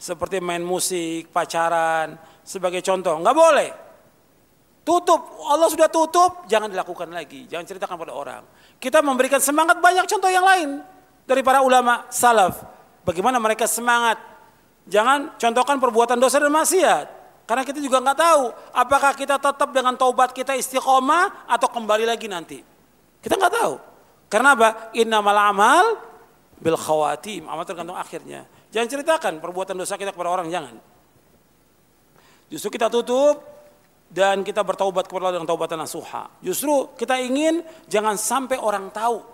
[0.00, 3.20] seperti main musik, pacaran, sebagai contoh?
[3.20, 3.70] Nggak boleh.
[4.84, 8.42] Tutup, Allah sudah tutup, jangan dilakukan lagi, jangan ceritakan pada orang.
[8.76, 10.93] Kita memberikan semangat banyak contoh yang lain
[11.24, 12.64] dari para ulama salaf.
[13.04, 14.16] Bagaimana mereka semangat.
[14.84, 17.06] Jangan contohkan perbuatan dosa dan maksiat.
[17.44, 22.24] Karena kita juga nggak tahu apakah kita tetap dengan taubat kita istiqomah atau kembali lagi
[22.28, 22.64] nanti.
[23.20, 23.74] Kita nggak tahu.
[24.32, 24.92] Karena apa?
[24.96, 25.84] Innamal amal
[26.56, 27.44] bil khawatim.
[27.48, 28.48] Amal tergantung akhirnya.
[28.72, 30.76] Jangan ceritakan perbuatan dosa kita kepada orang, jangan.
[32.48, 33.44] Justru kita tutup
[34.08, 36.32] dan kita bertaubat kepada Allah dengan taubatan nasuha.
[36.40, 39.33] Justru kita ingin jangan sampai orang tahu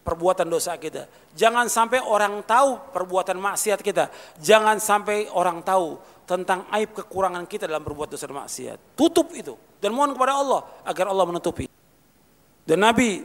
[0.00, 1.06] perbuatan dosa kita.
[1.36, 4.08] Jangan sampai orang tahu perbuatan maksiat kita.
[4.40, 8.78] Jangan sampai orang tahu tentang aib kekurangan kita dalam berbuat dosa dan maksiat.
[8.96, 11.66] Tutup itu dan mohon kepada Allah agar Allah menutupi.
[12.64, 13.24] Dan Nabi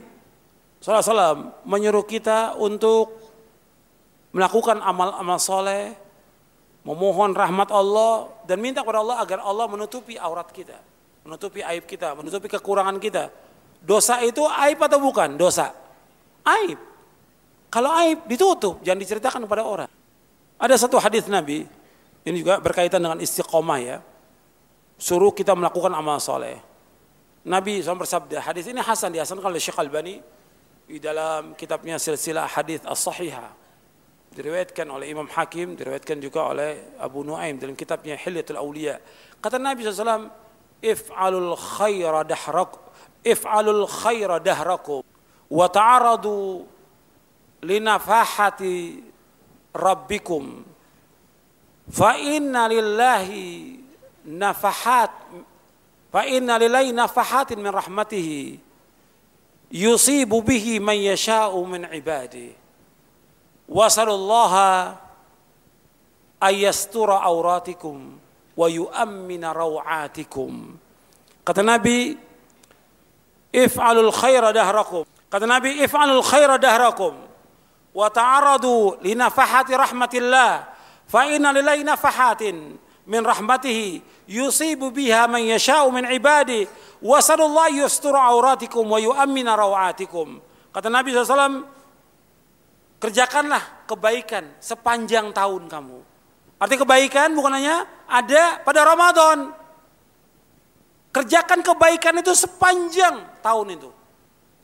[0.82, 3.14] SAW menyuruh kita untuk
[4.34, 5.96] melakukan amal-amal soleh,
[6.84, 10.76] memohon rahmat Allah dan minta kepada Allah agar Allah menutupi aurat kita,
[11.24, 13.32] menutupi aib kita, menutupi kekurangan kita.
[13.86, 15.38] Dosa itu aib atau bukan?
[15.38, 15.85] Dosa
[16.46, 16.78] aib.
[17.66, 19.90] Kalau aib ditutup, jangan diceritakan kepada orang.
[20.56, 21.66] Ada satu hadis Nabi,
[22.24, 23.98] ini juga berkaitan dengan istiqomah ya.
[24.96, 26.56] Suruh kita melakukan amal soleh.
[27.46, 30.18] Nabi SAW bersabda, hadis ini Hasan dihasankan oleh Syekh Albani
[30.88, 33.52] di dalam kitabnya silsilah hadis as-sahihah.
[34.32, 38.98] Diriwayatkan oleh Imam Hakim, diriwayatkan juga oleh Abu Nuaim dalam kitabnya Hilyatul Auliya.
[39.38, 40.32] Kata Nabi SAW,
[40.80, 42.80] if'alul khaira dahrakum,
[43.22, 45.04] if'alul khaira dahrakum
[45.50, 46.66] wa ta'aradu
[47.62, 49.02] linafahati
[49.74, 50.64] rabbikum
[51.90, 53.78] fa inna lillahi
[54.26, 55.12] nafahat
[56.10, 58.58] fa inna lillahi nafahatin min rahmatihi
[59.70, 62.54] yusibu bihi man yasha'u min ibadihi
[63.70, 64.98] wasallallaha
[66.42, 68.18] ayastura auratikum
[68.56, 70.78] wa yu'ammina rawatikum
[71.42, 72.14] kata Nabi
[73.54, 77.14] if'alul khaira dahrakum Kata Nabi, if'alul khaira dahrakum
[77.96, 80.50] wa ta'aradu li nafahati rahmatillah
[81.08, 86.68] fa inna lillahi nafahatin min rahmatihi yusibu biha man yasha'u min ibadi
[87.02, 90.38] wa sallallahu yasturu auratikum wa yu'ammina rawatikum.
[90.70, 91.64] Kata Nabi SAW,
[93.02, 95.98] kerjakanlah kebaikan sepanjang tahun kamu.
[96.56, 99.50] Arti kebaikan bukan hanya ada pada Ramadan.
[101.10, 103.95] Kerjakan kebaikan itu sepanjang tahun itu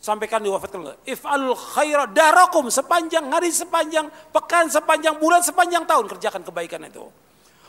[0.02, 0.98] sampaikan diwafatkan Allah.
[1.06, 7.06] If'alul khaira darakum sepanjang hari, sepanjang pekan, sepanjang bulan, sepanjang tahun kerjakan kebaikan itu.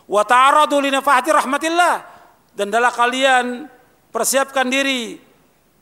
[0.10, 1.96] Wa ta'aradu li rahmatillah
[2.58, 3.70] dan dalam kalian
[4.10, 5.22] persiapkan diri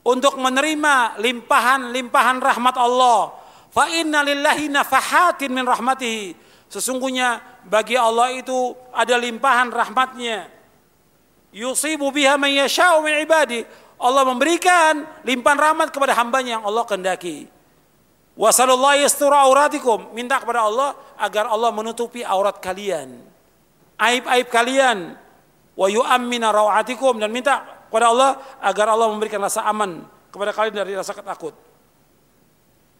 [0.04, 3.32] untuk menerima limpahan-limpahan rahmat Allah.
[3.72, 6.36] Fa inna lillahi nafahatin min rahmatihi.
[6.68, 10.52] Sesungguhnya bagi Allah itu ada limpahan rahmatnya.
[11.52, 13.64] Yusibu biha man yasha'u min ibadi.
[14.02, 17.46] Allah memberikan limpahan rahmat kepada hambanya yang Allah kehendaki.
[18.34, 20.10] Wasallallahu yastura auratikum.
[20.10, 23.22] Minta kepada Allah agar Allah menutupi aurat kalian.
[24.02, 25.14] Aib-aib kalian.
[25.78, 27.22] Wa yu'ammina rawatikum.
[27.22, 31.54] Dan minta kepada Allah agar Allah memberikan rasa aman kepada kalian dari rasa takut.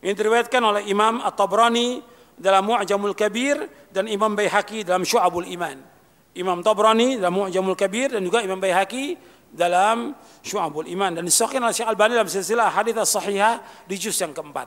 [0.04, 2.02] Ini diriwayatkan oleh Imam At-Tabrani
[2.36, 3.56] dalam Mu'jamul Kabir
[3.88, 5.78] dan Imam Baihaqi dalam Syu'abul Iman.
[6.36, 9.16] Imam Tabrani dalam Mu'jamul Kabir dan juga Imam Baihaqi
[9.52, 14.32] dalam Syu'abul Iman dan disahkan oleh Syekh Albani dalam silsilah hadits sahihah di juz yang
[14.32, 14.66] keempat.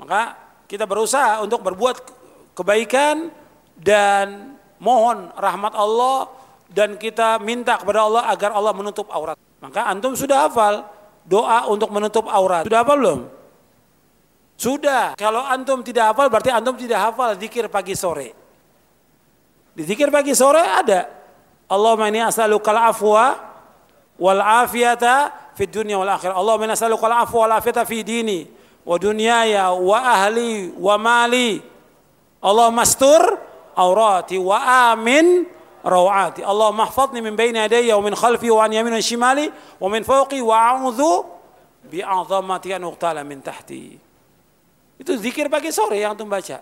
[0.00, 1.96] Maka kita berusaha untuk berbuat
[2.56, 3.28] kebaikan
[3.76, 6.32] dan mohon rahmat Allah
[6.72, 9.36] dan kita minta kepada Allah agar Allah menutup aurat.
[9.60, 10.88] Maka antum sudah hafal
[11.28, 12.64] doa untuk menutup aurat.
[12.66, 13.20] Sudah hafal belum?
[14.56, 15.04] Sudah.
[15.20, 18.32] Kalau antum tidak hafal berarti antum tidak hafal zikir pagi sore.
[19.74, 21.23] Di zikir pagi sore ada.
[21.70, 23.40] Allahumma inni as'aluka al-afwa
[24.20, 26.36] wal afiyata fid dunya wal akhirah.
[26.36, 28.46] Allahumma inni as'aluka al-afwa wal afiyata fi dini
[28.84, 31.62] wa dunyaya wa ahli wa mali.
[32.44, 33.22] Allah mastur
[33.72, 35.48] aurati wa amin
[35.84, 41.24] mahfadni min yadayya wa min khalfi wa wa shimali wa min fawqi wa a'udhu
[41.88, 43.96] bi'azamati an uqtala min tahti.
[45.00, 46.60] Itu zikir pagi sore yang antum baca.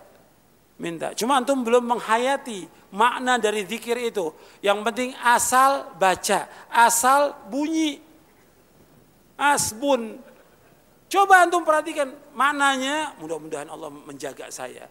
[0.81, 1.13] Minta.
[1.13, 4.29] Cuma antum belum menghayati makna dari zikir itu
[4.61, 7.97] yang penting asal baca asal bunyi
[9.33, 10.21] asbun
[11.13, 14.89] Coba antum perhatikan mananya, mudah-mudahan Allah menjaga saya.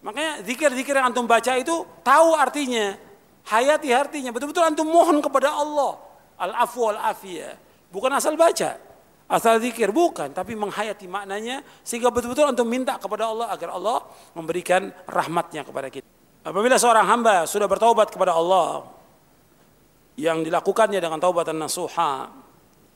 [0.00, 2.96] Makanya zikir-zikir yang antum baca itu tahu artinya,
[3.44, 4.32] hayati artinya.
[4.32, 6.00] Betul-betul antum mohon kepada Allah.
[6.40, 7.60] Al-afu al-afiyah.
[7.92, 8.80] Bukan asal baca,
[9.28, 9.92] asal zikir.
[9.92, 11.60] Bukan, tapi menghayati maknanya.
[11.84, 16.21] Sehingga betul-betul antum minta kepada Allah agar Allah memberikan rahmatnya kepada kita.
[16.42, 18.86] Apabila seorang hamba sudah bertaubat kepada Allah,
[20.18, 22.28] yang dilakukannya dengan taubatan nasuha,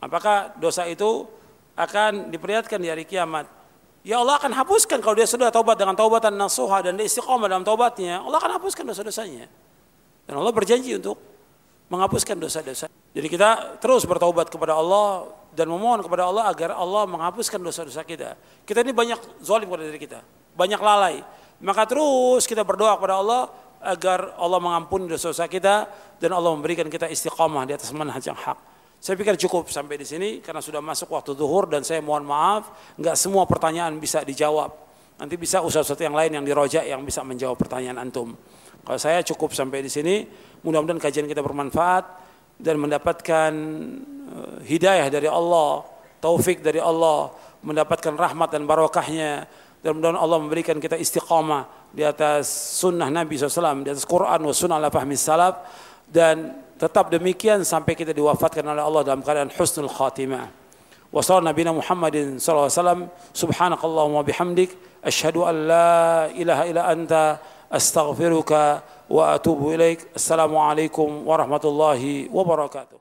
[0.03, 1.25] apakah dosa itu
[1.77, 3.49] akan diperlihatkan di hari kiamat.
[4.07, 7.67] Ya Allah akan hapuskan kalau dia sudah taubat dengan taubatan nasuha dan dia istiqomah dalam
[7.67, 9.51] taubatnya, Allah akan hapuskan dosa-dosanya.
[10.27, 11.19] Dan Allah berjanji untuk
[11.91, 12.91] menghapuskan dosa-dosa.
[12.91, 18.35] Jadi kita terus bertaubat kepada Allah dan memohon kepada Allah agar Allah menghapuskan dosa-dosa kita.
[18.67, 20.21] Kita ini banyak zalim kepada diri kita,
[20.55, 21.23] banyak lalai.
[21.65, 23.49] Maka terus kita berdoa kepada Allah
[23.81, 25.89] agar Allah mengampuni dosa-dosa kita
[26.21, 28.59] dan Allah memberikan kita istiqomah di atas manhaj yang hak.
[28.97, 32.97] Saya pikir cukup sampai di sini karena sudah masuk waktu zuhur dan saya mohon maaf
[32.97, 34.73] nggak semua pertanyaan bisa dijawab.
[35.17, 38.37] Nanti bisa usaha-usaha yang lain yang dirojak yang bisa menjawab pertanyaan antum.
[38.85, 40.29] Kalau saya cukup sampai di sini,
[40.61, 42.05] mudah-mudahan kajian kita bermanfaat
[42.61, 43.53] dan mendapatkan
[44.29, 45.85] eh, hidayah dari Allah,
[46.21, 47.33] taufik dari Allah,
[47.65, 49.49] mendapatkan rahmat dan barokahnya
[49.87, 52.51] dan mudah-mudahan Allah memberikan kita istiqamah di atas
[52.83, 55.63] sunnah Nabi SAW, di atas Quran wa sunnah ala fahmi salaf.
[56.11, 60.51] Dan tetap demikian sampai kita diwafatkan oleh Allah dalam keadaan husnul khatimah.
[70.19, 72.96] Assalamualaikum warahmatullahi wabarakatuh.